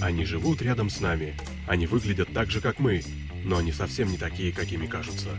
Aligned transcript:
Они 0.00 0.24
живут 0.24 0.62
рядом 0.62 0.90
с 0.90 1.00
нами. 1.00 1.36
Они 1.68 1.86
выглядят 1.86 2.32
так 2.32 2.50
же, 2.50 2.60
как 2.60 2.78
мы, 2.80 3.02
но 3.44 3.58
они 3.58 3.72
совсем 3.72 4.10
не 4.10 4.18
такие, 4.18 4.52
какими 4.52 4.86
кажутся. 4.86 5.30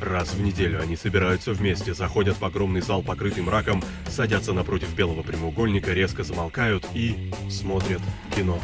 Раз 0.00 0.34
в 0.34 0.40
неделю 0.40 0.80
они 0.80 0.96
собираются 0.96 1.52
вместе, 1.52 1.94
заходят 1.94 2.38
в 2.38 2.44
огромный 2.44 2.82
зал, 2.82 3.02
покрытый 3.02 3.42
мраком, 3.42 3.82
садятся 4.08 4.52
напротив 4.52 4.94
белого 4.94 5.22
прямоугольника, 5.22 5.92
резко 5.92 6.22
замолкают 6.22 6.86
и 6.94 7.30
смотрят 7.48 8.02
кино. 8.34 8.60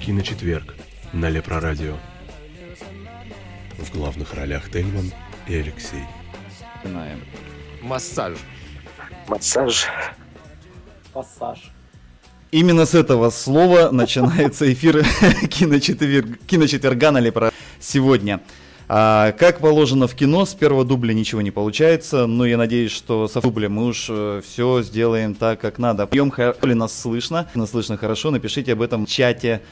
Киночетверг 0.00 0.74
на 1.12 1.28
Лепрорадио. 1.30 1.96
В 3.78 3.92
главных 3.92 4.34
ролях 4.34 4.70
Тельман 4.70 5.12
и 5.48 5.54
Алексей. 5.56 6.04
Массаж. 7.80 8.38
Массаж. 9.32 9.86
Пассаж. 11.14 11.72
Именно 12.50 12.84
с 12.84 12.94
этого 12.94 13.30
слова 13.30 13.88
начинается 13.90 14.70
эфир 14.70 15.06
киночетверг... 15.48 16.38
киночетверга 16.46 17.10
на 17.12 17.18
Лепро 17.18 17.50
сегодня. 17.80 18.42
А, 18.88 19.32
как 19.32 19.60
положено 19.60 20.06
в 20.06 20.14
кино, 20.14 20.44
с 20.44 20.52
первого 20.52 20.84
дубля 20.84 21.14
ничего 21.14 21.40
не 21.40 21.50
получается, 21.50 22.26
но 22.26 22.44
я 22.44 22.58
надеюсь, 22.58 22.92
что 22.92 23.26
со 23.26 23.40
дубля 23.40 23.70
мы 23.70 23.86
уж 23.86 24.10
все 24.44 24.82
сделаем 24.82 25.34
так, 25.34 25.58
как 25.62 25.78
надо. 25.78 26.06
Прием 26.06 26.30
ли 26.60 26.74
нас 26.74 26.92
слышно? 26.92 27.48
Нас 27.54 27.70
слышно 27.70 27.96
хорошо, 27.96 28.30
напишите 28.30 28.74
об 28.74 28.82
этом 28.82 29.06
в 29.06 29.08
чате 29.08 29.62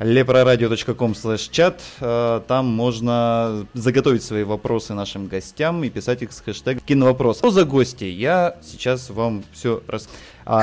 leproradio.com 0.00 1.14
чат. 1.50 1.82
А, 2.00 2.40
там 2.40 2.66
можно 2.66 3.66
заготовить 3.74 4.24
свои 4.24 4.44
вопросы 4.44 4.94
нашим 4.94 5.28
гостям 5.28 5.84
и 5.84 5.90
писать 5.90 6.22
их 6.22 6.32
с 6.32 6.40
хэштегом 6.40 6.80
киновопрос. 6.80 7.38
Что 7.38 7.50
за 7.50 7.64
гости? 7.64 8.04
Я 8.04 8.56
сейчас 8.62 9.10
вам 9.10 9.44
все 9.52 9.82
расскажу. 9.86 10.16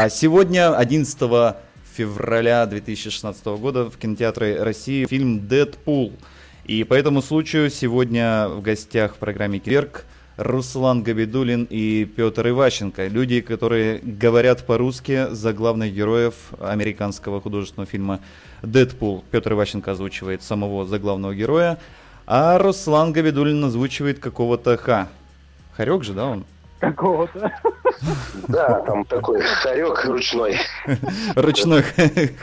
Сегодня, 0.09 0.75
11 0.75 1.55
февраля 1.95 2.65
2016 2.65 3.45
года, 3.45 3.85
в 3.89 3.97
кинотеатре 3.97 4.61
России 4.61 5.05
фильм 5.05 5.47
«Дэдпул». 5.47 6.13
И 6.65 6.83
по 6.83 6.95
этому 6.95 7.21
случаю 7.21 7.69
сегодня 7.69 8.49
в 8.49 8.61
гостях 8.61 9.15
в 9.15 9.17
программе 9.17 9.59
«Кирк» 9.59 10.05
Руслан 10.37 11.01
Габидулин 11.01 11.67
и 11.67 12.05
Петр 12.05 12.49
Иващенко. 12.49 13.07
Люди, 13.07 13.41
которые 13.41 13.99
говорят 14.03 14.65
по-русски 14.65 15.27
за 15.31 15.51
главных 15.51 15.93
героев 15.93 16.35
американского 16.59 17.41
художественного 17.41 17.89
фильма 17.89 18.19
«Дэдпул». 18.61 19.23
Петр 19.31 19.53
Иващенко 19.53 19.91
озвучивает 19.91 20.43
самого 20.43 20.85
заглавного 20.85 21.33
героя, 21.33 21.79
а 22.27 22.59
Руслан 22.59 23.13
Габидулин 23.13 23.63
озвучивает 23.63 24.19
какого-то 24.19 24.77
Ха. 24.77 25.07
Харек 25.75 26.03
же, 26.03 26.13
да, 26.13 26.25
он? 26.25 26.45
Какого-то. 26.79 27.51
Да, 28.47 28.81
там 28.81 29.05
такой 29.05 29.41
хорек 29.41 30.05
ручной. 30.05 30.59
Ручной 31.35 31.81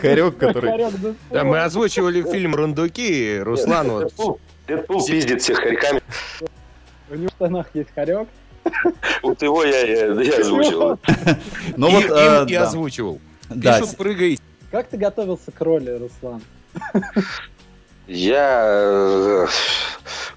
хорек, 0.00 0.36
который... 0.36 0.90
Да, 1.30 1.44
мы 1.44 1.62
озвучивали 1.62 2.22
фильм 2.22 2.56
«Рундуки», 2.56 3.38
Руслан 3.38 3.88
вот... 3.88 4.40
Дэдпул 4.66 5.06
пиздит 5.06 5.42
всех 5.42 5.58
хорьками. 5.58 6.00
У 7.14 7.16
него 7.16 7.28
в 7.28 7.34
штанах 7.34 7.66
есть 7.74 7.90
хорек. 7.94 8.28
Вот 9.22 9.40
его 9.40 9.62
я, 9.64 10.10
озвучил. 10.40 10.98
Ну 11.76 11.88
И- 11.88 11.92
вот, 11.92 12.10
а, 12.10 12.44
и 12.48 12.54
озвучивал. 12.54 13.20
Пишут, 13.48 13.96
прыгай. 13.96 14.38
Как 14.70 14.88
ты 14.88 14.96
готовился 14.96 15.52
к 15.52 15.60
роли, 15.60 15.90
Руслан? 15.90 16.42
Я 18.08 18.62
э, 18.66 19.46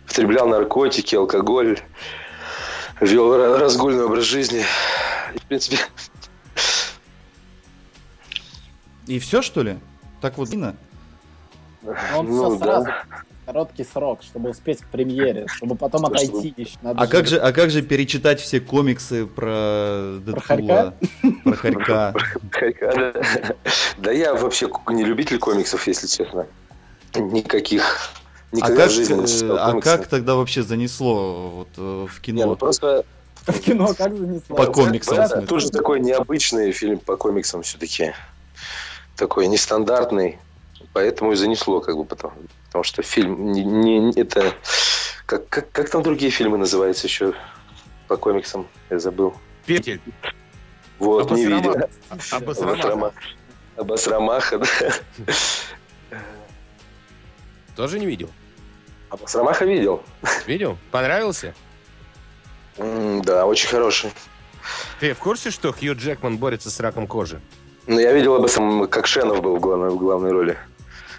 потреблял 0.05 0.47
наркотики, 0.47 1.15
алкоголь, 1.15 1.79
вел 3.01 3.33
ра- 3.33 3.57
разгульный 3.57 4.05
образ 4.05 4.25
жизни. 4.25 4.63
И, 5.33 5.39
в 5.39 5.43
принципе, 5.43 5.77
И 9.07 9.19
все, 9.19 9.41
что 9.41 9.63
ли? 9.63 9.77
Так 10.21 10.37
вот 10.37 10.49
длинно? 10.49 10.75
Он 12.15 12.27
ну 12.27 12.55
все 12.57 12.59
да. 12.59 12.65
сразу. 12.83 12.91
Короткий 13.47 13.85
срок, 13.85 14.23
чтобы 14.23 14.49
успеть 14.49 14.81
к 14.81 14.87
премьере, 14.87 15.47
чтобы 15.47 15.75
потом 15.75 16.05
отойти 16.05 16.53
еще. 16.57 16.77
Надо 16.81 17.01
А 17.01 17.07
как 17.07 17.27
же, 17.27 17.37
а 17.37 17.53
как 17.53 17.71
же 17.71 17.81
перечитать 17.81 18.41
все 18.41 18.59
комиксы 18.59 19.25
про 19.25 20.17
Дэдпула? 20.19 20.93
Про 21.45 21.55
хорька. 21.55 22.13
хорька, 22.51 23.13
да. 23.13 23.55
Да 23.99 24.11
я 24.11 24.33
вообще 24.33 24.69
не 24.89 25.05
любитель 25.05 25.39
комиксов, 25.39 25.87
если 25.87 26.07
честно. 26.07 26.45
Никаких. 27.15 28.11
А 28.51 28.55
Никогда 28.57 28.83
как, 28.83 28.91
в 28.91 28.93
жизни 28.95 29.13
не 29.13 29.27
читал 29.27 29.57
а 29.57 29.79
как 29.79 30.07
тогда 30.07 30.35
вообще 30.35 30.61
занесло 30.61 31.49
вот, 31.49 31.69
э, 31.77 32.07
в 32.09 32.27
Не, 32.27 32.33
ну 32.33 32.41
кино? 32.41 32.55
просто 32.57 33.05
В 33.47 33.59
кино 33.61 33.93
как 33.97 34.13
занесло? 34.13 34.57
По 34.57 34.65
комиксам, 34.65 35.47
тоже 35.47 35.69
такой 35.69 36.01
необычный 36.01 36.73
фильм 36.73 36.99
по 36.99 37.15
комиксам 37.15 37.61
все-таки. 37.61 38.13
Такой 39.15 39.47
нестандартный. 39.47 40.37
Поэтому 40.91 41.31
и 41.31 41.35
занесло, 41.35 41.79
как 41.79 41.95
бы 41.95 42.03
потом. 42.03 42.33
Потому 42.77 42.83
что 42.83 43.01
фильм 43.01 43.51
не, 43.53 43.63
не- 43.63 44.19
это. 44.21 44.53
Как, 45.25 45.49
как, 45.49 45.71
как 45.71 45.89
там 45.89 46.03
другие 46.03 46.29
фильмы 46.29 46.59
называются 46.59 47.07
еще 47.07 47.33
по 48.07 48.17
комиксам? 48.17 48.67
Я 48.91 48.99
забыл. 48.99 49.33
Петель. 49.65 49.99
Вот, 50.99 51.31
не 51.31 51.45
Обосрама- 51.47 51.55
видел. 51.57 51.89
Обосрамаха. 52.31 52.87
Обосрама- 52.87 53.13
Обосрамаха, 53.77 54.59
да. 54.59 56.15
Тоже 57.75 57.97
не 57.97 58.05
видел? 58.05 58.29
Обосрамаха 59.09 59.65
видел. 59.65 60.03
Видел? 60.45 60.77
Понравился? 60.91 61.55
М, 62.77 63.23
Да, 63.23 63.47
очень 63.47 63.69
хороший. 63.69 64.11
Ты 64.99 65.15
в 65.15 65.17
курсе, 65.17 65.49
что 65.49 65.73
Хью 65.73 65.95
Джекман 65.95 66.37
борется 66.37 66.69
с 66.69 66.79
раком 66.79 67.07
кожи? 67.07 67.41
Ну, 67.87 67.97
я 67.97 68.11
видел 68.13 68.35
Обосрам, 68.35 68.87
как 68.87 69.07
Шенов 69.07 69.41
был 69.41 69.55
в 69.57 69.59
главной, 69.61 69.89
в 69.89 69.97
главной 69.97 70.31
роли. 70.31 70.57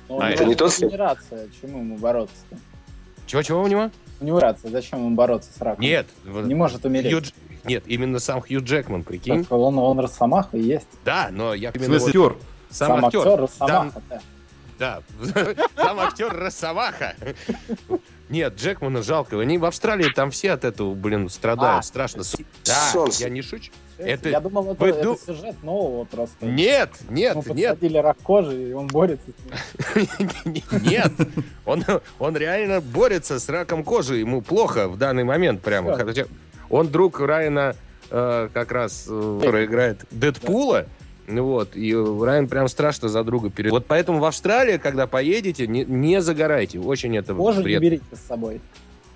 Ну, 0.08 0.16
у 0.16 0.20
А, 0.20 0.30
это 0.30 0.44
не 0.44 0.54
тот 0.54 0.72
фильм? 0.72 0.88
Генерация, 0.90 1.48
чему 1.60 1.78
ему 1.80 1.98
бороться-то? 1.98 2.56
Чего-чего 3.26 3.62
у 3.62 3.66
него? 3.66 3.90
У 4.20 4.24
него 4.24 4.40
рация, 4.40 4.70
зачем 4.70 5.00
ему 5.00 5.14
бороться 5.14 5.50
с 5.52 5.60
раком? 5.60 5.82
Нет. 5.84 6.06
Не 6.24 6.54
может 6.54 6.84
умереть. 6.84 7.12
Хью 7.12 7.22
Нет, 7.64 7.84
именно 7.86 8.18
сам 8.18 8.40
Хью 8.40 8.62
Джекман, 8.64 9.04
прикинь. 9.04 9.44
Так 9.44 9.52
Он, 9.52 9.78
он 9.78 10.00
Росомаха 10.00 10.56
и 10.56 10.62
есть. 10.62 10.88
Да, 11.04 11.28
но 11.30 11.54
я 11.54 11.70
В 11.70 11.76
именно 11.76 11.98
смысле, 12.00 12.18
вот 12.20 12.32
актер? 12.32 12.46
сам, 12.70 12.88
Сам 12.88 13.04
актер. 13.04 13.20
актер 13.20 13.40
Росомаха, 13.40 14.02
да. 14.08 14.20
Да, 14.78 15.02
сам 15.76 16.00
актер 16.00 16.32
Росомаха. 16.32 17.16
Нет, 18.28 18.54
Джекмана 18.56 19.02
жалко. 19.02 19.38
Они 19.40 19.58
в 19.58 19.64
Австралии 19.64 20.10
там 20.14 20.30
все 20.30 20.52
от 20.52 20.64
этого, 20.64 20.94
блин, 20.94 21.28
страдают. 21.28 21.80
А, 21.80 21.82
Страшно. 21.82 22.22
Да, 22.64 22.90
солнце. 22.92 23.24
я 23.24 23.28
не 23.30 23.42
шучу. 23.42 23.72
Это, 23.98 24.28
я 24.28 24.40
думал, 24.40 24.72
это, 24.72 24.82
вы 24.82 24.90
это 24.90 25.02
ду- 25.02 25.18
сюжет 25.24 25.62
нового 25.62 26.04
просто. 26.04 26.46
Нет, 26.46 26.90
нет, 27.10 27.32
Ему 27.32 27.54
нет, 27.54 27.70
подсадили 27.70 27.98
рак 27.98 28.16
кожи, 28.22 28.70
и 28.70 28.72
он 28.72 28.86
борется 28.86 29.26
нет. 30.44 31.12
Он, 31.66 31.84
он 32.18 32.36
реально 32.36 32.80
борется 32.80 33.38
с 33.38 33.48
раком 33.48 33.84
кожи. 33.84 34.16
Ему 34.18 34.40
плохо 34.42 34.88
в 34.88 34.96
данный 34.96 35.24
момент 35.24 35.60
прямо. 35.62 35.98
Он 36.70 36.88
друг 36.88 37.18
Райана, 37.20 37.74
э, 38.10 38.48
как 38.52 38.72
раз, 38.72 39.06
э, 39.08 39.38
который 39.40 39.64
играет 39.64 40.04
Дэдпула. 40.10 40.86
Ну 41.26 41.44
Вот, 41.44 41.76
и 41.76 41.94
Райан 41.94 42.48
прям 42.48 42.68
страшно 42.68 43.08
за 43.08 43.22
друга 43.22 43.50
перед... 43.50 43.70
Вот 43.70 43.84
поэтому 43.86 44.18
в 44.18 44.24
Австралии, 44.24 44.78
когда 44.78 45.06
поедете, 45.06 45.66
не, 45.66 45.84
не 45.84 46.22
загорайте. 46.22 46.78
Очень 46.78 47.16
это 47.18 47.34
Кожу 47.34 47.58
не 47.58 47.64
вредно. 47.64 47.84
берите 47.84 48.04
с 48.12 48.26
собой. 48.26 48.60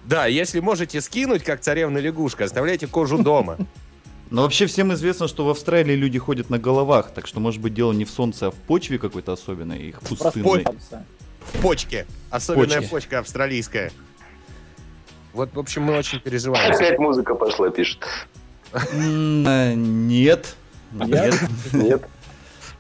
Да, 0.05 0.27
если 0.27 0.61
можете 0.61 1.01
скинуть, 1.01 1.43
как 1.43 1.61
царевна 1.61 1.99
лягушка, 1.99 2.45
оставляйте 2.45 2.87
кожу 2.87 3.23
дома. 3.23 3.57
Но 4.33 4.45
вообще 4.45 4.65
всем 4.65 4.95
известно, 4.95 5.29
что 5.29 5.45
в 5.45 5.51
Австралии 5.51 5.95
люди 5.95 6.19
ходят 6.19 6.49
на 6.49 6.59
головах, 6.59 7.11
так 7.11 7.27
что 7.27 7.39
может 7.39 7.61
быть 7.61 7.75
дело 7.75 7.93
не 7.93 8.07
в 8.07 8.11
солнце, 8.11 8.47
а 8.47 8.51
в 8.51 8.55
почве 8.55 8.99
какой-то 8.99 9.35
особенной, 9.35 9.89
их 9.89 10.01
пустынной. 10.01 10.65
В 11.41 11.61
почке. 11.61 12.07
Особенная 12.31 12.79
Почки. 12.79 12.91
почка 12.91 13.19
австралийская. 13.19 13.93
Вот, 15.35 15.53
в 15.53 15.59
общем, 15.59 15.83
мы 15.83 15.99
очень 15.99 16.19
переживаем. 16.19 16.73
Опять 16.73 16.99
музыка 16.99 17.35
пошла, 17.35 17.69
пишет. 17.69 18.07
Э, 18.73 19.75
Нет. 19.75 20.57
Нет. 20.93 21.35
Нет. 21.73 22.03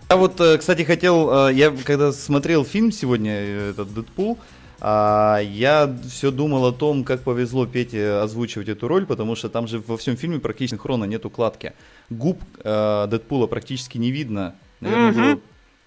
Я 0.08 0.16
вот, 0.16 0.40
э, 0.40 0.56
кстати, 0.56 0.84
хотел, 0.84 1.48
э, 1.48 1.52
я 1.52 1.70
когда 1.70 2.12
смотрел 2.12 2.64
фильм 2.64 2.92
сегодня, 2.92 3.34
этот 3.34 3.92
Дэдпул, 3.92 4.38
а, 4.84 5.38
я 5.38 5.94
все 6.10 6.32
думал 6.32 6.66
о 6.66 6.72
том, 6.72 7.04
как 7.04 7.20
повезло 7.22 7.66
Пете 7.66 8.14
озвучивать 8.14 8.68
эту 8.68 8.88
роль, 8.88 9.06
потому 9.06 9.36
что 9.36 9.48
там 9.48 9.68
же 9.68 9.78
во 9.78 9.96
всем 9.96 10.16
фильме 10.16 10.40
практически 10.40 10.76
хрона 10.76 11.04
нет 11.04 11.24
укладки. 11.24 11.72
Губ 12.10 12.40
э, 12.64 13.06
Дэдпула 13.08 13.46
практически 13.46 13.96
не 13.98 14.10
видно. 14.10 14.56
Наверное, 14.80 15.12
Мгм. 15.12 15.22
было- 15.22 15.40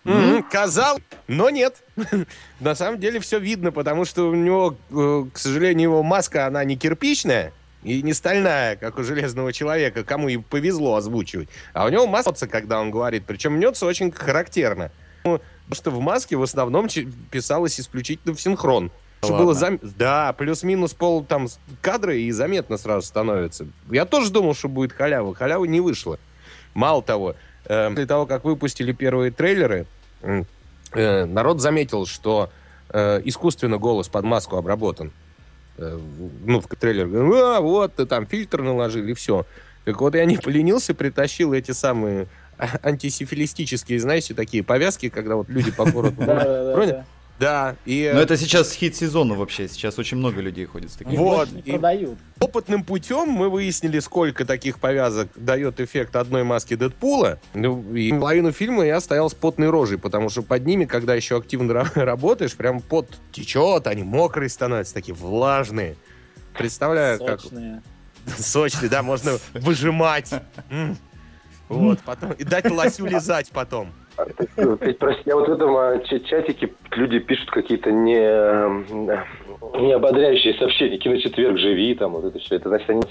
Мгм, 0.06 0.44
Казал, 0.44 1.00
но 1.28 1.50
нет. 1.50 1.84
На 2.62 2.74
самом 2.76 3.00
деле 3.02 3.20
все 3.20 3.38
видно, 3.38 3.74
потому 3.74 4.06
что 4.06 4.30
у 4.30 4.34
него, 4.36 4.78
э, 4.92 5.26
к 5.34 5.38
сожалению, 5.38 5.90
его 5.90 6.02
маска, 6.04 6.48
она 6.48 6.64
не 6.64 6.78
кирпичная 6.78 7.52
и 7.84 8.02
не 8.02 8.14
стальная, 8.14 8.78
как 8.78 8.98
у 8.98 9.04
Железного 9.04 9.52
Человека, 9.52 10.06
кому 10.06 10.30
и 10.30 10.38
повезло 10.38 10.96
озвучивать. 10.96 11.50
А 11.74 11.86
у 11.86 11.90
него 11.90 12.08
маска, 12.08 12.48
когда 12.48 12.80
он 12.80 12.92
говорит, 12.92 13.24
причем 13.28 13.54
мнется 13.54 13.86
очень 13.86 14.10
характерно. 14.12 14.90
Потому 15.68 15.76
что 15.76 15.92
в 15.92 16.00
маске 16.00 16.36
в 16.38 16.44
основном 16.44 16.88
писалось 17.32 17.80
исключительно 17.80 18.36
в 18.36 18.42
синхрон. 18.42 18.92
Что 19.24 19.34
Ладно. 19.34 19.46
было 19.46 19.54
зам- 19.54 19.80
Да, 19.82 20.34
плюс-минус 20.34 20.94
пол 20.94 21.24
там 21.24 21.48
кадры 21.82 22.22
и 22.22 22.32
заметно 22.32 22.78
сразу 22.78 23.08
становится. 23.08 23.66
Я 23.90 24.06
тоже 24.06 24.32
думал, 24.32 24.54
что 24.54 24.68
будет 24.70 24.92
халява. 24.94 25.34
Халявы 25.34 25.68
не 25.68 25.80
вышло. 25.82 26.20
Мало 26.76 27.02
того, 27.02 27.36
э, 27.66 27.90
после 27.90 28.06
того, 28.06 28.26
как 28.28 28.44
выпустили 28.44 28.92
первые 28.92 29.32
трейлеры, 29.32 29.88
э, 30.22 31.26
народ 31.26 31.62
заметил, 31.62 32.06
что 32.06 32.50
э, 32.90 33.22
искусственно 33.26 33.78
голос 33.78 34.08
под 34.08 34.26
маску 34.26 34.58
обработан. 34.58 35.12
Э, 35.78 36.00
ну, 36.46 36.62
в 36.62 36.68
трейлере 36.68 37.08
говорят, 37.10 37.58
а, 37.58 37.62
вот, 37.62 37.96
там 38.08 38.28
фильтр 38.28 38.62
наложили, 38.62 39.12
и 39.12 39.14
все. 39.16 39.46
Так 39.86 40.00
вот, 40.02 40.14
я 40.16 40.26
не 40.26 40.38
поленился, 40.38 40.94
притащил 40.94 41.54
эти 41.54 41.72
самые 41.72 42.28
антисифилистические, 42.84 44.00
знаете, 44.00 44.34
такие 44.34 44.64
повязки, 44.64 45.10
когда 45.10 45.36
вот 45.36 45.50
люди 45.50 45.72
по 45.72 45.86
городу... 45.90 46.16
Да, 47.38 47.76
и 47.86 48.10
Но 48.14 48.22
э, 48.22 48.24
это 48.24 48.38
сейчас 48.38 48.72
хит 48.72 48.96
сезона 48.96 49.36
вообще. 49.36 49.68
Сейчас 49.68 50.00
очень 50.00 50.18
много 50.18 50.40
людей 50.40 50.66
ходит 50.66 50.92
с 50.92 50.96
такими. 50.96 51.18
Вот, 51.18 51.50
и- 51.66 51.74
продают. 51.74 52.18
опытным 52.40 52.86
путем 52.86 53.28
мы 53.28 53.50
выяснили, 53.50 54.00
сколько 54.00 54.46
таких 54.46 54.80
повязок 54.80 55.28
дает 55.36 55.82
эффект 55.82 56.16
одной 56.16 56.46
маски 56.46 56.76
Дэдпула. 56.76 57.40
Ну, 57.54 57.94
и 57.94 58.12
половину 58.12 58.54
фильма 58.54 58.86
я 58.86 59.02
стоял 59.02 59.30
с 59.30 59.34
потной 59.34 59.70
рожей, 59.70 59.98
потому 59.98 60.30
что 60.30 60.44
под 60.44 60.66
ними, 60.66 60.86
когда 60.86 61.14
еще 61.14 61.38
активно 61.38 61.74
ра- 61.74 61.92
работаешь, 61.96 62.56
прям 62.56 62.80
пот 62.80 63.10
течет, 63.34 63.88
они 63.88 64.04
мокрые 64.04 64.50
становятся, 64.50 64.94
такие 64.94 65.14
влажные. 65.14 65.98
Представляю, 66.58 67.20
как 67.20 67.42
Сочные. 67.42 67.84
сочные, 68.38 68.90
да, 68.90 69.04
можно 69.04 69.34
выжимать. 69.54 70.32
М. 70.70 70.98
Вот, 71.70 72.00
потом, 72.06 72.32
и 72.34 72.44
дать 72.44 72.70
лосю 72.70 73.06
лизать 73.06 73.52
потом. 73.52 73.90
Прости, 74.16 75.24
я 75.26 75.36
вот 75.36 75.48
в 75.50 75.52
этом 75.52 75.76
а, 75.76 76.00
ча- 76.06 76.20
чатике 76.20 76.72
люди 76.92 77.20
пишут 77.20 77.50
какие-то 77.52 77.92
не, 77.92 78.16
не 79.82 79.92
ободряющие 79.92 80.54
сообщения. 80.54 80.98
Киночетверг, 80.98 81.58
живи, 81.58 81.96
там, 81.96 82.14
вот 82.14 82.26
это 82.26 82.40
все. 82.40 82.56
Это 82.56 82.70
значит, 82.70 82.90
они... 82.90 83.02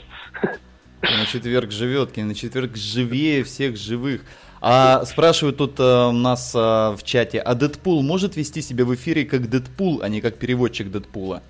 На 1.02 1.26
четверг 1.26 1.70
живет, 1.70 2.16
на 2.16 2.34
четверг 2.34 2.76
живее 2.76 3.44
всех 3.44 3.76
живых. 3.76 4.22
А 4.62 5.04
спрашивают 5.04 5.58
тут 5.58 5.78
э, 5.78 6.06
у 6.06 6.12
нас 6.12 6.54
э, 6.54 6.58
в 6.58 7.00
чате, 7.02 7.38
а 7.38 7.54
Дэдпул 7.54 8.02
может 8.02 8.36
вести 8.36 8.62
себя 8.62 8.86
в 8.86 8.94
эфире 8.94 9.26
как 9.26 9.50
Дэдпул, 9.50 10.00
а 10.00 10.08
не 10.08 10.22
как 10.22 10.36
переводчик 10.36 10.90
Дэдпула? 10.90 11.42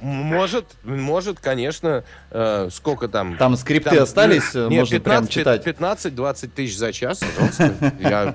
Может, 0.00 0.64
может, 0.82 1.40
конечно, 1.40 2.04
э, 2.30 2.68
сколько 2.72 3.08
там? 3.08 3.36
Там 3.36 3.56
скрипты 3.56 3.90
Там, 3.90 4.02
остались, 4.02 4.54
э, 4.54 4.68
Нет, 4.68 4.80
можно 4.80 5.00
прям 5.00 5.26
15, 5.26 5.30
читать. 5.32 5.66
15-20 5.66 6.48
тысяч 6.48 6.76
за 6.78 6.92
час, 6.92 7.18
пожалуйста. 7.18 7.74
Я... 8.00 8.34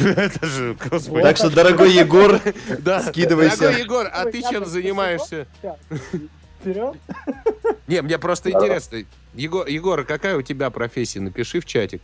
Это 0.00 0.46
же, 0.46 0.76
господи. 0.90 1.22
Так 1.22 1.36
что, 1.36 1.50
дорогой 1.50 1.92
Егор, 1.92 2.40
Да. 2.80 3.02
скидывайся. 3.02 3.58
Дорогой 3.58 3.80
Егор, 3.82 4.10
а 4.12 4.24
ты 4.24 4.40
чем 4.42 4.50
просто 4.62 4.70
занимаешься? 4.70 5.46
Вперед. 6.60 6.96
Не, 7.86 8.02
мне 8.02 8.18
просто 8.18 8.50
интересно. 8.50 9.04
Егор, 9.34 9.66
Егор, 9.66 10.04
какая 10.04 10.36
у 10.36 10.42
тебя 10.42 10.70
профессия? 10.70 11.20
Напиши 11.20 11.60
в 11.60 11.66
чатик. 11.66 12.02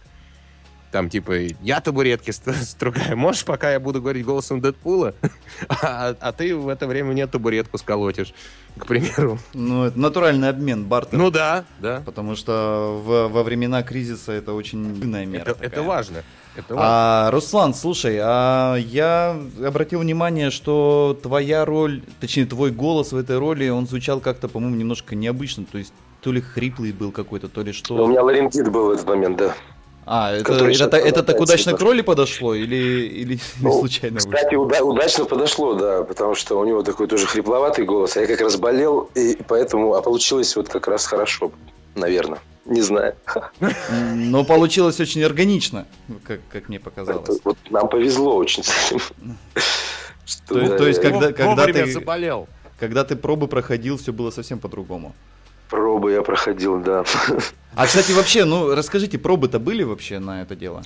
Там, 0.90 1.08
типа, 1.08 1.32
я 1.62 1.80
табуретки 1.80 2.32
ст- 2.32 2.54
стругаю. 2.62 3.16
Можешь, 3.16 3.44
пока 3.44 3.70
я 3.72 3.78
буду 3.78 4.00
говорить 4.00 4.24
голосом 4.24 4.60
Дэдпула, 4.60 5.14
а, 5.68 6.14
а 6.20 6.32
ты 6.32 6.56
в 6.56 6.68
это 6.68 6.86
время 6.88 7.12
мне 7.12 7.26
табуретку 7.28 7.78
сколотишь, 7.78 8.34
к 8.76 8.86
примеру. 8.86 9.38
ну, 9.54 9.84
это 9.84 9.98
натуральный 9.98 10.48
обмен, 10.48 10.84
бартер. 10.84 11.16
Ну 11.18 11.30
да, 11.30 11.64
да. 11.80 12.02
Потому 12.04 12.34
что 12.34 13.00
в- 13.04 13.28
во 13.28 13.42
времена 13.44 13.82
кризиса 13.84 14.32
это 14.32 14.52
очень 14.52 14.82
выгодная 14.94 15.26
мера. 15.26 15.42
Это, 15.42 15.54
такая. 15.54 15.68
это 15.70 15.82
важно. 15.84 16.16
Это 16.56 16.74
важно. 16.74 16.88
А, 16.88 17.30
Руслан, 17.30 17.72
слушай, 17.74 18.18
а 18.20 18.74
я 18.74 19.40
обратил 19.64 20.00
внимание, 20.00 20.50
что 20.50 21.16
твоя 21.22 21.64
роль, 21.64 22.02
точнее 22.20 22.46
твой 22.46 22.72
голос 22.72 23.12
в 23.12 23.16
этой 23.16 23.38
роли, 23.38 23.68
он 23.68 23.86
звучал 23.86 24.18
как-то, 24.18 24.48
по-моему, 24.48 24.74
немножко 24.74 25.14
необычно. 25.14 25.64
То 25.70 25.78
есть 25.78 25.92
то 26.20 26.32
ли 26.32 26.40
хриплый 26.40 26.90
был 26.90 27.12
какой-то, 27.12 27.46
то 27.48 27.62
ли 27.62 27.70
У 27.70 27.74
что. 27.74 28.06
меня 28.08 28.24
ларингит 28.24 28.68
был 28.72 28.88
в 28.88 28.90
этот 28.90 29.06
момент, 29.06 29.38
да. 29.38 29.54
А, 30.06 30.32
это, 30.32 30.52
это, 30.66 30.88
та- 30.88 30.98
это 30.98 31.22
так 31.22 31.40
удачно 31.40 31.76
к 31.76 31.80
роли 31.80 32.00
подошло 32.02 32.54
или, 32.54 32.76
или, 33.22 33.38
Ну, 33.60 33.78
случайно 33.80 34.14
вышло? 34.16 34.30
Кстати, 34.32 34.54
уда- 34.56 34.82
удачно 34.82 35.24
подошло, 35.24 35.74
да, 35.74 36.02
потому 36.02 36.34
что 36.34 36.58
у 36.58 36.64
него 36.64 36.82
такой 36.82 37.06
тоже 37.06 37.26
хрипловатый 37.26 37.84
голос, 37.84 38.16
а 38.16 38.20
я 38.22 38.26
как 38.26 38.40
раз 38.40 38.56
болел, 38.56 39.10
и 39.14 39.38
поэтому, 39.46 39.94
а 39.94 40.02
получилось 40.02 40.56
вот 40.56 40.68
как 40.68 40.88
раз 40.88 41.06
хорошо, 41.06 41.52
наверное. 41.94 42.40
Не 42.66 42.82
знаю. 42.82 43.14
Но 44.14 44.44
получилось 44.44 45.00
очень 45.00 45.22
органично, 45.24 45.86
как, 46.24 46.40
как 46.50 46.68
мне 46.68 46.78
Это 46.78 46.84
показалось. 46.90 47.40
вот 47.44 47.56
нам 47.70 47.88
повезло 47.88 48.36
очень 48.36 48.62
с 48.62 48.70
этим. 48.92 49.00
Что, 50.24 50.54
То- 50.54 50.60
да, 50.68 50.76
то 50.78 50.86
есть, 50.86 51.00
когда- 51.02 51.32
когда 51.32 51.66
ты- 51.66 51.90
заболел. 51.92 52.48
Когда 52.78 53.04
ты 53.04 53.16
пробы 53.16 53.46
проходил, 53.48 53.96
все 53.98 54.12
было 54.12 54.30
совсем 54.30 54.58
по-другому. 54.58 55.14
Пробы 55.70 56.12
я 56.12 56.22
проходил, 56.22 56.80
да. 56.80 57.04
А, 57.76 57.86
кстати, 57.86 58.10
вообще, 58.12 58.44
ну, 58.44 58.74
расскажите, 58.74 59.18
пробы-то 59.18 59.60
были 59.60 59.84
вообще 59.84 60.18
на 60.18 60.42
это 60.42 60.56
дело? 60.56 60.82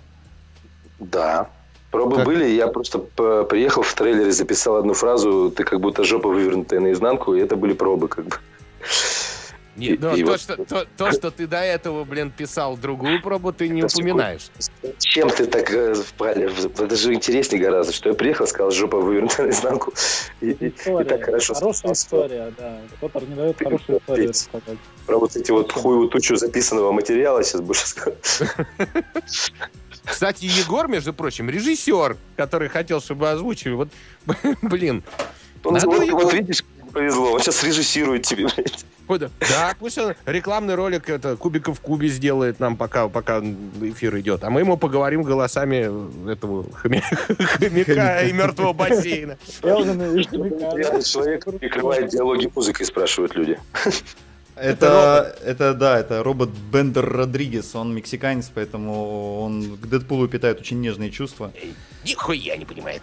Да. 0.98 1.48
Пробы 1.90 2.16
Как? 2.16 2.26
были, 2.26 2.44
я 2.50 2.66
просто 2.66 2.98
приехал 2.98 3.82
в 3.82 3.94
трейлере, 3.94 4.32
записал 4.32 4.76
одну 4.76 4.94
фразу, 4.94 5.50
ты 5.56 5.64
как 5.64 5.81
будто 5.81 6.04
жопа 6.04 6.28
вывернутая 6.28 6.81
наизнанку, 6.81 7.34
и 7.34 7.40
это 7.40 7.56
были 7.56 7.72
пробы, 7.72 8.08
как 8.08 8.26
бы. 8.26 8.36
Нет, 9.76 9.91
И- 9.94 9.99
ну, 9.99 10.15
и 10.15 10.23
то, 10.23 10.31
вот- 10.31 10.41
что, 10.41 10.56
то, 10.65 10.87
то, 10.97 11.11
что 11.12 11.31
ты 11.32 11.47
до 11.49 11.56
этого, 11.59 12.05
блин, 12.05 12.31
писал 12.31 12.76
другую 12.76 13.21
пробу, 13.21 13.53
ты 13.53 13.69
не 13.69 13.81
Это 13.82 13.94
упоминаешь. 13.97 14.50
Чем 14.99 15.31
ты 15.31 15.47
так 15.47 15.69
э, 15.73 15.94
впали? 15.94 16.49
Это 16.65 16.94
же 16.94 17.12
интереснее 17.12 17.61
гораздо, 17.61 17.93
что 17.93 18.11
я 18.11 18.15
приехал, 18.15 18.47
сказал, 18.47 18.71
жопа 18.71 19.00
вывернутая 19.00 19.47
наизнанку, 19.47 19.93
и, 20.41 20.50
и- 20.50 20.67
и 20.69 21.05
так 21.05 21.25
хорошо 21.25 21.55
Хорошая 21.55 21.93
история, 21.93 22.53
да. 22.56 22.79
Поттер 23.00 23.29
не 23.29 23.35
дает 23.35 23.59
хорошую 23.59 23.99
историю 23.99 24.29
рассказать. 24.29 24.79
Про 25.06 25.19
вот 25.19 25.35
эти 25.37 25.50
вот 25.50 25.73
хуевую 25.73 26.09
тучу 26.09 26.37
записанного 26.37 26.93
материала 26.93 27.43
сейчас 27.43 27.61
больше 27.61 27.87
скажу. 27.88 28.17
Кстати, 30.05 30.44
Егор, 30.44 30.87
между 30.88 31.12
прочим, 31.15 31.49
режиссер, 31.49 32.17
который 32.37 32.69
хотел, 32.69 33.00
чтобы 33.00 33.31
озвучили. 33.31 33.73
Вот, 33.73 33.88
блин. 34.62 35.03
Он- 35.65 35.75
Надо 35.75 35.87
вот, 35.87 36.03
его- 36.05 36.19
вот 36.20 36.32
видишь, 36.35 36.62
повезло, 36.93 37.32
он 37.32 37.41
сейчас 37.41 37.65
режиссирует 37.65 38.23
тебе, 38.23 38.47
блядь. 38.55 38.85
Да, 39.41 39.75
пусть 39.79 39.99
он 39.99 40.15
рекламный 40.27 40.75
ролик 40.75 41.09
это 41.11 41.37
Кубика 41.37 41.73
в 41.75 41.81
кубе 41.81 42.09
сделает 42.09 42.61
нам, 42.61 42.77
пока, 42.77 43.09
пока 43.09 43.41
эфир 43.41 44.19
идет. 44.19 44.45
А 44.45 44.51
мы 44.51 44.61
ему 44.61 44.77
поговорим 44.77 45.23
голосами 45.23 46.31
этого 46.31 46.65
хомя- 46.83 47.03
хомяка 47.59 48.23
и 48.23 48.33
мертвого 48.33 48.73
бассейна. 48.73 49.37
Человек 51.03 51.45
перекрывает 51.45 52.09
диалоги 52.09 52.51
музыкой, 52.55 52.87
спрашивают 52.87 53.35
люди. 53.35 53.59
Это, 54.56 55.37
это, 55.45 55.75
да, 55.75 55.99
это 55.99 56.23
робот 56.23 56.51
Бендер 56.73 57.09
Родригес, 57.09 57.75
он 57.75 57.95
мексиканец, 57.95 58.51
поэтому 58.55 59.41
он 59.41 59.77
к 59.77 59.87
Дэдпулу 59.87 60.29
питает 60.29 60.61
очень 60.61 60.81
нежные 60.81 61.11
чувства. 61.11 61.53
Нихуя 62.05 62.56
не 62.56 62.65
понимает. 62.65 63.03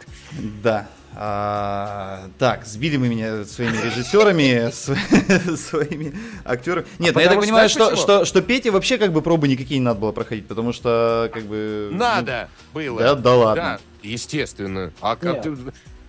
Да. 0.64 0.88
А, 1.14 2.30
так, 2.40 2.66
сбили 2.66 2.96
мы 2.96 3.10
меня 3.10 3.44
своими 3.44 3.76
режиссерами, 3.84 4.72
св- 4.72 5.58
своими 5.60 6.16
актерами. 6.46 6.86
Нет, 7.00 7.16
ну 7.16 7.20
я 7.20 7.28
так 7.28 7.40
понимаю, 7.42 7.68
что, 7.68 7.98
что, 7.98 8.24
что 8.24 8.42
Пете 8.42 8.72
вообще 8.72 8.98
как 8.98 9.12
бы 9.12 9.22
пробы 9.22 9.50
никакие 9.50 9.80
не 9.80 9.86
надо 9.86 10.00
было 10.00 10.14
проходить, 10.14 10.48
потому 10.48 10.72
что 10.72 11.30
как 11.34 11.44
бы... 11.44 11.90
ну, 11.92 11.98
Надо 11.98 12.50
было. 12.74 13.00
Да, 13.02 13.16
да 13.16 13.36
ладно. 13.36 13.80
Естественно. 14.02 14.94
А 15.02 15.18
как 15.18 15.42
ты... 15.42 15.54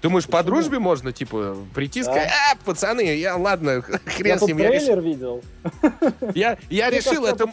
Думаешь, 0.03 0.27
по 0.27 0.43
дружбе 0.43 0.81
можно, 0.81 1.13
типа, 1.13 1.57
прийти 1.75 2.01
и 2.01 2.03
Да. 2.03 2.11
сказать, 2.11 2.31
а, 2.51 2.57
пацаны, 2.65 3.17
я, 3.17 3.37
ладно, 3.37 3.83
хрен 4.05 4.27
Я 4.27 4.37
с 4.37 4.41
тут 4.41 4.49
ним, 4.49 4.59
я 4.59 4.71
решил, 4.71 4.87
трейлер 4.87 5.01
видел. 5.03 5.43
я, 6.35 6.59
я 6.69 6.91
решил, 6.91 7.25
это, 7.25 7.47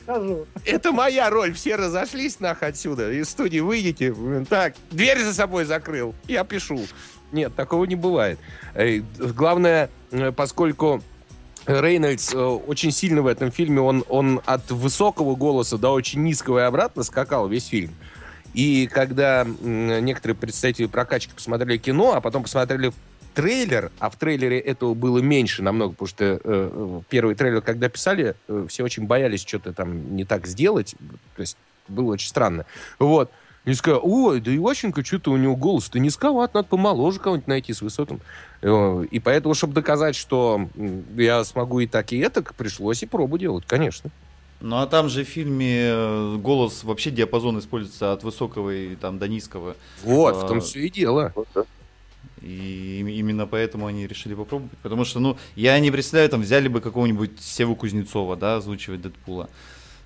это 0.65 0.91
моя 0.91 1.29
роль, 1.29 1.53
все 1.53 1.75
разошлись 1.75 2.39
нах 2.39 2.63
отсюда, 2.63 3.11
из 3.11 3.29
студии 3.29 3.59
выйдете, 3.59 4.15
так, 4.49 4.73
дверь 4.89 5.19
за 5.19 5.33
собой 5.35 5.65
закрыл, 5.65 6.15
я 6.27 6.43
пишу. 6.43 6.79
Нет, 7.31 7.53
такого 7.55 7.85
не 7.85 7.95
бывает. 7.95 8.39
Главное, 9.19 9.91
э, 10.11 10.31
поскольку 10.31 11.03
Рейнольдс 11.67 12.33
э, 12.33 12.37
очень 12.39 12.91
сильно 12.91 13.21
в 13.21 13.27
этом 13.27 13.51
фильме, 13.51 13.81
он, 13.81 14.03
он 14.09 14.41
от 14.45 14.71
высокого 14.71 15.35
голоса 15.35 15.77
до 15.77 15.91
очень 15.91 16.23
низкого 16.23 16.59
и 16.59 16.61
обратно 16.63 17.03
скакал 17.03 17.47
весь 17.47 17.67
фильм. 17.67 17.91
И 18.53 18.87
когда 18.87 19.45
некоторые 19.61 20.35
представители 20.35 20.87
прокачки 20.87 21.33
посмотрели 21.33 21.77
кино, 21.77 22.13
а 22.15 22.21
потом 22.21 22.43
посмотрели 22.43 22.91
трейлер, 23.33 23.91
а 23.99 24.09
в 24.09 24.15
трейлере 24.15 24.59
этого 24.59 24.93
было 24.93 25.19
меньше 25.19 25.61
намного, 25.61 25.91
потому 25.93 26.07
что 26.07 26.41
э, 26.43 27.01
первый 27.09 27.35
трейлер, 27.35 27.61
когда 27.61 27.87
писали, 27.89 28.35
э, 28.47 28.65
все 28.67 28.83
очень 28.83 29.05
боялись 29.05 29.41
что-то 29.41 29.71
там 29.71 30.15
не 30.15 30.25
так 30.25 30.47
сделать, 30.47 30.95
то 31.35 31.41
есть 31.41 31.57
было 31.87 32.13
очень 32.13 32.27
странно. 32.27 32.65
Вот. 32.97 33.31
И 33.65 33.73
сказали, 33.73 34.01
ой, 34.03 34.41
да 34.41 34.55
Иващенко, 34.55 35.05
что-то 35.05 35.31
у 35.31 35.37
него 35.37 35.55
голос-то 35.55 35.99
низковат, 35.99 36.53
надо 36.53 36.67
помоложе 36.67 37.19
кого-нибудь 37.19 37.47
найти 37.47 37.73
с 37.73 37.81
высоким. 37.81 38.19
Э, 38.61 39.05
И 39.11 39.19
поэтому, 39.19 39.53
чтобы 39.53 39.73
доказать, 39.73 40.15
что 40.15 40.67
я 41.15 41.43
смогу 41.43 41.79
и 41.79 41.87
так, 41.87 42.11
и 42.11 42.17
это, 42.17 42.41
пришлось 42.41 43.03
и 43.03 43.05
пробу 43.05 43.37
делать, 43.37 43.65
конечно. 43.67 44.09
Ну 44.61 44.77
а 44.77 44.87
там 44.87 45.07
же 45.09 45.23
в 45.23 45.27
фильме 45.27 45.89
э, 45.91 46.35
голос, 46.37 46.83
вообще 46.83 47.11
диапазон 47.11 47.59
используется 47.59 48.11
от 48.11 48.23
высокого 48.23 48.69
и 48.71 48.95
там 48.95 49.17
до 49.17 49.27
низкого. 49.27 49.75
Вот, 50.03 50.35
А, 50.35 50.45
в 50.45 50.47
том 50.47 50.61
все 50.61 50.79
и 50.85 50.89
дело. 50.89 51.33
И 52.41 52.99
им- 52.99 53.07
именно 53.07 53.47
поэтому 53.47 53.87
они 53.87 54.07
решили 54.07 54.33
попробовать. 54.33 54.77
Потому 54.81 55.05
что, 55.05 55.19
ну, 55.19 55.37
я 55.55 55.79
не 55.79 55.91
представляю, 55.91 56.29
там 56.29 56.41
взяли 56.41 56.67
бы 56.67 56.81
какого-нибудь 56.81 57.41
Севу 57.41 57.75
Кузнецова, 57.75 58.35
да, 58.35 58.55
озвучивать 58.57 59.01
Дэдпула. 59.01 59.49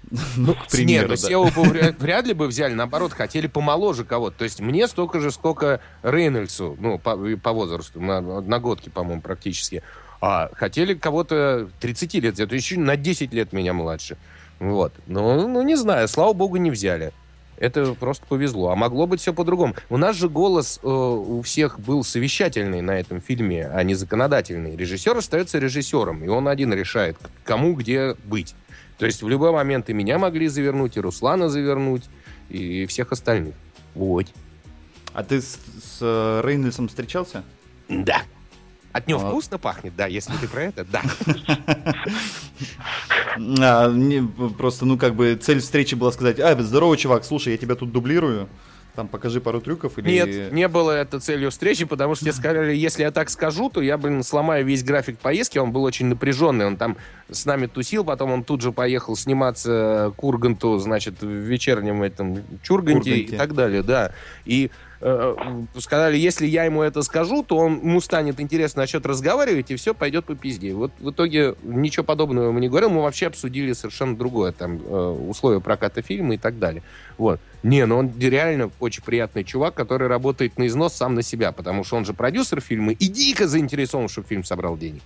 Ну, 0.36 0.54
к 0.54 0.68
примеру, 0.68 1.10
Нет, 1.10 1.10
ну 1.10 1.16
да. 1.16 1.28
Сео 1.30 1.46
бы 1.46 1.64
вряд, 1.64 1.96
вряд 2.00 2.28
ли 2.28 2.34
бы 2.34 2.48
взяли, 2.48 2.74
наоборот, 2.74 3.14
хотели 3.14 3.48
помоложе 3.48 4.04
кого-то. 4.04 4.38
То 4.40 4.44
есть 4.44 4.60
мне 4.60 4.88
столько 4.88 5.20
же, 5.20 5.32
сколько 5.32 5.80
Рейнольдсу, 6.04 6.76
ну, 6.80 7.00
по, 7.00 7.16
по 7.42 7.54
возрасту, 7.54 8.02
на 8.02 8.18
одногодки, 8.40 8.90
по-моему, 8.90 9.22
практически. 9.22 9.82
А 10.20 10.50
хотели 10.54 10.94
кого-то 10.94 11.70
30 11.80 12.16
лет, 12.16 12.40
это 12.40 12.56
еще 12.56 12.78
на 12.78 12.96
10 12.98 13.34
лет 13.34 13.54
меня 13.54 13.74
младше. 13.74 14.18
Вот. 14.64 14.94
Ну, 15.08 15.48
ну, 15.50 15.62
не 15.62 15.76
знаю, 15.76 16.08
слава 16.08 16.32
богу, 16.32 16.56
не 16.56 16.72
взяли. 16.72 17.12
Это 17.58 17.94
просто 17.94 18.26
повезло. 18.26 18.70
А 18.70 18.76
могло 18.76 19.08
быть 19.08 19.20
все 19.20 19.34
по-другому. 19.34 19.76
У 19.90 19.98
нас 19.98 20.16
же 20.16 20.30
голос 20.30 20.80
э, 20.82 20.88
у 20.88 21.42
всех 21.42 21.80
был 21.82 22.04
совещательный 22.06 22.82
на 22.82 22.92
этом 22.92 23.20
фильме, 23.20 23.68
а 23.68 23.84
не 23.84 23.94
законодательный. 23.94 24.78
Режиссер 24.78 25.18
остается 25.18 25.60
режиссером, 25.60 26.24
и 26.24 26.30
он 26.30 26.48
один 26.48 26.74
решает, 26.74 27.18
кому 27.44 27.74
где 27.74 28.16
быть. 28.24 28.56
То 28.98 29.06
есть 29.06 29.22
в 29.22 29.28
любой 29.28 29.52
момент 29.52 29.90
и 29.90 29.94
меня 29.94 30.18
могли 30.18 30.48
завернуть, 30.48 30.96
и 30.96 31.02
Руслана 31.02 31.50
завернуть, 31.50 32.04
и 32.50 32.86
всех 32.86 33.12
остальных. 33.12 33.56
Вот. 33.96 34.28
А 35.14 35.24
ты 35.24 35.42
с, 35.42 35.60
с, 35.84 36.00
э, 36.00 36.42
Рейнольдсом 36.42 36.88
встречался? 36.88 37.44
Да. 37.90 38.22
От 38.94 39.08
него 39.08 39.20
А. 39.22 39.30
вкусно 39.30 39.58
пахнет, 39.58 39.96
да, 39.96 40.06
если 40.06 40.34
ты 40.38 40.48
про 40.48 40.64
это, 40.64 40.86
да. 40.86 41.02
А, 43.60 43.92
просто, 44.60 44.86
ну, 44.86 44.98
как 44.98 45.16
бы 45.16 45.36
цель 45.36 45.60
встречи 45.60 45.96
была 45.96 46.12
сказать, 46.12 46.40
а, 46.40 46.56
здорово, 46.62 46.96
чувак, 46.96 47.26
слушай, 47.26 47.54
я 47.54 47.58
тебя 47.58 47.74
тут 47.74 47.92
дублирую, 47.92 48.48
там, 48.96 49.08
покажи 49.08 49.42
пару 49.42 49.60
трюков 49.60 49.98
или... 49.98 50.08
Нет, 50.08 50.52
не 50.52 50.68
было 50.68 50.92
это 50.92 51.20
целью 51.20 51.50
встречи, 51.50 51.86
потому 51.86 52.14
что 52.14 52.26
мне 52.26 52.32
сказали, 52.34 52.76
если 52.76 53.02
я 53.02 53.10
так 53.10 53.32
скажу, 53.32 53.70
то 53.72 53.82
я, 53.82 53.98
блин, 53.98 54.22
сломаю 54.24 54.64
весь 54.66 54.84
график 54.84 55.18
поездки. 55.18 55.58
Он 55.58 55.72
был 55.72 55.84
очень 55.84 56.06
напряженный. 56.06 56.68
Он 56.68 56.78
там 56.78 56.98
с 57.32 57.46
нами 57.46 57.66
тусил, 57.66 58.04
потом 58.04 58.32
он 58.32 58.44
тут 58.44 58.62
же 58.62 58.72
поехал 58.72 59.16
сниматься 59.16 60.14
к 60.16 60.24
Урганту, 60.24 60.78
значит, 60.78 61.22
в 61.24 61.28
вечернем 61.28 62.04
этом 62.04 62.44
Чурганте 62.62 63.12
Урганте. 63.12 63.36
и 63.36 63.38
так 63.38 63.56
далее, 63.56 63.82
да. 63.82 64.12
И 64.46 64.70
э, 65.04 65.80
сказали, 65.80 66.18
если 66.18 66.48
я 66.48 66.64
ему 66.64 66.82
это 66.82 67.02
скажу, 67.02 67.44
то 67.44 67.58
он, 67.58 67.80
ему 67.80 68.00
станет 68.02 68.40
интересно 68.40 68.84
насчет 68.84 69.06
разговаривать, 69.06 69.70
и 69.72 69.76
все 69.76 69.94
пойдет 69.94 70.26
по 70.26 70.36
пизде. 70.36 70.74
Вот 70.74 70.92
в 71.00 71.12
итоге 71.12 71.56
ничего 71.64 72.04
подобного 72.04 72.48
ему 72.48 72.60
не 72.60 72.70
говорил, 72.70 72.90
мы 72.90 73.02
вообще 73.02 73.28
обсудили 73.28 73.74
совершенно 73.74 74.16
другое, 74.16 74.52
там, 74.52 74.80
э, 74.84 75.28
условия 75.30 75.60
проката 75.60 76.02
фильма 76.02 76.36
и 76.36 76.38
так 76.38 76.58
далее. 76.58 76.84
Вот. 77.18 77.40
Не, 77.62 77.86
ну 77.86 77.98
он 77.98 78.12
реально 78.18 78.72
очень 78.80 79.04
приятный 79.04 79.44
чувак, 79.44 79.74
который 79.74 80.08
работает 80.08 80.58
на 80.58 80.68
износ 80.68 80.94
сам 80.94 81.16
на 81.16 81.22
себя, 81.22 81.52
потому 81.52 81.84
что 81.84 81.98
он 81.98 82.06
же 82.06 82.14
продюсер 82.14 82.62
фильма 82.62 82.94
и 82.94 83.08
дико 83.08 83.48
заинтересован, 83.48 84.08
чтобы 84.08 84.28
фильм 84.28 84.44
собрал 84.44 84.78
денег. 84.78 85.02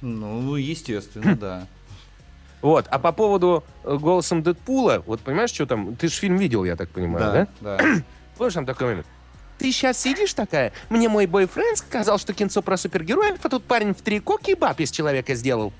Ну, 0.00 0.56
естественно, 0.56 1.36
да. 1.36 1.66
Вот. 2.62 2.86
А 2.90 2.98
по 2.98 3.12
поводу 3.12 3.64
э, 3.84 3.96
голосом 3.96 4.42
Дэдпула, 4.42 5.02
вот 5.06 5.20
понимаешь, 5.20 5.50
что 5.50 5.66
там? 5.66 5.94
Ты 5.96 6.08
же 6.08 6.14
фильм 6.14 6.36
видел, 6.36 6.64
я 6.64 6.76
так 6.76 6.88
понимаю, 6.88 7.32
да? 7.32 7.48
Да, 7.60 7.76
да. 7.78 8.02
Помнишь, 8.36 8.54
там 8.54 8.66
такой 8.66 8.88
момент? 8.88 9.06
Ты 9.58 9.72
сейчас 9.72 9.98
сидишь 10.00 10.34
такая, 10.34 10.72
мне 10.90 11.08
мой 11.08 11.26
бойфренд 11.26 11.78
сказал, 11.78 12.18
что 12.18 12.34
кинцо 12.34 12.60
про 12.62 12.76
супергероев, 12.76 13.38
а 13.42 13.48
тут 13.48 13.64
парень 13.64 13.94
в 13.94 14.02
трико 14.02 14.36
кебаб 14.38 14.78
из 14.80 14.90
человека 14.90 15.34
сделал. 15.34 15.72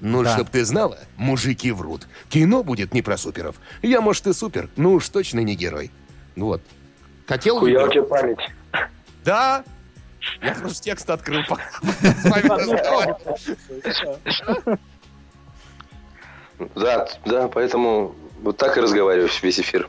Ну, 0.00 0.22
Да. 0.22 0.34
чтоб 0.34 0.48
ты 0.48 0.64
знала, 0.64 0.98
мужики 1.18 1.70
врут. 1.72 2.06
Кино 2.30 2.62
будет 2.62 2.94
не 2.94 3.02
про 3.02 3.18
суперов. 3.18 3.56
Я, 3.82 4.00
может, 4.00 4.26
и 4.26 4.32
супер, 4.32 4.70
ну 4.76 4.94
уж 4.94 5.06
точно 5.10 5.40
не 5.40 5.54
герой. 5.54 5.90
Ну 6.36 6.46
Вот. 6.46 6.62
Хотел 7.26 7.58
у 7.58 7.60
выбрать? 7.60 7.92
тебя 7.92 8.02
память. 8.04 8.38
Да. 9.24 9.62
Я 10.42 10.54
просто 10.54 10.82
текст 10.84 11.08
открыл. 11.10 11.42
Да, 16.74 17.06
да, 17.24 17.48
поэтому 17.48 18.14
вот 18.42 18.56
так 18.56 18.76
и 18.76 18.80
разговариваю 18.80 19.28
весь 19.42 19.60
эфир. 19.60 19.88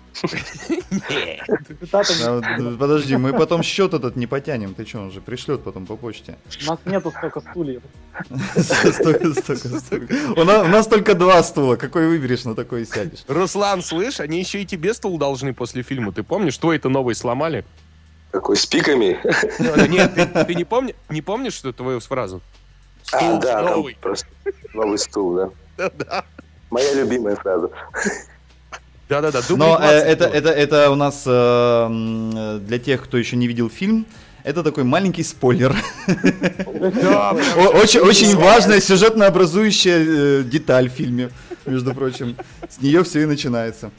А 1.91 2.01
э, 2.41 2.75
Подожди, 2.77 3.15
мы 3.15 3.34
потом 3.34 3.63
счет 3.63 3.93
этот 3.93 4.15
не 4.15 4.27
потянем. 4.27 4.74
Ты 4.74 4.86
что, 4.86 5.00
он 5.00 5.12
же 5.12 5.22
пришлет 5.22 5.63
потом 5.63 5.86
по 5.86 5.96
почте. 5.96 6.38
У 6.63 6.70
нас 6.70 6.79
нету 6.86 7.12
столько 7.12 7.41
стульев. 7.41 7.81
Столько, 8.58 9.34
столько, 9.34 9.79
столько. 9.79 10.13
У 10.36 10.43
нас, 10.43 10.88
только 10.88 11.15
два 11.15 11.41
стула. 11.43 11.75
Какой 11.75 12.08
выберешь, 12.08 12.43
на 12.43 12.55
такой 12.55 12.81
и 12.81 12.86
сядешь. 12.86 13.24
Руслан, 13.27 13.81
слышь, 13.81 14.20
они 14.20 14.39
еще 14.39 14.62
и 14.62 14.65
тебе 14.65 14.93
стул 14.93 15.17
должны 15.17 15.53
после 15.53 15.81
фильма. 15.81 16.12
Ты 16.12 16.24
помнишь, 16.24 16.58
твой-то 16.58 16.89
новый 16.89 17.15
сломали? 17.15 17.63
Какой, 18.31 18.55
с 18.55 18.65
пиками? 18.65 19.20
Ну, 19.60 19.88
Нет, 19.88 20.13
ты, 20.48 20.55
не, 20.55 20.63
помни, 20.63 20.96
не 21.10 21.22
помнишь, 21.22 21.53
что 21.53 21.74
твою 21.74 22.00
фразу? 22.00 22.41
А, 23.12 23.17
Стул 23.17 23.41
новый. 23.63 23.98
новый 24.74 24.98
стул, 24.98 25.36
да. 25.36 25.50
Да-да. 25.77 26.25
Моя 26.70 26.93
любимая 26.93 27.36
фраза. 27.36 27.70
Да-да-да. 29.12 29.41
Но 29.50 29.77
э, 29.77 29.80
20 29.80 30.08
это, 30.08 30.25
это, 30.25 30.50
это 30.50 30.89
у 30.89 30.96
нас 30.96 31.24
э, 31.25 31.30
э, 31.30 32.60
для 32.60 32.80
тех, 32.80 33.03
кто 33.03 33.18
еще 33.18 33.36
не 33.36 33.46
видел 33.46 33.70
фильм, 33.70 34.06
это 34.46 34.63
такой 34.63 34.86
маленький 34.86 35.24
спойлер. 35.24 35.75
Очень, 37.84 38.00
очень 38.00 38.36
важная 38.38 38.80
сюжетно 38.80 39.27
образующая 39.27 40.44
деталь 40.44 40.89
в 40.89 40.94
фильме, 40.94 41.30
между 41.65 41.94
прочим. 41.94 42.38
С 42.70 42.82
нее 42.82 43.03
все 43.03 43.24
и 43.24 43.25
начинается. 43.25 43.91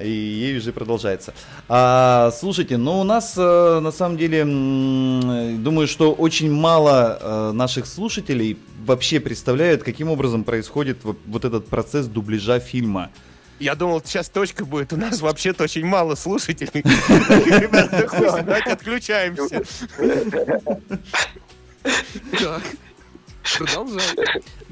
И 0.00 0.08
ей 0.08 0.56
уже 0.56 0.72
продолжается. 0.72 1.34
А, 1.68 2.30
слушайте, 2.38 2.76
ну 2.76 3.00
у 3.00 3.04
нас 3.04 3.36
на 3.36 3.90
самом 3.90 4.16
деле, 4.16 4.44
думаю, 4.44 5.88
что 5.88 6.12
очень 6.12 6.52
мало 6.52 7.52
наших 7.52 7.86
слушателей 7.86 8.56
вообще 8.86 9.18
представляют, 9.18 9.82
каким 9.82 10.08
образом 10.08 10.44
происходит 10.44 10.98
вот, 11.02 11.18
вот 11.26 11.44
этот 11.44 11.66
процесс 11.66 12.06
дубляжа 12.06 12.60
фильма. 12.60 13.10
Я 13.58 13.74
думал, 13.74 14.00
сейчас 14.04 14.28
точка 14.28 14.64
будет. 14.64 14.92
У 14.92 14.96
нас 14.96 15.20
вообще-то 15.20 15.64
очень 15.64 15.84
мало 15.84 16.14
слушателей. 16.14 16.82
Ребята, 16.84 18.08
давайте 18.44 18.70
отключаемся. 18.72 19.62
Так. 22.38 22.62
Продолжай. 23.56 24.02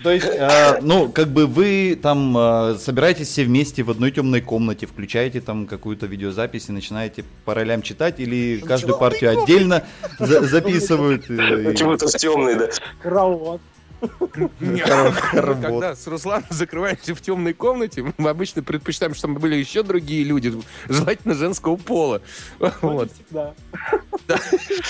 То 0.03 0.11
есть, 0.11 0.27
э, 0.27 0.81
ну, 0.83 1.09
как 1.11 1.29
бы 1.29 1.47
вы 1.47 1.99
там 2.01 2.37
э, 2.37 2.77
собираетесь 2.79 3.29
все 3.29 3.45
вместе 3.45 3.83
в 3.83 3.91
одной 3.91 4.11
темной 4.11 4.43
комнате, 4.43 4.87
включаете 4.87 5.41
там 5.41 5.67
какую-то 5.67 6.05
видеозапись 6.05 6.69
и 6.69 6.73
начинаете 6.73 7.25
по 7.47 7.55
ролям 7.55 7.81
читать, 7.81 8.21
или 8.21 8.59
каждую 8.61 8.99
партию 8.99 9.31
отдельно 9.43 9.83
за- 10.19 10.43
записывают? 10.47 11.31
э, 11.31 11.63
и- 11.63 11.65
Почему-то 11.65 12.07
темный, 12.07 12.55
да. 12.57 12.69
Кровот. 13.03 13.63
Хоровод. 14.01 15.63
Когда 15.63 15.97
с 15.97 16.07
Русланом 16.07 16.47
закрываемся 16.51 17.15
в 17.15 17.21
темной 17.21 17.55
комнате, 17.55 18.13
мы 18.19 18.31
обычно 18.31 18.63
предпочитаем, 18.63 19.15
чтобы 19.15 19.41
были 19.41 19.57
еще 19.57 19.83
другие 19.83 20.25
люди, 20.25 20.53
желательно 20.89 21.35
женского 21.35 21.77
пола. 21.77 22.21
Вот. 22.59 22.83
Вот. 22.83 23.11
Да. 23.31 23.55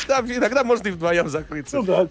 Да, 0.09 0.21
иногда 0.21 0.65
можно 0.65 0.89
и 0.89 0.91
вдвоем 0.91 1.29
закрыться. 1.29 1.77
Ну 1.77 1.83
да, 1.83 2.09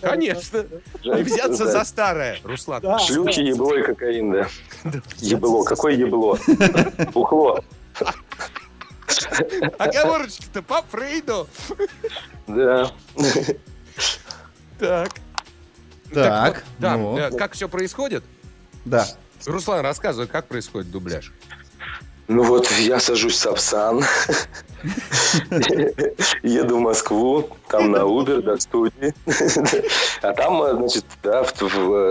Конечно. 0.00 0.64
И 1.02 1.22
взяться 1.22 1.66
за 1.66 1.84
старое, 1.84 2.38
Руслан. 2.44 2.82
Шлюхи, 3.00 3.40
ебло 3.40 3.76
и 3.76 3.82
кокаин, 3.82 4.32
да. 4.32 4.48
Ебло. 5.18 5.64
Какое 5.64 5.94
ебло? 5.94 6.38
Бухло. 7.12 7.62
Оговорочки-то 9.78 10.62
по 10.62 10.82
Фрейду. 10.82 11.48
Да. 12.46 12.90
Так. 14.78 15.10
Так, 16.12 16.54
вот, 16.54 16.64
да, 16.78 16.96
ну. 16.96 17.18
э, 17.18 17.30
как 17.30 17.52
все 17.52 17.68
происходит? 17.68 18.24
Да. 18.84 19.06
Руслан, 19.46 19.80
рассказывай, 19.80 20.26
как 20.26 20.46
происходит 20.46 20.90
дубляж. 20.90 21.32
Ну 22.28 22.42
вот, 22.42 22.70
я 22.72 23.00
сажусь 23.00 23.36
в 23.36 23.38
Сапсан, 23.38 24.04
еду 26.42 26.76
в 26.76 26.80
Москву, 26.80 27.48
там 27.68 27.90
на 27.90 27.98
Uber 27.98 28.42
до 28.42 28.58
студии. 28.58 29.14
А 30.20 30.34
там, 30.34 30.76
значит, 30.76 31.06
да, 31.22 31.42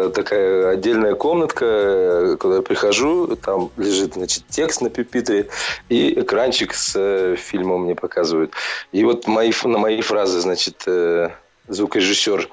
такая 0.09 0.69
отдельная 0.69 1.13
комнатка, 1.13 2.35
куда 2.39 2.55
я 2.55 2.61
прихожу, 2.63 3.35
там 3.35 3.69
лежит, 3.77 4.15
значит, 4.15 4.43
текст 4.49 4.81
на 4.81 4.89
пюпитре, 4.89 5.49
и 5.87 6.19
экранчик 6.19 6.73
с 6.73 6.95
э, 6.95 7.35
фильмом 7.35 7.83
мне 7.83 7.93
показывают. 7.93 8.53
И 8.91 9.03
вот 9.03 9.27
мои, 9.27 9.51
на 9.65 9.77
мои 9.77 10.01
фразы, 10.01 10.39
значит, 10.39 10.81
э, 10.87 11.29
звукорежиссер 11.67 12.49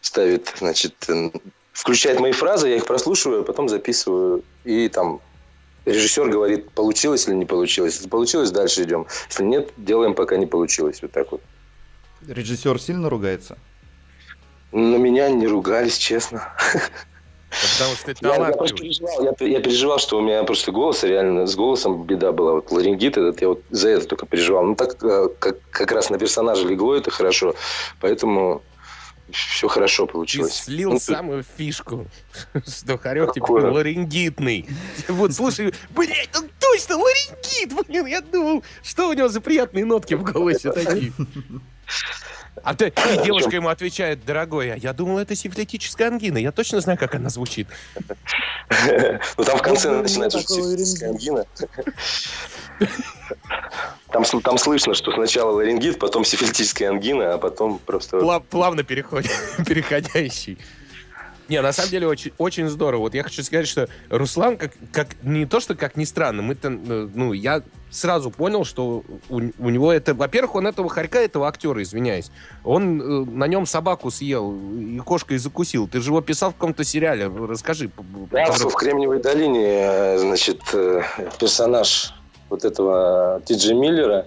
ставит, 0.00 0.54
значит, 0.58 0.94
включает 1.72 2.20
мои 2.20 2.32
фразы, 2.32 2.68
я 2.68 2.76
их 2.76 2.86
прослушиваю, 2.86 3.42
а 3.42 3.44
потом 3.44 3.68
записываю, 3.68 4.42
и 4.64 4.88
там 4.88 5.20
режиссер 5.84 6.28
говорит, 6.28 6.70
получилось 6.70 7.26
или 7.28 7.34
не 7.34 7.46
получилось. 7.46 7.94
Если 7.94 8.08
получилось, 8.08 8.50
дальше 8.50 8.82
идем. 8.82 9.06
Если 9.28 9.44
нет, 9.44 9.70
делаем, 9.76 10.14
пока 10.14 10.36
не 10.36 10.46
получилось. 10.46 11.00
Вот 11.02 11.12
так 11.12 11.32
вот. 11.32 11.40
Режиссер 12.26 12.80
сильно 12.80 13.08
ругается? 13.08 13.56
На 14.72 14.96
меня 14.96 15.30
не 15.30 15.46
ругались, 15.46 15.96
честно. 15.96 16.52
Потому 17.78 17.94
что 17.94 18.14
ты 18.14 18.26
Я, 18.26 18.48
я 18.48 18.52
просто 18.52 18.76
переживал, 18.76 19.22
я, 19.22 19.46
я 19.46 19.60
переживал, 19.60 19.98
что 19.98 20.18
у 20.18 20.20
меня 20.20 20.42
просто 20.42 20.72
голос, 20.72 21.04
реально, 21.04 21.46
с 21.46 21.54
голосом 21.54 22.02
беда 22.04 22.32
была. 22.32 22.54
Вот 22.54 22.70
ларингит 22.70 23.16
этот, 23.16 23.40
я 23.40 23.48
вот 23.48 23.62
за 23.70 23.90
это 23.90 24.06
только 24.08 24.26
переживал. 24.26 24.64
Ну, 24.64 24.74
так 24.74 25.02
э, 25.02 25.28
как, 25.38 25.56
как 25.70 25.92
раз 25.92 26.10
на 26.10 26.18
персонажа 26.18 26.66
легло 26.66 26.96
это 26.96 27.10
хорошо, 27.10 27.54
поэтому 28.00 28.62
все 29.30 29.68
хорошо 29.68 30.06
Ты 30.06 30.12
получилось. 30.12 30.54
слил 30.54 30.92
Ну, 30.92 30.98
ты- 30.98 31.04
самую 31.04 31.44
фишку, 31.56 32.06
что 32.66 32.96
Харек 32.98 33.30
теперь 33.30 33.40
Какую? 33.42 33.72
ларингитный. 33.72 34.68
Вот, 35.08 35.32
слушай, 35.34 35.74
блядь, 35.90 36.30
он 36.36 36.48
точно 36.60 36.96
ларингит! 36.98 37.86
Блин, 37.88 38.06
я 38.06 38.20
думал, 38.20 38.62
что 38.82 39.08
у 39.08 39.12
него 39.12 39.28
за 39.28 39.40
приятные 39.40 39.84
нотки 39.84 40.14
в 40.14 40.22
голосе 40.22 40.72
такие. 40.72 41.12
А 42.62 42.74
ты, 42.74 42.88
и 42.88 43.22
девушка 43.24 43.56
ему 43.56 43.68
отвечает, 43.68 44.24
дорогой, 44.24 44.72
а 44.72 44.76
я 44.76 44.92
думал, 44.92 45.18
это 45.18 45.34
сифилитическая 45.34 46.08
ангина. 46.08 46.38
Я 46.38 46.52
точно 46.52 46.80
знаю, 46.80 46.98
как 46.98 47.14
она 47.14 47.28
звучит. 47.28 47.68
Ну 49.36 49.44
там 49.44 49.58
в 49.58 49.62
конце 49.62 49.90
начинается 49.90 50.38
ларингит. 50.38 51.02
ангина. 51.02 51.44
Там, 54.10 54.24
там 54.42 54.58
слышно, 54.58 54.94
что 54.94 55.12
сначала 55.12 55.52
ларингит, 55.52 55.98
потом 55.98 56.24
сифилитическая 56.24 56.90
ангина, 56.90 57.34
а 57.34 57.38
потом 57.38 57.78
просто... 57.78 58.18
Пла- 58.18 58.40
плавно 58.42 58.82
переходит, 58.82 59.30
переходящий. 59.66 60.58
Не, 61.48 61.62
на 61.62 61.72
самом 61.72 61.90
деле 61.90 62.08
очень, 62.08 62.32
очень 62.38 62.68
здорово. 62.68 63.02
Вот 63.02 63.14
я 63.14 63.22
хочу 63.22 63.42
сказать, 63.42 63.68
что 63.68 63.88
Руслан, 64.10 64.56
как, 64.56 64.72
как 64.92 65.08
не 65.22 65.46
то, 65.46 65.60
что 65.60 65.74
как 65.74 65.96
ни 65.96 66.04
странно, 66.04 66.42
мы-то, 66.42 66.68
э, 66.68 67.08
ну, 67.14 67.32
я 67.32 67.62
сразу 67.90 68.30
понял, 68.30 68.64
что 68.64 69.04
у, 69.28 69.36
у 69.36 69.70
него 69.70 69.92
это... 69.92 70.14
Во-первых, 70.14 70.56
он 70.56 70.66
этого 70.66 70.88
хорька, 70.88 71.20
этого 71.20 71.48
актера, 71.48 71.82
извиняюсь, 71.82 72.30
он 72.64 73.00
э, 73.00 73.30
на 73.30 73.46
нем 73.46 73.66
собаку 73.66 74.10
съел 74.10 74.54
и 74.54 74.98
кошкой 74.98 75.38
закусил. 75.38 75.88
Ты 75.88 76.00
же 76.00 76.10
его 76.10 76.20
писал 76.20 76.50
в 76.50 76.54
каком-то 76.54 76.84
сериале. 76.84 77.26
Расскажи. 77.26 77.90
Да, 78.30 78.52
в 78.52 78.74
Кремниевой 78.74 79.20
долине, 79.20 79.66
э, 79.66 80.18
значит, 80.18 80.60
э, 80.72 81.02
персонаж 81.38 82.12
вот 82.48 82.64
этого 82.64 83.40
Ти 83.44 83.54
Джи 83.54 83.74
Миллера, 83.74 84.26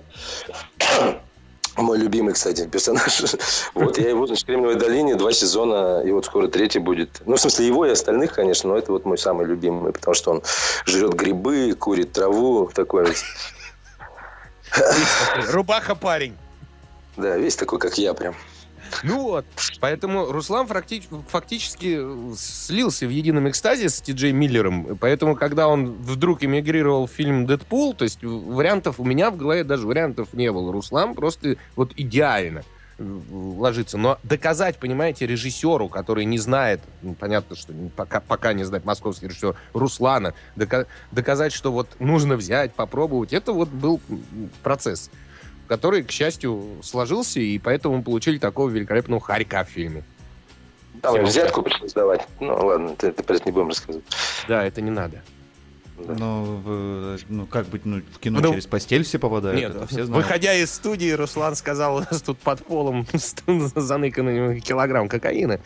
мой 1.81 1.97
любимый, 1.97 2.33
кстати, 2.33 2.67
персонаж. 2.67 3.23
Вот, 3.73 3.97
я 3.97 4.09
его, 4.09 4.27
значит, 4.27 4.43
в 4.43 4.47
Кремниевой 4.47 4.75
долине 4.75 5.15
два 5.15 5.31
сезона, 5.31 6.01
и 6.05 6.11
вот 6.11 6.25
скоро 6.25 6.47
третий 6.47 6.79
будет. 6.79 7.21
Ну, 7.25 7.35
в 7.35 7.39
смысле, 7.39 7.67
его 7.67 7.85
и 7.85 7.91
остальных, 7.91 8.33
конечно, 8.33 8.69
но 8.69 8.77
это 8.77 8.91
вот 8.91 9.05
мой 9.05 9.17
самый 9.17 9.45
любимый, 9.45 9.93
потому 9.93 10.13
что 10.15 10.31
он 10.31 10.43
жрет 10.85 11.13
грибы, 11.13 11.75
курит 11.77 12.11
траву, 12.11 12.69
такой 12.73 13.05
вот. 13.05 13.15
Рубаха 15.51 15.95
парень. 15.95 16.35
Да, 17.17 17.37
весь 17.37 17.55
такой, 17.55 17.79
как 17.79 17.97
я 17.97 18.13
прям. 18.13 18.35
Ну 19.03 19.21
вот, 19.21 19.45
поэтому 19.79 20.31
Руслан 20.31 20.67
факти- 20.67 21.03
фактически 21.27 21.99
слился 22.35 23.05
в 23.05 23.09
едином 23.09 23.49
экстазе 23.49 23.89
с 23.89 24.01
Ти 24.01 24.13
Джей 24.13 24.31
Миллером. 24.31 24.97
Поэтому, 24.97 25.35
когда 25.35 25.67
он 25.67 25.93
вдруг 25.93 26.43
эмигрировал 26.43 27.07
в 27.07 27.11
фильм 27.11 27.45
«Дэдпул», 27.45 27.93
то 27.93 28.03
есть 28.03 28.23
вариантов 28.23 28.99
у 28.99 29.03
меня 29.03 29.31
в 29.31 29.37
голове 29.37 29.63
даже 29.63 29.87
вариантов 29.87 30.33
не 30.33 30.51
было. 30.51 30.71
Руслан 30.71 31.15
просто 31.15 31.57
вот 31.75 31.93
идеально 31.95 32.63
ложится. 33.31 33.97
Но 33.97 34.19
доказать, 34.23 34.77
понимаете, 34.77 35.25
режиссеру, 35.25 35.87
который 35.87 36.25
не 36.25 36.37
знает, 36.37 36.81
ну, 37.01 37.13
понятно, 37.13 37.55
что 37.55 37.73
пока, 37.95 38.19
пока 38.19 38.53
не 38.53 38.63
знает 38.63 38.85
московский 38.85 39.27
режиссер 39.27 39.55
Руслана, 39.73 40.33
дока- 40.57 40.85
доказать, 41.11 41.53
что 41.53 41.71
вот 41.71 41.87
нужно 41.99 42.35
взять, 42.35 42.73
попробовать, 42.73 43.31
это 43.33 43.53
вот 43.53 43.69
был 43.69 44.01
процесс 44.63 45.09
который, 45.69 46.03
к 46.03 46.11
счастью, 46.11 46.79
сложился, 46.81 47.39
и 47.39 47.57
поэтому 47.59 47.97
мы 47.97 48.03
получили 48.03 48.39
такого 48.39 48.69
великолепного 48.69 49.21
хорька 49.21 49.63
в 49.63 49.69
фильме. 49.69 50.03
Там 51.01 51.13
Всем 51.13 51.25
взятку 51.25 51.61
пришлось 51.61 51.93
давать. 51.93 52.27
Ну, 52.39 52.53
ладно, 52.53 52.89
это, 52.89 53.07
это 53.07 53.21
это 53.33 53.45
не 53.45 53.51
будем 53.51 53.67
рассказывать. 53.69 54.05
Да, 54.47 54.65
это 54.65 54.81
не 54.81 54.89
надо. 54.89 55.21
Да. 55.99 56.15
Ну, 56.17 56.43
в- 56.65 57.17
ну, 57.29 57.45
как 57.45 57.67
быть, 57.67 57.85
ну, 57.85 58.01
в 58.13 58.19
кино 58.19 58.39
Ну, 58.41 58.49
через 58.51 58.65
постель 58.65 59.03
все 59.03 59.19
попадают, 59.19 59.59
Нет, 59.59 59.75
это 59.75 59.85
все 59.85 60.05
знают. 60.05 60.25
выходя 60.25 60.53
из 60.55 60.71
студии, 60.73 61.11
Руслан 61.11 61.55
сказал, 61.55 61.97
у 61.97 61.99
нас 61.99 62.21
тут 62.21 62.39
под 62.39 62.65
полом 62.65 63.05
заныканный 63.75 64.59
килограмм 64.61 65.07
кокаина. 65.07 65.59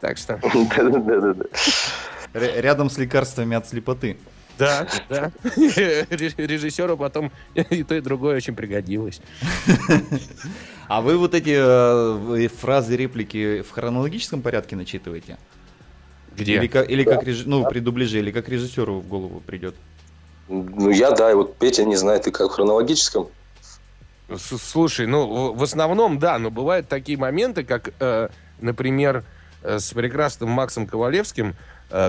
Так 0.00 0.16
что, 0.16 0.40
Рядом 2.32 2.88
с 2.90 2.98
лекарствами 2.98 3.56
от 3.56 3.68
слепоты. 3.68 4.16
Да, 4.58 4.86
да. 5.08 5.32
Режиссеру 5.56 6.96
потом 6.96 7.30
и 7.54 7.82
то, 7.82 7.94
и 7.94 8.00
другое 8.00 8.36
очень 8.36 8.54
пригодилось. 8.54 9.20
А 10.86 11.00
вы 11.00 11.16
вот 11.16 11.34
эти 11.34 11.54
э, 11.56 12.48
фразы, 12.48 12.94
реплики 12.94 13.62
в 13.62 13.70
хронологическом 13.70 14.42
порядке 14.42 14.76
начитываете? 14.76 15.38
Где? 16.36 16.56
Или 16.56 16.66
как, 16.66 16.90
или 16.90 17.04
как 17.04 17.22
реж- 17.22 17.44
ну, 17.46 17.66
при 17.66 17.78
дубляже, 17.78 18.18
или 18.18 18.30
как 18.30 18.50
режиссеру 18.50 19.00
в 19.00 19.08
голову 19.08 19.40
придет? 19.40 19.74
Ну, 20.48 20.90
я, 20.90 21.10
да, 21.12 21.30
и 21.30 21.34
вот 21.34 21.56
Петя 21.56 21.84
не 21.84 21.96
знает, 21.96 22.24
ты 22.24 22.30
как 22.30 22.50
в 22.50 22.54
хронологическом. 22.54 23.28
С- 24.28 24.58
Слушай, 24.58 25.06
ну, 25.06 25.54
в 25.54 25.62
основном, 25.62 26.18
да, 26.18 26.38
но 26.38 26.50
бывают 26.50 26.86
такие 26.86 27.16
моменты, 27.16 27.64
как, 27.64 27.94
э, 28.00 28.28
например, 28.60 29.24
э, 29.62 29.78
с 29.78 29.90
прекрасным 29.94 30.50
Максом 30.50 30.86
Ковалевским, 30.86 31.54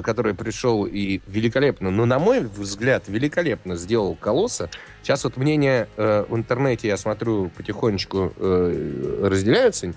который 0.03 0.33
пришел 0.33 0.85
и 0.85 1.21
великолепно, 1.27 1.91
но, 1.91 2.05
на 2.05 2.17
мой 2.17 2.41
взгляд, 2.41 3.03
великолепно 3.07 3.75
сделал 3.75 4.15
«Колосса». 4.15 4.69
Сейчас 5.03 5.23
вот 5.23 5.37
мнения 5.37 5.87
э, 5.97 6.25
в 6.27 6.35
интернете, 6.35 6.87
я 6.87 6.97
смотрю, 6.97 7.49
потихонечку 7.55 8.33
э, 8.35 9.19
разделяются, 9.23 9.93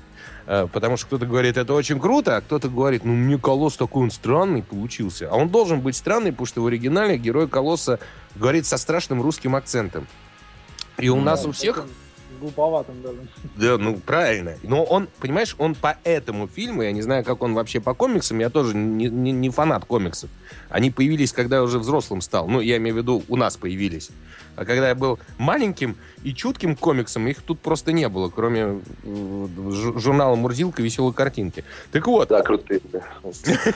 э, 0.46 0.68
потому 0.72 0.98
что 0.98 1.06
кто-то 1.06 1.24
говорит, 1.24 1.56
это 1.56 1.72
очень 1.72 1.98
круто, 1.98 2.36
а 2.36 2.40
кто-то 2.42 2.68
говорит, 2.68 3.04
ну, 3.04 3.14
мне 3.14 3.38
«Колосс» 3.38 3.76
такой 3.76 4.02
он 4.02 4.10
странный 4.10 4.62
получился. 4.62 5.28
А 5.30 5.36
он 5.36 5.48
должен 5.48 5.80
быть 5.80 5.96
странный, 5.96 6.32
потому 6.32 6.46
что 6.46 6.62
в 6.62 6.66
оригинале 6.66 7.16
герой 7.16 7.48
«Колосса» 7.48 7.98
говорит 8.36 8.66
со 8.66 8.76
страшным 8.76 9.22
русским 9.22 9.56
акцентом. 9.56 10.06
И 10.98 11.08
у 11.08 11.16
Ну, 11.16 11.22
нас 11.22 11.42
Да, 11.42 11.48
у 11.48 11.52
всех 11.52 11.76
таким 11.76 11.90
Глуповатым 12.40 13.02
даже. 13.02 13.18
да, 13.56 13.78
ну 13.78 13.96
правильно. 13.96 14.54
Но 14.62 14.84
он, 14.84 15.08
понимаешь, 15.20 15.54
он 15.58 15.74
по 15.74 15.96
этому 16.04 16.46
фильму, 16.48 16.82
я 16.82 16.92
не 16.92 17.02
знаю, 17.02 17.24
как 17.24 17.42
он 17.42 17.54
вообще 17.54 17.80
по 17.80 17.94
комиксам, 17.94 18.38
я 18.38 18.50
тоже 18.50 18.76
не, 18.76 19.06
не- 19.08 19.32
не 19.32 19.50
фанат 19.50 19.84
комиксов. 19.84 20.30
Они 20.70 20.90
появились, 20.90 21.32
когда 21.32 21.56
я 21.56 21.62
уже 21.62 21.78
взрослым 21.78 22.20
стал. 22.20 22.48
Ну, 22.48 22.60
я 22.60 22.76
имею 22.76 22.94
в 22.94 22.98
виду, 22.98 23.22
у 23.28 23.36
нас 23.36 23.56
появились. 23.56 24.10
А 24.56 24.64
когда 24.64 24.88
я 24.88 24.94
был 24.94 25.18
маленьким 25.38 25.96
и 26.24 26.34
чутким 26.34 26.74
к 26.74 26.80
комиксам, 26.80 27.26
их 27.28 27.42
тут 27.42 27.60
просто 27.60 27.92
не 27.92 28.08
было, 28.08 28.28
кроме 28.28 28.80
жу- 29.04 29.98
журнала 29.98 30.34
«Мурзилка. 30.34 30.82
Веселые 30.82 31.14
картинки». 31.14 31.64
Так 31.92 32.06
вот, 32.06 32.28
Да, 32.28 32.42
крутые. 32.42 32.80
да. 32.92 33.02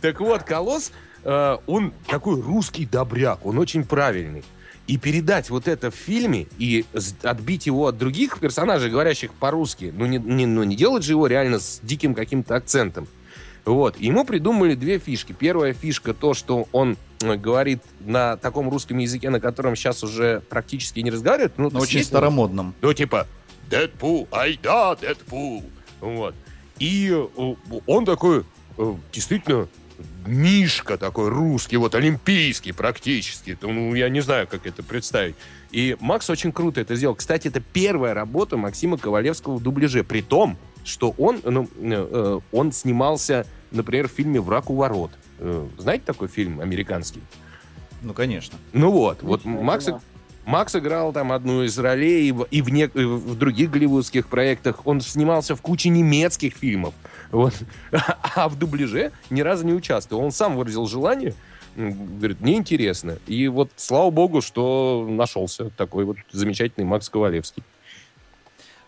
так 0.00 0.20
вот, 0.20 0.42
Колосс, 0.42 0.90
э, 1.24 1.56
он 1.66 1.92
такой 2.08 2.40
русский 2.40 2.86
добряк, 2.86 3.44
он 3.46 3.58
очень 3.58 3.84
правильный. 3.84 4.42
И 4.88 4.98
передать 4.98 5.48
вот 5.48 5.68
это 5.68 5.90
в 5.90 5.94
фильме 5.94 6.48
и 6.58 6.84
отбить 7.22 7.66
его 7.66 7.86
от 7.86 7.98
других 7.98 8.40
персонажей, 8.40 8.90
говорящих 8.90 9.32
по-русски, 9.32 9.92
ну 9.96 10.06
не, 10.06 10.18
не- 10.18 10.46
ну 10.46 10.64
не 10.64 10.74
делать 10.74 11.04
же 11.04 11.12
его 11.12 11.26
реально 11.28 11.60
с 11.60 11.80
диким 11.82 12.14
каким-то 12.14 12.56
акцентом. 12.56 13.06
Вот. 13.64 13.96
Ему 13.98 14.24
придумали 14.24 14.74
две 14.74 14.98
фишки. 14.98 15.32
Первая 15.32 15.72
фишка 15.72 16.14
то, 16.14 16.34
что 16.34 16.66
он 16.72 16.96
э, 17.20 17.36
говорит 17.36 17.80
на 18.00 18.36
таком 18.36 18.68
русском 18.68 18.98
языке, 18.98 19.30
на 19.30 19.38
котором 19.38 19.76
сейчас 19.76 20.02
уже 20.02 20.40
практически 20.48 20.98
не 20.98 21.12
разговаривают. 21.12 21.58
Ну, 21.58 21.68
очень 21.68 21.98
есть 21.98 22.08
старомодном. 22.08 22.74
ну, 22.82 22.92
типа, 22.92 23.28
Дэдпул, 23.70 24.26
ай 24.32 24.58
да, 24.60 24.96
Дэдпул. 24.96 25.62
Вот. 26.00 26.34
И 26.80 27.08
э, 27.12 27.54
он 27.86 28.04
такой, 28.04 28.44
э, 28.78 28.94
действительно, 29.12 29.68
Мишка 30.26 30.96
такой 30.98 31.28
русский, 31.28 31.76
вот 31.76 31.94
олимпийский 31.94 32.72
практически. 32.72 33.56
Ну, 33.60 33.94
я 33.94 34.08
не 34.08 34.20
знаю, 34.20 34.46
как 34.46 34.66
это 34.66 34.82
представить. 34.82 35.34
И 35.70 35.96
Макс 36.00 36.28
очень 36.30 36.52
круто 36.52 36.80
это 36.80 36.94
сделал. 36.96 37.14
Кстати, 37.14 37.48
это 37.48 37.60
первая 37.60 38.14
работа 38.14 38.56
Максима 38.56 38.98
Ковалевского 38.98 39.56
в 39.56 39.62
дубляже. 39.62 40.04
При 40.04 40.22
том, 40.22 40.56
что 40.84 41.14
он, 41.18 41.40
ну, 41.44 41.64
э, 41.64 41.68
э, 41.80 42.40
он 42.52 42.72
снимался, 42.72 43.46
например, 43.70 44.08
в 44.08 44.12
фильме 44.12 44.40
«Враг 44.40 44.70
у 44.70 44.74
ворот». 44.74 45.10
Э, 45.38 45.66
Знаете 45.78 46.04
такой 46.06 46.28
фильм 46.28 46.60
американский? 46.60 47.20
Ну, 48.02 48.14
конечно. 48.14 48.58
Ну 48.72 48.90
вот, 48.90 49.22
вот 49.22 49.44
Макс. 49.44 49.88
Макс 50.44 50.74
играл 50.74 51.12
там 51.12 51.30
одну 51.30 51.62
из 51.62 51.78
ролей 51.78 52.28
и 52.28 52.32
в, 52.32 52.42
и 52.50 52.62
в, 52.62 52.68
не- 52.68 52.90
и 52.92 53.04
в 53.04 53.36
других 53.36 53.70
голливудских 53.70 54.26
проектах. 54.26 54.84
Он 54.88 55.00
снимался 55.00 55.54
в 55.54 55.62
куче 55.62 55.88
немецких 55.88 56.54
фильмов. 56.54 56.94
Вот. 57.32 57.54
А 58.36 58.48
в 58.48 58.56
дубляже 58.56 59.10
ни 59.30 59.40
разу 59.40 59.66
не 59.66 59.72
участвовал. 59.72 60.22
Он 60.24 60.30
сам 60.30 60.56
выразил 60.56 60.86
желание. 60.86 61.34
Говорит, 61.74 62.40
мне 62.40 62.56
интересно. 62.56 63.18
И 63.26 63.48
вот 63.48 63.70
слава 63.76 64.10
богу, 64.10 64.42
что 64.42 65.06
нашелся 65.08 65.70
такой 65.70 66.04
вот 66.04 66.18
замечательный 66.30 66.84
Макс 66.84 67.08
Ковалевский. 67.08 67.64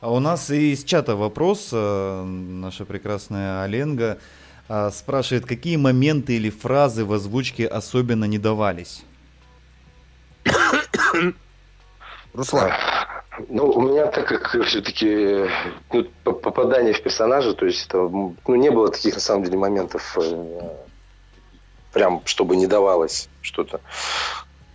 А 0.00 0.12
у 0.12 0.20
нас 0.20 0.50
из 0.50 0.84
чата 0.84 1.16
вопрос. 1.16 1.70
э, 1.72 2.24
Наша 2.24 2.84
прекрасная 2.84 3.62
Оленга 3.62 4.18
э, 4.68 4.90
спрашивает, 4.92 5.46
какие 5.46 5.76
моменты 5.76 6.36
или 6.36 6.50
фразы 6.50 7.06
в 7.06 7.12
озвучке 7.14 7.66
особенно 7.66 8.26
не 8.26 8.38
давались? 8.38 9.02
Руслан. 12.34 12.70
Ну, 13.48 13.66
у 13.66 13.80
меня, 13.80 14.06
так 14.06 14.28
как 14.28 14.64
все-таки 14.64 15.48
ну, 15.92 16.04
попадание 16.22 16.92
в 16.92 17.02
персонажа, 17.02 17.54
то 17.54 17.66
есть 17.66 17.86
это, 17.86 17.98
ну, 17.98 18.36
не 18.46 18.70
было 18.70 18.90
таких, 18.90 19.14
на 19.14 19.20
самом 19.20 19.44
деле, 19.44 19.58
моментов, 19.58 20.16
э, 20.20 20.76
прям, 21.92 22.22
чтобы 22.26 22.56
не 22.56 22.66
давалось 22.66 23.28
что-то. 23.40 23.80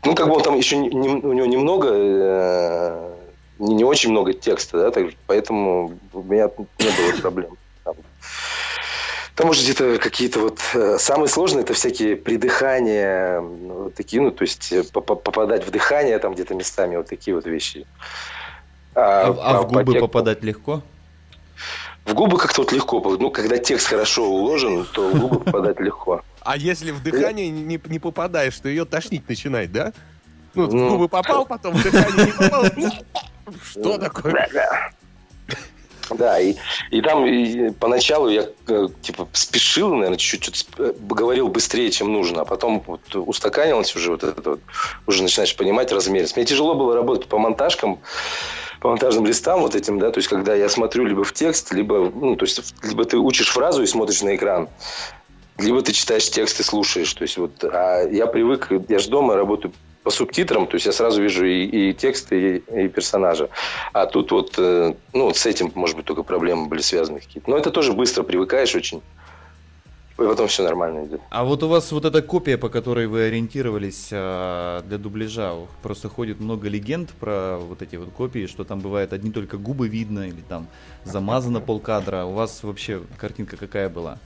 Ну, 0.04 0.16
как 0.16 0.28
бы 0.28 0.36
он 0.36 0.42
там 0.44 0.56
еще, 0.58 0.78
не- 0.78 0.90
не- 0.90 1.10
у 1.10 1.34
него 1.34 1.46
немного, 1.46 1.90
э, 1.94 3.16
не, 3.60 3.76
не 3.76 3.84
очень 3.84 4.12
много 4.12 4.34
текста, 4.34 4.78
да, 4.80 4.92
так, 4.92 5.08
поэтому 5.26 6.00
у 6.14 6.24
меня 6.24 6.50
не 6.80 6.90
было 6.90 7.22
проблем. 7.22 7.58
Там. 7.84 7.96
Там, 9.36 9.48
может, 9.48 9.64
где-то 9.64 10.00
какие-то 10.00 10.42
вот... 10.42 10.60
э, 10.74 10.98
Самые 10.98 11.30
сложные 11.30 11.64
это 11.64 11.74
всякие 11.74 12.18
придыхания, 12.18 13.40
вот 13.40 13.96
такие, 13.96 14.22
ну, 14.22 14.32
то 14.32 14.44
есть 14.44 14.70
э, 14.74 14.84
по- 14.84 15.00
по- 15.00 15.16
попадать 15.16 15.66
в 15.66 15.72
дыхание 15.72 16.20
там 16.20 16.34
где-то 16.34 16.56
местами, 16.56 16.98
вот 16.98 17.08
такие 17.08 17.36
вот 17.36 17.46
вещи. 17.46 17.86
А, 18.96 19.32
в- 19.32 19.40
а 19.40 19.54
в 19.62 19.62
по- 19.64 19.68
по 19.68 19.80
губы 19.80 19.94
тексту- 19.94 20.00
попадать 20.08 20.44
легко? 20.44 20.82
В 22.06 22.14
губы 22.14 22.38
как-то 22.38 22.62
вот 22.62 22.72
легко. 22.72 23.00
Ну, 23.20 23.30
когда 23.30 23.58
текст 23.58 23.88
хорошо 23.88 24.28
уложен, 24.28 24.86
то 24.94 25.10
в 25.10 25.20
губы 25.20 25.40
попадать 25.42 25.80
легко. 25.80 26.22
А 26.42 26.58
если 26.58 26.92
в 26.92 27.04
дыхание 27.04 27.50
не, 27.50 27.80
не 27.86 28.00
попадаешь, 28.00 28.58
то 28.60 28.68
ее 28.70 28.86
тошнить 28.86 29.28
начинает, 29.30 29.72
да? 29.72 29.94
Ну, 30.56 30.68
в 30.68 30.74
Ну. 30.74 30.90
губы 30.90 31.08
попал, 31.10 31.46
потом 31.46 31.76
в 31.76 31.84
дыхание 31.84 32.26
не 32.26 32.32
попал. 32.32 32.66
Что 33.72 33.98
такое? 33.98 34.50
Да, 36.12 36.40
и, 36.40 36.56
и 36.92 37.02
там 37.02 37.26
и 37.26 37.72
поначалу 37.72 38.30
я 38.30 38.50
э, 38.68 38.88
типа 39.02 39.28
спешил, 39.34 39.94
наверное, 39.94 40.18
чуть-чуть 40.18 40.68
э, 40.78 40.94
говорил 41.00 41.50
быстрее, 41.50 41.92
чем 41.92 42.12
нужно, 42.12 42.42
а 42.42 42.46
потом 42.46 42.84
вот 42.86 43.02
устаканилось 43.14 43.96
уже 43.96 44.12
вот 44.12 44.24
это 44.24 44.52
вот, 44.52 44.60
уже 45.08 45.24
начинаешь 45.24 45.56
понимать 45.56 45.92
размерность. 45.92 46.36
Мне 46.36 46.46
тяжело 46.46 46.76
было 46.76 46.96
работать 46.96 47.28
по 47.28 47.38
монтажкам, 47.38 48.00
по 48.80 48.90
монтажным 48.90 49.26
листам 49.26 49.62
вот 49.62 49.76
этим, 49.76 50.00
да, 50.00 50.12
то 50.12 50.20
есть 50.20 50.30
когда 50.30 50.56
я 50.56 50.70
смотрю 50.70 51.06
либо 51.06 51.24
в 51.24 51.34
текст, 51.34 51.74
либо, 51.74 52.12
ну, 52.14 52.36
то 52.36 52.46
есть 52.46 52.74
либо 52.84 53.06
ты 53.06 53.18
учишь 53.18 53.50
фразу 53.50 53.84
и 53.84 53.88
смотришь 53.88 54.22
на 54.22 54.36
экран, 54.36 54.70
либо 55.58 55.82
ты 55.82 55.92
читаешь 55.92 56.30
текст 56.30 56.60
и 56.60 56.64
слушаешь, 56.64 57.14
то 57.14 57.24
есть 57.24 57.38
вот, 57.38 57.64
а 57.64 58.04
я 58.10 58.28
привык, 58.28 58.70
я 58.88 59.00
же 59.00 59.10
дома 59.10 59.36
работаю 59.36 59.74
по 60.10 60.16
субтитрам, 60.16 60.66
то 60.66 60.74
есть 60.76 60.88
я 60.88 60.92
сразу 60.92 61.22
вижу 61.22 61.46
и, 61.46 61.66
и 61.66 61.94
текст, 61.94 62.34
и, 62.34 62.58
и 62.58 62.88
персонажа. 62.88 63.50
А 63.94 64.08
тут 64.08 64.32
вот, 64.32 64.56
э, 64.58 64.96
ну, 65.14 65.32
с 65.32 65.46
этим, 65.46 65.72
может 65.76 65.96
быть, 65.96 66.06
только 66.06 66.24
проблемы 66.24 66.66
были 66.66 66.82
связаны 66.82 67.20
какие-то. 67.20 67.48
Но 67.48 67.58
это 67.58 67.70
тоже 67.70 67.94
быстро 67.94 68.24
привыкаешь 68.24 68.74
очень. 68.74 69.04
И 70.18 70.22
потом 70.22 70.48
все 70.48 70.64
нормально 70.64 71.06
идет. 71.06 71.22
А 71.30 71.44
вот 71.44 71.62
у 71.62 71.68
вас 71.68 71.92
вот 71.92 72.06
эта 72.06 72.24
копия, 72.24 72.58
по 72.58 72.70
которой 72.70 73.06
вы 73.06 73.28
ориентировались 73.28 74.10
а, 74.12 74.82
для 74.82 74.98
дубляжа, 74.98 75.54
просто 75.84 76.10
ходит 76.10 76.40
много 76.40 76.68
легенд 76.70 77.12
про 77.12 77.60
вот 77.60 77.84
эти 77.84 77.96
вот 77.96 78.10
копии, 78.10 78.48
что 78.48 78.64
там 78.64 78.80
бывает 78.80 79.14
одни 79.14 79.32
только 79.32 79.58
губы 79.58 79.90
видно 79.90 80.28
или 80.28 80.42
там 80.50 80.68
замазано 81.04 81.62
полкадра. 81.62 82.24
У 82.26 82.34
вас 82.34 82.64
вообще 82.64 83.04
картинка 83.20 83.58
какая 83.58 83.90
была? 83.90 84.18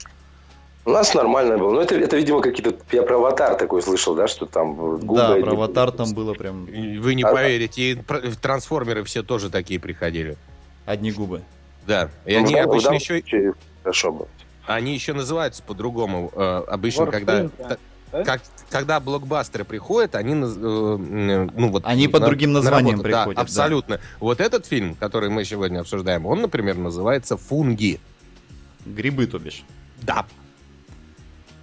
У 0.86 0.90
нас 0.90 1.14
нормально 1.14 1.56
было. 1.56 1.72
Но 1.72 1.80
это, 1.80 1.94
это 1.94 2.16
видимо, 2.16 2.42
какие-то... 2.42 2.74
Я 2.92 3.02
про 3.04 3.16
аватар 3.16 3.54
такой 3.56 3.80
слышал, 3.82 4.14
да, 4.14 4.28
что 4.28 4.44
там 4.44 4.74
губы... 4.74 5.16
да, 5.16 5.34
про 5.36 5.52
аватар 5.52 5.90
там 5.92 6.12
было 6.12 6.34
прям 6.34 6.66
Вы 6.66 7.14
не 7.14 7.22
А- 7.22 7.32
поверите, 7.32 7.92
и 7.92 7.94
трансформеры 8.40 9.02
все 9.04 9.22
тоже 9.22 9.48
такие 9.50 9.80
приходили. 9.80 10.36
одни 10.84 11.10
губы. 11.10 11.42
Да. 11.86 12.10
И 12.26 12.34
Ну, 12.34 12.40
они 12.44 12.54
да, 12.54 12.62
в 12.62 12.68
обычно 12.70 12.84
данном 12.90 12.98
еще, 13.00 13.54
Хорошо 13.82 14.12
было. 14.12 14.28
они 14.66 14.92
еще 14.94 15.14
называются 15.14 15.62
по-другому. 15.62 16.30
Э, 16.34 16.62
Обычно, 16.68 17.02
Warframe, 17.04 17.10
когда, 17.10 17.42
да. 17.42 17.76
Да? 18.12 18.24
как, 18.24 18.42
когда 18.70 19.00
блокбастеры 19.00 19.64
приходят, 19.64 20.14
они, 20.14 20.32
э, 20.32 20.36
ну 20.36 21.68
вот, 21.68 21.82
Они 21.86 22.08
под 22.08 22.24
другим 22.24 22.52
названием 22.52 22.96
работу. 22.96 23.10
Да, 23.10 23.18
приходят, 23.20 23.36
да. 23.36 23.42
абсолютно. 23.42 24.00
Вот 24.20 24.40
этот 24.40 24.66
фильм, 24.66 24.94
который 24.96 25.30
мы 25.30 25.44
сегодня 25.44 25.80
обсуждаем, 25.80 26.26
он, 26.26 26.42
например, 26.42 26.76
называется 26.76 27.36
«Фунги». 27.38 28.00
Грибы, 28.86 29.26
то 29.26 29.38
бишь. 29.38 29.64
Да. 30.02 30.26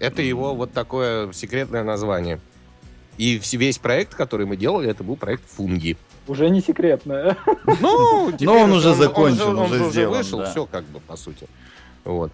Это 0.02 0.24
его 0.24 0.56
вот 0.56 0.74
такое 0.74 1.32
секретное 1.32 1.84
название. 1.84 2.40
И 3.20 3.40
весь 3.52 3.78
проект, 3.78 4.16
который 4.16 4.48
мы 4.48 4.58
делали, 4.58 4.90
это 4.90 5.04
был 5.04 5.16
проект 5.16 5.44
«Фунги». 5.48 5.96
Уже 6.28 6.50
не 6.50 6.60
секретно. 6.60 7.38
Ну, 7.80 8.32
теперь 8.38 8.50
он 8.50 8.72
уже 8.72 8.96
закончен, 8.96 9.50
он 9.50 9.60
уже 9.60 9.78
же 9.78 9.90
сделан, 9.92 10.18
вышел, 10.18 10.40
да. 10.40 10.50
все 10.50 10.66
как 10.66 10.86
бы, 10.86 11.00
по 11.02 11.16
сути. 11.16 11.48
Вот. 12.04 12.32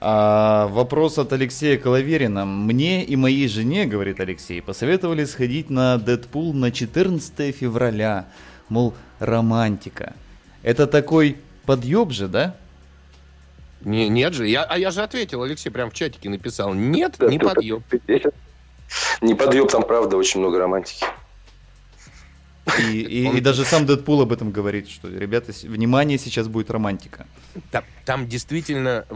А, 0.00 0.66
вопрос 0.66 1.16
от 1.16 1.32
Алексея 1.32 1.78
Коловерина. 1.78 2.44
Мне 2.44 3.02
и 3.04 3.16
моей 3.16 3.48
жене, 3.48 3.86
говорит 3.86 4.20
Алексей, 4.20 4.60
посоветовали 4.60 5.24
сходить 5.24 5.70
на 5.70 5.96
Дэдпул 5.96 6.52
на 6.52 6.70
14 6.70 7.56
февраля. 7.56 8.26
Мол, 8.68 8.92
романтика. 9.18 10.12
Это 10.62 10.86
такой 10.86 11.38
подъеб 11.64 12.12
же, 12.12 12.28
да? 12.28 12.54
Не, 13.82 14.08
нет 14.08 14.34
же, 14.34 14.48
я, 14.48 14.64
а 14.64 14.76
я 14.78 14.90
же 14.90 15.02
ответил, 15.02 15.42
Алексей 15.42 15.70
прям 15.70 15.90
в 15.90 15.94
чатике 15.94 16.28
написал, 16.28 16.74
нет, 16.74 17.14
Да, 17.18 17.26
не 17.28 17.38
подъем. 17.38 17.82
Не 19.20 19.34
подъем, 19.34 19.68
там 19.68 19.82
правда 19.82 20.16
очень 20.16 20.40
много 20.40 20.58
романтики. 20.58 21.04
И, 22.78 23.00
и- 23.00 23.36
и 23.38 23.40
даже 23.40 23.64
сам 23.64 23.86
Дэдпул 23.86 24.20
об 24.20 24.32
этом 24.32 24.50
говорит, 24.50 24.88
что, 24.90 25.08
ребята, 25.08 25.52
внимание, 25.62 26.18
сейчас 26.18 26.48
будет 26.48 26.70
романтика. 26.70 27.26
Там, 27.70 27.84
там 28.04 28.28
действительно 28.28 29.06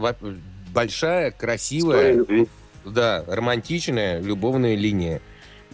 большая, 0.73 1.29
красивая, 1.31 2.25
да, 2.83 3.23
романтичная 3.27 4.19
любовная 4.21 4.75
линия. 4.75 5.21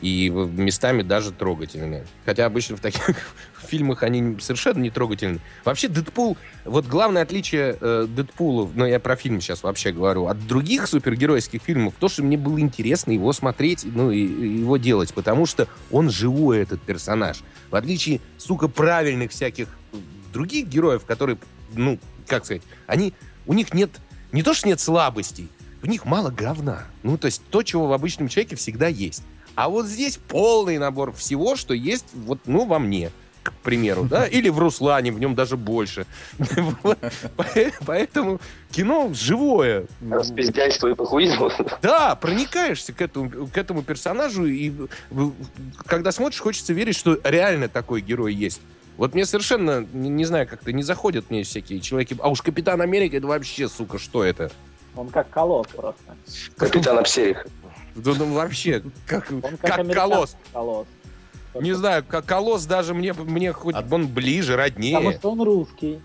И 0.02 0.30
местами 0.30 1.02
даже 1.02 1.32
трогательная. 1.32 2.06
Хотя 2.26 2.46
обычно 2.46 2.78
в 2.78 2.80
таких 2.80 3.10
фильмах 3.68 4.04
они 4.04 4.38
совершенно 4.40 4.80
не 4.80 4.90
трогательны. 4.90 5.40
Вообще, 5.66 5.88
Дэдпул, 5.88 6.38
вот 6.66 6.86
главное 6.86 7.22
отличие 7.22 7.78
э, 7.80 8.08
Дэдпула, 8.08 8.70
но 8.76 8.88
я 8.88 9.00
про 9.00 9.16
фильм 9.16 9.42
сейчас 9.42 9.64
вообще 9.64 9.92
говорю, 9.92 10.28
от 10.28 10.48
других 10.48 10.88
супергеройских 10.88 11.62
фильмов, 11.62 11.94
то, 12.00 12.08
что 12.08 12.24
мне 12.24 12.38
было 12.38 12.60
интересно 12.60 13.12
его 13.12 13.34
смотреть, 13.34 13.86
ну, 13.86 14.12
и, 14.12 14.20
и 14.20 14.60
его 14.60 14.78
делать, 14.78 15.14
потому 15.14 15.46
что 15.46 15.68
он 15.92 16.10
живой, 16.10 16.60
этот 16.60 16.82
персонаж. 16.82 17.42
В 17.70 17.76
отличие, 17.76 18.22
сука, 18.38 18.68
правильных 18.68 19.32
всяких 19.32 19.68
других 20.32 20.68
героев, 20.68 21.06
которые, 21.06 21.38
ну, 21.74 22.00
как 22.28 22.46
сказать, 22.46 22.64
они, 22.88 23.14
у 23.46 23.54
них 23.54 23.74
нет, 23.74 23.90
не 24.32 24.44
то, 24.44 24.54
что 24.54 24.68
нет 24.68 24.80
слабостей, 24.80 25.50
в 25.82 25.88
них 25.88 26.06
мало 26.06 26.30
говна. 26.30 26.84
Ну, 27.04 27.18
то 27.18 27.26
есть 27.26 27.42
то, 27.50 27.64
чего 27.64 27.88
в 27.88 27.94
обычном 27.94 28.28
человеке 28.28 28.56
всегда 28.56 28.88
есть. 28.88 29.24
А 29.56 29.70
вот 29.70 29.86
здесь 29.86 30.18
полный 30.18 30.78
набор 30.78 31.12
всего, 31.14 31.56
что 31.56 31.74
есть 31.74 32.06
вот, 32.14 32.40
ну, 32.46 32.66
во 32.66 32.80
мне, 32.80 33.12
к 33.44 33.52
примеру, 33.64 34.04
да, 34.04 34.26
или 34.28 34.50
в 34.50 34.60
Руслане, 34.60 35.12
в 35.12 35.20
нем 35.20 35.36
даже 35.36 35.58
больше. 35.58 36.06
Поэтому 37.86 38.40
кино 38.72 39.12
живое. 39.14 39.86
Распиздяйство 40.10 40.88
и 40.88 40.94
похуизм. 40.94 41.50
Да, 41.82 42.16
проникаешься 42.16 42.94
к 42.94 43.02
этому, 43.02 43.48
к 43.48 43.58
этому 43.58 43.84
персонажу, 43.84 44.46
и 44.46 44.72
когда 45.86 46.12
смотришь, 46.12 46.40
хочется 46.40 46.74
верить, 46.74 46.96
что 46.96 47.20
реально 47.24 47.70
такой 47.70 48.02
герой 48.02 48.34
есть. 48.34 48.62
Вот 48.98 49.14
мне 49.14 49.26
совершенно, 49.26 49.88
не, 49.94 50.10
не 50.10 50.26
знаю, 50.26 50.46
как-то 50.46 50.74
не 50.74 50.84
заходят 50.84 51.30
мне 51.30 51.44
всякие 51.44 51.80
человеки. 51.80 52.18
А 52.20 52.30
уж 52.30 52.42
Капитан 52.42 52.82
Америка, 52.82 53.16
это 53.16 53.28
вообще, 53.28 53.70
сука, 53.70 53.98
что 53.98 54.26
это? 54.26 54.52
Он 54.96 55.08
как 55.08 55.30
колосс 55.30 55.68
просто. 55.68 56.18
Капитан 56.58 57.00
Апсерих. 57.00 57.48
Да, 58.04 58.14
ну, 58.18 58.34
вообще, 58.34 58.84
как, 59.06 59.32
Он 59.32 59.42
как, 59.42 59.60
как 59.62 59.92
колосс. 59.94 60.36
колосс. 60.54 60.88
Не 61.60 61.74
знаю, 61.74 62.04
как 62.08 62.26
колосс 62.26 62.66
даже 62.66 62.94
мне, 62.94 63.14
мне 63.14 63.52
хоть 63.54 63.76
А- 63.76 63.86
он 63.92 64.08
ближе, 64.08 64.54
Потому 64.54 64.64
роднее. 64.76 65.14
что 65.18 65.32
он 65.32 65.42
русский. 65.42 66.00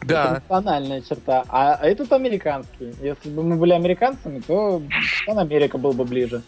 Это 0.00 0.06
Да. 0.06 0.30
национальная 0.34 1.00
черта. 1.00 1.44
А 1.48 1.78
этот 1.86 2.12
американский. 2.12 2.92
Если 3.00 3.30
бы 3.30 3.42
мы 3.42 3.56
были 3.56 3.72
американцами, 3.72 4.40
то 4.40 4.82
он 5.26 5.38
Америка 5.38 5.78
был 5.78 5.92
бы 5.92 6.04
ближе. 6.04 6.42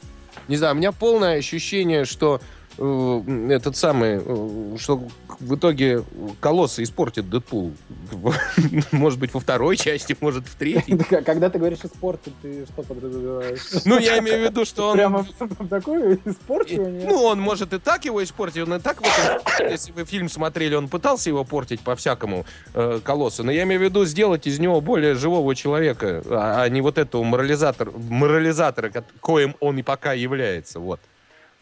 Не 0.49 0.57
знаю, 0.57 0.75
у 0.75 0.79
меня 0.79 0.93
полное 0.93 1.39
ощущение, 1.39 2.05
что 2.05 2.41
этот 2.79 3.77
самый, 3.77 4.21
э, 4.25 4.77
что 4.79 5.03
в 5.41 5.55
итоге 5.57 6.03
колосса 6.41 6.83
испортит 6.83 7.29
Дэдпул. 7.31 7.73
Может 8.93 9.19
быть, 9.19 9.33
во 9.35 9.41
второй 9.41 9.77
части, 9.77 10.17
может, 10.21 10.47
в 10.47 10.55
третьей. 10.57 10.99
Когда 11.25 11.49
ты 11.51 11.59
говоришь 11.59 11.81
испортить, 11.85 12.33
ты 12.43 12.67
что 12.67 12.83
подразумеваешь? 12.83 13.61
Ну, 13.85 13.99
я 13.99 14.19
имею 14.19 14.41
в 14.41 14.51
виду, 14.51 14.65
что 14.65 14.89
он... 14.91 14.97
Прямо 14.97 15.27
такое 15.71 16.15
И- 16.15 16.31
испорчивание? 16.31 17.07
Ну, 17.07 17.23
он 17.25 17.41
может 17.41 17.73
и 17.73 17.79
так 17.79 18.05
его 18.05 18.23
испортить, 18.23 18.63
он 18.63 18.75
и 18.75 18.81
так, 18.81 19.01
вот, 19.01 19.61
если 19.61 19.93
вы 19.93 20.05
фильм 20.05 20.29
смотрели, 20.29 20.75
он 20.75 20.89
пытался 20.89 21.31
его 21.31 21.45
портить 21.45 21.81
по-всякому, 21.81 22.45
э, 22.75 23.01
колосса, 23.03 23.43
но 23.43 23.53
я 23.53 23.63
имею 23.65 23.81
в 23.81 23.85
виду 23.85 24.05
сделать 24.05 24.47
из 24.47 24.59
него 24.59 24.81
более 24.81 25.15
живого 25.15 25.55
человека, 25.55 26.23
а, 26.27 26.63
а 26.63 26.69
не 26.69 26.81
вот 26.81 26.99
этого 26.99 27.23
морализатор, 27.23 27.91
морализатора, 27.91 28.91
ко- 28.91 29.05
коим 29.21 29.55
он 29.61 29.79
и 29.79 29.83
пока 29.83 30.13
является, 30.13 30.81
вот. 30.81 31.01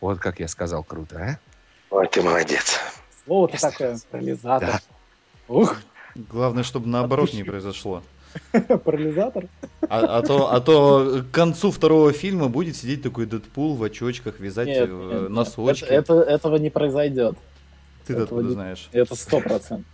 Вот 0.05 0.19
как 0.19 0.39
я 0.39 0.49
сказал, 0.49 0.85
круто, 0.85 1.17
а? 1.19 1.39
Ой, 1.89 2.07
ты 2.09 2.21
молодец. 2.21 2.79
Слово-то 3.25 3.59
такое. 3.59 3.99
Парализатор. 4.11 4.81
Ух, 5.49 5.77
Главное, 6.15 6.63
чтобы 6.63 6.89
наоборот 6.89 7.33
не 7.33 7.43
произошло. 7.43 8.03
парализатор. 8.85 9.47
А, 9.89 10.19
а 10.19 10.23
то, 10.23 10.53
а 10.53 10.61
то 10.61 11.23
к 11.23 11.35
концу 11.35 11.71
второго 11.71 12.13
фильма 12.13 12.51
будет 12.51 12.77
сидеть 12.77 13.03
такой 13.03 13.25
Дэдпул 13.25 13.77
в 13.77 13.83
очочках, 13.83 14.41
вязать 14.41 14.67
Нет, 14.67 14.91
э, 14.91 14.93
нет, 15.23 15.31
носочки. 15.31 15.85
это- 15.85 16.13
это- 16.17 16.31
этого 16.31 16.57
не 16.57 16.69
произойдет. 16.69 17.39
Ты 18.07 18.13
этого 18.13 18.25
откуда 18.25 18.49
не- 18.49 18.53
знаешь? 18.53 18.91
Это 18.93 19.15
сто 19.17 19.41
процентов. 19.41 19.87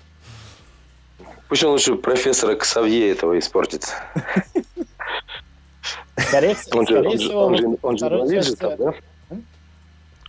Пусть 1.49 1.63
он 1.63 1.71
лучше 1.71 1.95
профессора 1.95 2.57
Ксавье 2.57 3.13
этого 3.13 3.39
испортит. 3.39 3.87
Скорее 6.17 6.57
всего, 6.57 6.81
Он 7.83 7.97
же, 7.97 8.57
там, 8.57 8.77
да? 8.77 8.95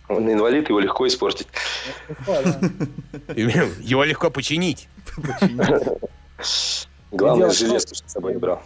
Он 0.08 0.30
инвалид, 0.30 0.68
его 0.68 0.80
легко 0.80 1.06
испортить. 1.06 1.48
Его 3.36 4.04
легко 4.04 4.30
починить. 4.30 4.88
Главное, 7.12 7.50
железку, 7.50 7.94
с 7.94 8.02
собой 8.06 8.32
не 8.32 8.38
брал. 8.38 8.62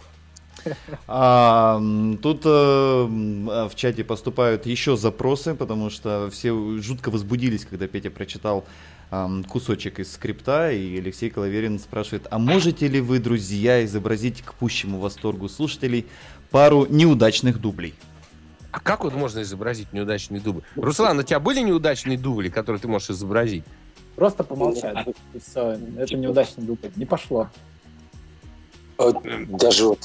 А, 1.07 1.81
тут 2.21 2.41
э, 2.45 2.49
а, 2.49 3.69
в 3.69 3.75
чате 3.75 4.03
поступают 4.03 4.65
еще 4.65 4.97
запросы, 4.97 5.53
потому 5.55 5.89
что 5.89 6.29
все 6.31 6.77
жутко 6.79 7.09
возбудились, 7.09 7.65
когда 7.65 7.87
Петя 7.87 8.09
прочитал 8.09 8.65
ам, 9.09 9.43
кусочек 9.43 9.99
из 9.99 10.13
скрипта, 10.13 10.71
и 10.71 10.97
Алексей 10.97 11.29
Коловерин 11.29 11.79
спрашивает, 11.79 12.27
а 12.29 12.39
можете 12.39 12.87
ли 12.87 12.99
вы, 12.99 13.19
друзья, 13.19 13.83
изобразить 13.85 14.41
к 14.41 14.53
пущему 14.53 14.99
восторгу 14.99 15.47
слушателей 15.49 16.05
пару 16.51 16.85
неудачных 16.89 17.59
дублей? 17.61 17.93
А 18.71 18.79
как 18.79 19.03
вот 19.03 19.13
можно 19.13 19.41
изобразить 19.41 19.93
неудачный 19.93 20.39
дубль? 20.39 20.61
Руслан, 20.75 21.17
у 21.19 21.23
тебя 21.23 21.39
были 21.39 21.61
неудачные 21.61 22.17
дубли, 22.17 22.49
которые 22.49 22.81
ты 22.81 22.87
можешь 22.87 23.09
изобразить? 23.11 23.63
Просто 24.15 24.43
помолчать. 24.43 25.07
И 25.33 25.39
все. 25.39 25.77
Это 25.97 26.15
неудачный 26.15 26.63
дубль. 26.63 26.89
Не 26.95 27.05
пошло. 27.05 27.49
Вот 28.97 29.23
Даже 29.57 29.85
вот... 29.85 29.99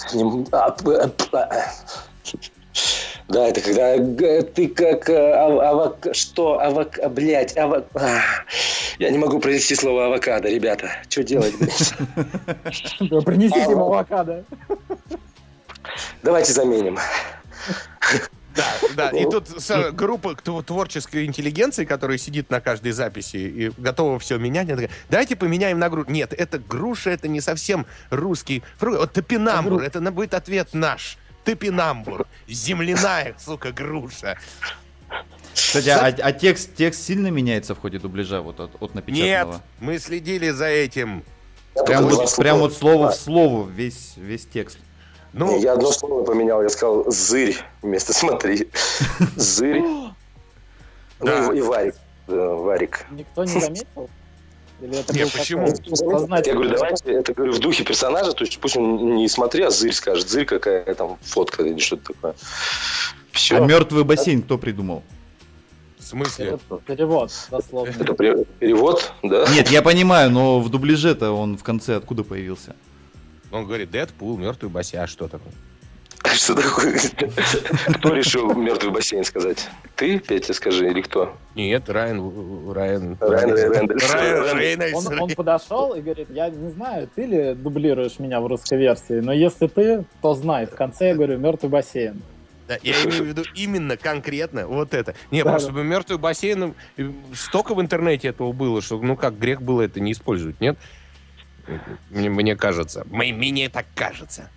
а, 0.52 0.70
п- 0.70 1.08
п- 1.08 1.48
Да, 3.28 3.48
это 3.48 3.60
когда 3.62 3.96
г- 3.96 4.42
ты 4.42 4.68
как 4.68 5.08
э, 5.08 5.32
ав- 5.32 5.60
авок... 5.60 6.06
Что? 6.12 6.60
Авок... 6.60 6.98
Блять, 7.12 7.56
авок... 7.56 7.86
а, 7.94 8.20
Я 8.98 9.10
не 9.10 9.16
могу 9.18 9.38
произнести 9.40 9.74
слово 9.74 10.06
авокадо, 10.06 10.48
ребята. 10.50 10.90
Что 11.08 11.22
делать, 11.24 11.54
блядь? 11.58 11.94
Принесите 13.24 13.70
ему 13.70 13.84
авокадо. 13.86 14.44
Давайте 16.22 16.52
заменим. 16.52 16.98
Да, 18.56 18.66
да. 18.96 19.10
И 19.10 19.24
тут 19.24 19.48
с- 19.48 19.90
группа 19.92 20.30
тв- 20.34 20.62
творческой 20.64 21.24
интеллигенции, 21.26 21.84
которая 21.84 22.18
сидит 22.18 22.50
на 22.50 22.60
каждой 22.60 22.92
записи 22.92 23.36
и 23.36 23.70
готова 23.78 24.18
все 24.18 24.38
менять, 24.38 24.68
она 24.68 24.82
такая, 24.82 24.96
давайте 25.10 25.36
поменяем 25.36 25.78
на 25.78 25.88
грушу. 25.88 26.10
Нет, 26.10 26.32
это 26.32 26.58
груша, 26.58 27.10
это 27.10 27.28
не 27.28 27.40
совсем 27.40 27.86
русский 28.10 28.62
фрукт. 28.76 28.98
Вот 28.98 29.12
топинамбур, 29.12 29.82
это 29.82 30.00
будет 30.12 30.34
ответ 30.34 30.68
наш. 30.72 31.16
Топинамбур. 31.44 32.26
Земляная, 32.48 33.34
сука, 33.38 33.72
груша. 33.72 34.38
Кстати, 35.54 35.88
а, 35.88 36.06
а 36.06 36.32
текст, 36.32 36.74
текст 36.74 37.02
сильно 37.02 37.28
меняется 37.28 37.74
в 37.74 37.78
ходе 37.78 37.98
дубляжа 37.98 38.40
вот 38.40 38.60
от, 38.60 38.74
от 38.76 38.94
Нет, 38.94 38.94
напечатанного? 38.94 39.62
мы 39.80 39.98
следили 39.98 40.50
за 40.50 40.66
этим. 40.66 41.24
Прям 41.86 42.06
вот, 42.06 42.34
прям 42.36 42.58
вот 42.58 42.74
слово 42.74 43.10
в 43.10 43.14
слово, 43.14 43.68
весь, 43.68 44.14
весь 44.16 44.46
текст. 44.46 44.78
Ну, 45.32 45.58
я 45.58 45.72
одно 45.72 45.90
слово 45.92 46.24
поменял, 46.24 46.62
я 46.62 46.68
сказал 46.68 47.10
«зырь» 47.10 47.56
вместо 47.80 48.12
«смотри». 48.12 48.68
«Зырь». 49.36 49.80
Ну 49.80 50.14
Да. 51.20 51.52
и 51.52 51.60
«варик». 51.60 51.94
«Варик». 52.26 53.06
Никто 53.10 53.44
не 53.44 53.60
заметил? 53.60 54.10
Или 54.80 54.98
это 54.98 55.14
Не, 55.14 55.22
был 55.24 55.30
почему? 55.30 55.66
Я 55.66 56.54
говорю, 56.54 56.70
давайте, 56.70 57.12
это 57.12 57.32
говорю 57.32 57.52
в 57.52 57.60
духе 57.60 57.84
персонажа, 57.84 58.32
то 58.32 58.44
есть 58.44 58.58
пусть 58.58 58.76
он 58.76 59.16
не 59.16 59.28
смотри, 59.28 59.62
а 59.62 59.70
зырь 59.70 59.92
скажет, 59.92 60.28
зырь 60.28 60.44
какая 60.44 60.94
там 60.94 61.18
фотка 61.22 61.62
или 61.62 61.78
что-то 61.78 62.12
такое. 62.12 62.34
Все. 63.30 63.56
А 63.56 63.60
мертвый 63.60 64.04
бассейн 64.04 64.42
кто 64.42 64.58
придумал? 64.58 65.02
в 66.02 66.04
смысле? 66.04 66.58
Это 66.68 66.78
перевод, 66.78 67.32
дословно. 67.50 67.90
Это 67.90 68.14
перевод, 68.14 69.12
да? 69.22 69.46
Нет, 69.54 69.70
я 69.70 69.82
понимаю, 69.82 70.30
но 70.30 70.60
в 70.60 70.68
дубляже-то 70.68 71.30
он 71.32 71.56
в 71.56 71.62
конце 71.62 71.96
откуда 71.96 72.24
появился? 72.24 72.74
Он 73.52 73.66
говорит, 73.66 73.90
Дэдпул, 73.90 74.38
мертвый 74.38 74.70
бассейн. 74.70 75.02
А 75.02 75.06
что 75.06 75.28
такое? 75.28 75.52
Что 76.34 76.54
такое? 76.54 76.98
Кто 77.98 78.14
решил 78.14 78.54
мертвый 78.54 78.92
бассейн 78.92 79.24
сказать? 79.24 79.68
Ты, 79.96 80.18
Петя, 80.18 80.54
скажи, 80.54 80.90
или 80.90 81.02
кто? 81.02 81.36
Нет, 81.54 81.88
Райан... 81.90 82.72
Райан... 82.72 83.18
Райан 83.20 83.54
Рейнольдс. 83.54 84.12
Райан 84.12 84.58
Рейнольдс. 84.58 85.06
Он, 85.06 85.20
он 85.20 85.30
подошел 85.30 85.92
и 85.92 86.00
говорит, 86.00 86.28
я 86.30 86.48
не 86.48 86.70
знаю, 86.70 87.10
ты 87.14 87.26
ли 87.26 87.54
дублируешь 87.54 88.18
меня 88.18 88.40
в 88.40 88.46
русской 88.46 88.78
версии, 88.78 89.20
но 89.20 89.32
если 89.32 89.66
ты, 89.66 90.04
то 90.22 90.34
знай. 90.34 90.66
В 90.66 90.74
конце 90.74 91.08
я 91.08 91.14
говорю, 91.14 91.38
мертвый 91.38 91.70
бассейн. 91.70 92.22
Да, 92.68 92.78
я 92.82 92.94
имею 93.04 93.24
в 93.24 93.26
виду 93.26 93.42
именно 93.54 93.96
конкретно 93.96 94.66
вот 94.66 94.94
это. 94.94 95.14
Не, 95.30 95.42
Да, 95.42 95.50
просто 95.50 95.68
да. 95.68 95.74
бы 95.74 95.84
мертвый 95.84 96.18
бассейн, 96.18 96.74
э, 96.96 97.10
столько 97.34 97.74
в 97.74 97.80
интернете 97.82 98.28
этого 98.28 98.52
было, 98.52 98.80
что 98.80 98.98
ну 98.98 99.16
как 99.16 99.38
грех 99.38 99.60
было 99.60 99.82
это 99.82 100.00
не 100.00 100.12
использовать, 100.12 100.60
нет? 100.60 100.78
Мне, 102.10 102.30
мне 102.30 102.56
кажется. 102.56 103.06
Мне, 103.10 103.32
мне 103.32 103.68
так 103.68 103.86
кажется. 103.94 104.50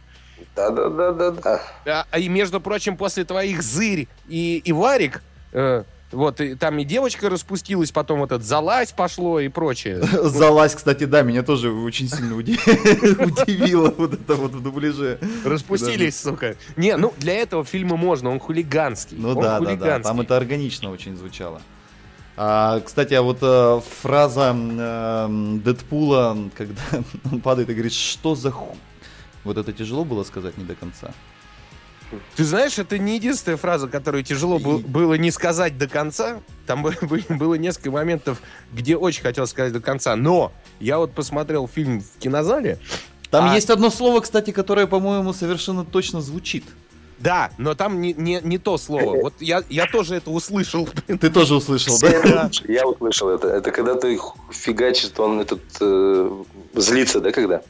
Да-да-да-да-да. 0.55 1.61
А, 1.85 2.05
а 2.09 2.19
и 2.19 2.27
между 2.27 2.61
прочим, 2.61 2.97
после 2.97 3.25
твоих 3.25 3.61
зырь 3.61 4.07
и, 4.27 4.61
и 4.63 4.71
варик, 4.71 5.21
э, 5.51 5.83
вот 6.11 6.39
и 6.39 6.55
там 6.55 6.79
и 6.79 6.85
девочка 6.85 7.29
распустилась, 7.29 7.91
потом 7.91 8.19
вот 8.19 8.31
этот 8.31 8.45
залазь 8.45 8.91
пошло 8.91 9.39
и 9.39 9.49
прочее. 9.49 10.01
Залазь, 10.23 10.75
кстати, 10.75 11.03
да, 11.05 11.21
меня 11.23 11.43
тоже 11.43 11.71
очень 11.71 12.09
сильно 12.09 12.35
уди- 12.35 12.57
удивило 13.25 13.93
вот 13.97 14.13
это 14.13 14.35
вот 14.35 14.51
в 14.51 14.61
дубляже. 14.61 15.19
Распустились, 15.43 16.19
сука. 16.19 16.55
Не, 16.75 16.95
ну 16.95 17.13
для 17.17 17.33
этого 17.33 17.65
фильма 17.65 17.97
можно, 17.97 18.29
он 18.29 18.39
хулиганский. 18.39 19.17
Ну 19.17 19.35
да, 19.35 19.41
да, 19.41 19.49
да, 19.49 19.57
хулиганский. 19.57 20.03
там 20.03 20.21
это 20.21 20.37
органично 20.37 20.91
очень 20.91 21.17
звучало. 21.17 21.61
А, 22.37 22.81
кстати, 22.81 23.13
а 23.13 23.21
вот 23.21 23.37
э, 23.41 23.81
фраза 24.01 24.49
м, 24.49 25.61
Дэдпула, 25.61 26.37
когда 26.55 26.81
он 27.31 27.39
падает 27.41 27.69
и 27.69 27.73
говорит, 27.73 27.93
что 27.93 28.35
за 28.35 28.51
ху... 28.51 28.75
Вот 29.43 29.57
это 29.57 29.71
тяжело 29.71 30.03
было 30.03 30.23
сказать 30.23 30.57
не 30.57 30.63
до 30.65 30.75
конца. 30.75 31.11
Ты 32.35 32.43
знаешь, 32.43 32.77
это 32.77 32.97
не 32.97 33.15
единственная 33.15 33.57
фраза, 33.57 33.87
которую 33.87 34.23
тяжело 34.23 34.59
был- 34.59 34.79
было 34.79 35.15
не 35.15 35.31
сказать 35.31 35.77
до 35.77 35.87
конца. 35.87 36.39
Там 36.67 36.83
бы- 36.83 36.95
бы- 37.01 37.23
было 37.29 37.55
несколько 37.55 37.91
моментов, 37.91 38.41
где 38.73 38.97
очень 38.97 39.21
хотел 39.23 39.47
сказать 39.47 39.71
до 39.73 39.79
конца. 39.79 40.15
Но 40.15 40.51
я 40.79 40.97
вот 40.97 41.13
посмотрел 41.13 41.67
фильм 41.67 42.01
в 42.01 42.19
кинозале. 42.19 42.79
Там 43.31 43.45
А- 43.49 43.55
есть 43.55 43.69
одно 43.69 43.89
слово, 43.89 44.19
кстати, 44.19 44.51
которое, 44.51 44.87
по-моему, 44.87 45.31
совершенно 45.33 45.85
точно 45.85 46.21
звучит. 46.21 46.65
Да, 47.17 47.51
но 47.57 47.75
там 47.75 48.01
не, 48.01 48.13
не, 48.13 48.41
не 48.43 48.57
то 48.57 48.77
слово. 48.77 49.21
Вот 49.21 49.33
я, 49.39 49.63
я 49.69 49.87
тоже 49.87 50.15
это 50.15 50.31
услышал. 50.31 50.87
Ты 51.07 51.29
тоже 51.29 51.55
услышал, 51.55 51.97
да? 51.99 52.49
Я 52.67 52.85
услышал 52.85 53.29
это. 53.29 53.47
Это 53.47 53.71
когда 53.71 53.95
ты 53.95 54.19
фигачит, 54.51 55.19
он 55.19 55.39
этот 55.39 55.61
э, 55.79 56.43
злится, 56.73 57.21
да, 57.21 57.31
когда? 57.31 57.61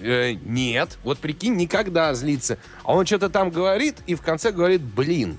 Э, 0.00 0.32
нет, 0.32 0.98
вот 1.04 1.18
прикинь, 1.18 1.56
никогда 1.56 2.14
злится. 2.14 2.58
А 2.82 2.94
он 2.94 3.06
что-то 3.06 3.28
там 3.30 3.50
говорит, 3.50 3.96
и 4.06 4.14
в 4.14 4.22
конце 4.22 4.50
говорит 4.50 4.82
«блин». 4.82 5.38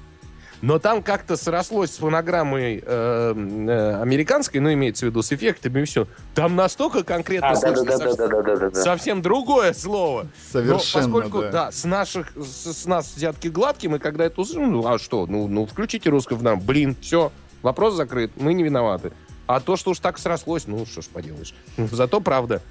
Но 0.61 0.77
там 0.77 1.01
как-то 1.01 1.37
срослось 1.37 1.91
с 1.91 1.97
фонограммой 1.97 2.83
э, 2.85 3.33
э, 3.33 4.01
американской, 4.01 4.59
ну, 4.59 4.73
имеется 4.73 5.05
в 5.05 5.09
виду 5.09 5.21
с 5.21 5.31
эффектами 5.31 5.81
и 5.81 5.85
все. 5.85 6.05
Там 6.35 6.55
настолько 6.57 7.03
конкретно 7.03 7.51
А, 7.51 7.55
слышно 7.55 7.85
да-да-да, 7.85 8.09
совсем- 8.09 8.29
да-да-да-да. 8.29 8.81
совсем 8.83 9.21
другое 9.21 9.73
слово. 9.73 10.27
Совершенно, 10.51 11.07
Но 11.07 11.19
поскольку, 11.19 11.51
да. 11.51 11.71
с 11.71 11.85
наших, 11.85 12.33
с, 12.35 12.73
с 12.73 12.85
нас 12.85 13.13
взятки 13.15 13.47
гладкие, 13.47 13.89
мы 13.89 13.99
когда 13.99 14.25
это 14.25 14.41
услышим, 14.41 14.71
ну, 14.71 14.85
а 14.85 14.99
что, 14.99 15.25
ну, 15.27 15.47
ну 15.47 15.65
включите 15.65 16.09
русское 16.09 16.35
в 16.35 16.43
нам, 16.43 16.59
блин, 16.59 16.95
все, 16.99 17.31
вопрос 17.61 17.93
закрыт, 17.95 18.31
мы 18.35 18.53
не 18.53 18.63
виноваты. 18.63 19.13
А 19.47 19.61
то, 19.61 19.77
что 19.77 19.91
уж 19.91 19.99
так 19.99 20.19
срослось, 20.19 20.67
ну, 20.67 20.85
что 20.85 21.01
ж 21.01 21.05
поделаешь. 21.07 21.55
Зато 21.77 22.19
правда. 22.19 22.61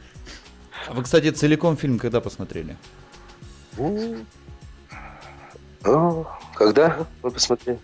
А 0.89 0.93
Вы, 0.93 1.03
кстати, 1.03 1.31
целиком 1.31 1.77
фильм 1.77 1.99
когда 1.99 2.21
посмотрели? 2.21 2.77
Ну, 5.85 6.27
когда? 6.55 7.07
Мы 7.23 7.31
посмотрели. 7.31 7.79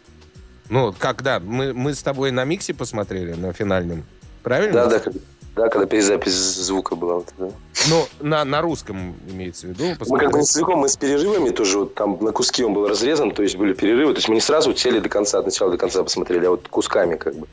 Ну, 0.69 0.95
когда? 0.99 1.41
Мы, 1.41 1.73
мы 1.73 1.95
с 1.95 2.03
тобой 2.03 2.31
на 2.31 2.45
миксе 2.45 2.75
посмотрели, 2.75 3.35
на 3.35 3.53
финальном. 3.53 4.05
Правильно? 4.43 4.75
Да, 4.75 4.87
да, 4.87 4.99
когда, 4.99 5.21
да, 5.57 5.69
когда 5.69 5.87
перезапись 5.87 6.35
звука 6.35 6.97
была. 6.97 7.15
Вот, 7.17 7.33
да. 7.39 7.51
Ну, 7.89 8.07
на, 8.21 8.45
на 8.45 8.61
русском 8.63 9.15
имеется 9.29 9.67
в 9.67 9.71
виду. 9.71 9.85
Мы 10.09 10.19
как 10.19 10.33
бы 10.33 10.39
не 10.39 10.45
целиком, 10.45 10.81
мы 10.81 10.89
с 10.89 10.97
перерывами 10.97 11.51
тоже, 11.51 11.79
вот 11.81 11.95
там 11.95 12.19
на 12.21 12.33
куски 12.33 12.65
он 12.65 12.75
был 12.75 12.89
разрезан, 12.89 13.31
то 13.31 13.43
есть 13.43 13.57
были 13.57 13.73
перерывы, 13.75 14.13
то 14.13 14.19
есть 14.19 14.29
мы 14.29 14.35
не 14.35 14.41
сразу 14.41 14.75
сели 14.75 14.99
до 15.01 15.09
конца, 15.09 15.39
от 15.39 15.45
начала 15.47 15.71
до 15.71 15.79
конца 15.79 16.03
посмотрели, 16.03 16.47
а 16.47 16.51
вот 16.51 16.69
кусками 16.69 17.17
как 17.17 17.35
бы. 17.37 17.47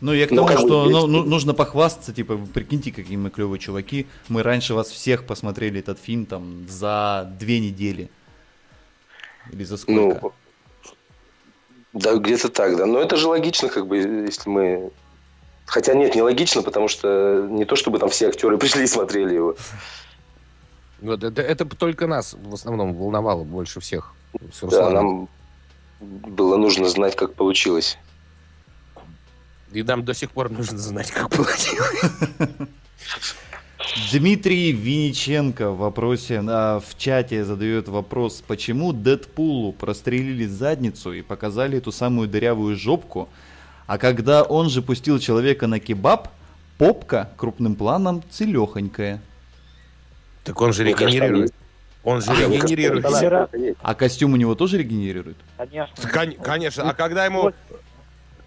Ну, 0.00 0.14
я 0.14 0.26
к 0.26 0.30
Ну, 0.30 0.46
тому, 0.46 0.48
бы 0.48 0.54
что 0.56 0.82
есть- 0.84 0.92
ну, 0.92 1.06
ну, 1.06 1.24
нужно 1.24 1.52
похвастаться, 1.54 2.12
типа, 2.14 2.34
вы 2.34 2.46
прикиньте, 2.46 2.90
какие 2.90 3.16
мы 3.18 3.28
клевые 3.30 3.58
чуваки. 3.58 4.06
Мы 4.28 4.42
раньше 4.42 4.72
вас 4.74 4.88
всех 4.88 5.24
посмотрели 5.26 5.80
этот 5.80 5.98
фильм 5.98 6.24
там 6.24 6.66
за 6.68 7.30
две 7.38 7.60
недели. 7.60 8.10
Или 9.52 9.64
за 9.64 9.76
сколько? 9.76 10.20
Ну, 10.22 10.32
да, 11.92 12.14
где-то 12.16 12.48
так, 12.48 12.76
да. 12.76 12.86
Но 12.86 13.00
это 13.00 13.16
же 13.16 13.28
логично, 13.28 13.68
как 13.68 13.86
бы, 13.86 13.98
если 13.98 14.48
мы... 14.48 14.90
Хотя 15.66 15.94
нет, 15.94 16.14
не 16.14 16.22
логично, 16.22 16.62
потому 16.62 16.88
что 16.88 17.46
не 17.48 17.64
то, 17.64 17.76
чтобы 17.76 17.98
там 17.98 18.08
все 18.08 18.28
актеры 18.28 18.58
пришли 18.58 18.84
и 18.84 18.86
смотрели 18.86 19.34
его. 19.34 19.56
Вот 21.00 21.24
это, 21.24 21.42
это 21.42 21.64
только 21.64 22.06
нас 22.06 22.34
в 22.34 22.54
основном 22.54 22.94
волновало 22.94 23.44
больше 23.44 23.80
всех. 23.80 24.14
С 24.52 24.60
Да, 24.68 24.90
нам 24.90 25.28
было 26.00 26.56
нужно 26.56 26.88
знать, 26.88 27.16
как 27.16 27.34
получилось. 27.34 27.98
И 29.72 29.82
нам 29.82 30.04
до 30.04 30.14
сих 30.14 30.30
пор 30.30 30.50
нужно 30.50 30.78
знать, 30.78 31.10
как 31.10 31.30
получилось. 31.30 32.00
Дмитрий 34.12 34.72
Винниченко 34.72 35.70
в 35.72 35.78
вопросе 35.78 36.42
а, 36.46 36.80
в 36.80 36.96
чате 36.96 37.44
задает 37.44 37.88
вопрос, 37.88 38.42
почему 38.46 38.92
Дэдпулу 38.92 39.72
прострелили 39.72 40.46
задницу 40.46 41.12
и 41.12 41.22
показали 41.22 41.78
эту 41.78 41.90
самую 41.90 42.28
дырявую 42.28 42.76
жопку, 42.76 43.28
а 43.86 43.98
когда 43.98 44.42
он 44.44 44.68
же 44.70 44.80
пустил 44.82 45.18
человека 45.18 45.66
на 45.66 45.80
кебаб, 45.80 46.28
попка 46.78 47.30
крупным 47.36 47.74
планом 47.74 48.22
целехонькая. 48.30 49.20
Так 50.44 50.60
он 50.60 50.72
же 50.72 50.84
регенерирует. 50.84 51.52
Он 52.04 52.20
же 52.20 52.28
кажется, 52.28 52.48
регенерирует. 52.50 53.04
есть. 53.54 53.78
А 53.82 53.94
костюм 53.94 54.32
у 54.32 54.36
него 54.36 54.54
тоже 54.54 54.78
регенерирует? 54.78 55.36
Конечно. 55.58 56.08
Кон- 56.08 56.32
Конечно, 56.34 56.88
а 56.88 56.94
когда 56.94 57.24
ему... 57.24 57.52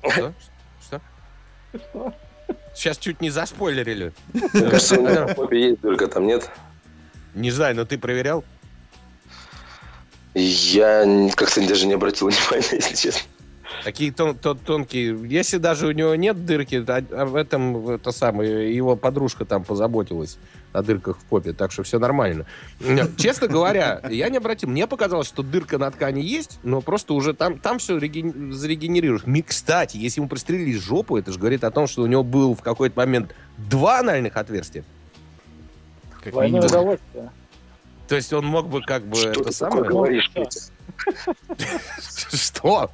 Что? 0.01 0.34
Что? 0.82 2.13
Сейчас 2.73 2.97
чуть 2.97 3.21
не 3.21 3.29
заспойлерили. 3.29 4.13
Мне 4.33 4.69
кажется, 4.69 4.99
у 4.99 5.33
попе 5.36 5.69
есть 5.69 5.81
дырка, 5.81 6.07
там 6.07 6.27
нет. 6.27 6.49
Не 7.36 7.51
знаю, 7.51 7.75
но 7.75 7.86
ты 7.86 7.97
проверял? 7.97 8.43
Я 10.36 11.05
как-то 11.36 11.67
даже 11.67 11.86
не 11.86 11.93
обратил 11.93 12.27
внимания, 12.27 12.67
если 12.71 12.95
честно. 12.95 13.21
Такие 13.83 14.12
тон- 14.12 14.36
тон- 14.38 14.57
тонкие. 14.57 15.17
Если 15.27 15.57
даже 15.57 15.88
у 15.88 15.91
него 15.91 16.15
нет 16.15 16.45
дырки, 16.45 16.83
а, 16.88 17.03
а 17.12 17.25
в 17.25 17.36
этом 17.36 17.89
это 17.89 18.12
самое 18.12 18.73
его 18.75 18.95
подружка 18.95 19.45
там 19.45 19.63
позаботилась 19.63 20.38
о 20.71 20.81
дырках 20.81 21.17
в 21.19 21.23
попе, 21.25 21.53
так 21.53 21.71
что 21.71 21.83
все 21.83 21.99
нормально. 21.99 22.45
Честно 23.17 23.47
говоря, 23.47 24.01
я 24.09 24.29
не 24.29 24.38
обратил. 24.38 24.69
Мне 24.69 24.88
показалось, 24.88 25.27
что 25.27 25.43
дырка 25.43 25.77
на 25.77 25.91
ткани 25.91 26.21
есть, 26.21 26.59
но 26.63 26.81
просто 26.81 27.13
уже 27.13 27.33
там, 27.33 27.59
там 27.59 27.77
все 27.79 27.99
зарегенерируешь. 27.99 29.25
Ми- 29.25 29.41
Кстати, 29.41 29.97
если 29.97 30.19
ему 30.21 30.29
прострелили 30.29 30.77
жопу, 30.77 31.17
это 31.17 31.31
же 31.31 31.39
говорит 31.39 31.63
о 31.63 31.71
том, 31.71 31.88
что 31.88 32.01
у 32.03 32.07
него 32.07 32.23
был 32.23 32.55
в 32.55 32.62
какой-то 32.62 32.97
момент 32.97 33.36
два 33.57 33.99
анальных 33.99 34.38
отверстия. 34.38 34.83
Как 36.23 36.31
Двойное 36.33 36.62
минимум. 36.62 36.69
удовольствие. 36.75 37.29
То 38.07 38.15
есть 38.15 38.31
он 38.33 38.45
мог 38.45 38.67
бы 38.67 38.81
как 38.81 39.03
бы 39.05 39.15
Что 39.15 39.29
это 39.29 39.43
ты 39.45 39.51
самое... 39.51 39.83
говоришь, 39.83 40.29
Петя? 40.33 40.59
Что? 42.33 42.89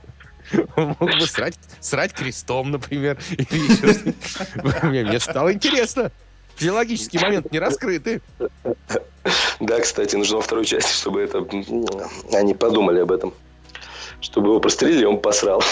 Он 0.76 0.96
мог 1.00 1.12
бы 1.18 1.28
срать, 1.28 1.58
срать 1.80 2.14
крестом, 2.14 2.72
например. 2.72 3.18
Мне, 4.84 5.20
стало 5.20 5.54
интересно. 5.54 6.12
Физиологический 6.56 7.20
момент 7.20 7.52
не 7.52 7.60
раскрытый. 7.60 8.22
Да, 9.60 9.80
кстати, 9.80 10.16
нужно 10.16 10.38
во 10.38 10.42
второй 10.42 10.66
части, 10.66 10.92
чтобы 10.92 11.22
это... 11.22 11.46
Они 12.34 12.54
подумали 12.54 13.00
об 13.00 13.12
этом. 13.12 13.34
Чтобы 14.22 14.50
его 14.50 14.60
прострелили, 14.60 15.06
он 15.06 15.22
посрал. 15.22 15.64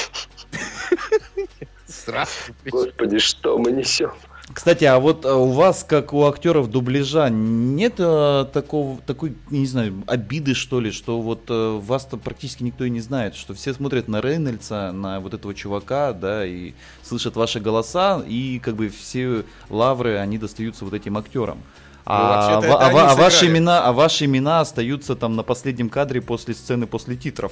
Господи, 2.66 3.20
что 3.20 3.58
мы 3.58 3.72
несем? 3.72 4.14
Кстати, 4.54 4.86
а 4.86 4.98
вот 5.00 5.26
э, 5.26 5.32
у 5.32 5.52
вас, 5.52 5.84
как 5.88 6.14
у 6.14 6.24
актеров 6.26 6.70
дубляжа, 6.70 7.30
нет 7.30 7.96
э, 7.98 8.46
такого, 8.54 8.98
такой, 9.06 9.36
не 9.50 9.66
знаю, 9.66 10.04
обиды, 10.08 10.54
что 10.54 10.80
ли, 10.80 10.92
что 10.92 11.22
вот 11.22 11.44
э, 11.50 11.80
вас-то 11.82 12.16
практически 12.16 12.64
никто 12.64 12.86
и 12.86 12.90
не 12.90 13.02
знает, 13.02 13.36
что 13.36 13.54
все 13.54 13.74
смотрят 13.74 14.08
на 14.08 14.22
Рейнольдса, 14.22 14.94
на 14.94 15.20
вот 15.20 15.34
этого 15.34 15.54
чувака, 15.54 16.14
да, 16.14 16.46
и 16.46 16.74
слышат 17.04 17.36
ваши 17.36 17.60
голоса, 17.60 18.24
и 18.26 18.60
как 18.60 18.78
бы 18.78 18.88
все 18.88 19.44
лавры, 19.70 20.18
они 20.18 20.38
достаются 20.38 20.86
вот 20.86 20.94
этим 20.94 21.18
актерам. 21.18 21.62
А, 22.06 22.60
это 22.60 22.78
а 22.78 22.88
они 22.88 23.00
а 23.00 23.16
ваши 23.16 23.48
имена, 23.48 23.84
а 23.84 23.92
ваши 23.92 24.26
имена 24.26 24.62
остаются 24.62 25.18
там 25.18 25.36
на 25.36 25.44
последнем 25.44 25.90
кадре 25.90 26.22
после 26.22 26.54
сцены, 26.54 26.88
после 26.88 27.18
титров. 27.18 27.52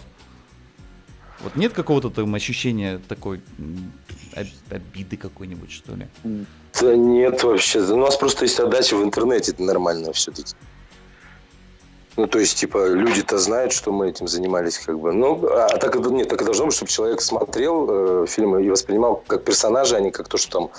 Вот 1.45 1.55
нет 1.55 1.73
какого-то 1.73 2.09
там 2.09 2.33
ощущения 2.33 2.99
такой 3.07 3.39
обиды 4.71 5.15
какой-нибудь, 5.15 5.71
что 5.71 5.93
ли? 5.93 6.07
Да 6.81 6.95
нет 6.95 7.43
вообще. 7.43 7.81
У 7.81 7.97
нас 7.97 8.17
просто 8.17 8.45
есть 8.45 8.59
отдача 8.59 8.97
в 8.97 9.03
интернете, 9.03 9.51
это 9.51 9.61
нормально 9.61 10.11
все-таки. 10.11 10.55
Ну, 12.17 12.25
то 12.25 12.39
есть, 12.39 12.57
типа, 12.57 12.87
люди-то 12.87 13.37
знают, 13.37 13.73
что 13.73 13.91
мы 13.91 14.09
этим 14.09 14.27
занимались, 14.27 14.79
как 14.79 14.97
бы. 14.97 15.13
Ну, 15.13 15.45
а, 15.47 15.67
а 15.67 15.77
так 15.77 15.95
это 15.95 16.09
нет, 16.09 16.29
так 16.29 16.41
и 16.41 16.45
должно 16.45 16.65
быть, 16.65 16.73
чтобы 16.73 16.89
человек 16.89 17.21
смотрел 17.21 18.23
э, 18.23 18.25
фильмы 18.25 18.65
и 18.65 18.69
воспринимал 18.69 19.17
как 19.27 19.43
персонажа, 19.43 19.97
а 19.97 19.99
не 19.99 20.09
как 20.09 20.27
то, 20.27 20.37
что 20.37 20.59
там, 20.59 20.69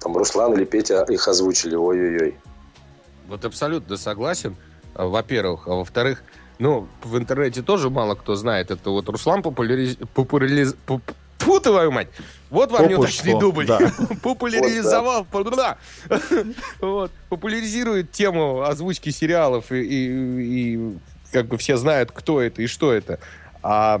там 0.00 0.16
Руслан 0.16 0.54
или 0.54 0.64
Петя 0.64 1.04
их 1.04 1.28
озвучили. 1.28 1.76
Ой-ой-ой. 1.76 2.38
Вот 3.28 3.44
абсолютно 3.44 3.96
согласен, 3.96 4.56
во-первых. 4.94 5.68
А 5.68 5.74
во-вторых, 5.74 6.24
ну, 6.58 6.88
в 7.02 7.16
интернете 7.18 7.62
тоже 7.62 7.90
мало 7.90 8.14
кто 8.14 8.34
знает. 8.34 8.70
Это 8.70 8.90
вот 8.90 9.08
Руслан 9.08 9.42
популяриз... 9.42 9.96
популяриз... 10.14 10.74
поп- 10.86 11.02
Тьфу, 11.38 11.60
твою 11.60 11.92
мать! 11.92 12.08
Вот 12.50 12.72
вам 12.72 12.88
неудачный 12.88 13.38
дубль. 13.38 13.66
да. 13.66 13.78
Популяризовал, 14.22 15.24
да. 15.54 15.78
Вот, 16.80 17.12
популяризирует 17.28 18.10
тему 18.10 18.62
озвучки 18.62 19.10
сериалов, 19.10 19.70
и, 19.70 19.76
и- 19.82 20.74
и 20.74 20.98
как 21.32 21.46
бы 21.46 21.56
все 21.56 21.76
знают, 21.76 22.10
кто 22.12 22.40
это 22.42 22.60
и 22.62 22.66
что 22.66 22.92
это. 22.92 23.20
А 23.62 24.00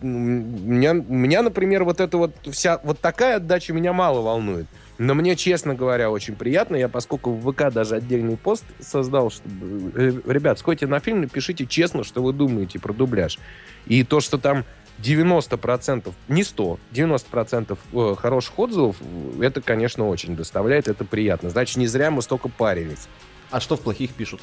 меня, 0.00 0.92
меня, 0.92 1.42
например, 1.42 1.84
вот 1.84 2.00
эта 2.00 2.16
вот 2.16 2.32
вся, 2.50 2.80
вот 2.84 3.00
такая 3.00 3.36
отдача 3.36 3.72
меня 3.72 3.92
мало 3.92 4.20
волнует. 4.20 4.66
Но 4.98 5.14
мне, 5.14 5.36
честно 5.36 5.74
говоря, 5.74 6.10
очень 6.10 6.34
приятно. 6.36 6.76
Я, 6.76 6.88
поскольку 6.88 7.32
в 7.32 7.52
ВК 7.52 7.70
даже 7.72 7.96
отдельный 7.96 8.36
пост 8.36 8.64
создал, 8.80 9.30
чтобы... 9.30 9.92
э, 9.94 10.12
Ребят, 10.26 10.58
сходите 10.58 10.86
на 10.86 11.00
фильм, 11.00 11.20
напишите 11.20 11.66
честно, 11.66 12.02
что 12.02 12.22
вы 12.22 12.32
думаете 12.32 12.78
про 12.78 12.92
дубляж. 12.92 13.38
И 13.86 14.04
то, 14.04 14.20
что 14.20 14.38
там 14.38 14.64
90%, 15.02 16.12
не 16.28 16.42
100, 16.42 16.78
90% 16.92 17.78
э, 17.92 18.14
хороших 18.16 18.58
отзывов, 18.58 18.96
это, 19.40 19.60
конечно, 19.60 20.08
очень 20.08 20.34
доставляет, 20.34 20.88
это 20.88 21.04
приятно. 21.04 21.50
Значит, 21.50 21.76
не 21.76 21.86
зря 21.86 22.10
мы 22.10 22.22
столько 22.22 22.48
парились. 22.48 23.06
А 23.50 23.60
что 23.60 23.76
в 23.76 23.80
плохих 23.82 24.12
пишут? 24.14 24.40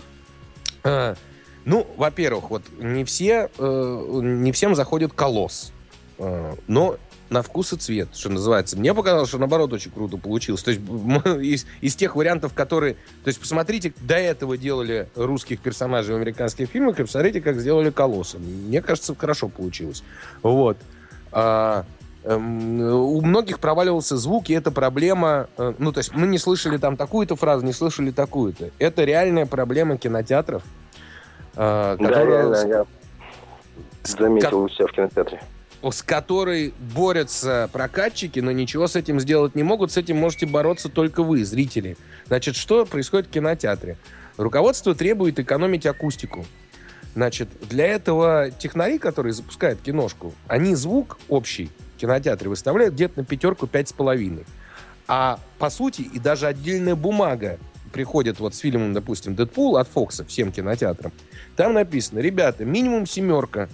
А, 0.83 1.15
Ну, 1.65 1.87
во-первых, 1.97 2.49
вот 2.51 2.63
не 2.77 3.03
все, 3.05 3.49
э, 3.57 4.19
не 4.21 4.51
всем 4.51 4.75
заходит 4.75 5.13
колосс. 5.13 5.71
Э, 6.19 6.53
Но 6.67 6.97
на 7.34 7.41
вкус 7.41 7.74
и 7.74 7.78
цвет, 7.78 8.10
что 8.13 8.30
называется. 8.30 8.78
Мне 8.78 8.93
показалось, 8.93 9.28
что 9.28 9.39
наоборот 9.39 9.74
очень 9.74 9.91
круто 9.91 10.17
получилось. 10.17 10.62
То 10.63 10.72
есть 10.72 10.82
из, 11.41 11.65
из 11.82 11.96
тех 11.96 12.15
вариантов, 12.15 12.54
которые... 12.54 12.93
То 13.24 13.28
есть 13.28 13.39
посмотрите, 13.39 13.91
до 14.02 14.15
этого 14.15 14.56
делали 14.56 15.10
русских 15.15 15.60
персонажей 15.60 16.13
в 16.13 16.17
американских 16.17 16.69
фильмах, 16.69 17.00
и 17.00 17.04
посмотрите, 17.04 17.41
как 17.41 17.60
сделали 17.60 17.89
колосса. 17.89 18.38
Мне 18.38 18.82
кажется, 18.82 19.15
хорошо 19.15 19.50
получилось. 19.50 20.04
Вот. 20.43 20.78
А, 21.32 21.86
эм, 22.24 22.80
у 22.82 23.19
многих 23.22 23.60
проваливался 23.60 24.15
звук, 24.15 24.50
и 24.50 24.54
это 24.54 24.69
проблема... 24.72 25.48
э, 25.58 25.74
Ну, 25.80 25.91
то 25.91 25.98
есть 25.98 26.13
мы 26.13 26.28
не 26.28 26.38
слышали 26.38 26.78
там 26.78 26.96
такую-то 26.96 27.36
фразу, 27.36 27.65
не 27.65 27.74
слышали 27.74 28.12
такую-то. 28.12 28.69
Это 28.78 29.04
реальная 29.04 29.48
проблема 29.48 29.98
кинотеатров, 29.98 30.62
э, 31.56 31.98
Да, 32.00 32.08
которая- 32.08 32.26
реально, 32.28 32.67
я 32.67 32.86
заметил 34.04 34.62
у 34.62 34.69
себя 34.69 34.86
в 34.86 34.91
кинотеатре. 34.91 35.41
С 35.91 36.02
которой 36.02 36.74
борются 36.96 37.69
прокатчики, 37.74 38.39
но 38.39 38.52
ничего 38.52 38.88
с 38.88 38.96
этим 38.96 39.19
сделать 39.19 39.56
не 39.56 39.63
могут. 39.63 39.91
С 39.91 39.98
этим 39.98 40.17
можете 40.17 40.46
бороться 40.46 40.89
только 40.89 41.24
вы, 41.24 41.43
зрители. 41.43 41.98
Значит, 42.28 42.56
что 42.56 42.86
происходит 42.86 43.28
в 43.28 43.32
кинотеатре? 43.32 43.98
Руководство 44.38 44.96
требует 44.96 45.39
экономить 45.39 45.86
акустику. 45.86 46.46
Значит, 47.15 47.50
для 47.69 47.86
этого 47.88 48.50
технари, 48.52 48.98
которые 48.98 49.34
запускают 49.34 49.82
киношку, 49.82 50.34
они 50.48 50.74
звук 50.74 51.19
общий 51.30 51.69
в 51.96 52.00
кинотеатре 52.00 52.50
выставляют 52.50 52.96
где-то 52.96 53.19
на 53.19 53.26
пятерку, 53.26 53.67
пять 53.67 53.89
с 53.89 53.93
половиной. 53.93 54.46
А 55.08 55.39
по 55.60 55.69
сути 55.69 56.02
и 56.02 56.17
даже 56.17 56.48
отдельная 56.48 56.96
бумага 56.96 57.60
приходит 57.91 58.39
вот 58.39 58.56
с 58.56 58.60
фильмом, 58.60 58.93
допустим, 58.93 59.36
«Дэдпул» 59.36 59.78
от 59.78 59.88
Фокса 59.89 60.26
всем 60.26 60.52
кинотеатрам. 60.52 61.12
Там 61.56 61.74
написано, 61.74 62.19
ребята, 62.19 62.65
минимум 62.65 63.06
семерка 63.06 63.69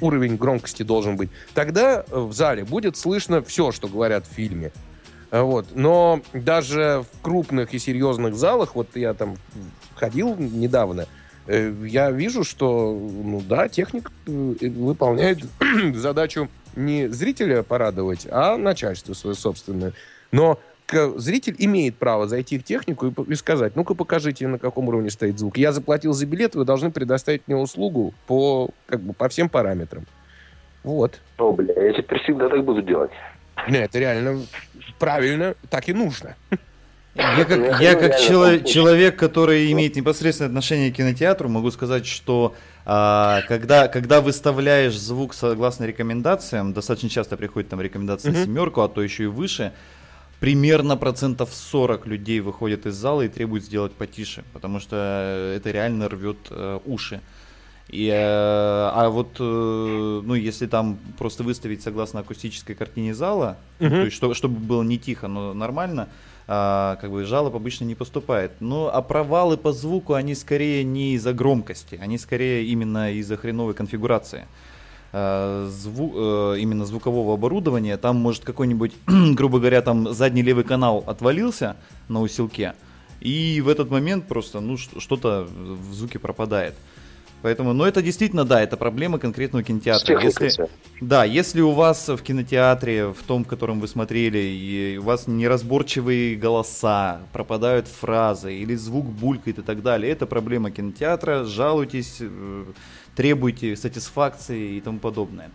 уровень 0.00 0.36
громкости 0.36 0.82
должен 0.82 1.16
быть. 1.16 1.30
Тогда 1.54 2.04
в 2.10 2.32
зале 2.32 2.64
будет 2.64 2.96
слышно 2.96 3.42
все, 3.42 3.72
что 3.72 3.88
говорят 3.88 4.26
в 4.26 4.32
фильме. 4.32 4.72
Вот. 5.30 5.68
Но 5.74 6.20
даже 6.34 7.04
в 7.12 7.22
крупных 7.22 7.72
и 7.72 7.78
серьезных 7.78 8.34
залах, 8.34 8.74
вот 8.74 8.88
я 8.94 9.14
там 9.14 9.36
ходил 9.94 10.36
недавно, 10.36 11.06
э, 11.46 11.74
я 11.86 12.10
вижу, 12.10 12.44
что, 12.44 12.92
ну 12.92 13.40
да, 13.40 13.68
техник 13.68 14.12
э, 14.26 14.30
выполняет 14.30 15.38
задачу 15.94 16.50
не 16.76 17.08
зрителя 17.08 17.62
порадовать, 17.62 18.26
а 18.30 18.56
начальство 18.56 19.14
свое 19.14 19.34
собственное. 19.34 19.94
Но 20.32 20.60
зритель 21.16 21.56
имеет 21.58 21.96
право 21.96 22.26
зайти 22.28 22.58
в 22.58 22.64
технику 22.64 23.06
и, 23.08 23.32
и 23.32 23.34
сказать, 23.34 23.76
ну-ка 23.76 23.94
покажите, 23.94 24.46
на 24.48 24.58
каком 24.58 24.88
уровне 24.88 25.10
стоит 25.10 25.38
звук. 25.38 25.56
Я 25.58 25.72
заплатил 25.72 26.12
за 26.12 26.26
билет, 26.26 26.54
вы 26.54 26.64
должны 26.64 26.90
предоставить 26.90 27.42
мне 27.46 27.56
услугу 27.56 28.14
по, 28.26 28.70
как 28.86 29.00
бы, 29.00 29.12
по 29.12 29.28
всем 29.28 29.48
параметрам. 29.48 30.04
Вот. 30.84 31.20
О, 31.38 31.52
бля, 31.52 31.74
я 31.74 31.92
теперь 31.92 32.20
всегда 32.22 32.48
так 32.48 32.64
буду 32.64 32.82
делать. 32.82 33.10
Не, 33.68 33.78
это 33.84 33.98
реально 33.98 34.42
правильно, 34.98 35.54
так 35.70 35.88
и 35.88 35.92
нужно. 35.92 36.34
Я 37.14 37.34
Я 37.36 37.44
как, 37.44 37.58
я 37.58 37.92
хотел 37.92 38.00
как 38.00 38.18
чело- 38.20 38.58
человек, 38.60 39.16
который 39.16 39.70
имеет 39.72 39.96
непосредственное 39.96 40.48
отношение 40.48 40.90
к 40.90 40.96
кинотеатру, 40.96 41.48
могу 41.50 41.70
сказать, 41.70 42.06
что 42.06 42.54
а, 42.86 43.42
когда, 43.48 43.86
когда 43.88 44.22
выставляешь 44.22 44.98
звук 44.98 45.34
согласно 45.34 45.84
рекомендациям, 45.84 46.72
достаточно 46.72 47.10
часто 47.10 47.36
приходит 47.36 47.68
там 47.68 47.82
рекомендация 47.82 48.32
на 48.32 48.38
Мгм. 48.38 48.46
семерку, 48.46 48.80
а 48.80 48.88
то 48.88 49.02
еще 49.02 49.24
и 49.24 49.26
выше, 49.26 49.72
примерно 50.42 50.96
процентов 50.96 51.50
40 51.54 52.04
людей 52.08 52.40
выходят 52.40 52.84
из 52.86 52.94
зала 52.96 53.22
и 53.22 53.28
требуют 53.28 53.64
сделать 53.64 53.92
потише, 53.92 54.42
потому 54.52 54.80
что 54.80 54.96
это 55.56 55.70
реально 55.70 56.08
рвет 56.08 56.36
э, 56.50 56.80
уши. 56.84 57.20
И, 57.88 58.08
э, 58.08 58.12
а 58.12 59.08
вот, 59.08 59.36
э, 59.38 60.20
ну, 60.24 60.34
если 60.34 60.66
там 60.66 60.98
просто 61.16 61.44
выставить 61.44 61.82
согласно 61.82 62.20
акустической 62.20 62.74
картине 62.74 63.14
зала, 63.14 63.56
Мгм. 63.78 63.90
то 63.90 64.04
есть, 64.04 64.16
что- 64.16 64.34
чтобы 64.34 64.58
было 64.58 64.82
не 64.82 64.98
тихо, 64.98 65.28
но 65.28 65.54
нормально, 65.54 66.08
а, 66.48 66.96
как 67.00 67.12
бы 67.12 67.24
жалоб 67.24 67.54
обычно 67.54 67.84
не 67.84 67.94
поступает. 67.94 68.50
Ну, 68.58 68.88
а 68.88 69.00
провалы 69.00 69.56
по 69.56 69.72
звуку, 69.72 70.14
они 70.14 70.34
скорее 70.34 70.82
не 70.82 71.14
из-за 71.14 71.32
громкости, 71.32 72.00
они 72.02 72.18
скорее 72.18 72.64
именно 72.64 73.12
из-за 73.12 73.36
хреновой 73.36 73.74
конфигурации. 73.74 74.46
Э, 75.14 75.68
зву- 75.68 76.54
э, 76.54 76.58
именно 76.60 76.86
звукового 76.86 77.34
оборудования, 77.34 77.98
там 77.98 78.16
может 78.16 78.44
какой-нибудь, 78.44 78.92
грубо 79.06 79.58
говоря, 79.58 79.82
там 79.82 80.14
задний 80.14 80.40
левый 80.40 80.64
канал 80.64 81.04
отвалился 81.06 81.76
на 82.08 82.22
усилке, 82.22 82.74
и 83.20 83.60
в 83.60 83.68
этот 83.68 83.90
момент 83.90 84.26
просто, 84.26 84.60
ну, 84.60 84.78
что-то 84.78 85.46
в 85.54 85.92
звуке 85.92 86.18
пропадает. 86.18 86.74
Поэтому, 87.42 87.72
ну, 87.72 87.84
это 87.84 88.00
действительно, 88.00 88.44
да, 88.44 88.62
это 88.62 88.76
проблема 88.76 89.18
конкретного 89.18 89.64
кинотеатра. 89.64 90.14
Если, 90.22 90.46
да, 91.00 91.24
если 91.24 91.60
у 91.60 91.72
вас 91.72 92.08
в 92.08 92.18
кинотеатре, 92.18 93.08
в 93.08 93.22
том, 93.26 93.44
в 93.44 93.48
котором 93.48 93.80
вы 93.80 93.88
смотрели, 93.88 94.38
и 94.38 94.96
у 94.98 95.02
вас 95.02 95.26
неразборчивые 95.26 96.36
голоса, 96.36 97.20
пропадают 97.32 97.88
фразы, 97.88 98.54
или 98.54 98.76
звук 98.76 99.06
булькает 99.06 99.58
и 99.58 99.62
так 99.62 99.82
далее, 99.82 100.12
это 100.12 100.26
проблема 100.26 100.70
кинотеатра, 100.70 101.44
жалуйтесь, 101.44 102.18
э, 102.20 102.64
требуйте 103.14 103.76
сатисфакции 103.76 104.76
и 104.76 104.80
тому 104.80 104.98
подобное. 104.98 105.50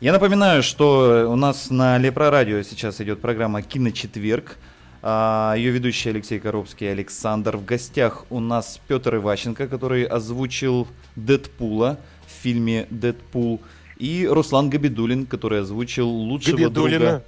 Я 0.00 0.12
напоминаю, 0.12 0.62
что 0.62 1.28
у 1.30 1.36
нас 1.36 1.70
на 1.70 1.98
Лепро 1.98 2.30
Радио 2.30 2.62
сейчас 2.62 3.00
идет 3.00 3.20
программа 3.20 3.62
«Киночетверг». 3.62 4.56
А, 5.02 5.54
Ее 5.56 5.70
ведущий 5.70 6.10
Алексей 6.10 6.38
Коробский 6.38 6.86
и 6.86 6.90
Александр. 6.90 7.56
В 7.56 7.64
гостях 7.64 8.24
у 8.30 8.40
нас 8.40 8.80
Петр 8.86 9.16
Иващенко, 9.16 9.68
который 9.68 10.04
озвучил 10.04 10.86
Дэдпула 11.16 11.98
в 12.26 12.42
фильме 12.42 12.86
«Дэдпул». 12.90 13.60
И 13.98 14.26
Руслан 14.30 14.70
Габидулин, 14.70 15.26
который 15.26 15.60
озвучил 15.60 16.08
лучшего 16.08 16.56
Габидулина. 16.56 16.98
друга... 16.98 17.24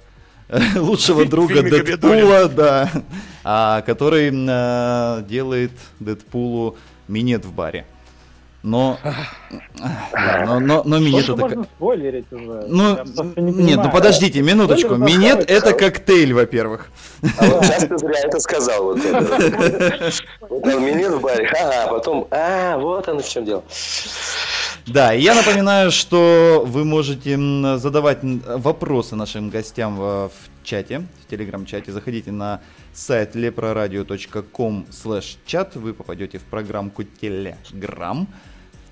Лучшего 0.79 1.25
друга 1.25 1.61
Дэдпула, 1.63 2.49
да. 2.49 2.91
А, 3.43 3.81
который 3.81 4.31
э, 4.33 5.23
делает 5.27 5.71
Дэдпулу 5.99 6.77
минет 7.07 7.45
в 7.45 7.53
баре. 7.53 7.85
Но, 8.63 8.97
да, 10.13 10.45
но, 10.45 10.59
но, 10.61 10.83
но 10.85 10.97
минет 10.97 11.25
это... 11.25 11.35
можно 11.35 11.63
спойлерить 11.65 12.31
уже? 12.31 12.65
Ну, 12.69 12.97
не 13.35 13.63
нет, 13.63 13.79
ну 13.83 13.91
подождите, 13.91 14.41
минуточку. 14.41 14.95
Спойлер 14.95 15.05
Минет 15.05 15.51
это 15.51 15.73
коктейль, 15.73 16.33
во-первых. 16.33 16.89
А 17.37 17.45
вот 17.45 17.65
сейчас 17.65 17.83
ты 17.83 17.97
зря 17.97 18.21
это 18.23 18.39
сказал. 18.39 18.85
Вот 18.85 19.03
это. 19.03 20.11
Вот 20.47 20.65
он 20.65 20.85
минет 20.85 21.11
в 21.11 21.19
баре, 21.19 21.51
а 21.59 21.87
потом, 21.87 22.27
а, 22.31 22.77
вот 22.77 23.05
оно 23.09 23.19
в 23.19 23.27
чем 23.27 23.43
дело. 23.43 23.65
Да, 24.87 25.13
и 25.13 25.21
я 25.21 25.35
напоминаю, 25.35 25.91
что 25.91 26.63
вы 26.65 26.85
можете 26.85 27.37
задавать 27.77 28.19
вопросы 28.21 29.17
нашим 29.17 29.49
гостям 29.49 29.97
в, 29.97 30.29
в 30.29 30.65
чате, 30.65 31.05
в 31.25 31.29
телеграм-чате. 31.29 31.91
Заходите 31.91 32.31
на 32.31 32.61
сайт 32.93 33.35
leproradio.com 33.35 34.85
чат, 35.45 35.75
вы 35.75 35.93
попадете 35.93 36.37
в 36.37 36.43
программку 36.43 37.03
Телеграм. 37.03 38.27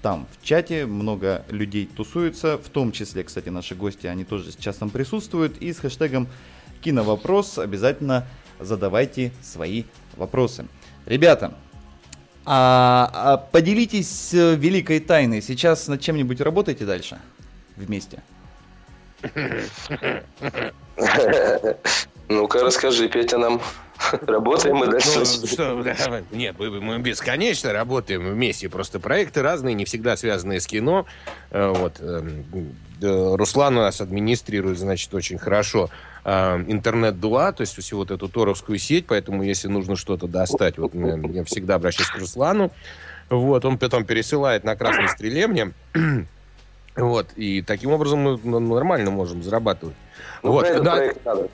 Там 0.02 0.28
в 0.32 0.44
чате 0.44 0.86
много 0.86 1.46
людей 1.50 1.86
тусуется, 1.86 2.58
в 2.58 2.70
том 2.70 2.92
числе, 2.92 3.24
кстати, 3.24 3.50
наши 3.50 3.76
гости, 3.76 4.08
они 4.08 4.24
тоже 4.26 4.52
сейчас 4.52 4.78
там 4.78 4.90
присутствуют. 4.90 5.58
И 5.58 5.72
с 5.72 5.80
хэштегом 5.80 6.28
киновопрос 6.82 7.60
обязательно 7.60 8.26
задавайте 8.60 9.32
свои 9.42 9.84
вопросы. 10.18 10.66
Ребята, 11.06 11.54
а, 12.46 13.12
а 13.14 13.38
поделитесь 13.38 14.34
великой 14.34 15.00
тайной. 15.00 15.42
Сейчас 15.42 15.88
над 15.88 16.02
чем-нибудь 16.02 16.42
работаете 16.42 16.86
дальше? 16.86 17.20
Вместе. 17.76 18.24
Ну-ка, 22.28 22.64
расскажи, 22.64 23.08
Петя, 23.08 23.38
нам. 23.38 23.62
Работаем 24.28 24.78
мы 24.78 24.88
дальше. 24.88 25.20
Ну, 25.20 25.26
что, 25.26 25.84
нет, 26.32 26.56
мы, 26.58 27.00
бесконечно 27.00 27.74
работаем 27.74 28.28
вместе. 28.28 28.70
Просто 28.70 29.00
проекты 29.00 29.42
разные, 29.42 29.76
не 29.76 29.86
всегда 29.86 30.18
связанные 30.18 30.60
с 30.60 30.68
кино. 30.68 31.06
Э, 31.52 31.72
Вот. 31.76 32.00
эм, 32.00 32.46
э, 33.02 33.36
Руслан 33.36 33.78
у 33.78 33.82
нас 33.82 34.02
администрирует, 34.02 34.80
значит, 34.80 35.14
очень 35.14 35.38
хорошо 35.38 35.90
э, 36.24 36.64
интернет-дуа, 36.68 37.52
то 37.52 37.62
есть 37.62 37.78
всю 37.78 37.98
вот 37.98 38.12
эту 38.12 38.30
торовскую 38.30 38.78
сеть, 38.78 39.06
поэтому 39.08 39.44
если 39.44 39.68
нужно 39.68 39.96
что-то 39.96 40.28
достать, 40.28 40.78
вот 40.78 40.94
я 40.94 41.44
всегда 41.46 41.76
обращаюсь 41.76 42.10
к 42.10 42.18
Руслану. 42.18 42.72
Вот, 43.30 43.64
он 43.64 43.78
потом 43.78 44.06
пересылает 44.06 44.64
на 44.64 44.76
красной 44.76 45.08
стреле 45.08 45.48
мне. 45.48 45.72
Вот, 46.96 47.28
и 47.38 47.62
таким 47.62 47.92
образом 47.92 48.20
мы 48.20 48.40
ну, 48.44 48.60
нормально 48.60 49.12
можем 49.12 49.42
зарабатывать. 49.44 49.96
Ну, 50.44 50.52
вот, 50.52 50.66
да, 50.84 50.96
проект 50.96 51.26
надо. 51.26 51.50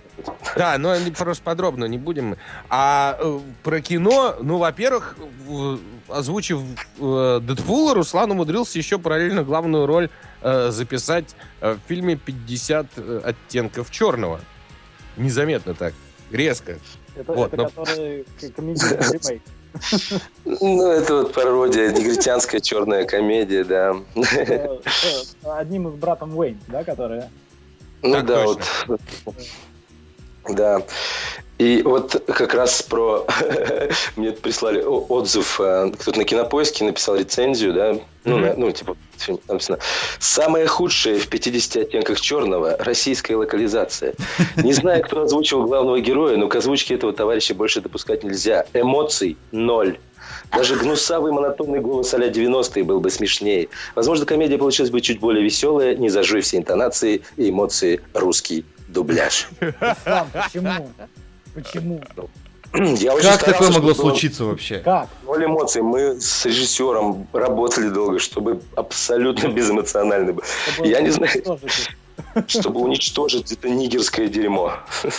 да, 0.55 0.77
но 0.77 0.95
просто 1.15 1.43
подробно 1.43 1.85
не 1.85 1.97
будем. 1.97 2.37
А 2.69 3.17
э, 3.19 3.39
про 3.63 3.81
кино, 3.81 4.35
ну, 4.41 4.57
во-первых, 4.57 5.15
озвучив 6.09 6.61
э, 6.99 7.39
Дэдпула, 7.43 7.93
Руслан 7.93 8.31
умудрился 8.31 8.79
еще 8.79 8.97
параллельно 8.97 9.43
главную 9.43 9.85
роль 9.85 10.09
э, 10.41 10.71
записать 10.71 11.35
э, 11.61 11.73
в 11.73 11.87
фильме 11.87 12.15
«50 12.15 13.23
оттенков 13.23 13.91
черного». 13.91 14.39
Незаметно 15.17 15.73
так, 15.75 15.93
резко. 16.31 16.77
Это, 17.15 17.33
Вот, 17.33 17.53
это 17.53 17.63
но- 17.63 17.69
который 17.69 18.25
комедийный 18.55 18.97
ремейк. 18.97 19.41
Ну, 20.45 20.91
это 20.91 21.15
вот 21.15 21.33
пародия, 21.33 21.91
негритянская 21.91 22.59
черная 22.61 23.05
комедия, 23.05 23.63
да. 23.63 23.95
Э, 24.15 24.79
э, 25.43 25.49
Одним 25.49 25.87
из 25.89 25.93
братом 25.95 26.37
Уэйн, 26.37 26.59
да, 26.67 26.83
которые... 26.83 27.29
Ну 28.01 28.13
Так 28.13 28.25
да, 28.25 28.43
точно. 28.43 28.63
вот. 28.87 29.01
Да. 30.49 30.83
И 31.57 31.81
вот 31.83 32.23
как 32.27 32.53
раз 32.53 32.83
про... 32.83 33.25
Мне 34.15 34.31
прислали 34.31 34.81
отзыв, 34.83 35.59
э, 35.59 35.91
кто-то 35.99 36.19
на 36.19 36.23
Кинопоиске 36.23 36.83
написал 36.83 37.15
рецензию, 37.15 37.73
да, 37.73 37.97
ну, 38.25 38.37
на- 38.37 38.53
ну 38.53 38.71
типа, 38.71 38.95
фильм 39.17 39.39
написано, 39.47 39.79
самое 40.19 40.67
худшее 40.67 41.17
в 41.17 41.27
50 41.27 41.83
оттенках 41.83 42.21
черного 42.21 42.77
российская 42.77 43.35
локализация. 43.35 44.13
Не 44.57 44.73
знаю, 44.73 45.01
кто 45.03 45.23
озвучил 45.23 45.63
главного 45.63 45.99
героя, 45.99 46.37
но 46.37 46.47
к 46.47 46.55
озвучке 46.55 46.93
этого 46.93 47.11
товарища 47.11 47.55
больше 47.55 47.81
допускать 47.81 48.23
нельзя. 48.23 48.65
Эмоций 48.73 49.35
ноль. 49.51 49.97
Даже 50.51 50.75
гнусавый 50.75 51.31
монотонный 51.31 51.79
голос 51.79 52.13
а 52.13 52.17
90-е 52.19 52.83
был 52.83 52.99
бы 52.99 53.09
смешнее. 53.09 53.67
Возможно, 53.95 54.25
комедия 54.25 54.57
получилась 54.57 54.91
бы 54.91 55.01
чуть 55.01 55.19
более 55.19 55.43
веселая, 55.43 55.95
не 55.95 56.09
зажуй 56.09 56.41
все 56.41 56.57
интонации 56.57 57.21
и 57.35 57.49
эмоции 57.49 58.01
русский 58.13 58.63
дубляж. 58.97 59.47
Руслан, 59.59 60.27
почему? 60.33 60.91
Почему? 61.53 62.01
Я 62.73 63.11
Как 63.11 63.21
старался, 63.21 63.45
такое 63.45 63.71
могло 63.71 63.93
чтобы 63.93 63.95
случиться 63.95 64.45
вообще? 64.45 64.79
Как? 64.79 65.07
Ноль 65.23 65.45
эмоций. 65.45 65.81
Мы 65.83 66.19
с 66.19 66.45
режиссером 66.45 67.27
работали 67.31 67.89
долго, 67.89 68.17
чтобы 68.19 68.61
абсолютно 68.75 69.49
безэмоционально 69.49 70.33
было. 70.33 70.45
Чтобы 70.73 70.87
Я 70.87 71.01
не 71.01 71.11
знаю. 71.11 71.31
Чтобы 72.47 72.81
уничтожить 72.81 73.51
это 73.51 73.69
нигерское 73.69 74.27
дерьмо. 74.27 74.73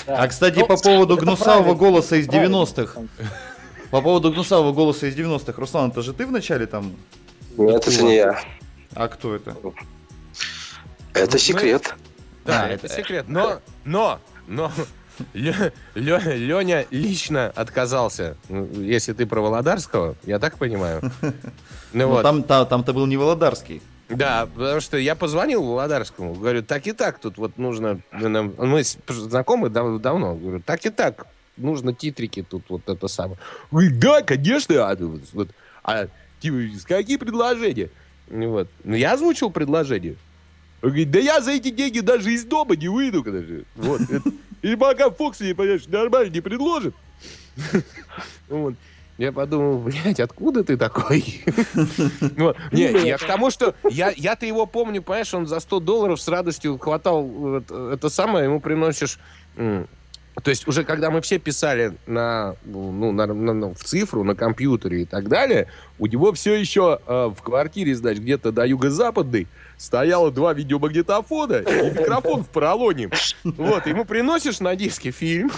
Да. 0.06 0.22
А, 0.22 0.28
кстати, 0.28 0.58
Ну, 0.58 0.66
по 0.66 0.76
поводу 0.76 1.14
это 1.14 1.22
гнусавого 1.24 1.62
правильно, 1.62 1.78
голоса 1.78 2.16
из 2.16 2.26
правильно. 2.26 2.56
90-х. 2.56 3.00
По 3.90 4.02
поводу 4.02 4.32
гнусавого 4.32 4.72
голоса 4.72 5.06
из 5.06 5.16
90-х. 5.16 5.52
Руслан, 5.56 5.90
это 5.90 6.02
же 6.02 6.12
ты 6.12 6.26
вначале 6.26 6.66
там? 6.66 6.92
Нет, 7.56 7.86
это 7.86 8.02
не 8.02 8.16
я. 8.16 8.40
А 8.94 9.08
кто 9.08 9.34
это? 9.36 9.56
Это 11.14 11.38
секрет. 11.38 11.94
Да, 12.48 12.64
А, 12.64 12.68
это 12.68 12.86
это- 12.86 12.94
секрет. 12.96 13.26
Но, 13.28 13.60
но, 13.84 14.20
но 14.46 14.72
Лё- 15.34 15.72
Леня 15.94 16.86
лично 16.90 17.52
отказался. 17.54 18.36
Ну, 18.48 18.68
Если 18.80 19.12
ты 19.12 19.26
про 19.26 19.40
Володарского, 19.40 20.14
я 20.24 20.38
так 20.38 20.58
понимаю. 20.58 21.00
Ну 21.92 22.04
Ну, 22.04 22.08
вот. 22.08 22.22
там, 22.22 22.42
та- 22.42 22.64
там-то 22.66 22.92
был 22.92 23.06
не 23.06 23.16
Володарский. 23.16 23.80
Да, 24.10 24.46
потому 24.54 24.80
что 24.80 24.96
я 24.98 25.14
позвонил 25.14 25.62
Володарскому, 25.62 26.34
говорю, 26.34 26.62
так 26.62 26.86
и 26.86 26.92
так, 26.92 27.18
тут 27.18 27.36
вот 27.38 27.56
нужно, 27.58 28.00
мы 28.12 28.82
знакомы 29.08 29.68
дав- 29.70 30.00
давно, 30.00 30.34
говорю, 30.34 30.60
так 30.64 30.84
и 30.86 30.90
так, 30.90 31.26
нужно 31.56 31.92
титрики 31.94 32.42
тут 32.42 32.62
вот 32.68 32.88
это 32.88 33.08
самое. 33.08 33.38
Говорит, 33.70 33.98
да, 33.98 34.22
конечно, 34.22 34.74
а, 34.90 34.96
вот, 34.96 35.20
вот, 35.32 35.48
а 35.82 36.06
типа, 36.40 36.56
какие 36.86 37.16
предложения? 37.16 37.88
Ну 38.30 38.50
Вот. 38.50 38.68
Ну, 38.84 38.94
я 38.94 39.12
озвучил 39.14 39.50
предложение. 39.50 40.16
Он 40.82 40.90
говорит, 40.90 41.10
да 41.10 41.18
я 41.18 41.40
за 41.40 41.52
эти 41.52 41.70
деньги 41.70 42.00
даже 42.00 42.32
из 42.32 42.44
дома 42.44 42.76
не 42.76 42.88
выйду. 42.88 43.22
когда 43.22 43.42
же». 43.42 43.64
Вот. 43.76 44.00
И 44.62 44.76
пока 44.76 45.10
Фокс 45.10 45.40
мне, 45.40 45.54
понимаешь, 45.54 45.86
нормально 45.86 46.30
не 46.30 46.40
предложит. 46.40 46.94
Вот. 48.48 48.74
Я 49.18 49.32
подумал, 49.32 49.78
блядь, 49.78 50.20
откуда 50.20 50.62
ты 50.62 50.76
такой? 50.76 51.42
Не, 52.70 53.06
я 53.06 53.18
к 53.18 53.24
тому, 53.26 53.50
что 53.50 53.74
я-то 53.90 54.46
его 54.46 54.64
помню, 54.64 55.02
понимаешь, 55.02 55.34
он 55.34 55.46
за 55.48 55.58
100 55.58 55.80
долларов 55.80 56.20
с 56.20 56.28
радостью 56.28 56.78
хватал 56.78 57.56
это 57.56 58.08
самое, 58.10 58.44
ему 58.44 58.60
приносишь 58.60 59.18
То 60.42 60.50
есть 60.50 60.68
уже 60.68 60.84
когда 60.84 61.10
мы 61.10 61.20
все 61.20 61.38
писали 61.38 61.94
на, 62.06 62.54
ну, 62.64 63.12
на, 63.12 63.26
на- 63.26 63.52
на- 63.54 63.74
в 63.74 63.82
цифру, 63.82 64.24
на 64.24 64.34
компьютере 64.34 65.02
и 65.02 65.04
так 65.04 65.28
далее, 65.28 65.68
у 65.98 66.06
него 66.06 66.32
все 66.32 66.54
еще 66.54 67.00
э, 67.06 67.30
в 67.36 67.42
квартире, 67.42 67.94
значит, 67.94 68.22
где-то 68.22 68.52
до 68.52 68.66
юго-западной 68.66 69.48
стояло 69.76 70.30
два 70.30 70.52
видеомагнитофона 70.54 71.54
и 71.56 71.90
микрофон 71.90 72.44
в 72.44 72.48
поролоне. 72.48 73.10
Вот, 73.44 73.86
ему 73.86 74.04
приносишь 74.04 74.60
на 74.60 74.74
диске 74.76 75.10
фильм, 75.10 75.50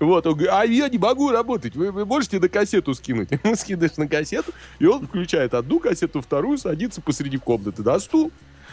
вот, 0.00 0.26
он 0.26 0.32
говорит, 0.32 0.50
а 0.52 0.64
я 0.64 0.88
не 0.88 0.98
могу 0.98 1.30
работать, 1.30 1.76
вы, 1.76 1.90
вы 1.92 2.06
можете 2.06 2.40
на 2.40 2.48
кассету 2.48 2.94
скинуть? 2.94 3.28
Ему 3.44 3.54
скидываешь 3.54 3.96
на 3.98 4.08
кассету, 4.08 4.52
и 4.78 4.86
он 4.86 5.06
включает 5.06 5.52
одну 5.54 5.78
кассету, 5.78 6.22
вторую, 6.22 6.56
садится 6.58 7.00
посреди 7.02 7.36
комнаты 7.36 7.82
на 7.82 7.98
стул. 7.98 8.32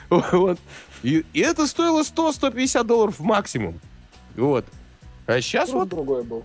Вот. 0.10 0.58
И, 1.04 1.26
и 1.34 1.40
это 1.42 1.68
стоило 1.68 2.02
100-150 2.02 2.84
долларов 2.86 3.20
максимум. 3.20 3.80
Вот. 4.38 4.66
А 5.28 5.42
сейчас 5.42 5.70
Курс 5.70 5.74
вот 5.82 5.90
другой 5.90 6.24
был. 6.24 6.44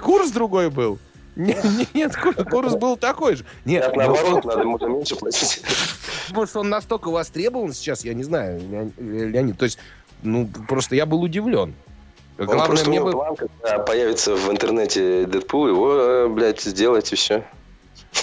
курс 0.00 0.30
другой 0.30 0.70
был. 0.70 0.98
Не- 1.34 1.54
не- 1.54 1.88
Нет, 1.94 2.14
кур- 2.16 2.34
курс 2.44 2.74
был 2.76 2.96
такой 2.96 3.36
же. 3.36 3.44
Нет, 3.64 3.82
Нет, 3.84 3.92
ну, 3.96 4.02
наоборот, 4.02 4.44
надо 4.44 4.64
можно 4.64 4.86
меньше 4.86 5.16
платить. 5.16 5.62
может, 6.32 6.54
он 6.56 6.68
настолько 6.68 7.10
востребован 7.10 7.72
сейчас, 7.72 8.04
я 8.04 8.14
не 8.14 8.22
знаю, 8.22 8.60
Леон- 8.60 8.92
Леонид. 9.30 9.58
То 9.58 9.64
есть, 9.64 9.78
ну, 10.22 10.48
просто 10.68 10.94
я 10.94 11.06
был 11.06 11.22
удивлен. 11.22 11.74
Он 12.38 12.46
Главное, 12.46 12.66
просто 12.66 12.88
мне 12.88 13.00
у 13.00 13.02
него 13.08 13.12
бы... 13.12 13.18
план, 13.18 13.36
когда 13.36 13.78
появится 13.78 14.34
в 14.36 14.50
интернете 14.50 15.26
Дэдпул, 15.26 15.68
его, 15.68 15.92
э, 15.94 16.28
блядь, 16.28 16.60
сделать 16.62 17.12
и 17.12 17.16
все. 17.16 17.44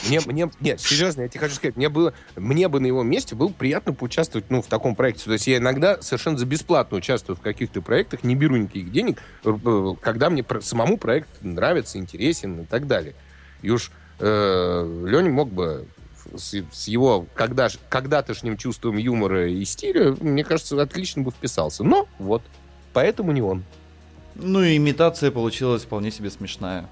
Мне, 0.07 0.19
мне, 0.25 0.49
нет, 0.59 0.79
серьезно, 0.79 1.21
я 1.23 1.27
тебе 1.27 1.41
хочу 1.41 1.55
сказать, 1.55 1.75
мне 1.75 1.89
было, 1.89 2.13
мне 2.35 2.67
бы 2.67 2.79
на 2.79 2.85
его 2.85 3.03
месте 3.03 3.35
было 3.35 3.49
приятно 3.49 3.93
поучаствовать, 3.93 4.49
ну, 4.49 4.61
в 4.61 4.67
таком 4.67 4.95
проекте. 4.95 5.25
То 5.25 5.33
есть 5.33 5.47
я 5.47 5.57
иногда 5.57 6.01
совершенно 6.01 6.37
за 6.37 6.45
бесплатно 6.45 6.97
участвую 6.97 7.35
в 7.35 7.41
каких-то 7.41 7.81
проектах, 7.81 8.23
не 8.23 8.35
беру 8.35 8.55
никаких 8.55 8.91
денег, 8.91 9.21
э, 9.43 9.93
когда 10.01 10.29
мне 10.29 10.45
самому 10.61 10.97
проект 10.97 11.29
нравится, 11.41 11.97
интересен 11.97 12.61
и 12.61 12.65
так 12.65 12.87
далее. 12.87 13.15
И 13.61 13.71
уж 13.71 13.91
э, 14.19 15.03
Леня 15.05 15.31
мог 15.31 15.51
бы 15.51 15.87
с, 16.35 16.53
с 16.71 16.87
его 16.87 17.25
когда, 17.33 17.69
когда-тошним 17.89 18.57
чувством 18.57 18.97
юмора 18.97 19.49
и 19.49 19.63
стиля, 19.65 20.15
мне 20.19 20.43
кажется, 20.43 20.79
отлично 20.81 21.23
бы 21.23 21.31
вписался. 21.31 21.83
Но 21.83 22.07
вот, 22.19 22.43
поэтому 22.93 23.31
не 23.31 23.41
он. 23.41 23.63
Ну 24.35 24.61
и 24.61 24.77
имитация 24.77 25.31
получилась 25.31 25.83
вполне 25.83 26.11
себе 26.11 26.29
смешная. 26.29 26.87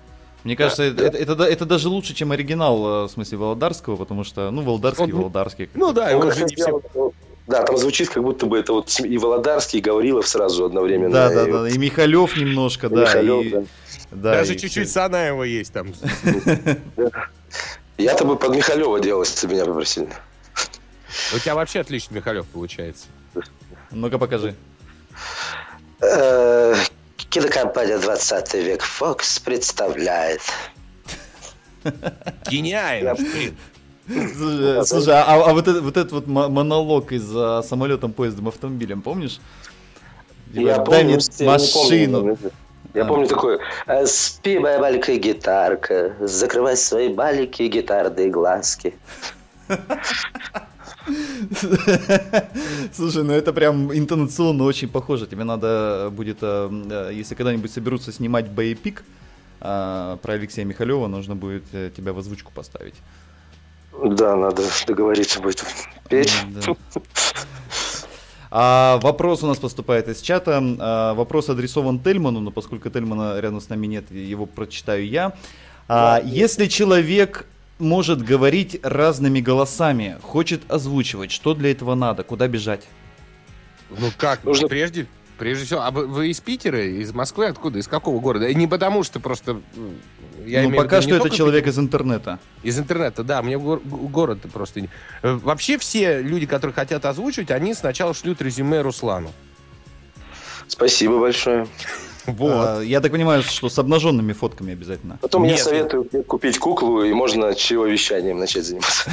Мне 0.48 0.56
кажется, 0.56 0.84
это, 0.84 1.04
это- 1.04 1.18
это 1.18 1.36
да- 1.36 1.50
это 1.50 1.66
даже 1.66 1.90
лучше, 1.90 2.14
чем 2.14 2.32
оригинал, 2.32 3.04
э, 3.04 3.08
в 3.08 3.12
смысле, 3.12 3.38
Володарского, 3.38 3.98
потому 3.98 4.24
что, 4.24 4.50
ну, 4.50 4.62
Володарский, 4.62 5.04
Он- 5.04 5.12
Володарский. 5.12 5.70
Ну 5.74 5.92
да, 5.92 6.06
Он 6.06 6.10
его 6.12 6.22
как 6.22 6.36
же 6.36 6.42
раз 6.44 6.50
не 6.52 6.56
все 6.56 7.12
Да, 7.48 7.64
там 7.64 7.78
звучит, 7.78 8.08
как 8.08 8.24
будто 8.24 8.46
бы 8.46 8.58
это 8.58 8.72
вот 8.72 8.98
и 9.02 9.18
Володарский, 9.18 9.80
и 9.80 9.82
Гаврилов 9.82 10.26
сразу 10.26 10.64
одновременно. 10.64 11.12
Да, 11.14 11.30
да, 11.30 11.48
и 11.48 11.52
да, 11.52 11.70
и 11.70 11.78
Михалев 11.78 12.38
немножко, 12.38 12.88
и 12.88 12.90
да. 12.92 13.02
Михалев, 13.02 13.46
и- 13.46 13.50
да. 13.50 13.64
да, 14.12 14.32
Даже 14.36 14.56
и 14.56 14.58
чуть-чуть. 14.58 14.90
Санаева 14.90 15.44
есть 15.44 15.74
там. 15.74 15.88
Я-то 17.98 18.24
бы 18.24 18.38
под 18.38 18.56
Михалева 18.56 19.02
делал, 19.02 19.24
если 19.24 19.48
бы 19.48 19.54
меня 19.54 19.66
попросили. 19.66 20.08
У 21.36 21.40
тебя 21.40 21.56
вообще 21.56 21.82
отлично 21.82 22.16
Михалев 22.16 22.46
получается. 22.46 23.08
Ну-ка 23.92 24.18
покажи. 24.18 24.56
Кинокомпания 27.30 27.98
«20 27.98 28.62
век 28.64 28.82
Фокс» 28.84 29.40
представляет. 29.40 30.42
Гениально, 32.50 33.16
блин. 33.16 33.58
Слушай, 34.08 34.86
слушай, 34.86 35.14
а, 35.14 35.24
а 35.50 35.54
вот, 35.54 35.68
этот, 35.68 35.84
вот 35.84 35.98
этот 35.98 36.12
вот 36.14 36.28
мо- 36.28 36.48
монолог 36.48 37.12
из 37.12 37.24
за 37.24 37.62
самолетом, 37.62 38.14
поездом, 38.14 38.48
автомобилем, 38.48 39.02
помнишь? 39.02 39.40
Типа, 40.54 40.60
Я 40.68 40.78
Дай 40.78 40.86
помню, 40.86 41.04
мне 41.16 41.18
я 41.40 41.46
не 41.46 41.48
машину. 41.52 42.20
помню. 42.20 42.38
Я 42.94 43.04
А. 43.04 43.06
помню 43.06 43.28
такое. 43.28 43.60
э, 43.86 44.06
Спи, 44.06 44.60
моя 44.60 44.80
маленькая 44.80 45.18
гитарка, 45.18 46.16
закрывай 46.22 46.78
свои 46.78 47.14
маленькие 47.14 47.68
гитарные 47.68 48.30
глазки. 48.30 48.96
Слушай, 52.94 53.24
ну 53.24 53.34
это 53.34 53.54
прям 53.54 53.94
интонационно 53.94 54.64
очень 54.64 54.90
похоже. 54.90 55.28
Тебе 55.28 55.44
надо 55.44 56.10
будет, 56.12 56.38
э, 56.42 56.70
э, 56.90 57.12
если 57.14 57.36
когда-нибудь 57.36 57.72
соберутся 57.72 58.12
снимать 58.12 58.50
боепик 58.50 59.04
э, 59.62 60.18
про 60.22 60.34
Алексея 60.34 60.66
Михалева, 60.66 61.08
нужно 61.08 61.36
будет 61.36 61.64
тебя 61.96 62.14
в 62.14 62.20
озвучку 62.20 62.52
поставить. 62.54 62.96
Да, 64.04 64.36
надо 64.36 64.64
договориться 64.86 65.40
будет 65.42 65.64
петь. 66.10 66.34
А, 68.50 69.00
вопрос 69.02 69.44
у 69.44 69.48
нас 69.48 69.58
поступает 69.58 70.08
из 70.08 70.22
чата. 70.22 70.62
А, 70.80 71.14
вопрос 71.14 71.50
адресован 71.50 72.00
Тельману, 72.00 72.40
но 72.40 72.52
поскольку 72.52 72.90
Тельмана 72.90 73.40
рядом 73.40 73.60
с 73.60 73.70
нами 73.70 73.88
нет, 73.88 74.10
его 74.10 74.46
прочитаю 74.46 75.06
я. 75.08 75.34
А, 75.88 76.22
если 76.24 76.68
человек 76.68 77.46
может 77.80 78.22
говорить 78.22 78.80
разными 78.84 79.40
голосами, 79.40 80.18
хочет 80.22 80.70
озвучивать, 80.72 81.32
что 81.32 81.54
для 81.54 81.72
этого 81.72 81.96
надо, 81.96 82.24
куда 82.24 82.48
бежать? 82.48 82.88
Ну 83.90 84.10
как, 84.18 84.44
Нужно- 84.44 84.68
прежде, 84.68 85.08
прежде 85.38 85.66
всего, 85.66 85.82
а 85.82 85.92
вы, 85.92 86.30
из 86.30 86.40
Питера, 86.42 86.84
из 86.86 87.14
Москвы, 87.14 87.46
откуда, 87.48 87.80
из 87.80 87.88
какого 87.88 88.20
города? 88.20 88.48
И 88.48 88.56
не 88.56 88.68
потому, 88.68 89.04
что 89.04 89.20
просто... 89.20 89.62
Я 90.46 90.64
ну, 90.64 90.76
пока 90.76 91.00
виду 91.00 91.10
что 91.16 91.16
это 91.28 91.36
человек 91.36 91.68
из 91.68 91.78
интернета. 91.78 92.40
Из 92.64 92.78
интернета, 92.80 93.24
да, 93.24 93.42
мне 93.42 93.58
гор- 93.58 93.82
г- 93.84 93.96
город 94.08 94.40
просто... 94.54 94.82
не- 94.82 94.90
Э, 95.22 95.34
Вообще 95.34 95.78
все 95.78 96.22
люди, 96.22 96.46
которые 96.46 96.74
хотят 96.74 97.06
озвучивать, 97.06 97.52
они 97.52 97.74
сначала 97.74 98.14
шлют 98.14 98.42
резюме 98.42 98.82
Руслану. 98.82 99.32
Спасибо 100.68 101.20
большое. 101.20 101.68
Вот. 102.28 102.68
А, 102.68 102.82
я 102.82 103.00
так 103.02 103.12
понимаю, 103.12 103.42
что 103.42 103.70
с 103.70 103.80
обнаженными 103.80 104.34
фотками 104.34 104.74
обязательно. 104.74 105.18
Потом 105.22 105.44
я 105.44 105.52
Нет. 105.52 105.60
советую 105.60 106.04
купить 106.26 106.60
куклу, 106.60 107.04
и 107.04 107.14
можно 107.14 107.56
чревовещанием 107.56 108.38
начать 108.38 108.66
заниматься. 108.66 109.10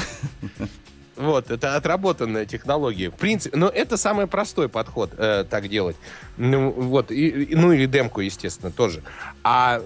Вот, 1.17 1.49
это 1.49 1.77
отработанная 1.77 2.45
технология. 2.45 3.09
В 3.09 3.15
принципе, 3.15 3.57
но 3.57 3.69
это 3.69 3.97
самый 3.97 4.27
простой 4.27 4.69
подход 4.69 5.11
э, 5.17 5.45
так 5.49 5.69
делать. 5.69 5.95
Ну, 6.37 6.73
вот, 6.73 7.13
и, 7.13 7.29
и- 7.29 7.55
ну 7.55 7.71
или 7.71 7.87
демку, 7.87 8.21
естественно, 8.21 8.73
тоже. 8.73 9.01
А 9.45 9.81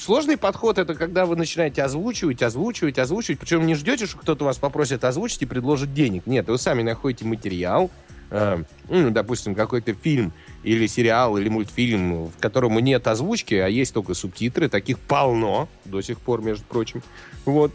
сложный 0.00 0.38
подход 0.38 0.78
это 0.78 0.94
когда 0.94 1.26
вы 1.26 1.36
начинаете 1.36 1.82
озвучивать, 1.82 2.42
озвучивать, 2.42 2.98
озвучивать. 2.98 3.38
Причем 3.40 3.66
не 3.66 3.74
ждете, 3.74 4.06
что 4.06 4.16
кто-то 4.16 4.46
вас 4.46 4.56
попросит 4.56 5.04
озвучить 5.04 5.42
и 5.42 5.46
предложит 5.46 5.92
денег. 5.92 6.26
Нет, 6.26 6.48
вы 6.48 6.56
сами 6.56 6.80
находите 6.82 7.26
материал, 7.26 7.90
э, 8.30 8.62
ну, 8.88 9.10
допустим, 9.10 9.54
какой-то 9.54 9.92
фильм 9.92 10.32
или 10.62 10.86
сериал, 10.86 11.38
или 11.38 11.48
мультфильм, 11.48 12.26
в 12.26 12.38
котором 12.38 12.78
нет 12.78 13.06
озвучки, 13.06 13.54
а 13.54 13.68
есть 13.68 13.94
только 13.94 14.14
субтитры. 14.14 14.68
Таких 14.68 14.98
полно 14.98 15.68
до 15.84 16.00
сих 16.02 16.20
пор, 16.20 16.42
между 16.42 16.64
прочим. 16.64 17.02
Вот. 17.44 17.72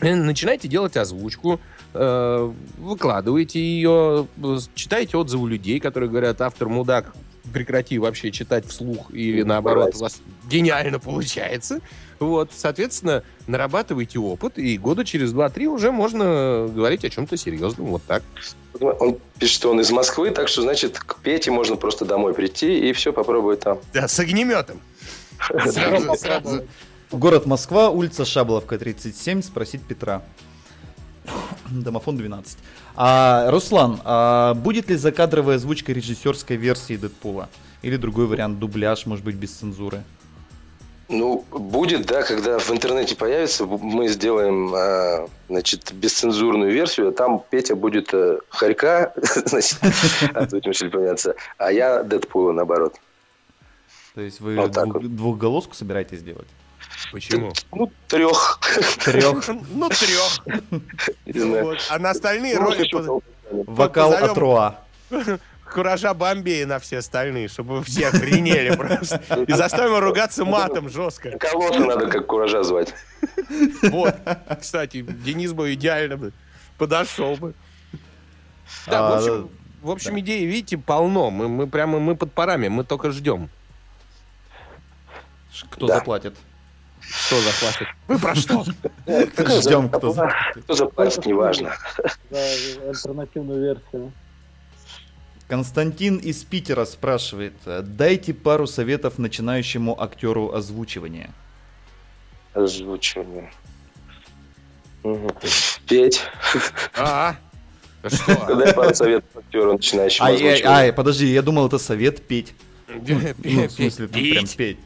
Э, 0.00 0.14
Начинайте 0.14 0.68
делать 0.68 0.96
озвучку, 0.96 1.60
э, 1.94 2.52
выкладываете 2.78 3.60
ее, 3.60 4.26
читаете 4.74 5.16
отзывы 5.16 5.50
людей, 5.50 5.80
которые 5.80 6.08
говорят, 6.08 6.40
автор 6.40 6.68
мудак, 6.68 7.14
прекрати 7.52 7.98
вообще 7.98 8.30
читать 8.30 8.66
вслух, 8.66 9.10
или 9.12 9.42
наоборот, 9.42 9.94
у 9.96 9.98
вас 10.00 10.20
гениально 10.48 10.98
получается. 10.98 11.80
Вот, 12.18 12.50
соответственно, 12.54 13.22
нарабатываете 13.46 14.18
опыт, 14.18 14.58
и 14.58 14.76
года 14.76 15.04
через 15.04 15.32
2-3 15.32 15.66
уже 15.66 15.92
можно 15.92 16.68
говорить 16.68 17.04
о 17.04 17.10
чем-то 17.10 17.36
серьезном, 17.36 17.88
вот 17.88 18.02
так. 18.04 18.22
Он 18.80 19.18
пишет, 19.38 19.54
что 19.54 19.70
он 19.70 19.80
из 19.80 19.90
Москвы, 19.90 20.30
так 20.30 20.48
что, 20.48 20.62
значит, 20.62 20.98
к 20.98 21.16
Пете 21.20 21.50
можно 21.50 21.76
просто 21.76 22.04
домой 22.04 22.34
прийти 22.34 22.88
и 22.88 22.92
все 22.92 23.12
попробовать 23.12 23.60
там. 23.60 23.78
Да, 23.92 24.08
с 24.08 24.18
огнеметом. 24.18 24.80
Сразу- 25.38 26.16
сразу. 26.16 26.64
Город 27.10 27.46
Москва, 27.46 27.90
улица 27.90 28.24
Шабловка, 28.24 28.78
37, 28.78 29.42
спросить 29.42 29.82
Петра. 29.82 30.22
Домофон 31.70 32.16
12. 32.16 32.58
А, 32.96 33.50
Руслан, 33.50 34.00
а 34.04 34.54
будет 34.54 34.90
ли 34.90 34.96
закадровая 34.96 35.56
озвучка 35.56 35.92
режиссерской 35.92 36.56
версии 36.56 36.96
Дэдпула? 36.96 37.48
Или 37.82 37.96
другой 37.96 38.26
вариант, 38.26 38.58
дубляж, 38.58 39.06
может 39.06 39.24
быть, 39.24 39.36
без 39.36 39.52
цензуры? 39.52 40.02
Ну, 41.08 41.42
будет, 41.50 42.04
да, 42.04 42.22
когда 42.22 42.58
в 42.58 42.70
интернете 42.70 43.16
появится, 43.16 43.64
мы 43.64 44.08
сделаем, 44.08 44.74
а, 44.74 45.26
значит, 45.48 45.90
бесцензурную 45.94 46.70
версию, 46.70 47.08
а 47.08 47.12
там 47.12 47.42
Петя 47.48 47.74
будет 47.76 48.12
э, 48.12 48.40
Харька, 48.50 49.14
значит, 49.46 49.78
озвучим 50.34 50.74
шлепанется, 50.74 51.34
а 51.56 51.72
я 51.72 52.02
Дэдпула, 52.02 52.52
наоборот. 52.52 52.94
То 54.14 54.20
есть 54.20 54.40
вы 54.40 54.56
Вот 54.56 54.72
так 54.72 54.86
двух- 54.88 55.02
двухголоску 55.04 55.74
собираетесь 55.74 56.22
делать? 56.22 56.48
Почему? 57.12 57.52
Ну, 57.72 57.90
трех, 58.08 58.60
Трех. 59.04 59.48
Ну, 59.70 59.88
трех. 59.88 60.44
не 61.24 61.40
знаю. 61.40 61.64
Вот. 61.64 61.78
А 61.90 61.98
на 61.98 62.10
остальные 62.10 62.58
Ну, 62.58 62.64
роли. 62.66 63.22
Вокал 63.50 64.12
от 64.12 64.36
Руа. 64.36 64.78
Куража 65.72 66.14
Бомбея 66.14 66.66
на 66.66 66.78
все 66.78 66.98
остальные, 66.98 67.48
чтобы 67.48 67.82
все 67.84 68.08
охренели 68.08 68.74
просто. 68.74 69.22
И 69.46 69.52
заставим 69.52 69.98
ругаться 69.98 70.44
матом 70.44 70.88
жестко. 70.88 71.36
Кого-то 71.38 71.80
надо 71.84 72.06
как 72.08 72.26
куража 72.26 72.62
звать. 72.62 72.94
Вот. 73.82 74.14
Кстати, 74.60 75.02
Денис 75.02 75.52
бы 75.52 75.74
идеально 75.74 76.16
бы 76.16 76.32
подошел 76.78 77.36
бы. 77.36 77.54
Да, 78.86 79.02
в 79.02 79.12
А, 79.12 79.16
общем, 79.18 79.50
в 79.82 79.90
общем 79.90 80.18
идеи, 80.20 80.44
видите, 80.44 80.78
полно. 80.78 81.30
Мы, 81.30 81.48
мы 81.48 81.66
прямо 81.66 81.98
мы 81.98 82.16
под 82.16 82.32
парами, 82.32 82.68
мы 82.68 82.84
только 82.84 83.10
ждем. 83.10 83.48
Кто 85.70 85.86
Да. 85.86 85.96
заплатит? 85.98 86.34
Что 87.00 87.40
захватит? 87.40 87.88
Вы 88.06 88.18
про 88.18 88.34
что? 88.34 88.64
Ждем, 89.06 89.88
кто 89.88 90.12
за- 90.12 90.30
Кто 90.62 90.74
заплатит, 90.74 91.24
неважно. 91.26 91.74
За 92.30 92.38
альтернативную 92.88 93.60
версию. 93.60 94.12
Константин 95.48 96.18
из 96.18 96.44
Питера 96.44 96.84
спрашивает, 96.84 97.54
дайте 97.64 98.34
пару 98.34 98.66
советов 98.66 99.18
начинающему 99.18 100.00
актеру 100.00 100.52
озвучивания. 100.52 101.30
Озвучивание. 102.52 103.50
Мгм. 105.02 105.30
Петь. 105.86 106.20
А, 106.94 107.36
да 108.02 108.10
что? 108.10 108.54
Дай 108.56 108.74
пару 108.74 108.94
советов 108.94 109.30
актеру, 109.34 109.72
начинающему 109.72 110.26
Ай, 110.26 110.62
ай, 110.62 110.92
подожди, 110.92 111.26
я 111.26 111.40
думал, 111.40 111.66
это 111.68 111.78
совет 111.78 112.26
петь. 112.26 112.54
Ну, 112.88 113.18
в 113.66 113.70
смысле, 113.70 114.06
ну, 114.06 114.18
прям 114.18 114.44
Пить. 114.44 114.56
петь. 114.56 114.78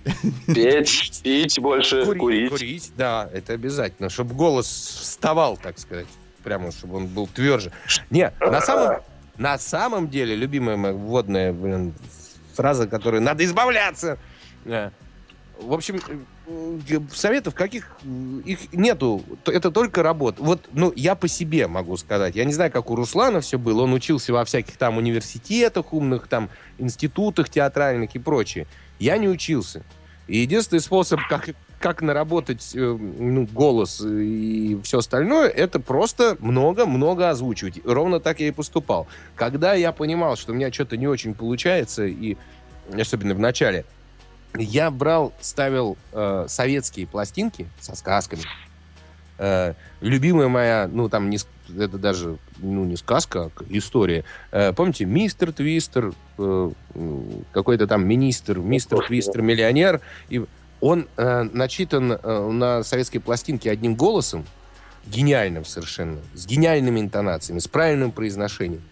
Петь, 0.46 1.20
пить 1.22 1.58
больше, 1.60 2.04
Курить, 2.04 2.20
курить. 2.20 2.50
курить, 2.50 2.92
да, 2.96 3.28
это 3.32 3.52
обязательно, 3.52 4.10
чтобы 4.10 4.34
голос 4.34 4.66
вставал, 4.66 5.56
так 5.56 5.78
сказать, 5.78 6.08
прямо, 6.42 6.70
чтобы 6.72 6.96
он 6.96 7.06
был 7.06 7.26
тверже. 7.28 7.72
Не, 8.10 8.32
на 8.40 8.60
самом, 8.60 9.00
на 9.42 9.58
самом 9.58 10.08
деле, 10.08 10.36
любимая 10.36 10.76
моя 10.76 10.94
вводная, 10.94 11.52
блин, 11.52 11.94
фраза, 12.54 12.86
которой 12.86 13.20
надо 13.20 13.44
избавляться. 13.44 14.16
Э, 14.64 14.90
В 15.60 15.72
общем, 15.72 16.00
э, 16.46 17.00
советов 17.12 17.52
каких 17.52 17.90
э, 18.04 18.40
их 18.44 18.72
нету, 18.72 19.24
это 19.44 19.72
только 19.72 20.04
работа. 20.04 20.40
Вот, 20.40 20.68
ну, 20.72 20.92
я 20.94 21.16
по 21.16 21.26
себе 21.26 21.66
могу 21.66 21.96
сказать. 21.96 22.36
Я 22.36 22.44
не 22.44 22.52
знаю, 22.52 22.70
как 22.70 22.88
у 22.88 22.94
Руслана 22.94 23.40
все 23.40 23.58
было. 23.58 23.82
Он 23.82 23.92
учился 23.92 24.32
во 24.32 24.44
всяких 24.44 24.76
там 24.76 24.96
университетах 24.96 25.92
умных, 25.92 26.28
там, 26.28 26.48
институтах 26.78 27.48
театральных 27.48 28.14
и 28.14 28.20
прочее. 28.20 28.68
Я 29.00 29.18
не 29.18 29.28
учился. 29.28 29.82
И 30.28 30.38
единственный 30.38 30.80
способ, 30.80 31.18
как, 31.28 31.48
как 31.82 32.00
наработать 32.00 32.72
э, 32.74 32.78
ну, 32.78 33.46
голос 33.52 34.00
и 34.00 34.78
все 34.84 34.98
остальное, 34.98 35.48
это 35.48 35.80
просто 35.80 36.36
много-много 36.38 37.28
озвучивать. 37.28 37.80
Ровно 37.84 38.20
так 38.20 38.38
я 38.38 38.48
и 38.48 38.52
поступал. 38.52 39.08
Когда 39.34 39.74
я 39.74 39.90
понимал, 39.92 40.36
что 40.36 40.52
у 40.52 40.54
меня 40.54 40.72
что-то 40.72 40.96
не 40.96 41.08
очень 41.08 41.34
получается, 41.34 42.06
и 42.06 42.36
особенно 42.92 43.34
в 43.34 43.40
начале, 43.40 43.84
я 44.56 44.90
брал, 44.90 45.32
ставил 45.40 45.98
э, 46.12 46.46
советские 46.48 47.08
пластинки 47.08 47.66
со 47.80 47.96
сказками. 47.96 48.42
Э, 49.38 49.74
любимая 50.00 50.46
моя, 50.46 50.88
ну 50.90 51.08
там 51.08 51.30
не, 51.30 51.38
это 51.76 51.98
даже 51.98 52.38
ну 52.58 52.84
не 52.84 52.96
сказка, 52.96 53.50
а 53.56 53.64
история. 53.70 54.24
Э, 54.52 54.72
помните, 54.72 55.04
мистер 55.04 55.52
Твистер, 55.52 56.12
э, 56.38 56.70
какой-то 57.50 57.88
там 57.88 58.06
министр, 58.06 58.60
мистер 58.60 59.04
Твистер, 59.04 59.42
миллионер, 59.42 60.00
и 60.28 60.44
он 60.82 61.06
э, 61.16 61.42
начитан 61.44 62.12
э, 62.12 62.48
на 62.50 62.82
советской 62.82 63.20
пластинке 63.20 63.70
одним 63.70 63.94
голосом, 63.94 64.44
гениальным 65.06 65.64
совершенно, 65.64 66.18
с 66.34 66.44
гениальными 66.44 66.98
интонациями, 66.98 67.60
с 67.60 67.68
правильным 67.68 68.10
произношением. 68.10 68.82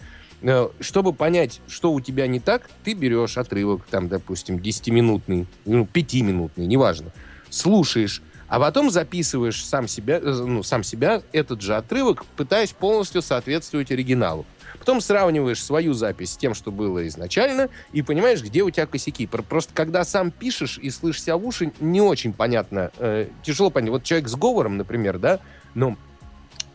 Э, 0.41 0.69
Чтобы 0.79 1.13
понять, 1.13 1.61
что 1.67 1.93
у 1.93 2.01
тебя 2.01 2.29
не 2.29 2.39
так, 2.39 2.71
ты 2.85 2.95
берешь 2.95 3.37
отрывок, 3.37 3.85
там, 3.91 4.09
допустим, 4.09 4.59
10-минутный, 4.59 5.49
ну, 5.65 5.83
5-минутный, 5.85 6.67
неважно, 6.67 7.11
слушаешь, 7.51 8.23
а 8.47 8.61
потом 8.61 8.91
записываешь 8.91 9.65
сам 9.65 9.89
себя, 9.89 10.21
э, 10.21 10.31
ну, 10.31 10.63
сам 10.63 10.85
себя, 10.85 11.23
этот 11.33 11.61
же 11.61 11.75
отрывок, 11.75 12.25
пытаясь 12.37 12.71
полностью 12.71 13.21
соответствовать 13.21 13.91
оригиналу. 13.91 14.47
Потом 14.79 15.01
сравниваешь 15.01 15.63
свою 15.63 15.93
запись 15.93 16.33
с 16.33 16.37
тем, 16.37 16.55
что 16.55 16.71
было 16.71 17.07
изначально, 17.09 17.69
и 17.93 18.03
понимаешь, 18.03 18.43
где 18.43 18.63
у 18.63 18.71
тебя 18.71 18.87
косяки. 18.87 19.27
Про- 19.27 19.43
Просто 19.43 19.73
когда 19.75 20.05
сам 20.05 20.31
пишешь 20.31 20.79
и 20.79 20.91
слышишь 20.91 21.25
себя 21.25 21.37
в 21.37 21.47
уши, 21.47 21.73
не 21.81 22.01
очень 22.01 22.33
понятно, 22.33 22.91
э, 22.99 23.29
тяжело 23.43 23.71
понять. 23.71 23.91
Вот 23.91 24.05
человек 24.05 24.29
с 24.29 24.35
говором, 24.35 24.77
например, 24.77 25.19
да, 25.19 25.41
ну, 25.75 25.97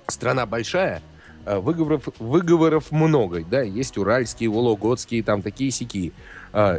страна 0.07 0.45
большая, 0.45 1.01
э, 1.45 1.57
выговоров, 1.57 2.09
выговоров 2.19 2.91
много, 2.91 3.43
да, 3.43 3.61
есть 3.61 3.97
уральские, 3.97 4.49
вологодские, 4.49 5.23
там 5.23 5.41
такие 5.41 5.71
сики. 5.71 6.13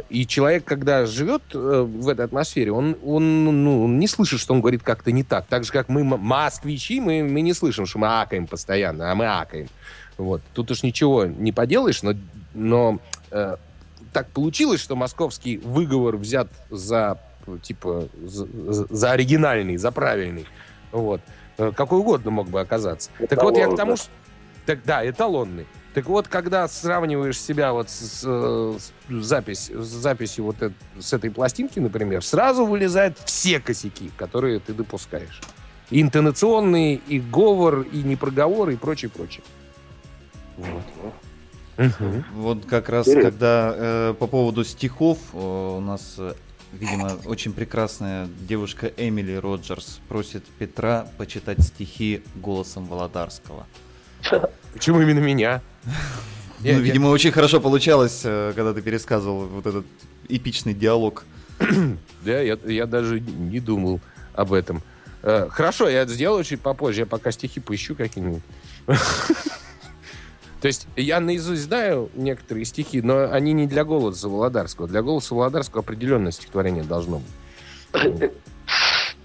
И 0.09 0.25
человек, 0.25 0.65
когда 0.65 1.05
живет 1.05 1.43
э, 1.53 1.81
в 1.87 2.09
этой 2.09 2.25
атмосфере, 2.25 2.71
он, 2.71 2.97
он, 3.05 3.43
ну, 3.63 3.83
он 3.83 3.99
не 3.99 4.07
слышит, 4.07 4.39
что 4.39 4.55
он 4.55 4.61
говорит 4.61 4.81
как-то 4.81 5.11
не 5.11 5.21
так. 5.21 5.45
Так 5.45 5.65
же, 5.65 5.71
как 5.71 5.87
мы, 5.87 6.03
москвичи, 6.03 6.99
мы, 6.99 7.21
мы 7.21 7.41
не 7.41 7.53
слышим, 7.53 7.85
что 7.85 7.99
мы 7.99 8.07
акаем 8.07 8.47
постоянно, 8.47 9.11
а 9.11 9.13
мы 9.13 9.27
акаем. 9.27 9.67
Вот. 10.17 10.41
Тут 10.53 10.71
уж 10.71 10.83
ничего 10.83 11.25
не 11.25 11.51
поделаешь, 11.51 12.01
но, 12.03 12.13
но 12.53 12.99
э, 13.31 13.55
так 14.13 14.27
получилось, 14.29 14.81
что 14.81 14.95
московский 14.95 15.57
выговор 15.57 16.17
взят 16.17 16.47
за, 16.69 17.19
типа, 17.61 18.07
за, 18.23 18.47
за- 18.89 19.11
оригинальный, 19.11 19.77
за 19.77 19.91
правильный. 19.91 20.45
Вот. 20.91 21.21
Э, 21.57 21.71
Какой 21.75 21.99
угодно 21.99 22.31
мог 22.31 22.49
бы 22.49 22.59
оказаться. 22.59 23.11
Так 23.29 23.43
вот, 23.43 23.57
я 23.57 23.67
к 23.67 23.75
тому, 23.75 23.95
что... 23.95 24.09
Так, 24.65 24.79
да, 24.85 25.07
эталонный. 25.07 25.65
Так 25.93 26.05
вот, 26.07 26.27
когда 26.27 26.67
сравниваешь 26.67 27.39
себя 27.39 27.73
вот 27.73 27.89
с, 27.89 28.21
э, 28.25 28.77
с 28.79 28.91
запись, 29.23 29.69
с 29.73 29.87
записью 29.87 30.45
вот 30.45 30.57
эт- 30.61 30.73
с 30.99 31.13
этой 31.13 31.31
пластинки, 31.31 31.79
например, 31.79 32.23
сразу 32.23 32.65
вылезают 32.65 33.17
все 33.25 33.59
косяки, 33.59 34.11
которые 34.17 34.59
ты 34.59 34.73
допускаешь. 34.73 35.41
И 35.89 36.01
интонационные, 36.01 36.95
и 37.07 37.19
говор, 37.19 37.81
и 37.81 38.03
непроговор, 38.03 38.69
и 38.71 38.75
прочее, 38.75 39.09
прочее. 39.09 39.43
Вот. 40.57 41.13
Мгм. 41.77 42.25
Вот 42.33 42.65
как 42.65 42.89
раз, 42.89 43.05
когда 43.07 43.73
э, 43.75 44.15
по 44.19 44.25
поводу 44.27 44.63
стихов, 44.63 45.19
э, 45.33 45.37
у 45.37 45.79
нас, 45.79 46.15
э, 46.17 46.33
видимо, 46.73 47.17
очень 47.25 47.53
прекрасная 47.53 48.27
девушка 48.47 48.91
Эмили 48.97 49.35
Роджерс 49.35 49.99
просит 50.09 50.43
Петра 50.57 51.07
почитать 51.17 51.61
стихи 51.61 52.23
голосом 52.35 52.85
Володарского. 52.87 53.67
Почему 54.73 55.01
именно 55.01 55.19
меня? 55.19 55.61
Я- 55.83 55.91
ну, 56.61 56.67
я- 56.71 56.79
видимо, 56.79 57.07
очень 57.09 57.31
хорошо 57.31 57.61
получалось, 57.61 58.21
э, 58.23 58.53
когда 58.55 58.73
ты 58.73 58.81
пересказывал 58.81 59.45
вот 59.45 59.67
этот 59.67 59.85
эпичный 60.29 60.73
диалог. 60.73 61.25
Да, 62.25 62.41
я, 62.41 62.57
я 62.65 62.87
даже 62.87 63.19
не 63.21 63.59
думал 63.59 64.01
об 64.33 64.51
этом. 64.51 64.81
Э, 65.21 65.47
Хорошо, 65.49 65.87
я 65.87 66.01
это 66.01 66.11
сделаю 66.11 66.43
чуть 66.43 66.59
попозже, 66.59 67.01
я 67.01 67.05
пока 67.05 67.31
стихи 67.31 67.59
поищу 67.59 67.95
какие-нибудь. 67.95 68.41
То 70.61 70.67
есть 70.67 70.87
я 70.95 71.19
наизусть 71.19 71.63
знаю 71.63 72.09
некоторые 72.15 72.65
стихи, 72.65 73.01
но 73.01 73.31
они 73.31 73.53
не 73.53 73.67
для 73.67 73.83
голоса 73.83 74.27
Володарского. 74.27 74.87
Для 74.87 75.01
голоса 75.01 75.35
Володарского 75.35 75.81
определенное 75.81 76.31
стихотворение 76.31 76.83
должно 76.83 77.21
быть. 77.93 78.31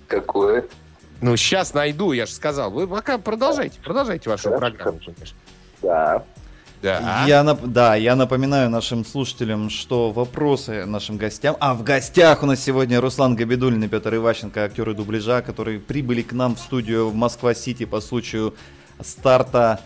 Какое? 0.08 0.66
Ну, 1.22 1.36
сейчас 1.36 1.72
найду, 1.72 2.12
я 2.12 2.26
же 2.26 2.32
сказал. 2.32 2.70
Вы 2.70 2.86
пока 2.86 3.16
продолжайте, 3.16 3.78
продолжайте 3.80 4.28
вашу 4.28 4.50
Хорошо. 4.50 4.60
программу, 4.60 4.98
конечно. 4.98 5.38
Да. 5.80 6.24
Да. 6.82 7.24
Я 7.28 7.42
нап- 7.42 7.64
да, 7.64 7.94
я 7.94 8.16
напоминаю 8.16 8.68
нашим 8.68 9.04
слушателям, 9.04 9.70
что 9.70 10.10
вопросы 10.10 10.84
нашим 10.84 11.16
гостям... 11.16 11.56
А, 11.60 11.74
в 11.74 11.84
гостях 11.84 12.42
у 12.42 12.46
нас 12.46 12.60
сегодня 12.60 13.00
Руслан 13.00 13.36
Габидулин 13.36 13.84
и 13.84 13.88
Петр 13.88 14.16
Иващенко, 14.16 14.64
актеры 14.64 14.92
дубляжа, 14.92 15.42
которые 15.42 15.78
прибыли 15.78 16.22
к 16.22 16.32
нам 16.32 16.56
в 16.56 16.58
студию 16.58 17.08
в 17.08 17.14
Москва-Сити 17.14 17.84
по 17.84 18.00
случаю 18.00 18.56
старта 19.00 19.78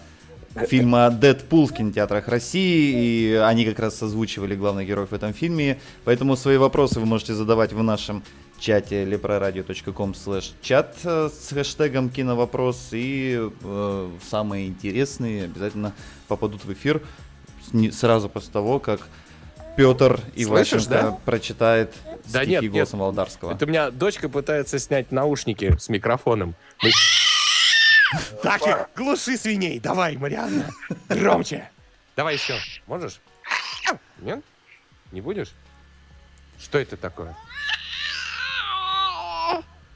фильма 0.69 1.11
«Дэдпул» 1.11 1.67
в 1.67 1.73
кинотеатрах 1.73 2.29
России, 2.29 3.33
и 3.33 3.35
они 3.35 3.65
как 3.65 3.79
раз 3.79 4.03
озвучивали 4.03 4.55
главных 4.55 4.87
героев 4.87 5.11
в 5.11 5.15
этом 5.15 5.33
фильме, 5.33 5.79
поэтому 6.05 6.37
свои 6.37 6.57
вопросы 6.57 7.01
вы 7.01 7.07
можете 7.07 7.35
задавать 7.35 7.73
в 7.73 7.83
нашем 7.83 8.23
чате 8.59 9.05
leproradio.com 9.05 10.13
slash 10.13 10.53
чат 10.63 10.97
э, 11.05 11.29
с 11.29 11.53
хэштегом 11.53 12.09
киновопрос, 12.09 12.89
и 12.93 13.39
э, 13.63 14.11
самые 14.29 14.69
интересные 14.69 15.45
обязательно 15.45 15.93
попадут 16.29 16.65
в 16.65 16.73
эфир 16.73 17.03
сразу 17.93 18.29
после 18.29 18.53
того, 18.53 18.79
как 18.79 19.01
Петр 19.77 20.21
Иващенко 20.35 20.89
да? 20.89 21.19
прочитает 21.25 21.93
Да 22.27 22.41
стихи 22.41 22.51
нет, 22.51 22.63
нет. 22.63 22.73
голосом 22.73 23.01
Володарского. 23.01 23.53
Это 23.53 23.67
у 23.67 23.69
меня 23.69 23.91
дочка 23.91 24.29
пытается 24.31 24.79
снять 24.79 25.13
наушники 25.13 25.77
с 25.79 25.89
микрофоном. 25.91 26.55
Мы- 26.83 26.91
Так, 28.43 28.67
их, 28.67 28.89
глуши 28.95 29.37
свиней. 29.37 29.81
Давай, 29.81 30.17
Марианна. 30.17 30.71
Громче. 31.09 31.69
Давай 32.15 32.35
еще. 32.35 32.59
Можешь? 32.87 33.21
Нет? 34.21 34.43
Не 35.13 35.21
будешь? 35.21 35.53
Что 36.59 36.79
это 36.79 36.97
такое? 36.97 37.37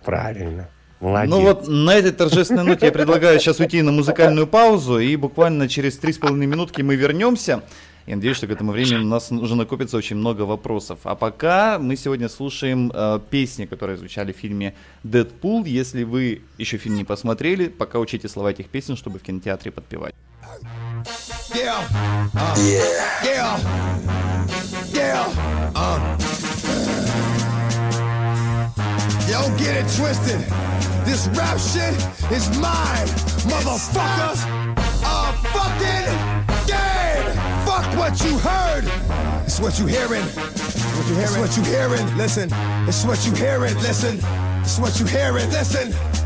Правильно. 0.05 0.69
Молодец. 1.01 1.31
Ну 1.31 1.41
вот 1.41 1.67
на 1.67 1.95
этой 1.95 2.13
торжественной 2.13 2.65
ноте 2.65 2.87
я 2.87 2.93
предлагаю 2.93 3.41
сейчас 3.41 3.59
уйти 3.59 3.81
на 3.81 3.91
музыкальную 3.91 4.47
паузу, 4.47 4.99
и 4.99 5.17
буквально 5.17 5.69
через 5.69 5.97
три 5.97 6.13
с 6.13 6.19
половиной 6.19 6.47
минутки 6.47 6.83
мы 6.83 6.97
вернемся. 6.97 7.63
Я 8.11 8.17
надеюсь, 8.17 8.39
что 8.39 8.49
к 8.49 8.51
этому 8.51 8.73
времени 8.73 9.05
у 9.05 9.07
нас 9.07 9.31
уже 9.31 9.55
накопится 9.55 9.97
очень 9.97 10.17
много 10.17 10.43
вопросов. 10.43 10.99
А 11.05 11.15
пока 11.15 11.79
мы 11.79 11.95
сегодня 11.95 12.29
слушаем 12.29 12.91
э, 12.93 13.21
песни, 13.31 13.67
которые 13.67 13.99
звучали 13.99 14.33
в 14.33 14.37
фильме 14.37 14.75
«Дэдпул». 15.05 15.65
Если 15.65 16.03
вы 16.03 16.43
еще 16.59 16.77
фильм 16.77 16.97
не 16.97 17.05
посмотрели, 17.05 17.69
пока 17.69 18.01
учите 18.01 18.29
слова 18.29 18.51
этих 18.51 18.69
песен, 18.69 18.97
чтобы 18.97 19.21
в 19.21 19.23
кинотеатре 19.23 19.71
подпевать. 19.71 20.13
Yeah. 21.55 21.87
Uh, 22.35 22.55
yeah. 23.23 23.61
Yeah. 24.93 25.29
Uh. 25.77 26.01
Yo, 29.29 29.57
get 29.57 29.77
it 29.77 29.87
twisted. 29.97 30.41
This 31.05 31.29
rap 31.39 31.61
shit 31.61 31.95
is 32.33 32.49
mine, 32.59 33.07
motherfucker. 33.47 34.35
A 35.05 35.33
fucking 35.55 36.40
what 37.97 38.23
you 38.25 38.39
heard. 38.39 38.85
It's 39.45 39.61
what 39.61 39.79
you 39.79 39.87
hearing. 39.87 40.23
What 40.23 41.09
you 41.09 41.15
hearing? 41.15 41.23
It's 41.23 41.37
what 41.39 41.57
you 41.57 41.63
hearing. 41.65 42.17
Listen. 42.17 42.49
It's 42.89 43.05
what 43.05 43.27
you 43.27 43.33
hearing. 43.33 43.75
Listen. 43.77 44.21
It's 44.63 44.79
what 44.79 44.99
you 45.01 45.07
hearing. 45.07 45.49
Listen. 45.51 46.20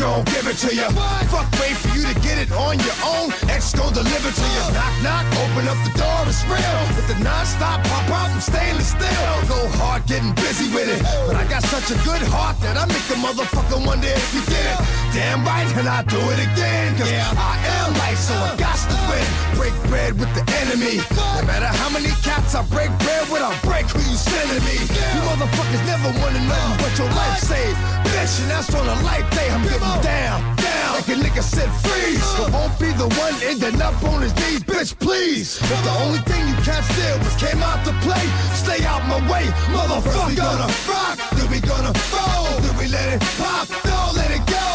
Gon' 0.00 0.24
give 0.32 0.48
it 0.48 0.56
to 0.64 0.72
you. 0.72 0.88
Fuck, 1.28 1.44
wait 1.60 1.76
for 1.76 1.92
you 1.92 2.08
to 2.08 2.16
get 2.24 2.40
it 2.40 2.48
on 2.56 2.80
your 2.80 2.96
own. 3.04 3.28
X 3.52 3.76
gon' 3.76 3.92
deliver 3.92 4.32
to 4.32 4.46
you. 4.56 4.64
Knock, 4.72 4.94
knock, 5.04 5.26
open 5.44 5.68
up 5.68 5.76
the 5.84 5.92
door, 5.92 6.24
it's 6.24 6.40
real. 6.48 6.80
With 6.96 7.04
the 7.04 7.20
non-stop 7.20 7.84
pop 7.84 8.08
out 8.08 8.32
and 8.32 8.40
stainless 8.40 8.96
steel. 8.96 9.28
Go 9.44 9.60
hard, 9.76 10.06
getting 10.08 10.32
busy 10.40 10.72
with 10.72 10.88
it. 10.88 11.04
But 11.28 11.36
I 11.36 11.44
got 11.52 11.62
such 11.68 11.92
a 11.92 12.00
good 12.00 12.24
heart 12.32 12.56
that 12.64 12.80
I 12.80 12.88
make 12.88 13.04
the 13.12 13.20
motherfucker 13.20 13.84
wonder 13.84 14.08
if 14.08 14.32
you 14.32 14.40
did 14.48 14.64
it. 14.72 14.80
Damn 15.12 15.44
right, 15.44 15.68
and 15.76 15.84
I 15.84 16.00
do 16.08 16.16
it 16.32 16.40
again. 16.48 16.96
Cause 16.96 17.12
I 17.12 17.60
am 17.84 17.92
life, 18.00 18.16
so 18.16 18.32
I 18.32 18.56
got 18.56 18.80
to 18.80 18.96
win. 19.12 19.26
Break 19.60 19.76
bread 19.92 20.16
with 20.16 20.32
the 20.32 20.48
enemy. 20.64 21.04
No 21.12 21.44
matter 21.44 21.68
how 21.68 21.92
many 21.92 22.08
cats 22.24 22.56
I 22.56 22.64
break 22.72 22.88
bread 23.04 23.28
with, 23.28 23.44
I'll 23.44 23.52
break 23.68 23.84
who 23.92 24.00
you 24.00 24.16
sending 24.16 24.64
me. 24.64 24.80
You 24.80 25.20
motherfuckers 25.28 25.84
never 25.84 26.08
wanted 26.24 26.40
nothing 26.48 26.76
but 26.80 26.92
your 26.96 27.12
life 27.12 27.36
saved. 27.44 27.76
Bitch, 28.08 28.40
and 28.40 28.48
that's 28.48 28.72
on 28.72 28.88
a 28.88 28.96
life 29.04 29.28
day. 29.36 29.50
I'm 29.50 29.62
getting 29.68 29.89
down, 30.02 30.56
down. 30.56 30.90
Like 30.94 31.08
a 31.08 31.16
nigga 31.16 31.42
said 31.42 31.70
freeze. 31.82 32.22
But 32.38 32.52
won't 32.52 32.78
be 32.78 32.90
the 32.92 33.08
one 33.18 33.34
ending 33.42 33.80
up 33.80 33.96
on 34.04 34.22
his 34.22 34.34
knees, 34.36 34.62
bitch, 34.62 34.98
please. 34.98 35.58
If 35.60 35.80
the 35.84 35.94
only 36.04 36.20
thing 36.30 36.42
you 36.48 36.56
can't 36.62 36.84
steal 36.84 37.18
was 37.18 37.34
came 37.36 37.62
out 37.62 37.84
to 37.86 37.92
play, 38.06 38.24
stay 38.54 38.84
out 38.84 39.02
my 39.08 39.20
way, 39.30 39.44
motherfucker. 39.74 40.02
First 40.02 40.28
we 40.28 40.34
gonna 40.36 40.68
rock, 40.88 41.16
then 41.36 41.48
we 41.50 41.60
gonna 41.60 41.94
fold, 42.12 42.62
then 42.62 42.74
we 42.78 42.86
let 42.88 43.08
it 43.14 43.20
pop, 43.38 43.66
don't 43.82 44.14
let 44.14 44.30
it 44.30 44.44
go. 44.46 44.66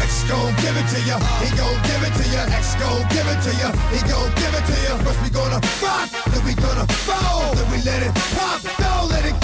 X 0.00 0.24
gon' 0.28 0.54
give 0.64 0.76
it 0.76 0.86
to 0.92 1.00
ya, 1.08 1.16
he 1.44 1.48
gon' 1.56 1.78
give 1.88 2.02
it 2.06 2.14
to 2.18 2.24
ya. 2.34 2.42
X 2.58 2.74
gon' 2.80 3.02
give 3.14 3.28
it 3.28 3.40
to 3.46 3.52
ya, 3.60 3.68
he 3.92 4.00
gon' 4.08 4.30
give 4.40 4.54
it 4.58 4.64
to 4.70 4.76
ya. 4.84 4.92
First 5.04 5.20
we 5.22 5.30
gonna 5.30 5.60
rock, 5.84 6.08
then 6.32 6.42
we 6.44 6.54
gonna 6.54 6.86
fold, 7.06 7.56
then 7.56 7.66
we 7.70 7.78
let 7.82 8.02
it 8.02 8.14
pop, 8.36 8.60
don't 8.78 9.08
let 9.10 9.24
it 9.24 9.36
go. 9.40 9.43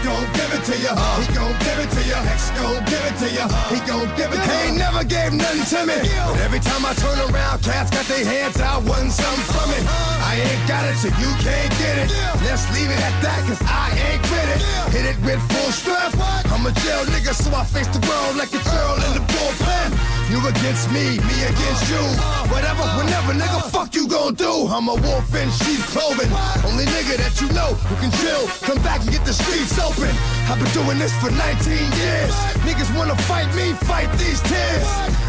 Gon' 0.00 0.24
give 0.32 0.52
it 0.56 0.64
to 0.64 0.76
ya, 0.80 0.96
he 1.20 1.26
gon' 1.36 1.52
give 1.60 1.78
it 1.78 1.90
to 1.92 2.02
ya. 2.08 2.24
X 2.24 2.50
gon' 2.56 2.80
give 2.88 3.04
it 3.04 3.16
to 3.20 3.28
ya, 3.36 3.44
he 3.68 3.78
gon' 3.84 4.08
give 4.16 4.32
it 4.32 4.40
to 4.40 4.48
ya. 4.48 4.56
He 4.56 4.68
ain't 4.68 4.78
never 4.78 5.04
gave 5.04 5.32
nothing 5.36 5.64
to 5.76 5.80
me, 5.84 5.98
but 6.24 6.40
every 6.40 6.60
time 6.60 6.88
I 6.88 6.94
turn 6.96 7.20
around, 7.28 7.60
cats 7.60 7.90
got 7.92 8.06
their 8.08 8.24
hands 8.24 8.58
out, 8.60 8.82
wanting 8.84 9.12
something 9.12 9.44
from 9.52 9.68
it. 9.76 9.84
Uh-huh. 9.84 10.28
I 10.30 10.40
ain't 10.40 10.64
got 10.64 10.88
it, 10.88 10.96
so 10.96 11.08
you 11.20 11.30
can't 11.44 11.72
get 11.76 11.94
it. 12.00 12.08
Let's 12.48 12.64
leave 12.72 12.88
it 12.88 12.96
at 12.96 13.16
that, 13.20 13.44
cause 13.44 13.60
I 13.60 13.92
ain't 14.08 14.24
with 14.24 14.48
it. 14.56 14.60
Hit 14.88 15.04
it 15.04 15.18
with 15.20 15.40
full 15.52 15.70
strength. 15.70 16.16
I'm 16.48 16.64
a 16.64 16.72
jail 16.80 17.04
nigga, 17.12 17.36
so 17.36 17.52
I 17.52 17.64
face 17.64 17.88
the 17.92 18.00
world 18.08 18.40
like 18.40 18.52
a 18.56 18.60
uh-huh. 18.60 18.72
girl 18.72 18.96
in 19.04 19.12
the 19.20 19.24
bullpen. 19.28 19.88
You 20.32 20.38
against 20.46 20.88
me, 20.94 21.18
me 21.28 21.36
against 21.44 21.84
you. 21.92 22.00
Uh-huh. 22.00 22.48
Whatever, 22.48 22.88
whenever, 22.96 23.36
nigga, 23.36 23.68
fuck 23.68 23.92
you 23.94 24.08
gon' 24.08 24.32
do. 24.32 24.64
I'm 24.64 24.88
a 24.88 24.96
wolf 24.96 25.28
in 25.36 25.50
sheep 25.60 25.84
clothing. 25.92 26.30
Only 26.64 26.88
nigga 26.88 27.20
that 27.20 27.36
you 27.42 27.52
know 27.52 27.76
who 27.90 27.94
can 28.00 28.10
chill. 28.22 28.48
Come 28.64 28.80
back 28.80 29.02
and 29.02 29.10
get 29.10 29.26
the 29.28 29.34
streets 29.34 29.76
open. 29.90 30.14
I've 30.46 30.58
been 30.58 30.70
doing 30.72 30.98
this 30.98 31.14
for 31.20 31.30
19 31.30 31.74
years. 31.74 32.32
Niggas 32.66 32.90
wanna 32.96 33.16
fight 33.26 33.50
me, 33.54 33.72
fight 33.90 34.10
these 34.18 34.40
tears. 34.42 34.86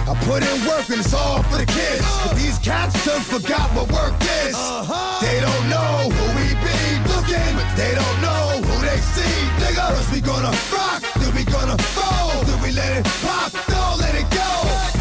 I 0.09 0.13
put 0.25 0.43
in 0.43 0.57
work 0.69 0.89
and 0.89 0.99
it's 1.01 1.13
all 1.13 1.41
for 1.49 1.57
the 1.57 1.65
kids. 1.65 2.05
But 2.25 2.35
these 2.35 2.57
cats 2.59 2.93
done 3.05 3.21
forgot 3.21 3.69
what 3.75 3.91
work 3.91 4.13
is. 4.45 4.55
Uh-huh. 4.55 5.21
They 5.21 5.37
don't 5.39 5.65
know 5.69 6.09
who 6.15 6.25
we 6.37 6.47
be 6.67 6.79
looking, 7.09 7.51
but 7.57 7.69
they 7.77 7.93
don't 7.95 8.17
know 8.21 8.43
who 8.65 8.75
they 8.85 8.99
see, 9.13 9.37
nigga. 9.61 9.85
First 9.93 10.11
we 10.13 10.19
gonna 10.21 10.53
rock, 10.73 11.01
then 11.19 11.31
we 11.35 11.43
gonna 11.45 11.77
fold, 11.95 12.45
then 12.47 12.59
we 12.61 12.71
let 12.71 12.91
it 12.97 13.05
pop, 13.25 13.51
don't 13.69 13.97
let 14.01 14.13
it 14.15 14.27
go. 14.29 14.51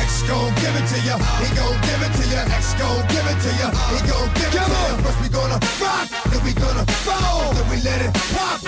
X 0.00 0.22
gon' 0.28 0.52
give 0.62 0.74
it 0.80 0.86
to 0.92 0.98
ya, 1.08 1.16
he 1.42 1.48
gon' 1.56 1.76
give 1.88 2.00
it 2.06 2.12
to 2.18 2.24
ya. 2.32 2.40
X 2.61 2.74
gon' 2.80 3.02
give 3.12 3.26
it 3.32 3.38
to 3.44 3.50
ya, 3.61 3.68
he 3.92 3.98
gon' 4.08 4.28
give 4.38 4.52
it 4.52 4.62
to 4.64 4.72
ya. 4.72 4.96
First 5.04 5.18
we 5.22 5.28
gonna 5.28 5.58
rock, 5.82 6.06
then 6.30 6.40
we 6.44 6.52
gonna 6.54 6.84
fold, 7.04 7.56
then 7.56 7.66
we 7.72 7.76
let 7.82 8.00
it 8.04 8.12
pop, 8.36 8.61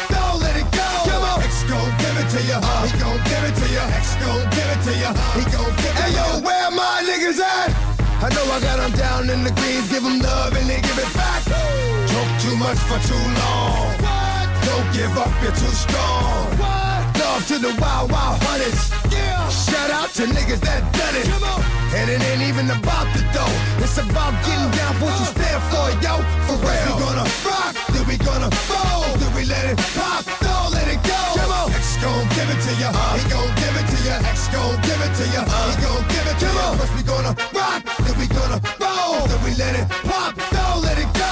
to 2.32 2.40
ya, 2.48 2.58
he 2.80 2.90
gon' 2.96 3.20
give 3.28 3.44
it 3.44 3.54
to 3.60 3.66
ya. 3.76 3.84
X 4.00 4.16
gon' 4.16 4.40
give 4.56 4.70
it 4.72 4.80
to 4.88 4.92
ya, 4.96 5.12
he 5.36 5.44
gon' 5.52 5.68
give 5.76 5.92
it 5.92 6.00
to 6.00 6.00
ya. 6.00 6.00
Hey 6.00 6.12
yo, 6.16 6.26
where 6.40 6.70
my 6.72 7.04
niggas 7.04 7.40
at? 7.40 7.68
I 8.24 8.28
know 8.32 8.44
I 8.48 8.58
got 8.60 8.76
them 8.80 8.92
down 8.96 9.28
in 9.28 9.44
the 9.44 9.52
greens, 9.52 9.90
give 9.92 10.02
them 10.02 10.18
love 10.18 10.56
and 10.56 10.64
they 10.64 10.80
give 10.80 10.96
it 10.96 11.12
back. 11.12 11.44
Talk 11.44 12.30
too 12.40 12.56
much 12.56 12.80
for 12.88 12.96
too 13.04 13.24
long. 13.36 13.92
Don't 14.64 14.88
give 14.96 15.12
up, 15.18 15.28
you're 15.42 15.52
too 15.52 15.74
strong. 15.76 16.56
Love 17.20 17.44
to 17.48 17.58
the 17.58 17.76
wild, 17.76 18.10
wild 18.10 18.40
hunters. 18.48 18.80
Shout 19.52 19.90
out 19.90 20.10
to 20.16 20.24
niggas 20.24 20.60
that 20.64 20.80
done 20.96 21.16
it. 21.20 21.28
And 21.92 22.08
it 22.08 22.22
ain't 22.32 22.48
even 22.48 22.70
about 22.70 23.12
the 23.12 23.20
dough. 23.36 23.56
It's 23.84 23.98
about 23.98 24.32
getting 24.48 24.72
uh, 24.72 24.78
down 24.80 24.94
for 24.96 25.04
what 25.04 25.20
you 25.20 25.28
uh. 25.28 25.36
stand 25.36 25.60
for, 25.68 25.86
yo. 26.00 26.14
For 26.48 26.56
real. 26.64 26.96
We 26.96 27.04
gonna 27.04 27.26
rock, 27.44 27.76
then 27.92 28.04
we 28.08 28.16
gonna 28.16 28.50
fold, 28.64 29.20
then 29.20 29.34
we 29.36 29.44
let 29.44 29.68
it 29.68 29.76
pop, 29.92 30.24
give 32.42 32.56
it 32.56 32.62
to 32.62 32.74
ya, 32.80 32.90
he 33.14 33.22
gon' 33.30 33.54
give 33.54 33.76
it 33.78 33.86
to 33.86 33.98
ya. 34.02 34.16
X 34.26 34.48
gon' 34.50 34.74
give 34.82 35.00
it 35.06 35.12
to 35.14 35.24
ya, 35.30 35.42
he 35.46 35.74
gon' 35.82 36.02
give 36.10 36.26
it 36.26 36.38
to 36.42 36.48
ya. 36.50 36.74
First 36.74 36.94
we 36.96 37.02
gonna 37.02 37.32
rock, 37.54 37.80
then 38.02 38.18
we 38.18 38.26
gonna 38.26 38.58
fold, 38.82 39.30
then 39.30 39.40
we 39.44 39.50
let 39.54 39.74
it 39.78 39.86
pop, 40.02 40.34
don't 40.50 40.82
let 40.82 40.98
it 40.98 41.10
go. 41.14 41.30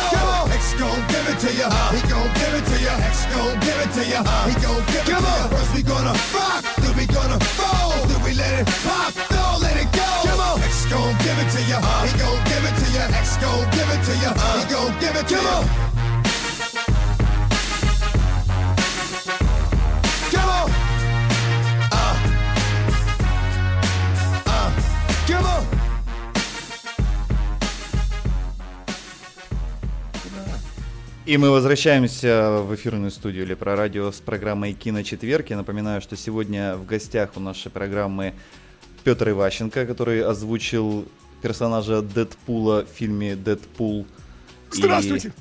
X 0.55 0.75
gon' 0.79 1.03
give 1.11 1.27
it 1.33 1.39
to 1.43 1.51
ya, 1.59 1.69
he 1.91 2.01
gon' 2.07 2.31
give 2.39 2.55
it 2.55 2.65
to 2.71 2.77
ya. 2.79 2.95
X 3.11 3.27
gon' 3.35 3.59
give 3.59 3.81
it 3.85 3.91
to 3.97 4.03
ya, 4.07 4.21
he 4.47 4.55
gon' 4.63 4.83
give 4.93 5.03
it 5.03 5.19
to 5.19 5.27
ya. 5.27 5.49
First 5.51 5.75
we 5.75 5.83
gonna 5.83 6.15
rock, 6.35 6.63
then 6.79 6.95
we 6.97 7.07
gonna 7.07 7.39
fold, 7.59 8.07
then 8.09 8.23
we 8.23 8.33
let 8.35 8.55
it 8.63 8.67
pop, 8.87 9.11
don't 9.35 9.61
let 9.67 9.77
it 9.83 9.91
go. 9.91 10.11
X 10.63 10.87
gon' 10.87 11.15
give 11.27 11.39
it 11.43 11.51
to 11.55 11.61
ya, 11.67 11.79
he 12.07 12.11
gon' 12.23 12.39
give 12.47 12.65
it 12.71 12.77
to 12.79 12.87
ya. 12.95 13.05
X 13.19 13.37
gon' 13.43 13.67
give 13.75 13.91
it 13.91 14.03
to 14.07 14.15
ya, 14.23 14.31
he 14.59 14.65
gon' 14.71 14.95
give 15.03 15.17
it 15.19 15.27
to 15.27 15.39
ya. 15.43 15.90
И 31.31 31.37
мы 31.37 31.53
возвращаемся 31.53 32.61
в 32.61 32.75
эфирную 32.75 33.13
студию 33.13 33.45
или 33.45 33.55
про 33.55 33.77
радио 33.77 34.11
с 34.11 34.17
программой 34.17 34.73
Кино 34.73 35.05
Четверг. 35.05 35.49
Я 35.51 35.59
напоминаю, 35.59 36.01
что 36.01 36.17
сегодня 36.17 36.75
в 36.75 36.85
гостях 36.85 37.37
у 37.37 37.41
нашей 37.41 37.71
программы 37.71 38.35
Петр 39.05 39.31
Иващенко, 39.31 39.87
который 39.87 40.25
озвучил 40.25 41.07
персонажа 41.41 42.03
Дэдпула 42.03 42.85
в 42.85 42.89
фильме 42.89 43.37
Дэдпул. 43.37 44.07
Здравствуйте. 44.73 45.33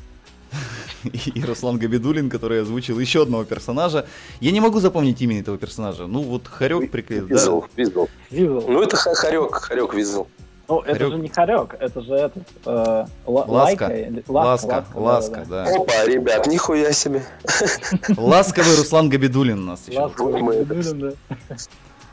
И, 1.06 1.32
и 1.34 1.44
Руслан 1.44 1.80
Габидулин, 1.80 2.30
который 2.30 2.62
озвучил 2.62 3.00
еще 3.00 3.24
одного 3.24 3.44
персонажа. 3.44 4.06
Я 4.42 4.52
не 4.52 4.60
могу 4.60 4.80
запомнить 4.80 5.20
имя 5.24 5.40
этого 5.40 5.58
персонажа. 5.58 6.06
Ну 6.06 6.22
вот 6.22 6.48
Харек 6.48 6.92
приклеил. 6.92 7.26
да? 7.26 7.34
Визел, 7.34 7.66
визел. 7.76 8.10
Визел. 8.30 8.64
Ну, 8.68 8.84
это 8.84 8.96
ха- 8.96 9.16
хорек, 9.16 9.56
хорек 9.56 9.96
визел. 9.96 10.28
Ну, 10.70 10.82
это 10.82 10.94
Хорек. 11.00 11.12
же 11.14 11.18
не 11.20 11.30
хорек, 11.30 11.76
это 11.80 12.02
же 12.02 12.14
этот... 12.14 12.44
э, 12.66 12.70
ла- 12.70 13.08
Ласка. 13.26 13.52
лайка 13.52 13.88
или- 13.88 14.24
Ласка, 14.28 14.86
ласка, 14.94 15.46
да-да-да. 15.50 15.66
да. 15.66 15.76
Опа, 15.82 16.06
ребят, 16.06 16.46
нихуя 16.46 16.92
себе. 16.92 17.24
Ласковый 18.16 18.76
Руслан 18.78 19.10
Габидулин 19.10 19.60
у 19.60 19.66
нас 19.72 19.88
еще. 19.88 20.00
Ласка, 20.00 20.24
мы 20.24 20.54
это- 20.54 20.94
да. 20.94 21.12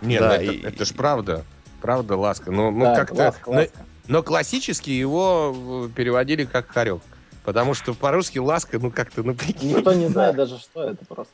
Нет, 0.00 0.20
Да, 0.20 0.28
ну 0.28 0.34
это, 0.34 0.42
и- 0.44 0.62
это 0.62 0.84
ж 0.86 0.94
правда. 0.94 1.44
Правда, 1.82 2.16
ласка. 2.16 2.50
Ну, 2.50 2.70
ну 2.70 2.80
Да, 2.84 2.96
как-то. 2.96 3.14
ласка, 3.24 3.42
но- 3.50 3.56
ласка. 3.58 3.78
Но, 4.08 4.22
классически 4.22 4.90
его 4.90 5.86
э, 5.86 5.88
переводили 5.94 6.44
как 6.44 6.68
хорек. 6.70 7.02
Потому 7.44 7.74
что 7.74 7.92
по-русски 7.92 8.38
ласка, 8.38 8.78
ну 8.80 8.90
как-то, 8.90 9.22
ну 9.22 9.34
прикинь. 9.34 9.76
Никто 9.76 9.92
не 9.92 10.08
знает 10.08 10.34
даже, 10.36 10.58
что 10.58 10.82
это 10.84 11.04
просто. 11.04 11.32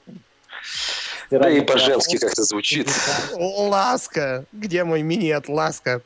Да 1.30 1.48
и 1.48 1.60
по-женски 1.62 2.18
как-то 2.18 2.42
звучит. 2.42 2.88
Ласка! 3.34 4.44
Где 4.52 4.84
мой 4.84 5.02
минет, 5.02 5.48
ласка? 5.48 6.02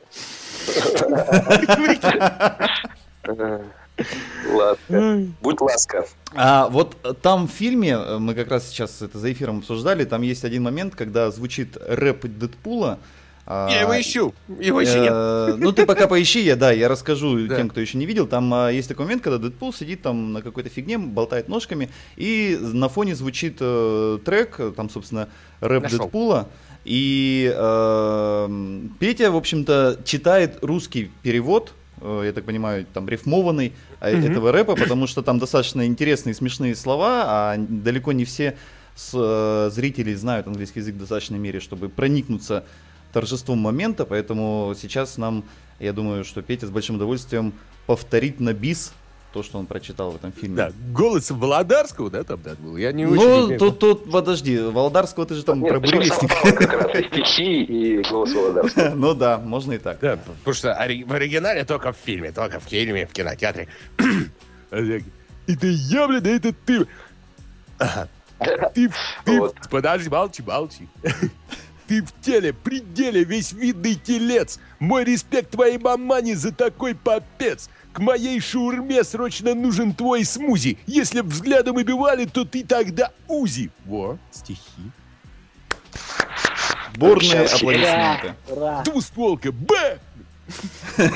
Ладно. 4.51 5.27
Будь 5.41 5.61
ласка. 5.61 6.05
А 6.35 6.67
вот 6.69 6.95
там 7.21 7.47
в 7.47 7.51
фильме, 7.51 7.91
э, 7.93 8.17
мы 8.19 8.35
как 8.35 8.49
раз 8.51 8.67
сейчас 8.67 9.01
это 9.01 9.17
за 9.17 9.31
эфиром 9.31 9.59
обсуждали, 9.59 10.05
там 10.05 10.21
есть 10.21 10.45
один 10.45 10.63
момент, 10.63 10.95
когда 10.95 11.31
звучит 11.31 11.77
рэп 11.83 12.25
Дэдпула. 12.25 12.99
а, 13.47 13.67
Я 13.71 13.81
его 13.81 13.99
ищу. 13.99 14.33
Его 14.59 14.81
еще 14.81 14.99
нет. 14.99 15.11
э, 15.11 15.55
Ну 15.57 15.71
ты 15.71 15.85
пока 15.87 16.07
поищи, 16.07 16.41
я, 16.41 16.55
да, 16.55 16.71
я 16.71 16.87
расскажу 16.87 17.47
тем, 17.47 17.69
кто 17.69 17.81
еще 17.81 17.97
не 17.97 18.05
видел. 18.05 18.27
Там 18.27 18.53
а, 18.53 18.69
есть 18.69 18.87
такой 18.87 19.05
момент, 19.05 19.23
когда 19.23 19.39
Дэдпул 19.39 19.73
сидит 19.73 20.03
там 20.03 20.31
на 20.31 20.41
какой-то 20.43 20.69
фигне, 20.69 20.99
болтает 20.99 21.49
ножками, 21.49 21.89
и 22.17 22.57
на 22.61 22.89
фоне 22.89 23.15
звучит 23.15 23.57
э, 23.61 24.19
трек, 24.23 24.59
там, 24.75 24.89
собственно, 24.91 25.27
рэп 25.59 25.83
Нашел. 25.83 25.97
И 26.87 27.51
э, 27.53 28.81
Петя, 28.99 29.29
в 29.29 29.35
общем-то, 29.35 29.99
читает 30.05 30.59
русский 30.61 31.11
перевод, 31.21 31.73
э, 31.99 32.23
я 32.27 32.31
так 32.31 32.45
понимаю, 32.45 32.85
там 32.93 33.09
рифмованный 33.09 33.73
Мгм. 33.99 34.31
этого 34.31 34.53
рэпа, 34.53 34.75
потому 34.77 35.05
что 35.05 35.21
там 35.21 35.37
достаточно 35.37 35.85
интересные, 35.85 36.33
смешные 36.33 36.75
слова, 36.75 37.23
а 37.27 37.55
далеко 37.57 38.13
не 38.13 38.23
все 38.23 38.55
с, 38.95 39.11
э, 39.13 39.69
зрители 39.69 40.13
знают 40.13 40.47
английский 40.47 40.79
язык 40.79 40.95
в 40.95 40.99
достаточной 40.99 41.39
мере, 41.39 41.59
чтобы 41.59 41.89
проникнуться 41.89 42.63
торжеством 43.11 43.59
момента, 43.59 44.05
поэтому 44.05 44.73
сейчас 44.79 45.17
нам, 45.17 45.43
я 45.79 45.91
думаю, 45.91 46.23
что 46.23 46.41
Петя 46.41 46.67
с 46.67 46.69
большим 46.69 46.95
удовольствием 46.95 47.53
повторит 47.85 48.39
на 48.39 48.53
бис 48.53 48.93
то, 49.37 49.43
что 49.43 49.59
он 49.59 49.67
прочитал 49.67 50.09
в 50.09 50.15
этом 50.15 50.31
фильме. 50.31 50.55
Да, 50.55 50.71
голос 50.91 51.29
Володарского, 51.29 52.09
да, 52.09 52.23
там 52.23 52.41
да, 52.41 52.55
был? 52.55 52.75
Я 52.75 52.91
не 52.91 53.05
Ну, 53.05 53.11
очень... 53.11 53.59
тут, 53.59 53.77
тут, 53.77 54.11
подожди, 54.11 54.57
Володарского 54.57 55.27
ты 55.27 55.35
же 55.35 55.43
там 55.43 55.61
Нет, 55.61 55.69
про 55.69 55.79
как 55.79 56.73
раз 56.73 56.95
и 56.95 57.07
стихи, 57.07 57.63
и 57.63 58.01
голос 58.09 58.33
Володарского. 58.33 58.89
Ну 58.95 59.13
да, 59.13 59.37
можно 59.37 59.73
и 59.73 59.77
так. 59.77 59.99
Да, 59.99 60.17
потому 60.17 60.55
что 60.55 60.69
в 60.69 61.13
оригинале 61.13 61.65
только 61.65 61.93
в 61.93 61.97
фильме, 62.03 62.31
только 62.31 62.59
в 62.59 62.63
фильме, 62.63 63.05
в 63.05 63.13
кинотеатре. 63.13 63.67
Это 64.71 65.67
я, 65.67 66.07
блин, 66.07 66.23
да 66.23 66.29
это 66.31 66.53
ты. 66.65 66.87
Ага. 67.77 68.09
Ты, 68.73 68.91
ты, 69.23 69.39
Вот. 69.39 69.55
подожди, 69.69 70.09
молчи, 70.09 70.41
молчи. 70.41 70.87
Ты 71.87 72.03
в 72.03 72.11
теле, 72.21 72.51
пределе, 72.51 73.23
весь 73.23 73.53
видный 73.53 73.95
телец. 73.95 74.59
Мой 74.79 75.05
респект 75.05 75.51
твоей 75.51 75.77
мамане 75.77 76.35
за 76.35 76.51
такой 76.51 76.93
попец. 76.95 77.69
К 77.97 77.99
моей 77.99 78.39
шаурме 78.39 79.03
срочно 79.03 79.55
нужен 79.55 79.91
твой 79.91 80.23
смузи. 80.23 80.77
Если 80.85 81.21
б 81.21 81.29
взглядом 81.29 81.77
убивали, 81.77 82.25
то 82.25 82.45
ты 82.45 82.63
тогда 82.63 83.09
узи. 83.27 83.71
Во, 83.85 84.19
стихи. 84.29 84.61
Бурные 86.95 87.47
Сейчас 87.47 87.55
аплодисменты. 87.55 88.35
Ура! 88.49 88.83
Двустволка, 88.83 89.51
Б! 89.51 89.97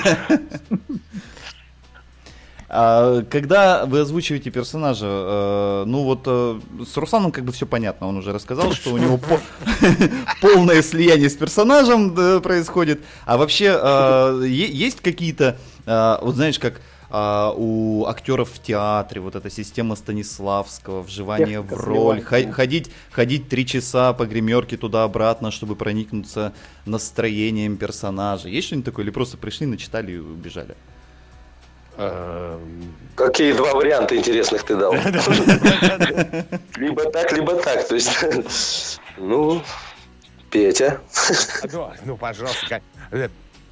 А, 2.73 3.23
когда 3.23 3.85
вы 3.85 3.99
озвучиваете 3.99 4.49
персонажа, 4.49 5.05
э, 5.05 5.83
ну 5.87 6.03
вот 6.03 6.21
э, 6.25 6.57
с 6.89 6.95
Русланом 6.95 7.33
как 7.33 7.43
бы 7.43 7.51
все 7.51 7.65
понятно, 7.65 8.07
он 8.07 8.15
уже 8.15 8.31
рассказал, 8.31 8.71
что 8.71 8.93
у 8.93 8.97
него 8.97 9.17
по- 9.17 9.41
полное 10.41 10.81
слияние 10.81 11.29
с 11.29 11.35
персонажем 11.35 12.15
да, 12.15 12.39
происходит. 12.39 13.01
А 13.25 13.35
вообще 13.35 13.77
э, 13.77 14.45
есть 14.47 15.01
какие-то, 15.01 15.43
э, 15.43 15.70
вот 15.85 16.35
знаешь, 16.35 16.59
как 16.59 16.81
э, 17.09 17.51
у 17.55 18.05
актеров 18.05 18.49
в 18.51 18.61
театре, 18.61 19.21
вот 19.21 19.35
эта 19.35 19.49
система 19.49 19.95
Станиславского, 19.95 21.01
вживание 21.01 21.61
в 21.61 21.63
Техника 21.69 21.85
роль, 21.85 22.21
сливания. 22.21 22.51
ходить 22.51 22.91
ходить, 23.11 23.49
три 23.49 23.65
часа 23.65 24.13
по 24.13 24.25
гримерке 24.25 24.77
туда-обратно, 24.77 25.51
чтобы 25.51 25.75
проникнуться 25.75 26.53
настроением 26.85 27.77
персонажа. 27.77 28.47
Есть 28.47 28.67
что-нибудь 28.67 28.85
такое? 28.85 29.05
Или 29.05 29.11
просто 29.11 29.37
пришли, 29.37 29.65
начитали 29.67 30.13
и 30.13 30.17
убежали? 30.17 30.75
Эм, 31.97 32.95
Какие 33.15 33.53
два 33.53 33.73
варианта 33.73 34.15
интересных 34.15 34.63
ты 34.63 34.75
дал? 34.77 34.93
Либо 36.77 37.11
так, 37.11 37.31
либо 37.33 37.55
так. 37.55 37.87
То 37.87 37.95
есть, 37.95 38.99
ну, 39.17 39.61
Петя. 40.49 41.01
Ну, 41.71 41.91
ну, 42.05 42.17
пожалуйста. 42.17 42.81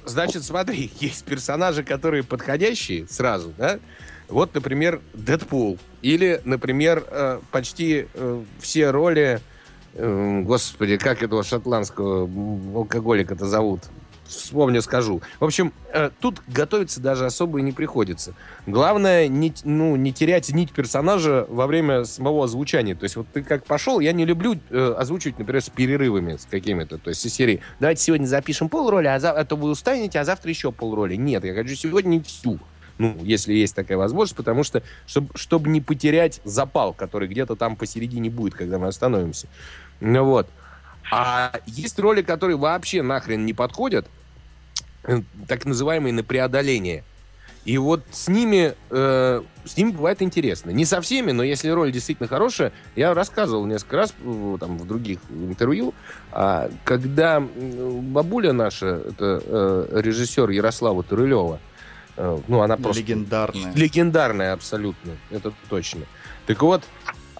Значит, 0.04 0.44
смотри, 0.44 0.90
есть 1.00 1.24
персонажи, 1.24 1.82
которые 1.82 2.22
подходящие 2.22 3.06
сразу, 3.08 3.52
да? 3.56 3.78
Вот, 4.28 4.54
например, 4.54 5.00
Дэдпул. 5.12 5.78
Или, 6.02 6.40
например, 6.44 7.04
э, 7.08 7.40
почти 7.50 8.06
э, 8.14 8.42
все 8.60 8.90
роли... 8.90 9.40
э, 9.94 10.42
Господи, 10.42 10.96
как 10.96 11.22
этого 11.22 11.42
шотландского 11.42 12.30
алкоголика-то 12.76 13.46
зовут? 13.46 13.82
Вспомню, 14.30 14.80
скажу. 14.80 15.22
В 15.40 15.44
общем, 15.44 15.72
э, 15.92 16.10
тут 16.20 16.40
готовиться 16.46 17.00
даже 17.00 17.26
особо 17.26 17.58
и 17.58 17.62
не 17.62 17.72
приходится. 17.72 18.34
Главное, 18.66 19.26
не, 19.26 19.52
ну, 19.64 19.96
не 19.96 20.12
терять 20.12 20.50
нить 20.50 20.72
персонажа 20.72 21.46
во 21.48 21.66
время 21.66 22.04
самого 22.04 22.44
озвучания. 22.44 22.94
То 22.94 23.04
есть 23.04 23.16
вот 23.16 23.26
ты 23.32 23.42
как 23.42 23.64
пошел, 23.64 23.98
я 23.98 24.12
не 24.12 24.24
люблю 24.24 24.54
э, 24.70 24.94
озвучивать, 24.96 25.38
например, 25.38 25.62
с 25.62 25.68
перерывами 25.68 26.36
с 26.36 26.46
какими-то. 26.46 26.98
То 26.98 27.10
есть 27.10 27.26
из 27.26 27.34
серии 27.34 27.60
«давайте 27.80 28.02
сегодня 28.02 28.26
запишем 28.26 28.68
полроли, 28.68 29.08
а, 29.08 29.18
за- 29.18 29.32
а 29.32 29.44
то 29.44 29.56
вы 29.56 29.70
устанете, 29.70 30.20
а 30.20 30.24
завтра 30.24 30.48
еще 30.50 30.70
полроли». 30.70 31.16
Нет, 31.16 31.44
я 31.44 31.52
хочу 31.52 31.74
сегодня 31.74 32.22
всю. 32.22 32.60
Ну, 32.98 33.16
если 33.22 33.54
есть 33.54 33.74
такая 33.74 33.96
возможность, 33.96 34.36
потому 34.36 34.62
что, 34.62 34.82
чтобы, 35.06 35.30
чтобы 35.34 35.70
не 35.70 35.80
потерять 35.80 36.40
запал, 36.44 36.92
который 36.92 37.28
где-то 37.28 37.56
там 37.56 37.74
посередине 37.74 38.30
будет, 38.30 38.54
когда 38.54 38.78
мы 38.78 38.88
остановимся. 38.88 39.48
Ну 40.00 40.24
вот. 40.24 40.46
А 41.10 41.52
есть 41.66 41.98
роли, 41.98 42.22
которые 42.22 42.56
вообще 42.56 43.02
нахрен 43.02 43.44
не 43.44 43.52
подходят, 43.52 44.06
так 45.46 45.64
называемые 45.64 46.12
на 46.12 46.22
преодоление. 46.22 47.04
И 47.64 47.76
вот 47.76 48.02
с 48.10 48.28
ними, 48.28 48.74
э, 48.88 49.42
с 49.64 49.76
ними 49.76 49.90
бывает 49.90 50.22
интересно. 50.22 50.70
Не 50.70 50.86
со 50.86 51.00
всеми, 51.02 51.32
но 51.32 51.42
если 51.42 51.68
роль 51.68 51.92
действительно 51.92 52.26
хорошая, 52.26 52.72
я 52.96 53.12
рассказывал 53.12 53.66
несколько 53.66 53.96
раз 53.98 54.14
э, 54.18 54.56
там, 54.58 54.78
в 54.78 54.86
других 54.86 55.18
интервью, 55.28 55.92
а, 56.32 56.70
когда 56.84 57.40
бабуля 57.40 58.52
наша, 58.52 59.02
это 59.08 59.42
э, 59.44 60.00
режиссер 60.00 60.48
Ярослава 60.48 61.02
Турылева, 61.02 61.60
э, 62.16 62.38
ну, 62.48 62.62
она 62.62 62.78
просто... 62.78 63.02
Легендарная. 63.02 63.72
Легендарная 63.74 64.52
абсолютно, 64.54 65.18
это 65.30 65.52
точно. 65.68 66.06
Так 66.46 66.62
вот, 66.62 66.84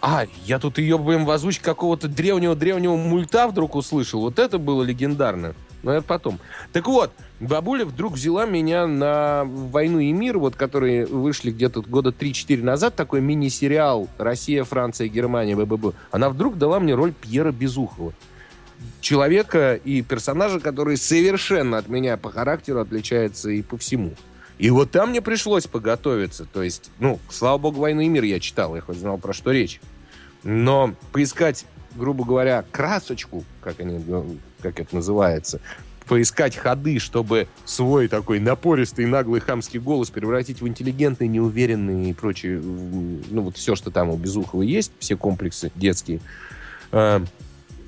а, 0.02 0.26
я 0.44 0.58
тут 0.58 0.78
ее, 0.78 0.98
блин, 0.98 1.24
в 1.24 1.30
озвучке 1.30 1.64
какого-то 1.64 2.08
древнего-древнего 2.08 2.96
мульта 2.96 3.48
вдруг 3.48 3.74
услышал. 3.74 4.20
Вот 4.20 4.38
это 4.38 4.58
было 4.58 4.82
легендарно. 4.82 5.54
Но 5.82 5.92
это 5.92 6.02
потом. 6.02 6.38
Так 6.72 6.86
вот, 6.86 7.12
бабуля 7.40 7.84
вдруг 7.84 8.14
взяла 8.14 8.46
меня 8.46 8.86
на 8.86 9.44
«Войну 9.44 9.98
и 9.98 10.12
мир», 10.12 10.38
вот, 10.38 10.54
которые 10.54 11.06
вышли 11.06 11.50
где-то 11.50 11.82
года 11.82 12.10
3-4 12.10 12.62
назад, 12.62 12.94
такой 12.94 13.20
мини-сериал 13.20 14.08
«Россия, 14.18 14.62
Франция, 14.64 15.08
Германия, 15.08 15.56
БББ». 15.56 15.94
Она 16.10 16.28
вдруг 16.28 16.58
дала 16.58 16.78
мне 16.78 16.94
роль 16.94 17.12
Пьера 17.12 17.50
Безухова. 17.50 18.12
Человека 19.00 19.74
и 19.74 20.02
персонажа, 20.02 20.60
который 20.60 20.96
совершенно 20.96 21.78
от 21.78 21.88
меня 21.88 22.16
по 22.16 22.30
характеру 22.30 22.80
отличается 22.80 23.50
и 23.50 23.62
по 23.62 23.76
всему. 23.76 24.12
И 24.58 24.70
вот 24.70 24.90
там 24.90 25.10
мне 25.10 25.22
пришлось 25.22 25.66
поготовиться. 25.66 26.44
То 26.44 26.62
есть, 26.62 26.90
ну, 26.98 27.18
слава 27.30 27.56
богу, 27.58 27.80
«Войну 27.80 28.02
и 28.02 28.08
мир» 28.08 28.24
я 28.24 28.40
читал, 28.40 28.76
я 28.76 28.82
хоть 28.82 28.98
знал, 28.98 29.16
про 29.16 29.32
что 29.32 29.50
речь. 29.50 29.80
Но 30.42 30.94
поискать, 31.12 31.64
грубо 31.94 32.24
говоря, 32.24 32.64
красочку, 32.70 33.44
как, 33.62 33.80
они, 33.80 34.02
как 34.60 34.80
это 34.80 34.94
называется, 34.94 35.60
поискать 36.10 36.56
ходы, 36.56 36.98
чтобы 36.98 37.46
свой 37.64 38.08
такой 38.08 38.40
напористый, 38.40 39.06
наглый, 39.06 39.40
хамский 39.40 39.78
голос 39.78 40.10
превратить 40.10 40.60
в 40.60 40.66
интеллигентный, 40.66 41.28
неуверенный 41.28 42.10
и 42.10 42.12
прочее, 42.12 42.60
ну, 42.60 43.42
вот 43.42 43.56
все, 43.56 43.76
что 43.76 43.92
там 43.92 44.10
у 44.10 44.16
Безухова 44.16 44.62
есть, 44.62 44.90
все 44.98 45.16
комплексы 45.16 45.70
детские, 45.76 46.18
э, 46.90 47.20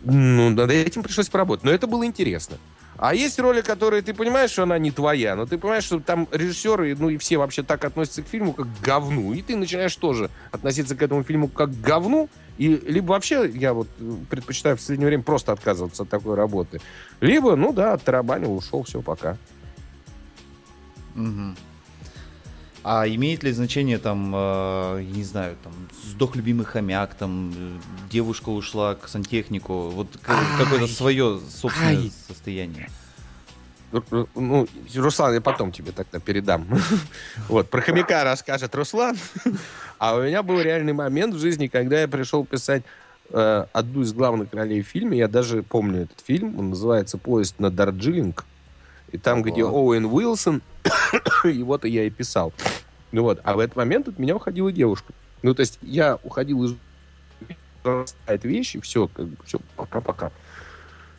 ну, 0.05 0.51
над 0.51 0.71
этим 0.71 1.03
пришлось 1.03 1.29
поработать. 1.29 1.65
Но 1.65 1.73
это 1.73 1.89
было 1.89 2.07
интересно. 2.07 2.59
А 2.97 3.13
есть 3.13 3.41
роли, 3.41 3.61
которые 3.61 4.03
ты 4.03 4.15
понимаешь, 4.15 4.53
что 4.53 4.63
она 4.63 4.79
не 4.79 4.93
твоя, 4.93 5.35
но 5.35 5.45
ты 5.45 5.59
понимаешь, 5.59 5.83
что 5.83 5.99
там 5.99 6.29
режиссеры, 6.31 6.95
ну 6.95 7.09
и 7.09 7.17
все 7.17 7.39
вообще 7.39 7.65
так 7.65 7.85
относятся 7.85 8.23
к 8.23 8.29
фильму, 8.29 8.53
как 8.53 8.69
к 8.69 8.85
говну. 8.85 9.33
И 9.33 9.43
ты 9.43 9.57
начинаешь 9.57 9.97
тоже 9.97 10.31
относиться 10.53 10.95
к 10.95 11.03
этому 11.03 11.25
фильму 11.25 11.49
как 11.49 11.71
к 11.71 11.81
говну. 11.81 12.29
И 12.59 12.69
либо 12.69 13.13
вообще 13.13 13.51
я 13.55 13.73
вот 13.73 13.89
э, 13.99 14.15
предпочитаю 14.29 14.77
в 14.77 14.81
последнее 14.81 15.07
время 15.07 15.23
просто 15.23 15.53
отказываться 15.53 16.03
от 16.03 16.09
такой 16.09 16.35
работы. 16.35 16.81
Либо, 17.21 17.57
ну 17.57 17.73
да, 17.73 17.95
оттарабанил, 17.95 18.55
ушел, 18.55 18.83
все, 18.83 19.01
пока. 19.01 19.39
Мгм. 21.15 21.57
А 22.85 23.07
имеет 23.07 23.45
ли 23.45 23.53
значение 23.53 23.99
там, 23.99 24.33
э, 24.35 25.03
не 25.05 25.23
знаю, 25.23 25.57
там 25.63 25.73
сдох 26.05 26.35
любимый 26.35 26.65
хомяк, 26.65 27.15
там 27.15 27.53
э, 27.55 27.79
девушка 28.11 28.49
ушла 28.49 28.97
к 28.97 29.09
сантехнику, 29.09 29.91
вот 29.91 30.09
какое-то 30.21 30.89
свое 30.89 31.41
собственное 31.49 31.97
ай. 31.97 32.13
состояние. 32.27 32.91
Ну, 34.35 34.69
Руслан, 34.97 35.35
я 35.35 35.41
потом 35.41 35.73
тебе 35.73 35.93
тогда 35.93 36.19
передам. 36.19 36.67
Вот, 37.49 37.69
про 37.69 37.81
хомяка 37.81 38.25
расскажет 38.25 38.75
Руслан. 38.75 39.17
А 39.99 40.17
у 40.17 40.23
меня 40.23 40.43
был 40.43 40.61
реальный 40.61 40.93
момент 40.93 41.35
в 41.35 41.39
жизни, 41.39 41.67
когда 41.67 42.01
я 42.01 42.09
пришел 42.09 42.45
писать 42.45 42.83
э, 43.31 43.67
одну 43.73 44.03
из 44.03 44.13
главных 44.13 44.53
ролей 44.53 44.83
в 44.83 44.87
фильме. 44.87 45.19
Я 45.19 45.29
даже 45.29 45.63
помню 45.63 46.03
этот 46.03 46.21
фильм. 46.21 46.59
Он 46.59 46.71
называется 46.71 47.19
«Поезд 47.19 47.59
на 47.59 47.71
Дарджилинг». 47.71 48.45
И 49.13 49.19
там, 49.19 49.41
Ого. 49.41 49.51
где 49.51 49.65
Оуэн 49.65 50.07
Уилсон, 50.07 50.63
его-то 51.45 51.87
я 51.87 52.05
и 52.05 52.11
писал. 52.11 52.53
Ну 53.13 53.23
вот, 53.23 53.41
а 53.45 53.55
в 53.55 53.59
этот 53.59 53.77
момент 53.77 54.09
от 54.09 54.19
меня 54.19 54.35
уходила 54.35 54.73
девушка. 54.73 55.13
Ну, 55.43 55.55
то 55.55 55.61
есть 55.61 55.79
я 55.83 56.19
уходил 56.23 56.65
из 56.65 56.77
вещи, 58.43 58.81
все, 58.81 59.09
как 59.09 59.27
бы, 59.27 59.37
все, 59.45 59.61
пока-пока. 59.77 60.31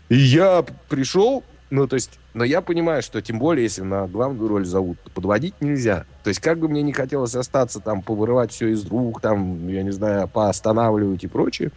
И 0.10 0.16
я 0.16 0.66
пришел, 0.90 1.44
ну, 1.74 1.88
то 1.88 1.96
есть, 1.96 2.20
но 2.36 2.44
я 2.44 2.62
понимаю, 2.62 3.02
что 3.02 3.20
тем 3.20 3.40
более, 3.40 3.64
если 3.64 3.82
на 3.82 4.06
главную 4.06 4.48
роль 4.48 4.64
зовут, 4.64 5.00
то 5.04 5.10
подводить 5.10 5.60
нельзя. 5.60 6.06
То 6.24 6.28
есть, 6.28 6.40
как 6.40 6.60
бы 6.60 6.68
мне 6.68 6.84
не 6.84 6.94
хотелось 6.94 7.34
остаться, 7.34 7.80
там, 7.80 8.04
повырывать 8.04 8.52
все 8.52 8.68
из 8.68 8.86
рук, 8.86 9.22
там, 9.22 9.68
я 9.68 9.82
не 9.82 9.90
знаю, 9.90 10.28
поостанавливать 10.28 11.24
и 11.24 11.28
прочее, 11.28 11.72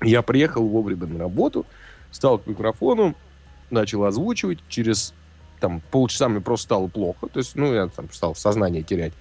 я 0.00 0.22
приехал 0.22 0.66
вовремя 0.66 1.06
на 1.08 1.18
работу, 1.18 1.66
стал 2.10 2.38
к 2.38 2.46
микрофону, 2.46 3.14
начал 3.68 4.02
озвучивать, 4.04 4.60
через 4.70 5.12
там 5.60 5.82
полчаса 5.90 6.30
мне 6.30 6.40
просто 6.40 6.64
стало 6.64 6.86
плохо, 6.86 7.26
то 7.26 7.38
есть, 7.38 7.54
ну, 7.54 7.70
я 7.74 7.88
там 7.88 8.10
стал 8.12 8.34
сознание 8.34 8.82
терять. 8.82 9.12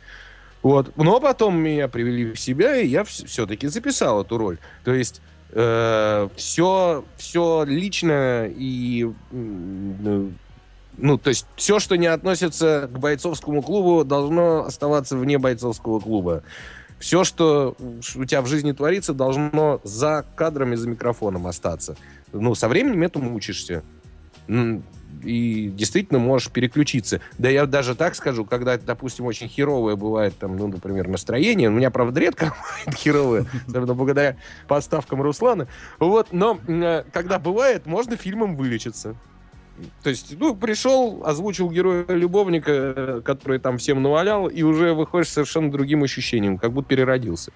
Вот. 0.64 0.96
Но 0.96 1.20
потом 1.20 1.58
меня 1.58 1.89
привели 1.89 2.32
в 2.32 2.39
себя, 2.39 2.78
и 2.78 2.88
я 2.88 3.04
все-таки 3.04 3.68
записал 3.68 4.22
эту 4.22 4.38
роль. 4.38 4.58
То 4.86 4.94
есть 4.94 5.20
все, 5.52 7.04
все 7.18 7.64
личное 7.66 8.47
и 8.47 9.12
м, 9.32 10.38
ну, 10.97 11.18
то 11.18 11.30
есть 11.30 11.45
все, 11.56 11.80
что 11.80 11.95
не 11.97 12.08
относится 12.08 12.89
к 12.91 12.99
бойцовскому 12.99 13.62
клубу, 13.62 14.04
должно 14.04 14.66
оставаться 14.66 15.18
вне 15.18 15.38
бойцовского 15.38 15.99
клуба. 15.99 16.43
Все, 16.99 17.24
что 17.24 17.76
у 17.80 18.26
тебя 18.26 18.41
в 18.41 18.47
жизни 18.47 18.74
творится, 18.74 19.14
должно 19.14 19.82
за 19.84 20.24
кадрами, 20.36 20.76
за 20.76 20.88
микрофоном 20.88 21.47
остаться. 21.47 21.97
Ну, 22.32 22.54
со 22.54 22.68
временем 22.68 23.02
этому 23.02 23.36
учишься. 23.36 23.84
И 25.24 25.70
действительно 25.70 26.20
можешь 26.20 26.49
переключиться. 26.49 27.22
Да 27.38 27.49
я 27.49 27.66
даже 27.66 27.95
так 27.95 28.16
скажу, 28.16 28.45
когда, 28.45 28.78
допустим, 28.78 29.26
очень 29.26 29.47
херовое 29.47 29.95
бывает, 29.95 30.38
там, 30.38 30.57
ну, 30.57 30.68
например, 30.68 31.07
настроение, 31.07 31.70
у 31.70 31.72
меня, 31.72 31.91
правда, 31.91 32.20
редко 32.20 32.45
бывает 32.86 32.99
херовое, 32.99 33.45
особенно 33.68 33.93
благодаря 33.93 34.38
подставкам 34.68 35.22
Руслана, 35.22 35.68
вот, 35.99 36.30
но 36.32 36.59
э, 36.68 37.03
когда 37.12 37.39
бывает, 37.39 37.86
можно 37.86 38.16
фильмом 38.16 38.55
вылечиться. 38.55 39.16
То 40.03 40.09
есть, 40.09 40.36
ну, 40.39 40.55
пришел, 40.55 41.22
озвучил 41.26 41.70
героя-любовника, 41.70 42.72
э, 42.72 43.22
который 43.24 43.59
там 43.59 43.78
всем 43.78 44.01
навалял, 44.01 44.47
и 44.47 44.64
уже 44.64 44.93
выходишь 44.93 45.30
совершенно 45.30 45.72
другим 45.72 46.03
ощущением, 46.03 46.57
как 46.57 46.72
будто 46.72 46.89
переродился. 46.89 47.51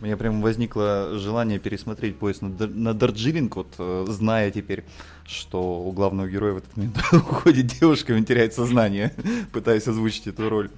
У 0.00 0.04
меня 0.04 0.16
прям 0.16 0.40
возникло 0.40 1.10
желание 1.18 1.58
пересмотреть 1.58 2.18
поезд 2.18 2.40
на, 2.40 2.48
на 2.48 2.94
Дарджилинг, 2.94 3.54
вот 3.56 3.74
э, 3.78 4.06
зная 4.08 4.50
теперь, 4.50 4.84
что 5.26 5.60
у 5.60 5.92
главного 5.92 6.26
героя 6.26 6.54
в 6.54 6.56
этот 6.58 6.74
момент 6.76 6.96
уходит 7.12 7.66
девушка, 7.66 8.14
и 8.14 8.16
он 8.16 8.24
теряет 8.24 8.54
сознание, 8.54 9.12
пытаясь 9.52 9.86
озвучить 9.86 10.26
эту 10.26 10.48
роль. 10.48 10.70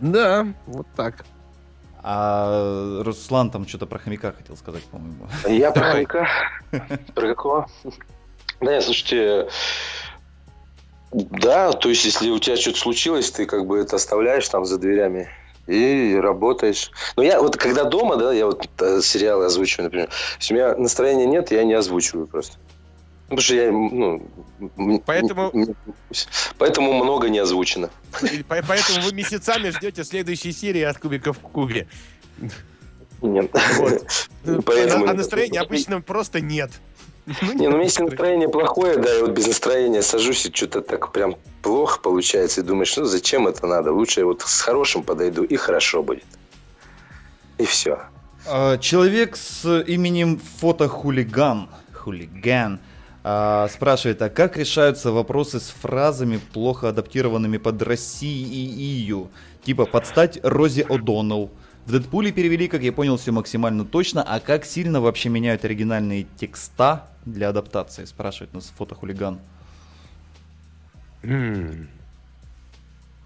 Да, 0.00 0.46
вот 0.66 0.86
так. 0.96 1.26
А 2.02 3.02
Руслан 3.02 3.50
там 3.50 3.68
что-то 3.68 3.84
про 3.84 3.98
хомяка 3.98 4.32
хотел 4.32 4.56
сказать, 4.56 4.84
по-моему. 4.84 5.28
Я 5.46 5.70
про 5.70 5.92
хомяка. 5.92 6.28
Про 7.14 7.28
какого? 7.28 7.70
Да 8.60 8.72
нет, 8.72 8.82
слушайте, 8.82 9.48
да, 11.12 11.72
то 11.72 11.88
есть 11.88 12.04
если 12.04 12.30
у 12.30 12.38
тебя 12.38 12.56
что-то 12.56 12.78
случилось, 12.78 13.30
ты 13.30 13.46
как 13.46 13.66
бы 13.66 13.78
это 13.78 13.96
оставляешь 13.96 14.48
там 14.48 14.64
за 14.64 14.78
дверями 14.78 15.28
и 15.68 16.14
работаешь. 16.16 16.90
Но 17.16 17.22
я 17.22 17.40
вот 17.40 17.56
когда 17.56 17.84
дома, 17.84 18.16
да, 18.16 18.32
я 18.32 18.46
вот 18.46 18.68
э, 18.80 19.00
сериалы 19.02 19.44
озвучиваю, 19.44 19.84
например, 19.84 20.08
если 20.40 20.54
у 20.54 20.56
меня 20.56 20.74
настроения 20.76 21.26
нет, 21.26 21.50
я 21.50 21.62
не 21.64 21.74
озвучиваю 21.74 22.26
просто. 22.26 22.56
Потому 23.24 23.42
что 23.42 23.54
я, 23.54 23.70
ну... 23.70 24.26
Поэтому- 25.04 25.52
Поэтому 26.56 26.94
много 26.94 27.28
не 27.28 27.38
озвучено. 27.38 27.90
Поэтому 28.48 29.02
вы 29.04 29.12
месяцами 29.12 29.68
ждете 29.68 30.02
следующей 30.04 30.52
серии 30.52 30.80
от 30.82 30.96
Кубика 30.98 31.34
в 31.34 31.38
Кубе. 31.38 31.86
Нет. 33.20 33.50
Вот. 33.76 34.06
Поэтому- 34.64 35.06
А 35.06 35.12
настроения 35.12 35.60
обычно 35.60 36.00
просто 36.00 36.40
нет. 36.40 36.70
Ну, 37.42 37.52
Не, 37.52 37.68
ну 37.68 37.80
если 37.80 38.02
настроения. 38.02 38.06
настроение 38.10 38.48
плохое, 38.48 38.96
да, 38.96 39.12
я 39.14 39.20
вот 39.20 39.32
без 39.32 39.46
настроения 39.46 40.02
сажусь, 40.02 40.46
и 40.46 40.52
что-то 40.52 40.80
так 40.80 41.12
прям 41.12 41.36
плохо 41.62 42.00
получается, 42.00 42.60
и 42.60 42.64
думаешь, 42.64 42.96
ну 42.96 43.04
зачем 43.04 43.46
это 43.46 43.66
надо? 43.66 43.92
Лучше 43.92 44.20
я 44.20 44.26
вот 44.26 44.42
с 44.42 44.60
хорошим 44.62 45.02
подойду, 45.02 45.42
и 45.44 45.56
хорошо 45.56 46.02
будет. 46.02 46.24
И 47.58 47.64
все. 47.64 48.00
А, 48.46 48.78
Человек 48.78 49.36
с 49.36 49.80
именем 49.82 50.40
фотохулиган, 50.58 51.68
хулиган, 51.92 52.80
а, 53.24 53.68
спрашивает, 53.68 54.22
а 54.22 54.30
как 54.30 54.56
решаются 54.56 55.12
вопросы 55.12 55.60
с 55.60 55.68
фразами, 55.68 56.40
плохо 56.52 56.88
адаптированными 56.88 57.58
под 57.58 57.82
Россию? 57.82 59.28
Типа 59.64 59.84
подстать 59.84 60.38
Рози 60.42 60.86
О'Доннелл. 60.88 61.50
В 61.84 61.92
Дэдпуле 61.92 62.32
перевели, 62.32 62.68
как 62.68 62.82
я 62.82 62.92
понял, 62.92 63.16
все 63.16 63.32
максимально 63.32 63.84
точно. 63.84 64.22
А 64.22 64.40
как 64.40 64.64
сильно 64.64 65.00
вообще 65.00 65.30
меняют 65.30 65.64
оригинальные 65.64 66.26
текста 66.38 67.06
для 67.32 67.48
адаптации? 67.50 68.04
Спрашивает 68.04 68.52
нас 68.54 68.72
фотохулиган. 68.76 69.38
М. 71.22 71.88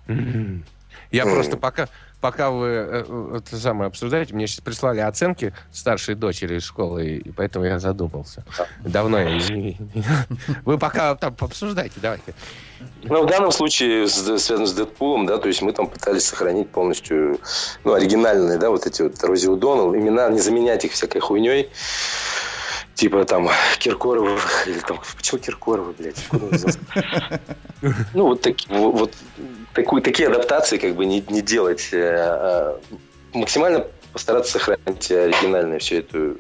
М. 0.09 0.65
Я 1.11 1.25
просто 1.25 1.57
пока, 1.57 1.89
пока 2.21 2.51
вы 2.51 2.69
э, 2.69 3.05
э, 3.07 3.39
это 3.39 3.57
самое 3.59 3.89
обсуждаете, 3.89 4.35
мне 4.35 4.47
сейчас 4.47 4.61
прислали 4.61 5.01
оценки 5.01 5.55
старшей 5.73 6.15
дочери 6.15 6.57
из 6.57 6.65
школы, 6.65 7.17
и 7.17 7.31
поэтому 7.31 7.65
я 7.67 7.79
задумался. 7.79 8.45
Давно 8.81 9.19
я 9.19 9.37
не... 9.37 9.79
Вы 10.65 10.79
пока 10.79 11.15
там 11.17 11.37
обсуждайте, 11.39 12.01
давайте. 12.01 12.35
Но 13.03 13.23
в 13.23 13.27
данном 13.27 13.53
случае 13.53 14.09
связано 14.09 14.67
с 14.67 14.73
Дэдпулом, 14.73 15.27
да, 15.27 15.39
то 15.39 15.49
есть 15.49 15.63
мы 15.63 15.73
там 15.73 15.87
пытались 15.87 16.25
сохранить 16.25 16.71
полностью, 16.71 17.39
ну, 17.85 17.93
оригинальные, 17.93 18.59
да, 18.59 18.71
вот 18.71 18.87
эти 18.87 19.03
вот 19.03 19.23
Рози 19.23 19.49
Удонал, 19.49 19.95
имена, 19.95 20.29
не 20.31 20.41
заменять 20.41 20.85
их 20.85 20.93
всякой 20.93 21.21
хуйней. 21.21 21.69
Типа 22.95 23.25
там 23.25 23.49
Киркоровых, 23.79 24.65
или 24.69 24.79
там, 24.81 25.01
почему 25.17 25.41
Киркоровы, 25.41 25.93
блядь? 25.99 26.25
Ну, 28.15 28.27
вот, 28.29 28.43
таки- 28.43 28.67
вот, 28.69 29.13
такую, 29.75 30.03
такие 30.03 30.29
адаптации 30.29 30.79
как 30.79 30.95
бы 30.95 31.05
не, 31.05 31.21
не 31.29 31.43
делать. 31.43 31.89
э, 31.93 32.15
а 32.17 32.81
максимально 33.33 33.87
постараться 34.13 34.53
сохранить 34.53 35.11
оригинальную 35.11 35.81
всю 35.81 35.97
эту 35.97 36.37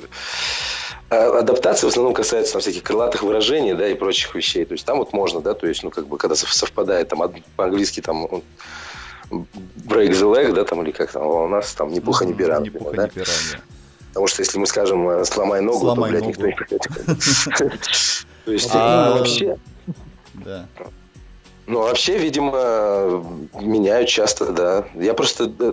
а 1.10 1.40
адаптация 1.40 1.88
в 1.88 1.90
основном 1.90 2.14
касается 2.14 2.52
там, 2.52 2.62
всяких 2.62 2.82
крылатых 2.84 3.22
выражений, 3.22 3.74
да, 3.74 3.86
и 3.88 3.94
прочих 3.94 4.34
вещей. 4.34 4.64
То 4.64 4.72
есть 4.72 4.86
там 4.86 4.98
вот 4.98 5.12
можно, 5.12 5.40
да, 5.40 5.52
то 5.52 5.66
есть, 5.66 5.82
ну, 5.82 5.90
как 5.90 6.06
бы, 6.06 6.16
когда 6.16 6.34
сов- 6.34 6.52
совпадает, 6.52 7.08
там, 7.08 7.20
по-английски 7.56 8.00
там 8.00 8.24
он, 8.30 8.42
break 9.30 10.10
the 10.12 10.32
leg, 10.32 10.52
да, 10.52 10.64
там, 10.64 10.82
или 10.82 10.90
как 10.90 11.12
там, 11.12 11.22
а 11.22 11.26
у 11.44 11.48
нас 11.48 11.74
там 11.74 11.90
пера, 12.34 12.60
Ни 12.60 12.66
например, 12.66 12.82
пуха, 12.82 12.96
да. 12.96 13.04
ни 13.04 13.08
пера, 13.10 13.26
да. 13.52 13.58
Потому 14.12 14.26
что 14.26 14.42
если 14.42 14.58
мы 14.58 14.66
скажем 14.66 15.08
э, 15.08 15.24
сломай 15.24 15.60
ногу, 15.62 15.80
Сломай 15.80 16.10
то, 16.12 16.18
блядь, 16.18 16.22
ногу. 16.22 16.30
никто 16.30 16.46
не 16.46 16.52
придет. 16.52 16.82
То 18.44 18.52
есть, 18.52 18.70
А- 18.74 19.08
ну, 19.10 19.18
вообще, 19.18 19.56
Да. 20.34 20.66
ну, 21.66 21.78
вообще, 21.80 22.18
видимо, 22.18 23.24
меняют 23.60 24.08
часто, 24.08 24.52
да. 24.52 24.84
Я 24.94 25.14
просто 25.14 25.44
э, 25.44 25.72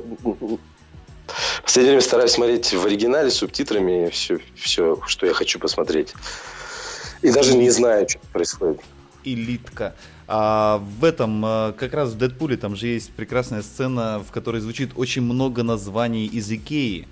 в 1.27 1.61
последнее 1.63 1.91
время 1.95 2.01
стараюсь 2.01 2.31
смотреть 2.31 2.73
в 2.73 2.85
оригинале 2.85 3.29
с 3.29 3.35
субтитрами 3.35 4.09
все, 4.09 4.39
все, 4.55 4.99
что 5.07 5.25
я 5.25 5.33
хочу 5.33 5.59
посмотреть. 5.59 6.13
И 7.21 7.31
даже 7.31 7.57
не 7.57 7.69
знаю, 7.69 8.07
что 8.07 8.19
происходит. 8.31 8.79
элитка. 9.25 9.95
А 10.27 10.77
в 10.99 11.03
этом, 11.03 11.43
э, 11.45 11.73
как 11.73 11.93
раз 11.93 12.11
в 12.11 12.17
Дэдпуле, 12.17 12.55
там 12.55 12.75
же 12.75 12.87
есть 12.87 13.11
прекрасная 13.11 13.63
сцена, 13.63 14.23
в 14.25 14.31
которой 14.31 14.61
звучит 14.61 14.91
очень 14.95 15.23
много 15.23 15.63
названий 15.63 16.25
из 16.27 16.49
Икеи. 16.51 17.07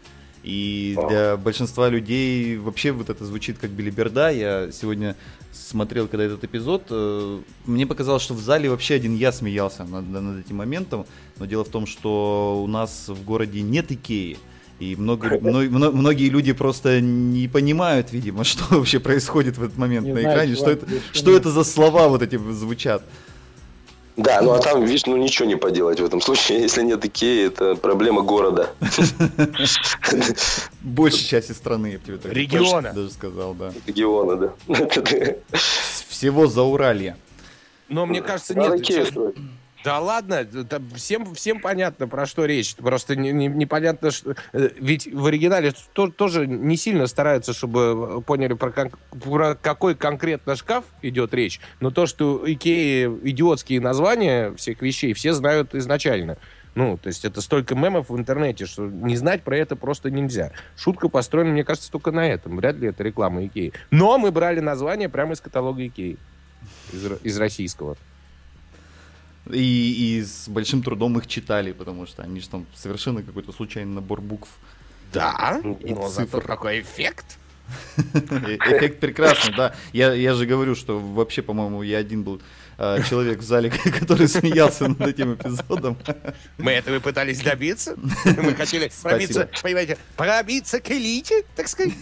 И 0.48 0.98
для 1.10 1.36
большинства 1.36 1.90
людей 1.90 2.56
вообще 2.56 2.94
вот 2.94 3.10
это 3.10 3.26
звучит 3.26 3.58
как 3.58 3.70
билиберда. 3.72 4.30
Я 4.30 4.72
сегодня 4.72 5.18
смотрел, 5.52 6.08
когда 6.08 6.24
этот 6.24 6.42
эпизод, 6.46 6.84
э, 6.90 7.40
мне 7.66 7.86
показалось, 7.86 8.24
что 8.24 8.34
в 8.34 8.40
зале 8.40 8.70
вообще 8.70 8.96
один 8.96 9.14
я 9.14 9.34
смеялся 9.34 9.84
над, 9.84 10.08
над 10.08 10.46
этим 10.46 10.56
моментом. 10.56 11.06
Но 11.38 11.46
дело 11.48 11.66
в 11.66 11.68
том, 11.68 11.86
что 11.86 12.62
у 12.64 12.68
нас 12.68 13.10
в 13.10 13.26
городе 13.26 13.62
нет 13.62 13.92
Икеи. 13.92 14.38
И 14.80 14.96
много, 14.96 15.38
мно- 15.42 15.70
мно- 15.70 15.92
многие 15.92 16.30
люди 16.30 16.54
просто 16.54 17.02
не 17.02 17.50
понимают, 17.50 18.14
видимо, 18.14 18.44
что 18.46 18.64
вообще 18.74 19.02
происходит 19.02 19.58
в 19.58 19.64
этот 19.64 19.78
момент 19.78 20.06
Не 20.06 20.14
на 20.14 20.22
знаю, 20.22 20.34
экране, 20.34 20.56
что 20.56 20.70
это, 20.70 20.88
что 21.12 21.36
это 21.36 21.52
за 21.52 21.66
слова 21.66 22.08
вот 22.08 22.22
эти 22.22 22.38
звучат. 22.54 23.04
Да, 24.18 24.42
ну 24.42 24.52
а 24.52 24.60
там, 24.60 24.84
видишь, 24.84 25.06
ну 25.06 25.16
ничего 25.16 25.48
не 25.48 25.56
поделать 25.56 26.00
в 26.00 26.06
этом 26.06 26.22
случае. 26.22 26.62
Если 26.62 26.82
нет 26.82 27.06
Икеи, 27.06 27.48
это 27.48 27.76
проблема 27.76 28.24
города. 28.24 28.72
Большей 30.82 31.24
части 31.24 31.52
страны, 31.52 31.88
я 31.88 31.98
тебе 32.00 32.18
так 32.18 32.34
Региона. 32.34 32.94
даже 32.94 33.12
сказал, 33.12 33.54
да. 33.54 33.72
Региона, 33.86 34.36
да. 34.36 34.54
Всего 36.10 36.48
за 36.48 36.64
Уралье. 36.64 37.16
Но 37.90 38.08
мне 38.08 38.22
кажется, 38.22 38.56
нет. 38.56 38.82
Да 39.88 40.00
ладно, 40.02 40.44
да 40.44 40.82
всем, 40.96 41.34
всем 41.34 41.62
понятно, 41.62 42.10
про 42.10 42.26
что 42.26 42.44
речь. 42.44 42.76
Просто 42.76 43.16
не- 43.16 43.32
не- 43.32 43.48
непонятно, 43.48 44.12
что... 44.12 44.36
э, 44.52 44.70
Ведь 44.82 45.08
в 45.08 45.26
оригинале 45.28 45.72
то- 45.94 46.10
тоже 46.10 46.46
не 46.46 46.76
сильно 46.76 47.08
стараются, 47.08 47.54
чтобы 47.54 48.22
поняли, 48.24 48.52
про, 48.52 48.72
кон- 48.72 48.92
про 49.24 49.56
какой 49.56 49.96
конкретно 49.96 50.58
шкаф 50.58 50.84
идет 51.02 51.34
речь. 51.34 51.62
Но 51.80 51.90
то, 51.90 52.06
что 52.06 52.44
Икеи 52.46 53.06
идиотские 53.30 53.80
названия 53.80 54.54
всех 54.58 54.82
вещей, 54.82 55.14
все 55.14 55.32
знают 55.32 55.74
изначально. 55.74 56.38
Ну, 56.76 56.98
то 56.98 57.08
есть 57.08 57.24
это 57.24 57.40
столько 57.40 57.74
мемов 57.74 58.10
в 58.10 58.18
интернете, 58.18 58.66
что 58.66 58.86
не 58.88 59.16
знать 59.16 59.44
про 59.44 59.56
это 59.56 59.78
просто 59.78 60.12
нельзя. 60.12 60.52
Шутка 60.76 61.08
построена, 61.08 61.52
мне 61.52 61.64
кажется, 61.64 61.90
только 61.90 62.12
на 62.12 62.28
этом. 62.28 62.58
Вряд 62.58 62.76
ли 62.76 62.90
это 62.90 63.06
реклама 63.06 63.46
Икеи. 63.46 63.72
Но 63.90 64.18
мы 64.18 64.32
брали 64.32 64.60
название 64.60 65.08
прямо 65.08 65.32
из 65.32 65.40
каталога 65.40 65.88
Икеи. 65.88 66.18
Из, 66.92 67.06
из 67.24 67.38
российского. 67.38 67.96
И, 69.52 70.18
и 70.20 70.24
с 70.24 70.48
большим 70.48 70.84
трудом 70.84 71.18
их 71.18 71.28
читали, 71.28 71.72
потому 71.72 72.06
что 72.06 72.24
они 72.24 72.40
же 72.40 72.50
там 72.50 72.66
совершенно 72.76 73.24
какой-то 73.24 73.52
случайный 73.52 73.94
набор 73.94 74.22
букв. 74.22 74.50
Да, 75.14 75.62
И 75.82 75.94
но 75.94 76.10
зато 76.10 76.38
цифр. 76.40 76.42
какой 76.48 76.82
эффект. 76.82 77.38
Э- 78.14 78.58
Эффект 78.78 79.00
прекрасный, 79.00 79.54
да. 79.56 79.76
Я, 79.94 80.14
я 80.14 80.34
же 80.34 80.46
говорю, 80.46 80.76
что 80.76 81.00
вообще, 81.00 81.42
по-моему, 81.42 81.84
я 81.84 81.98
один 81.98 82.24
был 82.24 82.42
э, 82.78 83.00
человек 83.10 83.40
в 83.40 83.44
зале, 83.44 83.70
который 84.00 84.28
смеялся 84.28 84.88
над 84.88 85.02
этим 85.02 85.34
эпизодом. 85.34 85.98
Мы 86.58 86.72
этого 86.72 87.00
пытались 87.00 87.42
добиться. 87.42 87.96
Мы 88.26 88.54
хотели 88.56 88.90
пробиться, 89.02 89.50
понимаете, 89.62 89.98
пробиться 90.16 90.80
к 90.80 90.90
элите, 90.92 91.44
так 91.56 91.68
сказать. 91.68 91.94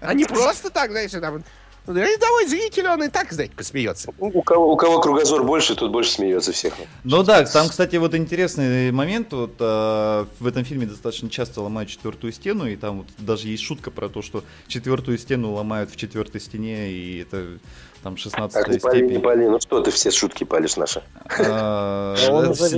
А 0.00 0.12
не 0.14 0.24
просто 0.24 0.70
так, 0.70 0.90
знаешь, 0.90 1.10
там... 1.12 1.42
ну, 1.86 1.94
Рядовой 1.94 2.46
зритель, 2.46 2.86
он 2.88 3.02
и 3.04 3.08
так, 3.08 3.32
знаете, 3.32 3.54
посмеется. 3.56 4.12
У 4.18 4.42
кого, 4.42 4.72
у 4.72 4.76
кого 4.76 5.00
кругозор 5.00 5.44
больше, 5.44 5.74
тот 5.74 5.90
больше 5.90 6.10
смеется 6.10 6.52
всех. 6.52 6.74
Ну 7.04 7.22
да, 7.22 7.44
там, 7.44 7.68
кстати, 7.68 7.96
вот 7.96 8.14
интересный 8.14 8.90
момент. 8.90 9.32
Вот 9.32 9.54
э, 9.58 10.26
в 10.40 10.46
этом 10.46 10.64
фильме 10.64 10.86
достаточно 10.86 11.30
часто 11.30 11.60
ломают 11.60 11.90
четвертую 11.90 12.32
стену, 12.32 12.66
и 12.66 12.76
там 12.76 12.98
вот 12.98 13.06
даже 13.18 13.48
есть 13.48 13.62
шутка 13.62 13.90
про 13.90 14.08
то, 14.08 14.22
что 14.22 14.44
четвертую 14.66 15.18
стену 15.18 15.52
ломают 15.52 15.90
в 15.90 15.96
четвертой 15.96 16.40
стене, 16.40 16.90
и 16.90 17.20
это 17.20 17.58
там 18.06 18.16
16 18.16 18.54
Так, 18.54 18.68
не 18.72 18.78
пали, 18.78 19.00
не 19.02 19.08
степень. 19.08 19.20
пали. 19.22 19.46
Ну 19.48 19.60
что 19.60 19.80
ты 19.82 19.90
все 19.90 20.12
шутки 20.12 20.44
палишь 20.44 20.76
наши? 20.76 21.02
А, 21.40 22.14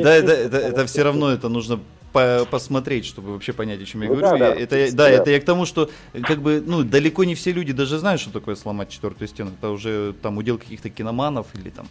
Да, 0.03 0.15
это, 0.17 0.87
все 0.87 1.03
равно 1.03 1.31
это 1.31 1.51
нужно 1.51 1.81
по- 2.15 2.47
посмотреть, 2.51 3.05
чтобы 3.05 3.33
вообще 3.35 3.53
понять, 3.53 3.83
о 3.83 3.85
чем 3.85 4.01
я 4.01 4.09
Ну 4.09 4.15
говорю. 4.17 4.39
да, 4.39 4.47
Я- 4.47 4.55
да, 4.55 4.61
это, 4.63 4.77
я- 4.79 4.91
да. 4.91 4.97
да, 4.97 5.11
это 5.11 5.31
я 5.31 5.39
к 5.41 5.45
тому, 5.45 5.67
что 5.67 5.91
как 6.27 6.41
бы 6.41 6.63
ну 6.67 6.83
далеко 6.83 7.25
не 7.25 7.35
все 7.35 7.53
люди 7.53 7.75
даже 7.75 7.99
знают, 7.99 8.23
что 8.23 8.31
такое 8.33 8.57
сломать 8.57 8.89
четвертую 8.89 9.29
стену. 9.29 9.51
Это 9.59 9.69
уже 9.69 10.15
там 10.23 10.39
удел 10.39 10.57
каких-то 10.57 10.89
киноманов 10.89 11.49
или 11.55 11.69
там 11.69 11.87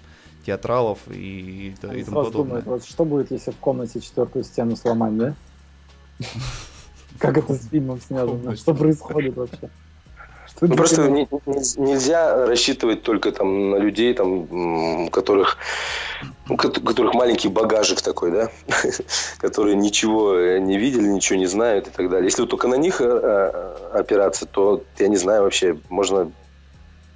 театралов 0.48 0.98
и, 1.12 1.14
и, 1.14 1.68
и 1.70 1.76
тому 1.76 2.04
подобное. 2.04 2.32
думают, 2.32 2.66
вот 2.66 2.86
что 2.86 3.06
будет, 3.06 3.30
если 3.30 3.52
в 3.52 3.58
комнате 3.58 4.00
четвертую 4.00 4.44
стену 4.46 4.76
сломать, 4.76 5.16
да? 5.16 5.36
Как 7.20 7.38
это 7.38 7.54
с 7.54 7.68
фильмом 7.70 8.02
связано? 8.02 8.56
Что 8.56 8.74
происходит 8.74 9.36
вообще? 9.38 9.70
Ну, 10.60 10.68
это 10.68 10.76
просто 10.76 11.08
не- 11.10 11.28
не- 11.46 11.86
нельзя 11.92 12.46
рассчитывать 12.48 13.04
только 13.04 13.32
там 13.32 13.70
на 13.72 13.76
людей, 13.78 14.14
там, 14.14 15.10
которых, 15.10 15.58
у 16.50 16.58
кот- 16.58 16.78
у 16.80 16.82
которых 16.82 17.14
маленький 17.14 17.48
багажик 17.48 18.02
такой, 18.02 18.32
да, 18.32 18.50
которые 19.40 19.76
ничего 19.76 20.58
не 20.58 20.78
видели, 20.78 21.08
ничего 21.08 21.38
не 21.38 21.46
знают 21.46 21.88
и 21.88 21.92
так 21.92 22.10
далее. 22.10 22.26
Если 22.26 22.42
вот 22.42 22.50
только 22.50 22.68
на 22.68 22.76
них 22.76 23.02
э, 23.02 23.06
э, 23.06 24.00
опираться, 24.00 24.46
то 24.46 24.84
я 24.98 25.08
не 25.08 25.18
знаю 25.18 25.44
вообще, 25.44 25.78
можно, 25.90 26.32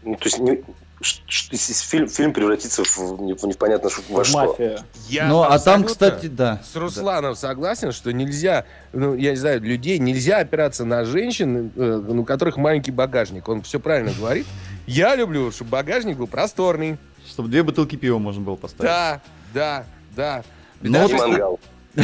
ну, 0.04 0.16
то 0.16 0.26
есть 0.26 0.40
не- 0.40 0.64
фильм, 1.02 2.08
фильм 2.08 2.34
превратится 2.34 2.84
в, 2.84 2.98
в 2.98 3.46
непонятно 3.46 3.90
ш- 3.90 4.02
во 4.10 4.24
что. 4.24 4.38
мафия. 4.48 4.80
Я 5.08 5.28
Ну, 5.28 5.42
а 5.44 5.60
там, 5.60 5.84
кстати, 5.84 6.28
да. 6.28 6.62
С 6.64 6.76
Русланом 6.76 7.36
согласен, 7.36 7.92
что 7.92 8.12
нельзя, 8.12 8.66
ну, 8.94 9.16
я 9.16 9.32
не 9.32 9.38
знаю, 9.38 9.62
людей 9.62 10.00
нельзя 10.00 10.38
опираться 10.38 10.86
на 10.86 11.06
женщин, 11.06 11.72
э, 11.76 12.04
у 12.08 12.24
которых 12.24 12.58
маленький 12.58 12.92
багажник. 12.92 13.48
Он 13.48 13.62
все 13.62 13.80
правильно 13.80 14.12
говорит. 14.18 14.46
Я 14.88 15.16
люблю, 15.16 15.52
чтобы 15.52 15.72
багажник 15.72 16.18
был 16.18 16.28
просторный. 16.28 16.98
Чтобы 17.28 17.50
две 17.50 17.64
бутылки 17.64 17.96
пива 17.96 18.18
можно 18.18 18.42
было 18.42 18.56
поставить. 18.56 18.92
Да, 18.92 19.22
да, 19.54 19.86
да. 20.16 20.44
Ну, 20.82 21.02
вот- 21.08 21.12
мангал. 21.14 21.60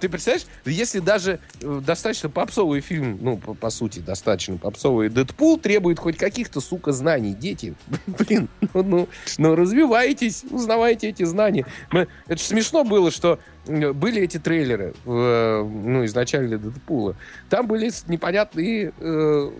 Ты 0.00 0.08
представляешь, 0.08 0.46
если 0.64 1.00
даже 1.00 1.38
э, 1.60 1.82
достаточно 1.84 2.30
попсовый 2.30 2.80
фильм, 2.80 3.18
ну, 3.20 3.36
по, 3.36 3.70
сути, 3.70 3.98
достаточно 3.98 4.56
попсовый 4.56 5.10
Дэдпул 5.10 5.58
требует 5.58 5.98
хоть 5.98 6.16
каких-то, 6.16 6.60
сука, 6.60 6.92
знаний. 6.92 7.34
Дети, 7.34 7.74
блин, 8.06 8.48
ну, 8.72 8.82
ну, 8.82 9.08
ну, 9.38 9.54
развивайтесь, 9.54 10.44
узнавайте 10.50 11.08
эти 11.10 11.24
знания. 11.24 11.66
Это 11.90 12.42
смешно 12.42 12.84
было, 12.84 13.10
что 13.10 13.38
были 13.66 14.22
эти 14.22 14.38
трейлеры, 14.38 14.94
э, 15.04 15.62
ну, 15.62 16.04
изначально 16.06 16.56
Дэдпула. 16.58 17.16
Там 17.50 17.66
были 17.66 17.90
непонятные, 18.08 18.92
э, 18.98 19.50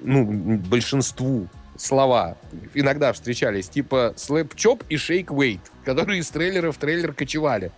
ну, 0.00 0.58
большинству 0.58 1.48
слова 1.80 2.36
иногда 2.74 3.12
встречались, 3.12 3.68
типа 3.68 4.14
слэп 4.16 4.54
чоп 4.54 4.84
и 4.88 4.96
шейк 4.96 5.30
вейт, 5.30 5.60
которые 5.84 6.20
из 6.20 6.28
трейлера 6.28 6.72
в 6.72 6.76
трейлер 6.76 7.12
кочевали. 7.12 7.72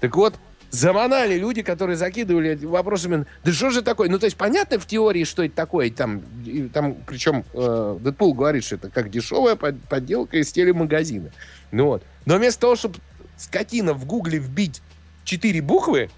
Так 0.00 0.16
вот, 0.16 0.34
заманали 0.70 1.38
люди, 1.38 1.62
которые 1.62 1.96
закидывали 1.96 2.54
вопросами, 2.64 3.26
да 3.44 3.52
что 3.52 3.70
же 3.70 3.82
такое? 3.82 4.08
Ну, 4.08 4.18
то 4.18 4.26
есть, 4.26 4.36
понятно 4.36 4.78
в 4.78 4.86
теории, 4.86 5.24
что 5.24 5.44
это 5.44 5.54
такое, 5.54 5.90
там, 5.90 6.22
и 6.44 6.68
там 6.68 6.96
причем 7.06 7.44
э, 7.52 7.98
Дэдпул 8.00 8.34
говорит, 8.34 8.64
что 8.64 8.76
это 8.76 8.90
как 8.90 9.10
дешевая 9.10 9.56
под- 9.56 9.82
подделка 9.88 10.38
из 10.38 10.50
телемагазина. 10.52 11.30
Ну 11.72 11.86
вот. 11.86 12.02
Но 12.24 12.36
вместо 12.38 12.60
того, 12.62 12.76
чтобы 12.76 12.98
скотина 13.36 13.92
в 13.92 14.06
гугле 14.06 14.38
вбить 14.38 14.82
четыре 15.24 15.60
буквы, 15.60 16.10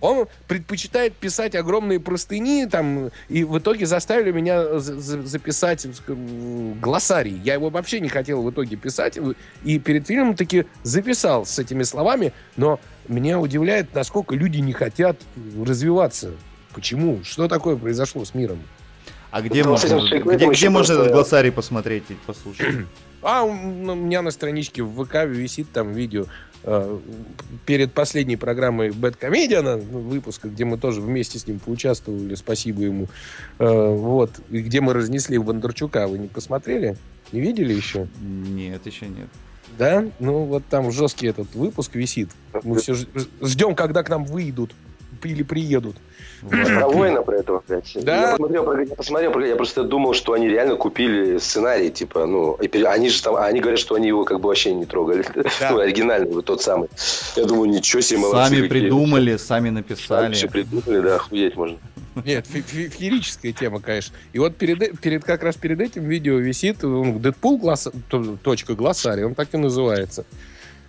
он 0.00 0.26
предпочитает 0.48 1.14
писать 1.14 1.54
огромные 1.54 2.00
простыни, 2.00 2.66
там, 2.66 3.10
и 3.28 3.44
в 3.44 3.58
итоге 3.58 3.86
заставили 3.86 4.32
меня 4.32 4.78
за- 4.78 4.98
за- 5.00 5.22
записать 5.22 5.86
глоссарий. 6.80 7.40
Я 7.44 7.54
его 7.54 7.70
вообще 7.70 8.00
не 8.00 8.08
хотел 8.08 8.42
в 8.42 8.50
итоге 8.50 8.76
писать, 8.76 9.18
и 9.64 9.78
перед 9.78 10.06
фильмом 10.06 10.34
таки 10.36 10.66
записал 10.82 11.46
с 11.46 11.58
этими 11.58 11.82
словами, 11.82 12.32
но 12.56 12.80
меня 13.08 13.38
удивляет, 13.40 13.94
насколько 13.94 14.34
люди 14.34 14.58
не 14.58 14.72
хотят 14.72 15.20
развиваться. 15.64 16.32
Почему? 16.74 17.20
Что 17.24 17.48
такое 17.48 17.76
произошло 17.76 18.24
с 18.24 18.34
миром? 18.34 18.62
А 19.30 19.42
где 19.42 19.64
Ну, 19.64 19.70
можно, 19.70 19.96
где, 20.08 20.44
еще 20.46 20.52
где 20.52 20.70
можно 20.70 20.92
этот 20.94 21.12
глоссарий 21.12 21.50
посмотреть 21.52 22.04
и 22.10 22.16
послушать? 22.26 22.66
А 23.22 23.42
у 23.42 23.52
меня 23.52 24.22
на 24.22 24.30
страничке 24.30 24.84
в 24.84 25.04
ВК 25.04 25.24
висит 25.26 25.72
там 25.72 25.92
видео 25.92 26.26
перед 27.64 27.92
последней 27.92 28.36
программой 28.36 28.90
Бэткомедиана, 28.90 29.76
выпуска, 29.76 30.48
где 30.48 30.64
мы 30.64 30.78
тоже 30.78 31.00
вместе 31.00 31.38
с 31.38 31.46
ним 31.46 31.58
поучаствовали, 31.58 32.34
спасибо 32.34 32.82
ему. 32.82 33.06
Э, 33.58 33.94
вот, 33.94 34.30
и 34.50 34.60
где 34.60 34.80
мы 34.80 34.92
разнесли 34.92 35.38
Бондарчука. 35.38 36.08
Вы 36.08 36.18
не 36.18 36.28
посмотрели? 36.28 36.96
Не 37.32 37.40
видели 37.40 37.72
еще? 37.72 38.08
Нет, 38.20 38.84
еще 38.86 39.06
нет. 39.06 39.28
Да? 39.78 40.06
Ну, 40.18 40.44
вот 40.44 40.64
там 40.68 40.90
жесткий 40.90 41.28
этот 41.28 41.54
выпуск 41.54 41.94
висит. 41.94 42.30
Мы 42.62 42.78
все 42.78 42.94
ждем, 43.42 43.74
когда 43.74 44.02
к 44.02 44.08
нам 44.08 44.24
выйдут 44.24 44.72
или 45.24 45.42
приедут. 45.42 45.96
Про 46.50 46.88
воина 46.88 47.22
про 47.22 47.36
этого, 47.38 47.62
блядь. 47.66 47.90
Да. 48.04 48.30
Я 48.32 48.36
посмотрел, 48.36 48.72
я 48.78 48.94
посмотрел, 48.94 49.40
я 49.40 49.56
просто 49.56 49.84
думал, 49.84 50.12
что 50.14 50.34
они 50.34 50.48
реально 50.48 50.76
купили 50.76 51.38
сценарий, 51.38 51.90
типа, 51.90 52.26
ну, 52.26 52.58
они 52.60 53.08
же 53.08 53.22
там, 53.22 53.36
они 53.36 53.60
говорят, 53.60 53.80
что 53.80 53.94
они 53.94 54.08
его 54.08 54.24
как 54.24 54.40
бы 54.40 54.48
вообще 54.48 54.72
не 54.74 54.84
трогали. 54.84 55.24
Да. 55.34 55.70
Ну, 55.72 55.78
оригинальный, 55.78 56.30
вот 56.32 56.44
тот 56.44 56.60
самый. 56.62 56.88
Я 57.36 57.44
думаю, 57.46 57.70
ничего 57.70 58.02
себе, 58.02 58.18
молодцы 58.20 58.50
Сами 58.50 58.62
какие. 58.62 58.68
придумали, 58.68 59.36
сами 59.36 59.46
Сами 59.66 59.70
написали. 59.70 60.34
все 60.34 60.48
придумали, 60.48 61.00
да, 61.00 61.16
охуеть 61.16 61.56
можно. 61.56 61.78
Нет, 62.24 62.46
фе- 62.46 62.62
фе- 62.62 62.88
феерическая 62.88 63.52
тема, 63.52 63.80
конечно. 63.80 64.14
И 64.32 64.38
вот 64.38 64.56
перед, 64.56 64.80
э- 64.82 64.92
перед 65.00 65.24
как 65.24 65.42
раз 65.42 65.56
перед 65.56 65.80
этим 65.80 66.04
видео 66.04 66.36
висит 66.38 66.82
он, 66.84 67.18
Дэдпул 67.20 67.60
то- 68.08 68.36
точка 68.42 68.74
глоссарий, 68.74 69.24
он 69.24 69.34
так 69.34 69.52
и 69.52 69.56
называется. 69.56 70.24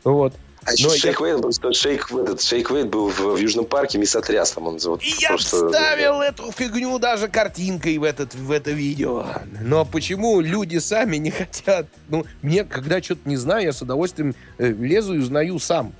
Вот. 0.04 0.34
А 0.68 0.72
Но 0.80 0.94
я- 0.94 1.00
Шейк 1.00 1.22
был, 1.22 1.54
что 1.54 1.72
Шейк, 1.72 2.12
этот, 2.12 2.42
Шейк 2.42 2.70
Вейт 2.72 2.88
был 2.90 3.10
в, 3.10 3.20
в 3.20 3.38
Южном 3.38 3.64
парке, 3.66 3.98
мисс 3.98 4.18
Отряс 4.18 4.52
там 4.52 4.68
он 4.68 4.78
вот 4.80 5.02
И 5.02 5.14
я 5.18 5.30
просто- 5.30 5.68
вставил 5.68 6.20
эту 6.20 6.52
фигню 6.52 7.00
даже 7.00 7.30
картинкой 7.30 7.98
в, 7.98 8.04
этот, 8.04 8.36
в 8.36 8.52
это 8.52 8.72
видео. 8.72 9.26
Но 9.62 9.86
почему 9.86 10.42
люди 10.42 10.78
сами 10.80 11.16
не 11.16 11.32
хотят? 11.32 11.88
Ну, 12.10 12.26
мне, 12.42 12.66
когда 12.66 13.02
что-то 13.02 13.22
не 13.30 13.38
знаю, 13.38 13.64
я 13.64 13.72
с 13.72 13.82
удовольствием 13.82 14.36
э, 14.58 14.68
лезу 14.68 15.16
и 15.16 15.20
узнаю 15.20 15.58
сам. 15.60 15.94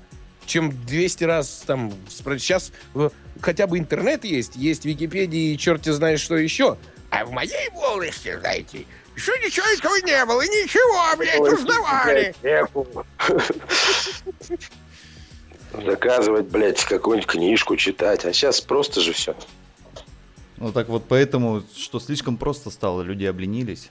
Чем 0.44 0.70
200 0.86 1.24
раз 1.24 1.62
там... 1.66 1.90
Сейчас 2.08 2.70
э, 2.94 3.08
хотя 3.40 3.66
бы 3.66 3.78
интернет 3.78 4.24
есть, 4.24 4.54
есть 4.54 4.84
Википедия 4.84 5.54
и 5.54 5.56
черти 5.56 5.88
знает 5.92 6.20
что 6.20 6.36
еще. 6.36 6.76
А 7.10 7.24
в 7.24 7.30
моей 7.30 7.70
молодости, 7.72 8.36
знаете, 8.38 8.84
еще 9.18 9.32
ничего 9.44 9.66
этого 9.66 9.96
не 10.06 10.24
было, 10.24 10.42
ничего, 10.42 11.16
блядь, 11.16 11.40
узнавали. 11.40 12.34
Заказывать, 15.72 16.46
блядь, 16.46 16.84
какую-нибудь 16.84 17.28
книжку 17.28 17.76
читать. 17.76 18.24
А 18.24 18.32
сейчас 18.32 18.60
просто 18.60 19.00
же 19.00 19.12
все. 19.12 19.34
Ну 20.56 20.72
так 20.72 20.88
вот 20.88 21.04
поэтому, 21.08 21.62
что 21.76 22.00
слишком 22.00 22.36
просто 22.36 22.70
стало, 22.70 23.02
люди 23.02 23.24
обленились. 23.24 23.90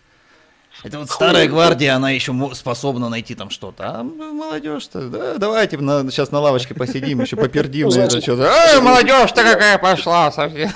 Это 0.84 1.00
вот 1.00 1.10
старая 1.10 1.48
гвардия, 1.48 1.96
она 1.96 2.12
еще 2.12 2.34
способна 2.54 3.10
найти 3.10 3.36
там 3.36 3.50
что-то. 3.50 4.00
А 4.00 4.04
молодежь-то, 4.04 5.10
да, 5.10 5.38
давайте 5.38 5.78
на, 5.78 6.10
сейчас 6.12 6.32
на 6.32 6.40
лавочке 6.40 6.74
посидим, 6.74 7.22
еще 7.22 7.36
попердим 7.36 7.90
это 7.90 8.22
что-то. 8.22 8.80
Молодежь-то 8.82 9.44
какая 9.44 9.78
пошла 9.78 10.32
совсем. 10.32 10.72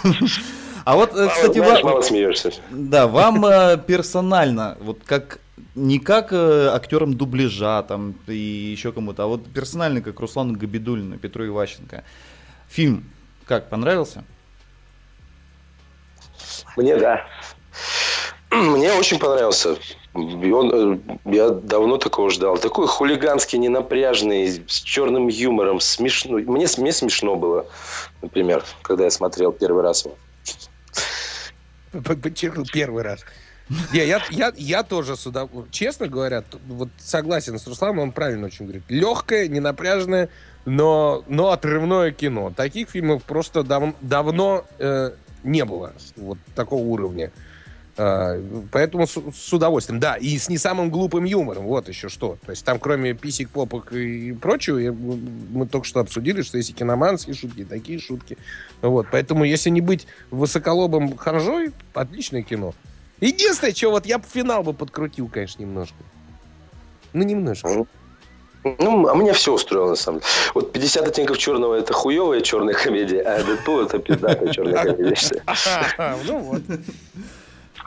А 0.86 0.96
вот, 0.96 1.14
э, 1.16 1.28
кстати, 1.30 1.58
Знаешь, 1.58 1.84
ва- 1.84 1.90
мало 1.90 2.02
смеешься. 2.02 2.54
да, 2.70 3.08
вам 3.08 3.46
э, 3.46 3.78
персонально, 3.78 4.78
вот 4.82 5.00
как 5.06 5.40
не 5.76 6.00
как 6.00 6.34
э, 6.34 6.68
актерам 6.74 7.14
дубляжа 7.16 7.84
там 7.84 8.16
и 8.28 8.36
еще 8.36 8.92
кому-то, 8.92 9.24
а 9.24 9.28
вот 9.28 9.46
персонально 9.52 10.02
как 10.02 10.20
Руслану 10.20 10.58
Габидулину, 10.58 11.18
Петру 11.18 11.46
Иващенко. 11.46 12.04
Фильм 12.70 13.06
как, 13.46 13.70
понравился? 13.70 14.24
Мне 16.78 16.96
да. 16.98 17.26
Мне 18.50 18.94
очень 18.94 19.20
понравился. 19.20 19.78
Он, 20.14 21.02
я 21.26 21.50
давно 21.50 21.98
такого 21.98 22.30
ждал. 22.30 22.58
Такой 22.58 22.88
хулиганский, 22.88 23.58
ненапряжный, 23.58 24.64
с 24.68 24.82
черным 24.82 25.28
юмором, 25.28 25.80
смешно. 25.80 26.38
Мне, 26.38 26.68
мне 26.78 26.92
смешно 26.92 27.36
было, 27.36 27.66
например, 28.22 28.64
когда 28.82 29.06
я 29.06 29.12
смотрел 29.12 29.54
первый 29.54 29.84
раз 29.84 30.06
его. 30.06 30.16
Подчеркнул 31.92 32.66
первый 32.66 33.04
раз. 33.04 33.26
Не, 33.94 34.06
я, 34.06 34.22
я, 34.32 34.52
я 34.58 34.84
тоже 34.84 35.16
сюда, 35.16 35.48
честно 35.70 36.08
говоря, 36.08 36.44
вот 36.68 36.90
согласен 36.98 37.58
с 37.58 37.66
Русланом, 37.68 38.00
он 38.00 38.12
правильно 38.12 38.48
очень 38.48 38.66
говорит. 38.66 38.84
Легкое, 38.90 39.48
ненапряжное, 39.48 40.30
но, 40.66 41.24
но 41.28 41.52
отрывное 41.52 42.12
кино. 42.12 42.52
Таких 42.56 42.90
фильмов 42.90 43.24
просто 43.24 43.64
дав- 43.64 43.96
давно 44.02 44.66
э, 44.78 45.12
не 45.44 45.64
было 45.64 45.94
вот 46.18 46.38
такого 46.54 46.82
уровня. 46.82 47.32
А, 47.98 48.42
поэтому 48.72 49.06
с, 49.06 49.18
с 49.34 49.54
удовольствием. 49.54 50.00
Да, 50.00 50.16
и 50.16 50.38
с 50.38 50.50
не 50.50 50.58
самым 50.58 50.90
глупым 50.90 51.24
юмором. 51.26 51.66
Вот 51.66 51.88
еще 51.90 52.10
что. 52.10 52.38
То 52.46 52.52
есть 52.52 52.64
там, 52.64 52.80
кроме 52.80 53.14
писек, 53.14 53.50
попок 53.50 53.92
и 53.94 54.32
прочего, 54.34 54.78
я- 54.78 54.94
мы 54.94 55.68
только 55.68 55.86
что 55.86 56.00
обсудили, 56.00 56.42
что 56.42 56.58
есть 56.58 56.70
и 56.70 56.74
киноманские 56.74 57.36
шутки, 57.36 57.62
и 57.62 57.66
такие 57.66 58.00
шутки. 58.00 58.38
Вот. 58.82 59.08
Поэтому, 59.12 59.44
если 59.44 59.70
не 59.70 59.82
быть 59.82 60.08
высоколобым 60.30 61.18
харжой, 61.18 61.72
отличное 61.94 62.44
кино. 62.44 62.74
Единственное, 63.20 63.74
что 63.74 63.92
вот 63.92 64.06
я 64.06 64.18
бы 64.18 64.26
финал 64.32 64.64
бы 64.64 64.74
подкрутил, 64.74 65.28
конечно, 65.28 65.62
немножко. 65.62 65.96
Ну, 67.14 67.24
немножко. 67.24 67.86
Ну, 68.64 69.08
а 69.08 69.16
меня 69.16 69.34
все 69.34 69.54
устроило, 69.54 69.90
на 69.90 69.96
самом 69.96 70.20
деле. 70.20 70.32
Вот 70.54 70.72
50 70.72 71.08
оттенков 71.08 71.38
черного 71.40 71.76
это 71.76 71.94
хуевая 71.94 72.42
черная 72.42 72.76
комедия, 72.76 73.22
а 73.22 73.44
Дэдпул 73.44 73.82
это 73.82 73.98
пиздатая 74.00 74.54
черная 74.54 74.84
комедия. 74.96 75.44
Ну 76.28 76.40
вот. 76.40 76.62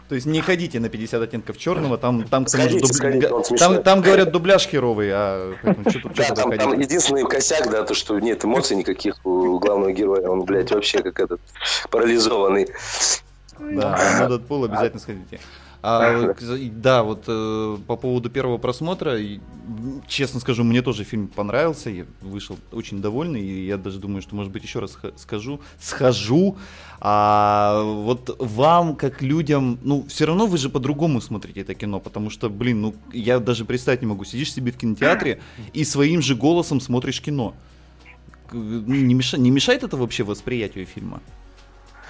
То 0.08 0.14
есть 0.14 0.26
не 0.26 0.42
ходите 0.42 0.80
на 0.80 0.88
50 0.90 1.22
оттенков 1.22 1.56
черного, 1.56 1.96
там, 1.96 2.24
там, 2.24 2.46
Сходите, 2.46 2.78
дубля- 2.80 2.92
сходите, 2.92 3.56
там, 3.56 3.82
там 3.82 4.02
говорят 4.02 4.32
дубляж 4.32 4.66
херовый, 4.66 5.10
а 5.12 5.54
поэтому 5.62 5.88
что 5.90 6.00
тут 6.00 6.14
Да, 6.14 6.34
там, 6.34 6.52
там 6.52 6.78
единственный 6.78 7.24
косяк, 7.24 7.70
да, 7.70 7.84
то, 7.84 7.94
что 7.94 8.18
нет 8.18 8.44
эмоций 8.44 8.76
никаких 8.76 9.24
у 9.24 9.58
главного 9.58 9.92
героя. 9.92 10.28
Он, 10.28 10.42
блядь, 10.42 10.70
вообще 10.72 10.98
как 11.02 11.20
этот 11.20 11.40
парализованный. 11.90 12.68
Да, 13.58 13.98
на 14.20 14.28
Дэдпул 14.28 14.64
обязательно 14.64 15.00
сходите. 15.00 15.40
А, 15.86 16.34
да, 16.70 17.02
вот 17.02 17.24
э, 17.26 17.76
по 17.86 17.96
поводу 17.96 18.30
первого 18.30 18.56
просмотра, 18.56 19.18
и, 19.20 19.38
честно 20.08 20.40
скажу, 20.40 20.64
мне 20.64 20.80
тоже 20.80 21.04
фильм 21.04 21.28
понравился, 21.28 21.90
я 21.90 22.06
вышел 22.22 22.56
очень 22.72 23.02
довольный, 23.02 23.42
и 23.42 23.66
я 23.66 23.76
даже 23.76 23.98
думаю, 23.98 24.22
что, 24.22 24.34
может 24.34 24.50
быть, 24.50 24.62
еще 24.62 24.78
раз 24.78 24.96
скажу, 25.16 25.60
схожу. 25.78 26.56
А 27.00 27.82
вот 27.82 28.34
вам, 28.38 28.96
как 28.96 29.20
людям, 29.20 29.78
ну, 29.82 30.06
все 30.08 30.24
равно 30.24 30.46
вы 30.46 30.56
же 30.56 30.70
по-другому 30.70 31.20
смотрите 31.20 31.60
это 31.60 31.74
кино, 31.74 32.00
потому 32.00 32.30
что, 32.30 32.48
блин, 32.48 32.80
ну, 32.80 32.94
я 33.12 33.38
даже 33.38 33.66
представить 33.66 34.00
не 34.00 34.06
могу, 34.06 34.24
сидишь 34.24 34.54
себе 34.54 34.72
в 34.72 34.78
кинотеатре 34.78 35.42
и 35.74 35.84
своим 35.84 36.22
же 36.22 36.34
голосом 36.34 36.80
смотришь 36.80 37.20
кино. 37.20 37.52
Не, 38.52 39.12
меша- 39.14 39.38
не 39.38 39.50
мешает 39.50 39.82
это 39.82 39.98
вообще 39.98 40.24
восприятию 40.24 40.86
фильма? 40.86 41.20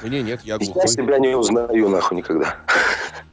Мне 0.03 0.23
нет, 0.23 0.41
я 0.45 0.55
Я 0.55 0.59
глухой. 0.59 0.89
себя 0.89 1.19
не 1.19 1.35
узнаю 1.37 1.89
нахуй 1.89 2.19
никогда. 2.19 2.57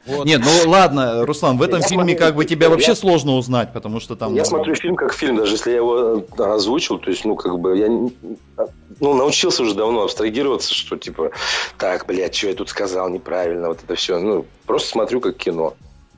Вот. 0.06 0.24
Нет, 0.26 0.40
ну 0.44 0.70
ладно, 0.70 1.24
Руслан, 1.26 1.58
в 1.58 1.62
этом 1.62 1.80
Я 1.80 1.86
фильме 1.86 2.14
смотрю- 2.14 2.18
как 2.18 2.34
бы 2.34 2.44
тебя 2.44 2.66
я- 2.66 2.70
вообще 2.70 2.94
сложно 2.96 3.36
узнать, 3.36 3.72
потому 3.72 4.00
что 4.00 4.16
там... 4.16 4.34
Я 4.34 4.44
смотрю 4.44 4.74
фильм 4.74 4.96
как 4.96 5.12
фильм, 5.12 5.36
даже 5.36 5.52
если 5.52 5.70
я 5.70 5.76
его 5.76 6.24
э, 6.38 6.42
озвучил, 6.42 6.98
то 6.98 7.08
есть, 7.10 7.24
ну, 7.24 7.36
как 7.36 7.58
бы, 7.60 7.76
я 7.78 7.86
не- 7.88 8.12
ну, 9.00 9.14
научился 9.14 9.62
уже 9.62 9.74
давно 9.74 10.02
абстрагироваться, 10.02 10.74
что, 10.74 10.96
типа, 10.96 11.30
так, 11.78 12.06
блядь, 12.06 12.34
что 12.34 12.48
я 12.48 12.54
тут 12.54 12.68
сказал 12.68 13.08
неправильно, 13.10 13.68
вот 13.68 13.78
это 13.84 13.94
все, 13.94 14.18
ну, 14.18 14.44
просто 14.66 14.88
смотрю 14.88 15.20
как 15.20 15.36
кино. 15.36 15.74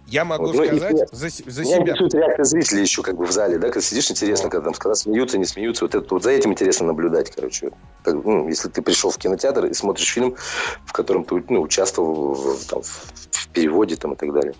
Я 0.06 0.24
могу 0.26 0.46
Вот, 0.46 0.56
ну, 0.56 0.62
и 0.64 0.66
сказать 0.66 0.92
нет. 0.92 1.08
за, 1.12 1.28
за 1.28 1.62
Меня 1.62 1.70
себя. 1.72 1.82
интересует 1.82 2.14
реакция 2.14 2.44
зрителей 2.44 2.82
еще 2.82 3.02
как 3.02 3.16
бы 3.16 3.24
в 3.24 3.32
зале, 3.32 3.56
да, 3.58 3.68
когда 3.68 3.80
сидишь, 3.80 4.10
интересно, 4.10 4.50
когда 4.50 4.66
там 4.66 4.74
когда 4.74 4.94
смеются, 4.94 5.38
не 5.38 5.46
смеются, 5.46 5.84
вот 5.86 5.94
это 5.94 6.06
вот 6.10 6.22
за 6.22 6.30
этим 6.30 6.52
интересно 6.52 6.86
наблюдать, 6.88 7.30
короче. 7.30 7.70
Так, 8.04 8.14
ну, 8.22 8.46
если 8.48 8.68
ты 8.68 8.82
пришел 8.82 9.10
в 9.10 9.16
кинотеатр 9.16 9.64
и 9.66 9.72
смотришь 9.74 10.12
фильм, 10.12 10.36
в 10.84 10.92
котором 10.92 11.24
ты 11.24 11.42
ну, 11.48 11.62
участвовал 11.62 12.34
в, 12.34 12.66
там, 12.66 12.82
в- 12.82 13.48
переводе 13.54 13.96
там, 13.96 14.12
и 14.12 14.16
так 14.16 14.32
далее. 14.34 14.52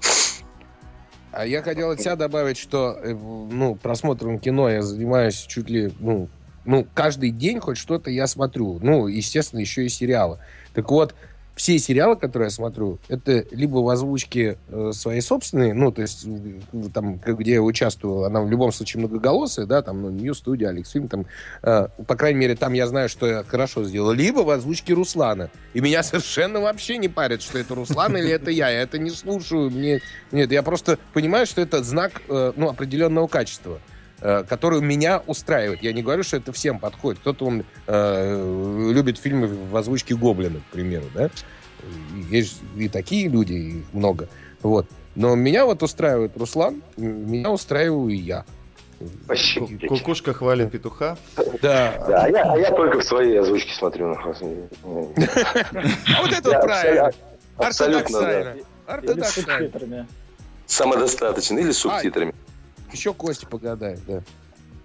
А 1.33 1.45
я 1.45 1.63
хотел 1.63 1.91
от 1.91 2.01
себя 2.01 2.15
добавить, 2.17 2.57
что 2.57 2.97
э, 3.03 3.13
ну, 3.13 3.75
просмотром 3.75 4.39
кино 4.39 4.71
я 4.71 4.83
занимаюсь 4.83 5.35
чуть 5.35 5.69
ли, 5.69 5.93
ну, 5.99 6.29
ну, 6.65 6.87
каждый 6.95 7.31
день 7.31 7.61
хоть 7.61 7.77
что-то 7.77 8.09
я 8.11 8.27
смотрю. 8.29 8.79
Ну, 8.81 9.09
естественно, 9.09 9.61
еще 9.61 9.85
и 9.85 9.89
сериалы. 9.89 10.39
Так 10.75 10.91
вот, 10.91 11.15
все 11.55 11.79
сериалы, 11.79 12.17
которые 12.17 12.47
я 12.47 12.51
смотрю, 12.51 12.99
это 13.09 13.45
либо 13.51 13.77
в 13.79 13.89
озвучке 13.89 14.59
э, 14.69 14.91
своей 14.93 15.21
собственной, 15.21 15.73
ну, 15.73 15.93
то 15.93 16.03
есть, 16.03 16.27
э, 16.27 16.89
там, 16.93 17.19
где 17.19 17.55
я 17.55 17.63
участвую, 17.63 18.25
она 18.25 18.41
в 18.41 18.51
любом 18.51 18.73
случае 18.73 19.01
многоголосая, 19.01 19.67
да, 19.67 19.83
там, 19.83 20.03
ну, 20.03 20.11
New 20.11 20.33
Studio, 20.33 20.73
Alex 20.73 20.87
Film, 20.95 21.09
там, 21.09 21.27
э, 21.63 21.89
по 22.07 22.17
крайней 22.17 22.41
мере, 22.41 22.57
там 22.57 22.73
я 22.73 22.87
знаю, 22.87 23.09
что 23.09 23.27
я 23.27 23.45
хорошо 23.45 23.85
сделал, 23.85 24.13
либо 24.13 24.41
в 24.41 24.51
озвучке 24.51 24.95
Руслана. 24.95 25.51
И 25.75 25.81
меня 25.81 26.03
совершенно 26.03 26.61
вообще 26.61 26.99
не 26.99 27.09
парит, 27.09 27.43
что 27.43 27.59
это 27.59 27.75
Руслан 27.75 28.17
или 28.17 28.31
это 28.31 28.51
я. 28.51 28.71
Я 28.71 28.83
это 28.83 28.99
не 28.99 29.11
слушаю. 29.11 29.71
Мне... 29.71 30.01
Нет, 30.33 30.51
я 30.53 30.63
просто 30.63 30.99
понимаю, 31.13 31.47
что 31.47 31.61
это 31.61 31.83
знак 31.83 32.23
э, 32.29 32.53
ну, 32.57 32.69
определенного 32.69 33.27
качества 33.27 33.81
который 34.25 34.81
меня 34.81 35.23
устраивает. 35.27 35.83
Я 35.83 35.93
не 35.93 36.03
говорю, 36.03 36.23
что 36.23 36.39
это 36.39 36.51
всем 36.53 36.79
подходит. 36.79 37.21
Кто-то 37.21 37.45
он, 37.45 37.65
э, 37.87 38.91
любит 38.93 39.19
фильмы 39.19 39.47
в 39.49 39.77
озвучке 39.77 40.15
Гоблина, 40.17 40.61
к 40.61 40.73
примеру, 40.73 41.05
да? 41.15 41.31
Есть 42.31 42.63
и 42.77 42.89
такие 42.89 43.29
люди, 43.29 43.53
их 43.53 43.85
много. 43.93 44.29
Вот. 44.63 44.87
Но 45.15 45.35
меня 45.35 45.67
вот 45.67 45.83
устраивает 45.83 46.37
Руслан, 46.37 46.83
меня 46.97 47.51
устраиваю 47.51 48.09
и 48.09 48.17
я. 48.17 48.45
Спасибо. 49.25 49.67
Ку- 49.67 49.89
Кукушка 49.89 50.33
хвалит 50.33 50.71
петуха. 50.71 51.19
Да. 51.61 52.05
Да, 52.09 52.25
а 52.25 52.29
я, 52.31 52.53
а 52.53 52.59
я 52.59 52.71
только 52.71 53.01
в 53.01 53.05
своей 53.05 53.39
озвучке 53.39 53.75
смотрю. 53.75 54.09
нахуй. 54.09 54.35
А 54.83 56.23
вот 56.23 56.33
это 56.33 56.61
правильно. 56.61 57.13
Абсолютно, 57.59 58.21
да. 58.21 60.07
Самодостаточно. 60.67 61.59
Или 61.59 61.73
с 61.73 61.79
субтитрами. 61.79 62.35
Еще 62.95 63.13
Костя 63.13 63.47
погадает, 63.47 64.01
да. 64.07 64.23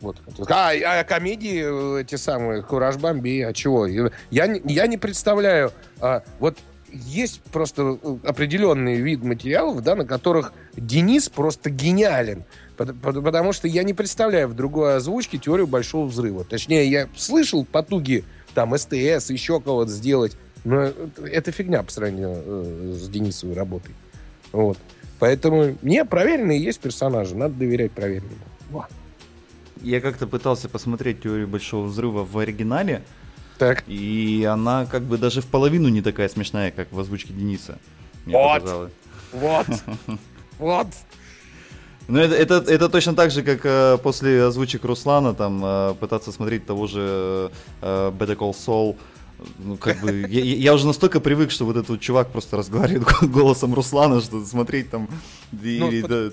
Вот. 0.01 0.17
А, 0.49 0.71
а 0.71 1.03
комедии 1.03 1.97
э, 1.97 2.01
эти 2.01 2.15
самые, 2.15 2.63
Кураж 2.63 2.95
Бомби, 2.97 3.41
а 3.41 3.53
чего? 3.53 3.85
Я, 3.85 4.09
я 4.31 4.87
не 4.87 4.97
представляю. 4.97 5.71
а, 5.99 6.23
вот 6.39 6.57
есть 6.91 7.41
просто 7.51 7.99
э, 8.01 8.17
определенный 8.23 8.95
вид 8.95 9.21
материалов, 9.23 9.83
да, 9.83 9.95
на 9.95 10.05
которых 10.05 10.53
Денис 10.75 11.27
просто 11.29 11.69
гениален. 11.69 12.45
Пот- 12.77 12.95
пот- 13.01 13.21
Потому 13.23 13.51
что 13.53 13.67
я 13.67 13.83
не 13.83 13.93
представляю 13.93 14.47
в 14.47 14.53
другой 14.55 14.95
озвучке 14.95 15.37
теорию 15.37 15.67
большого 15.67 16.05
взрыва. 16.07 16.45
Точнее, 16.45 16.89
я 16.89 17.07
слышал 17.17 17.65
потуги 17.65 18.23
там 18.55 18.75
СТС, 18.77 19.29
еще 19.29 19.59
кого-то 19.59 19.91
сделать, 19.91 20.35
но 20.63 20.91
это 21.23 21.51
фигня 21.51 21.83
по 21.83 21.91
сравнению 21.91 22.41
э, 22.43 22.93
с 22.97 23.09
Денисовой 23.09 23.53
работой. 23.53 23.93
Вот. 24.53 24.77
Поэтому 25.19 25.75
не, 25.81 26.05
проверенные 26.05 26.61
есть 26.63 26.79
персонажи, 26.79 27.35
надо 27.35 27.55
доверять 27.55 27.91
проверенным. 27.91 28.39
Во. 28.69 28.87
Я 29.81 30.01
как-то 30.01 30.27
пытался 30.27 30.69
посмотреть 30.69 31.21
теорию 31.21 31.47
большого 31.47 31.85
взрыва 31.85 32.23
в 32.23 32.37
оригинале, 32.37 33.03
Так. 33.57 33.83
и 33.87 34.47
она 34.49 34.85
как 34.85 35.03
бы 35.03 35.17
даже 35.17 35.41
в 35.41 35.45
половину 35.45 35.89
не 35.89 36.01
такая 36.01 36.29
смешная, 36.29 36.71
как 36.71 36.91
в 36.91 36.99
озвучке 36.99 37.33
Дениса. 37.33 37.77
Мне 38.25 38.35
Вот. 38.35 38.61
показалось. 38.61 38.91
Вот. 39.33 39.67
Вот. 40.59 40.87
Ну, 42.09 42.19
это, 42.19 42.35
это, 42.35 42.55
это 42.73 42.89
точно 42.89 43.13
так 43.15 43.31
же, 43.31 43.43
как 43.43 43.61
э, 43.63 43.97
после 44.03 44.43
озвучек 44.43 44.83
Руслана 44.83 45.33
там 45.33 45.61
э, 45.63 45.93
пытаться 45.99 46.31
смотреть 46.33 46.65
того 46.65 46.87
же 46.87 47.49
э, 47.81 48.11
Better 48.11 48.35
Call 48.35 48.51
Saul. 48.51 48.97
Ну, 49.57 49.77
как 49.77 49.99
бы, 50.01 50.11
я, 50.29 50.43
я- 50.43 50.73
уже 50.73 50.85
настолько 50.85 51.19
привык, 51.19 51.51
что 51.51 51.65
вот 51.65 51.77
этот 51.77 51.89
вот 51.89 51.99
чувак 52.01 52.29
просто 52.31 52.57
разговаривает 52.57 53.07
голосом 53.31 53.73
Руслана, 53.73 54.21
что 54.21 54.43
смотреть 54.45 54.89
там 54.89 55.09
или, 55.61 56.01
под- 56.01 56.09
да, 56.09 56.29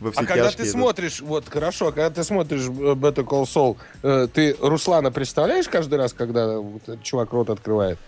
во 0.00 0.12
все 0.12 0.20
А 0.20 0.24
когда 0.24 0.44
тяжкие, 0.46 0.64
ты 0.66 0.72
да. 0.72 0.78
смотришь, 0.78 1.20
вот 1.20 1.48
хорошо, 1.48 1.86
когда 1.86 2.10
ты 2.10 2.24
смотришь 2.24 2.62
э, 2.62 2.70
Better 2.94 3.24
Call 3.24 3.44
Saul, 3.44 3.76
э, 4.02 4.28
ты 4.32 4.56
Руслана 4.60 5.10
представляешь 5.10 5.68
каждый 5.68 5.98
раз, 5.98 6.12
когда 6.12 6.58
вот 6.58 6.82
чувак 7.02 7.32
рот 7.32 7.50
открывает? 7.50 7.98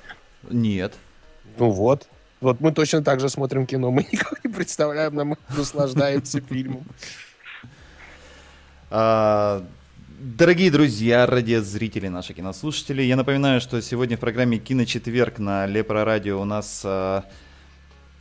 Нет. 0.50 0.94
Ну 1.58 1.70
вот. 1.70 2.08
Вот 2.40 2.60
мы 2.60 2.72
точно 2.72 3.02
так 3.02 3.20
же 3.20 3.28
смотрим 3.28 3.66
кино. 3.66 3.90
Мы 3.90 4.02
никого 4.12 4.36
не 4.44 4.50
представляем, 4.50 5.14
нам 5.14 5.36
наслаждаемся 5.56 6.40
фильмом. 6.40 6.84
Дорогие 10.20 10.72
друзья, 10.72 11.26
радиозрители, 11.26 12.08
наши 12.08 12.34
кинослушатели, 12.34 13.02
я 13.02 13.14
напоминаю, 13.14 13.60
что 13.60 13.80
сегодня 13.80 14.16
в 14.16 14.20
программе 14.20 14.58
«Киночетверг» 14.58 15.38
на 15.38 15.64
Лепро 15.66 16.04
Радио 16.04 16.40
у 16.40 16.44
нас 16.44 16.82
а, 16.84 17.24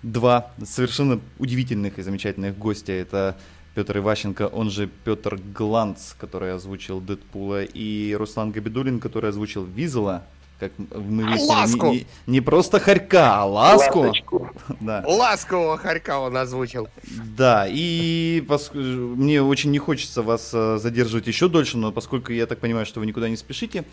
два 0.03 0.51
совершенно 0.63 1.19
удивительных 1.39 1.97
и 1.97 2.03
замечательных 2.03 2.55
гостя. 2.55 2.91
Это 2.91 3.35
Петр 3.73 3.97
Иващенко, 3.97 4.45
он 4.45 4.69
же 4.69 4.87
Петр 5.05 5.37
Гланц, 5.37 6.13
который 6.13 6.53
озвучил 6.53 7.01
Дэдпула, 7.01 7.63
и 7.63 8.13
Руслан 8.13 8.51
Габидулин, 8.51 8.99
который 8.99 9.31
озвучил 9.31 9.65
Визела 9.65 10.23
как 10.59 10.71
мы 10.77 11.23
выяснили, 11.25 11.47
Ласку. 11.49 11.87
не, 11.91 12.07
не 12.25 12.41
просто 12.41 12.79
хорька, 12.79 13.41
а 13.41 13.45
ласку. 13.45 13.99
Ласточку. 13.99 14.49
Да. 14.79 15.03
Ласкового 15.05 15.77
хорька 15.77 16.19
он 16.19 16.35
озвучил. 16.37 16.87
Да, 17.35 17.65
и 17.69 18.43
пос- 18.47 18.73
мне 18.77 19.41
очень 19.41 19.71
не 19.71 19.79
хочется 19.79 20.21
вас 20.23 20.51
э, 20.53 20.77
задерживать 20.81 21.27
еще 21.27 21.47
дольше, 21.47 21.77
но 21.77 21.91
поскольку 21.91 22.31
я 22.31 22.45
так 22.45 22.59
понимаю, 22.59 22.85
что 22.85 22.99
вы 22.99 23.05
никуда 23.05 23.29
не 23.29 23.37
спешите, 23.37 23.85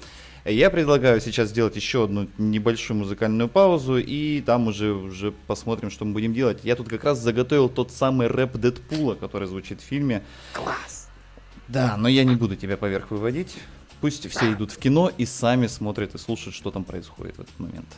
я 0.44 0.70
предлагаю 0.70 1.20
сейчас 1.20 1.48
сделать 1.50 1.76
еще 1.76 2.04
одну 2.04 2.28
небольшую 2.38 2.98
музыкальную 2.98 3.48
паузу, 3.48 3.96
и 3.98 4.40
там 4.42 4.66
уже, 4.68 4.92
уже 4.92 5.32
посмотрим, 5.46 5.90
что 5.90 6.04
мы 6.04 6.12
будем 6.12 6.34
делать. 6.34 6.60
Я 6.64 6.76
тут 6.76 6.88
как 6.88 7.04
раз 7.04 7.18
заготовил 7.18 7.68
тот 7.68 7.90
самый 7.90 8.26
рэп 8.26 8.56
Дэдпула, 8.56 9.14
который 9.14 9.48
звучит 9.48 9.80
в 9.80 9.84
фильме. 9.84 10.22
Класс. 10.52 11.08
Да, 11.68 11.96
но 11.96 12.08
я 12.08 12.24
не 12.24 12.36
буду 12.36 12.56
тебя 12.56 12.76
поверх 12.76 13.10
выводить. 13.10 13.56
Пусть 14.00 14.28
все 14.28 14.52
идут 14.52 14.70
в 14.70 14.78
кино 14.78 15.10
и 15.16 15.24
сами 15.24 15.66
смотрят 15.66 16.14
и 16.14 16.18
слушают, 16.18 16.54
что 16.54 16.70
там 16.70 16.84
происходит 16.84 17.36
в 17.36 17.40
этот 17.40 17.58
момент. 17.58 17.88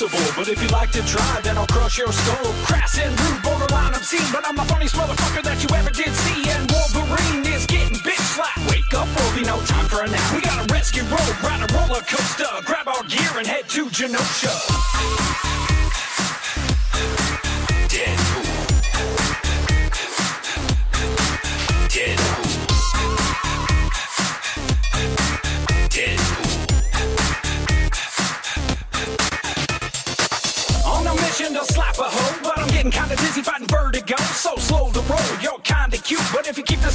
Invincible. 0.00 0.42
But 0.42 0.48
if 0.48 0.62
you 0.62 0.68
like 0.68 0.90
to 0.92 1.02
try, 1.06 1.40
then 1.42 1.56
I'll 1.56 1.66
crush 1.66 1.98
your 1.98 2.12
skull. 2.12 2.52
Crass 2.64 2.98
and 2.98 3.18
rude, 3.20 3.42
borderline 3.42 3.94
obscene. 3.94 4.26
But 4.32 4.46
I'm 4.46 4.56
the 4.56 4.64
funniest 4.64 4.94
motherfucker 4.94 5.42
that 5.42 5.62
you 5.62 5.68
ever 5.74 5.90
did 5.90 6.12
see. 6.12 6.48
And 6.50 6.70
Wolverine 6.70 7.46
is 7.46 7.66
getting 7.66 7.96
bitch 7.98 8.20
slapped. 8.34 8.70
Wake 8.70 8.92
up 8.94 9.08
early, 9.20 9.42
no 9.42 9.60
time 9.62 9.86
for 9.86 10.02
a 10.02 10.08
nap. 10.08 10.34
We 10.34 10.40
got 10.40 10.58
a 10.58 10.72
rescue 10.72 11.02
road, 11.04 11.36
ride 11.42 11.62
a 11.68 11.72
roller 11.74 12.02
coaster. 12.02 12.44
Grab 12.64 12.88
our 12.88 13.02
gear 13.04 13.38
and 13.38 13.46
head 13.46 13.68
to 13.70 13.86
Genosha. 13.86 15.55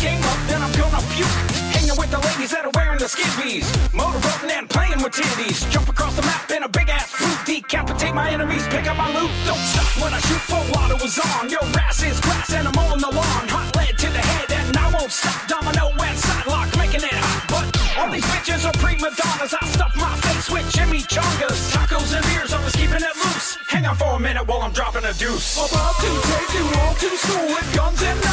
Game 0.02 0.23
up, 0.26 0.40
then 0.49 0.61
I'm 0.65 0.73
gonna 0.73 1.02
puke. 1.14 1.30
Hanging 1.78 1.95
with 1.95 2.10
the 2.10 2.18
ladies 2.18 2.49
that 2.52 2.65
are 2.65 2.73
wearing 2.73 2.98
the 2.98 3.06
skivvies, 3.06 3.69
motorboating 3.94 4.49
and 4.49 4.68
playing 4.68 4.98
with 5.06 5.14
titties. 5.14 5.61
Jump 5.69 5.88
across 5.90 6.15
the 6.18 6.23
map 6.23 6.49
in 6.49 6.64
a 6.64 6.69
big 6.69 6.90
ass 6.90 7.14
boot, 7.14 7.38
decapitate 7.45 8.14
my 8.14 8.28
enemies, 8.34 8.65
pick 8.73 8.90
up 8.90 8.98
my 8.98 9.07
loot. 9.14 9.30
Don't 9.45 9.61
stop 9.61 9.91
when 10.02 10.11
I 10.14 10.19
shoot, 10.26 10.41
full 10.49 10.65
auto 10.73 10.98
is 11.06 11.19
on. 11.22 11.49
Your 11.53 11.61
ass 11.86 12.02
is 12.02 12.19
grass 12.19 12.52
and 12.52 12.68
I'm 12.68 12.78
on 12.82 12.98
the 12.98 13.11
lawn. 13.14 13.45
Hot 13.53 13.69
lead 13.78 13.94
to 14.02 14.10
the 14.10 14.23
head 14.34 14.49
and 14.52 14.76
I 14.76 14.90
won't 14.90 15.14
stop. 15.14 15.38
Domino 15.48 15.94
and 15.94 16.18
sidelock, 16.18 16.69
making 16.82 17.06
it 17.06 17.18
hot, 17.22 17.45
but 17.53 17.65
all 18.02 18.10
these 18.10 18.26
bitches 18.34 18.65
are 18.65 18.76
prima 18.82 19.14
donnas. 19.14 19.53
I 19.53 19.61
stuff 19.69 19.94
my 19.95 20.18
face 20.26 20.49
with 20.49 20.65
chimichangas, 20.73 21.69
tacos 21.69 22.10
and 22.18 22.26
beers. 22.26 22.52
I 22.53 22.60
was 22.65 22.73
keeping 22.73 23.06
it 23.06 23.15
loose. 23.22 23.57
Hang 23.69 23.86
on 23.86 23.95
for 23.95 24.18
a 24.18 24.19
minute 24.19 24.48
while 24.49 24.65
I'm 24.65 24.73
dropping 24.73 25.06
a 25.06 25.14
deuce. 25.14 25.61
About 25.61 25.94
to 26.02 26.10
take 26.10 26.52
you 26.57 26.65
all 26.82 26.94
to 26.98 27.10
school 27.22 27.48
with 27.53 27.69
guns 27.78 28.02
and 28.02 28.18
knives. 28.18 28.30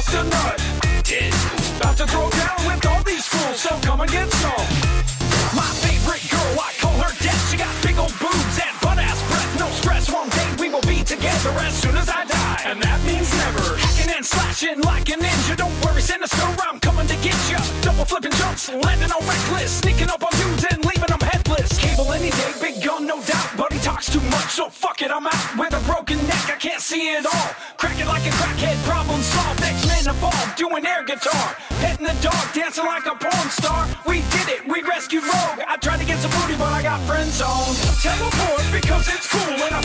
Bust 0.00 0.14
a 0.14 0.24
nut. 0.24 0.60
About 1.76 1.96
to 1.96 2.06
throw 2.06 2.30
down 2.30 2.58
with 2.66 2.86
all 2.86 3.02
these 3.02 3.26
fools, 3.26 3.60
so 3.60 3.70
come 3.82 4.00
and 4.00 4.10
get 4.10 4.30
some. 4.30 4.66
My 5.52 5.68
favorite 5.84 6.24
girl, 6.30 6.56
I 6.56 6.72
call 6.78 6.96
her 7.04 7.12
Death. 7.20 7.50
She 7.50 7.56
got 7.56 7.72
big 7.82 7.98
old 7.98 8.14
boobs 8.18 8.56
and 8.64 8.74
butt 8.80 8.98
ass 8.98 9.20
breath. 9.28 9.58
No 9.58 9.68
stress, 9.70 10.10
one 10.10 10.28
day 10.30 10.48
we 10.58 10.68
will 10.70 10.86
be 10.88 11.02
together 11.02 11.50
as 11.66 11.74
soon 11.74 11.96
as 11.96 12.08
I 12.08 12.24
die. 12.24 12.62
And 12.64 12.80
that 12.82 13.00
means 13.04 13.28
never. 13.44 13.76
Hacking 13.76 14.12
and 14.16 14.24
slashing 14.24 14.80
like 14.82 15.08
a 15.10 15.16
ninja. 15.20 15.56
Don't 15.56 15.74
worry, 15.84 16.00
sinister, 16.00 16.48
I'm 16.68 16.80
coming 16.80 17.06
to 17.08 17.16
get 17.16 17.36
ya. 17.50 17.60
Double 17.82 18.04
flipping 18.04 18.32
jumps, 18.32 18.68
landing 18.68 19.12
on 19.12 19.22
reckless. 19.26 19.80
Sneaking 19.80 20.08
up 20.08 20.22
on 20.22 20.32
dudes 20.40 20.64
and 20.70 20.84
leaving 20.84 21.10
them 21.12 21.20
headless. 21.20 21.76
Cable 21.78 22.12
any 22.12 22.30
day, 22.30 22.52
big 22.60 22.82
gun, 22.82 23.06
no 23.06 23.20
doubt. 23.24 23.56
Buddy 23.56 23.78
talks 23.80 24.08
too 24.08 24.24
much, 24.32 24.50
so 24.56 24.70
fuck 24.70 25.02
it, 25.02 25.10
I'm 25.10 25.26
out. 25.26 25.58
With 25.58 25.74
a 25.74 25.82
broken 25.84 26.18
neck, 26.28 26.46
I 26.48 26.56
can't 26.56 26.80
see 26.80 27.12
it 27.16 27.26
all. 27.26 27.48
Crack 27.76 27.98
it 27.98 28.06
like 28.06 28.24
a 28.24 28.32
crackhead, 28.40 28.78
problem 28.84 29.20
solved. 29.20 29.59
Doing 30.56 30.84
air 30.84 31.02
guitar. 31.04 31.56
Petting 31.80 32.06
the 32.06 32.14
dog, 32.20 32.52
dancing 32.52 32.84
like 32.84 33.06
a 33.06 33.14
porn 33.14 33.50
star. 33.50 33.88
We 34.06 34.20
did 34.30 34.48
it, 34.48 34.68
we 34.68 34.82
rescued 34.82 35.22
Rogue. 35.22 35.60
I 35.66 35.76
tried 35.80 36.00
to 36.00 36.04
get 36.04 36.18
some 36.18 36.30
booty, 36.30 36.56
but 36.58 36.72
I 36.72 36.82
got 36.82 37.00
friend 37.06 37.30
zoned. 37.30 37.76
Teleport 38.02 38.64
because 38.72 39.08
it's 39.08 39.26
cool 39.30 39.54
and 39.54 39.74
I 39.74 39.80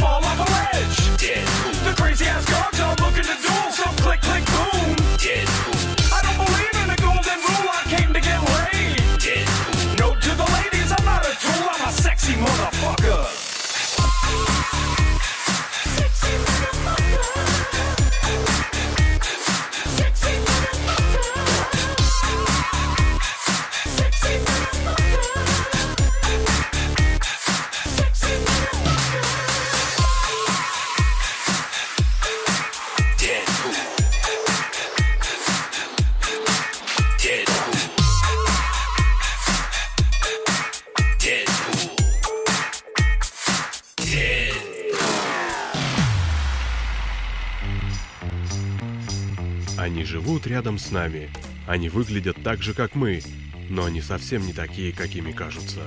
с 50.86 50.92
нами. 50.92 51.30
Они 51.68 51.90
выглядят 51.90 52.38
так 52.44 52.62
же, 52.62 52.74
как 52.74 52.94
мы, 52.96 53.22
но 53.70 53.86
они 53.86 54.02
совсем 54.02 54.46
не 54.46 54.54
такие, 54.54 54.94
какими 54.94 55.32
кажутся. 55.32 55.80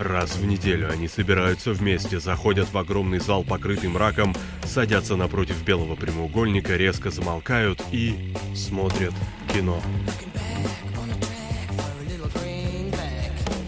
Раз 0.00 0.36
в 0.36 0.44
неделю 0.44 0.90
они 0.90 1.06
собираются 1.06 1.72
вместе, 1.72 2.18
заходят 2.18 2.72
в 2.72 2.76
огромный 2.76 3.20
зал, 3.20 3.44
покрытый 3.44 3.88
мраком, 3.88 4.34
садятся 4.64 5.14
напротив 5.14 5.62
белого 5.64 5.94
прямоугольника, 5.94 6.76
резко 6.76 7.10
замолкают 7.10 7.80
и 7.92 8.34
смотрят 8.54 9.14
кино. 9.54 9.80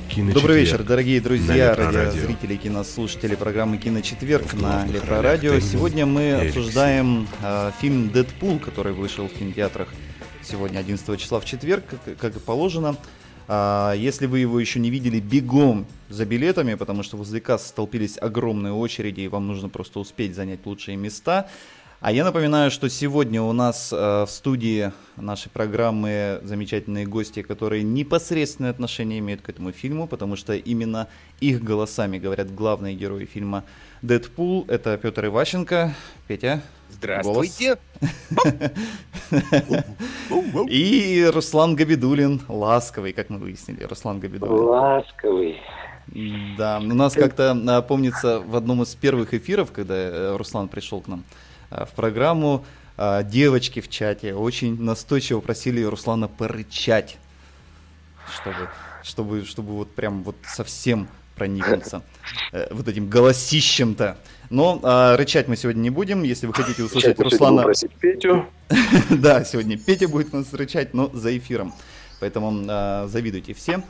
Киночетверг. 0.09 0.43
Добрый 0.43 0.61
вечер, 0.61 0.83
дорогие 0.83 1.21
друзья, 1.21 1.75
радиозрители, 1.75 2.57
кинослушатели 2.57 3.35
программы 3.35 3.79
«Киночетверг» 3.79 4.55
на 4.55 4.87
Лепро-радио. 4.87 5.59
Сегодня 5.59 6.07
мы 6.07 6.35
обсуждаем 6.35 7.27
э, 7.43 7.73
фильм 7.81 8.11
«Дэдпул», 8.11 8.61
который 8.61 8.93
вышел 8.93 9.27
в 9.29 9.33
кинотеатрах 9.33 9.89
сегодня, 10.45 10.79
11 10.79 11.21
числа 11.21 11.41
в 11.41 11.45
четверг, 11.45 11.85
как, 11.89 12.17
как 12.19 12.37
и 12.37 12.41
положено. 12.41 12.97
А, 13.47 13.93
если 13.93 14.27
вы 14.27 14.41
его 14.41 14.59
еще 14.59 14.81
не 14.81 14.91
видели, 14.91 15.21
бегом 15.21 15.87
за 16.09 16.25
билетами, 16.25 16.75
потому 16.75 17.03
что 17.03 17.17
возле 17.17 17.41
касс 17.41 17.67
столпились 17.67 18.19
огромные 18.19 18.73
очереди, 18.73 19.23
и 19.23 19.29
вам 19.29 19.47
нужно 19.47 19.69
просто 19.69 20.01
успеть 20.01 20.35
занять 20.35 20.65
лучшие 20.65 20.97
места. 20.97 21.49
А 22.01 22.13
я 22.13 22.23
напоминаю, 22.23 22.71
что 22.71 22.91
сегодня 22.91 23.41
у 23.41 23.53
нас 23.55 23.91
э, 23.91 23.97
в 23.97 24.31
студии 24.31 24.93
нашей 25.17 25.49
программы 25.49 26.39
замечательные 26.43 27.07
гости, 27.07 27.41
которые 27.41 27.83
непосредственное 27.83 28.71
отношение 28.71 29.21
имеют 29.21 29.41
к 29.41 29.49
этому 29.49 29.73
фильму, 29.73 30.07
потому 30.07 30.37
что 30.37 30.55
именно 30.55 31.09
их 31.41 31.63
голосами 31.63 32.19
говорят 32.19 32.55
главные 32.55 32.95
герои 32.95 33.25
фильма 33.25 33.65
«Дэдпул». 34.03 34.67
Это 34.69 34.99
Петр 34.99 35.27
Иващенко. 35.27 35.95
Петя. 36.29 36.63
Здравствуйте. 36.95 37.79
И 40.69 41.31
Руслан 41.33 41.75
Габидулин. 41.75 42.43
Ласковый, 42.49 43.13
как 43.13 43.31
мы 43.31 43.39
выяснили. 43.39 43.83
Руслан 43.85 44.21
Габидулин. 44.21 44.55
Ласковый. 44.55 45.61
Да, 46.57 46.79
у 46.79 46.95
нас 46.95 47.15
как-то 47.15 47.57
а, 47.69 47.83
помнится 47.83 48.39
в 48.41 48.55
одном 48.57 48.83
из 48.83 48.95
первых 48.95 49.35
эфиров, 49.35 49.73
когда 49.73 49.95
э, 49.95 50.37
Руслан 50.37 50.69
пришел 50.69 51.01
к 51.01 51.09
нам 51.09 51.25
а, 51.71 51.87
в 51.87 51.93
программу. 51.93 52.65
А, 52.97 53.23
Девочки 53.23 53.81
в 53.81 53.89
чате 53.89 54.35
очень 54.35 54.81
настойчиво 54.81 55.41
просили 55.41 55.83
Руслана 55.83 56.29
порычать, 56.29 57.17
чтобы, 58.33 58.69
чтобы, 59.03 59.45
чтобы 59.45 59.73
вот 59.73 59.95
прям 59.95 60.23
вот 60.23 60.37
совсем 60.47 61.09
проникнуться 61.37 62.03
э, 62.53 62.69
вот 62.71 62.87
этим 62.87 63.09
голосищем-то. 63.09 64.19
Но 64.51 64.81
а, 64.83 65.17
рычать 65.17 65.49
мы 65.49 65.57
сегодня 65.57 65.81
не 65.81 65.91
будем. 65.91 66.23
Если 66.23 66.47
вы 66.47 66.55
хотите 66.55 66.83
услышать 66.83 67.17
Сейчас 67.17 67.33
Руслана... 67.33 67.65
Петю. 68.01 68.47
Да, 69.11 69.45
сегодня 69.45 69.79
Петя 69.79 70.09
будет 70.09 70.33
нас 70.33 70.53
рычать, 70.53 70.95
но 70.95 71.11
за 71.13 71.37
эфиром. 71.37 71.73
Поэтому 72.21 72.65
а, 72.69 73.07
завидуйте 73.09 73.55
все. 73.55 73.83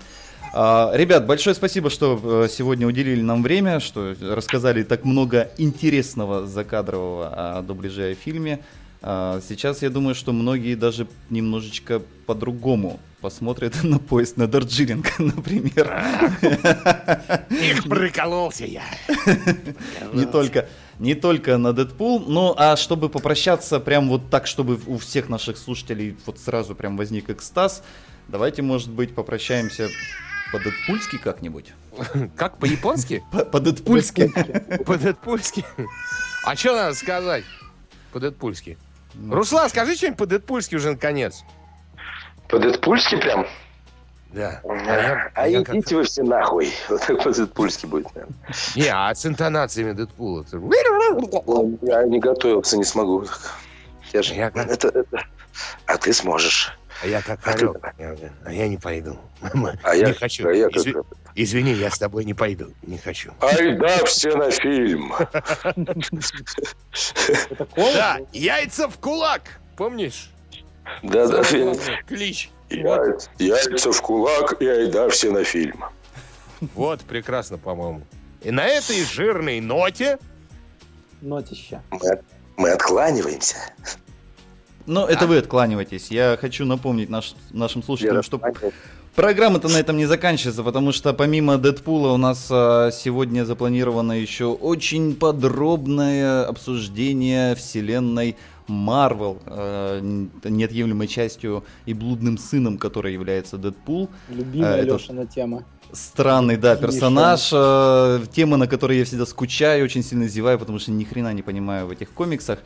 А, 0.53 0.93
ребят, 0.95 1.27
большое 1.27 1.55
спасибо, 1.55 1.91
что 1.91 2.45
э, 2.45 2.49
сегодня 2.49 2.87
уделили 2.87 3.21
нам 3.21 3.43
время, 3.43 3.81
что 3.81 4.15
рассказали 4.21 4.85
так 4.85 5.05
много 5.05 5.51
интересного 5.59 6.47
закадрового 6.47 7.59
о 7.59 7.63
дубляже 7.63 8.13
и 8.13 8.15
фильме. 8.15 8.61
А, 9.07 9.39
сейчас 9.47 9.83
я 9.83 9.91
думаю, 9.91 10.15
что 10.15 10.33
многие 10.33 10.77
даже 10.77 11.07
немножечко 11.29 12.01
по-другому 12.25 12.99
посмотрят 13.21 13.75
на 13.83 13.99
поезд 13.99 14.39
на 14.39 14.47
Дарджилинг, 14.47 15.07
например. 15.19 16.03
Их 17.51 17.85
прикололся 17.85 18.65
я. 18.65 18.83
не 20.15 20.25
только 20.25 20.71
не 20.99 21.15
только 21.15 21.59
на 21.59 21.75
Дэдпул, 21.75 22.21
ну 22.21 22.55
а 22.57 22.77
чтобы 22.77 23.11
попрощаться 23.11 23.79
прям 23.79 24.09
вот 24.09 24.31
так, 24.31 24.47
чтобы 24.47 24.81
у 24.87 24.97
всех 24.97 25.29
наших 25.29 25.59
слушателей 25.59 26.17
вот 26.25 26.39
сразу 26.39 26.75
прям 26.75 26.97
возник 26.97 27.29
экстаз, 27.29 27.83
давайте, 28.29 28.63
может 28.63 28.89
быть, 28.89 29.15
попрощаемся 29.15 29.91
по-дэдпульски 30.51 31.19
как-нибудь. 31.19 31.75
Как 32.37 32.57
по-японски? 32.59 33.23
По- 33.33 33.45
По-дэдпульски. 33.45 34.33
По-дэдпульски? 34.87 35.63
А 36.47 36.57
что 36.57 36.75
надо 36.75 36.95
сказать 36.95 37.45
по-дэдпульски? 38.13 38.79
Руслан, 39.31 39.69
скажи 39.69 39.95
что-нибудь 39.97 40.19
по-дэдпульски 40.19 40.75
уже 40.77 40.91
наконец. 40.93 41.43
По-дэдпульски 42.49 43.17
прям? 43.17 43.47
Да. 44.33 44.61
А, 45.35 45.47
я 45.49 45.63
как- 45.63 45.77
идите 45.77 45.97
вы 45.97 46.03
все 46.05 46.23
нахуй. 46.25 46.73
Вот 46.89 47.01
так 47.07 47.23
по-дэдпульски 47.23 47.87
будет, 47.87 48.13
наверное. 48.15 48.37
Не, 48.75 48.89
а 48.89 49.15
с 49.15 49.25
интонациями 49.27 49.93
Дэдпула. 49.93 50.45
Я 51.83 52.05
не 52.05 52.19
готовился, 52.19 52.77
не 52.77 52.85
смогу. 52.85 53.25
Я 54.13 54.23
же... 54.23 54.35
Я 54.35 54.51
как- 54.51 54.69
это, 54.69 54.89
это- 54.89 55.25
А 55.87 55.97
ты 55.97 56.13
сможешь. 56.13 56.77
А 57.03 57.07
я 57.07 57.23
как 57.23 57.47
А 57.47 57.51
орел. 57.53 57.77
Я- 57.99 58.17
А 58.45 58.53
я 58.53 58.69
не 58.69 58.77
пойду. 58.77 59.19
А 59.83 59.95
я, 59.95 60.07
Не 60.09 60.13
хочу. 60.13 60.49
а 60.49 60.53
я 60.53 60.69
как- 60.69 60.77
Изви- 60.77 61.05
Извини, 61.35 61.73
я 61.73 61.91
с 61.91 61.99
тобой 61.99 62.25
не 62.25 62.35
пойду. 62.35 62.73
Не 62.83 62.99
хочу. 62.99 63.33
Ай 63.41 63.77
да, 63.77 64.05
все 64.05 64.37
на 64.37 64.51
фильм. 64.51 65.13
Да, 67.77 68.19
яйца 68.33 68.89
в 68.89 68.99
кулак. 68.99 69.43
Помнишь? 69.77 70.31
Да, 71.03 71.27
да, 71.27 71.43
Клич. 72.07 72.51
Яйца 72.71 73.93
в 73.93 74.01
кулак 74.03 74.61
и 74.61 74.67
айда 74.67 75.09
все 75.09 75.31
на 75.31 75.45
фильм. 75.45 75.85
вот, 76.75 77.01
прекрасно, 77.03 77.59
по-моему. 77.59 78.03
И 78.43 78.51
на 78.51 78.67
этой 78.67 79.03
жирной 79.05 79.61
ноте 79.61 80.19
Нотища. 81.21 81.83
Мы, 81.91 82.21
мы 82.57 82.71
откланиваемся. 82.71 83.57
Но 84.87 85.07
это 85.07 85.27
вы 85.27 85.39
откланиваетесь. 85.39 86.11
Я 86.11 86.37
хочу 86.41 86.65
напомнить 86.65 87.09
наш- 87.09 87.35
нашим 87.51 87.83
слушателям, 87.83 88.23
что. 88.23 88.41
Программа-то 89.15 89.69
на 89.69 89.77
этом 89.79 89.97
не 89.97 90.07
заканчивается, 90.07 90.65
потому 90.65 90.91
что 90.91 91.13
помимо 91.15 91.57
Дэдпула 91.57 92.09
у 92.13 92.17
нас 92.17 92.49
а, 92.51 92.91
сегодня 92.91 93.45
запланировано 93.45 94.13
еще 94.21 94.47
очень 94.47 95.15
подробное 95.15 96.45
обсуждение 96.47 97.55
вселенной 97.55 98.37
Марвел, 98.67 99.39
а, 99.47 100.01
неотъемлемой 100.01 101.07
частью 101.07 101.63
и 101.87 101.95
блудным 101.95 102.39
сыном, 102.39 102.77
которой 102.77 103.13
является 103.13 103.57
Дэдпул. 103.57 104.09
Любимая 104.29 104.75
А, 104.75 104.77
это- 104.79 104.95
Лешина 104.95 105.27
тема. 105.27 105.63
Странный, 105.93 106.57
да, 106.57 106.75
персонаж, 106.75 107.51
э, 107.53 108.21
тема, 108.33 108.57
на 108.57 108.67
которой 108.67 108.99
я 108.99 109.05
всегда 109.05 109.27
скучаю, 109.27 109.85
очень 109.85 110.03
сильно 110.03 110.27
зеваю, 110.27 110.59
потому 110.59 110.81
что 110.81 110.91
ни 110.91 111.05
хрена 111.05 111.33
не 111.33 111.43
понимаю 111.43 111.87
в 111.87 111.91
этих 111.93 112.11
комиксах. 112.11 112.59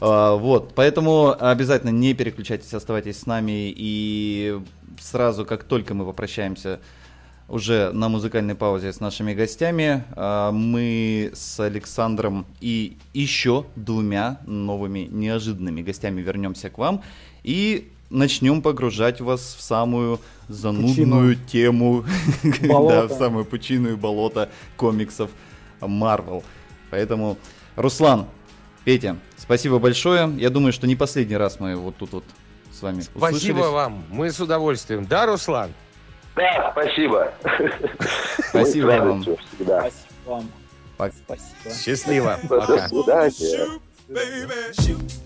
А, 0.00 0.36
вот, 0.36 0.74
поэтому 0.74 1.34
обязательно 1.38 1.90
не 1.90 2.14
переключайтесь, 2.14 2.72
оставайтесь 2.74 3.20
с 3.20 3.26
нами 3.26 3.72
и 3.74 4.60
сразу, 5.00 5.44
как 5.44 5.64
только 5.64 5.94
мы 5.94 6.04
попрощаемся 6.04 6.80
уже 7.48 7.92
на 7.92 8.08
музыкальной 8.08 8.54
паузе 8.56 8.92
с 8.92 9.00
нашими 9.00 9.32
гостями, 9.32 10.04
а, 10.12 10.50
мы 10.52 11.30
с 11.32 11.60
Александром 11.60 12.46
и 12.60 12.96
еще 13.14 13.66
двумя 13.76 14.40
новыми 14.46 15.08
неожиданными 15.10 15.82
гостями 15.82 16.20
вернемся 16.22 16.70
к 16.70 16.78
вам. 16.78 17.02
И 17.44 17.88
начнем 18.10 18.62
погружать 18.62 19.20
вас 19.20 19.54
в 19.58 19.62
самую 19.62 20.20
занудную 20.48 21.36
тему, 21.36 22.04
да, 22.62 23.06
в 23.06 23.12
самую 23.12 23.44
пучину 23.44 23.90
и 23.90 23.94
болото 23.94 24.48
комиксов 24.76 25.30
Marvel. 25.80 26.42
Поэтому, 26.90 27.36
Руслан, 27.76 28.26
Петя, 28.84 29.16
спасибо 29.46 29.78
большое. 29.78 30.30
Я 30.36 30.50
думаю, 30.50 30.72
что 30.72 30.86
не 30.86 30.96
последний 30.96 31.36
раз 31.36 31.58
мы 31.58 31.74
вот 31.76 31.96
тут 31.96 32.12
вот 32.12 32.24
с 32.72 32.82
вами 32.82 33.00
Спасибо 33.00 33.58
услышались. 33.60 33.72
вам. 33.72 34.04
Мы 34.10 34.30
с 34.30 34.38
удовольствием. 34.38 35.06
Да, 35.06 35.26
Руслан? 35.26 35.72
Да, 36.34 36.70
спасибо. 36.72 37.32
Спасибо 38.50 38.86
вам. 38.86 39.22
всегда. 39.22 39.80
Спасибо 39.80 40.26
вам. 40.26 40.50
Пока. 40.98 41.14
Спасибо. 41.24 41.74
Счастливо. 41.74 42.38
До 42.42 42.60
Пока. 42.60 42.88
свидания. 42.88 43.80
Baby, 44.08 44.72
shoot. 44.78 45.12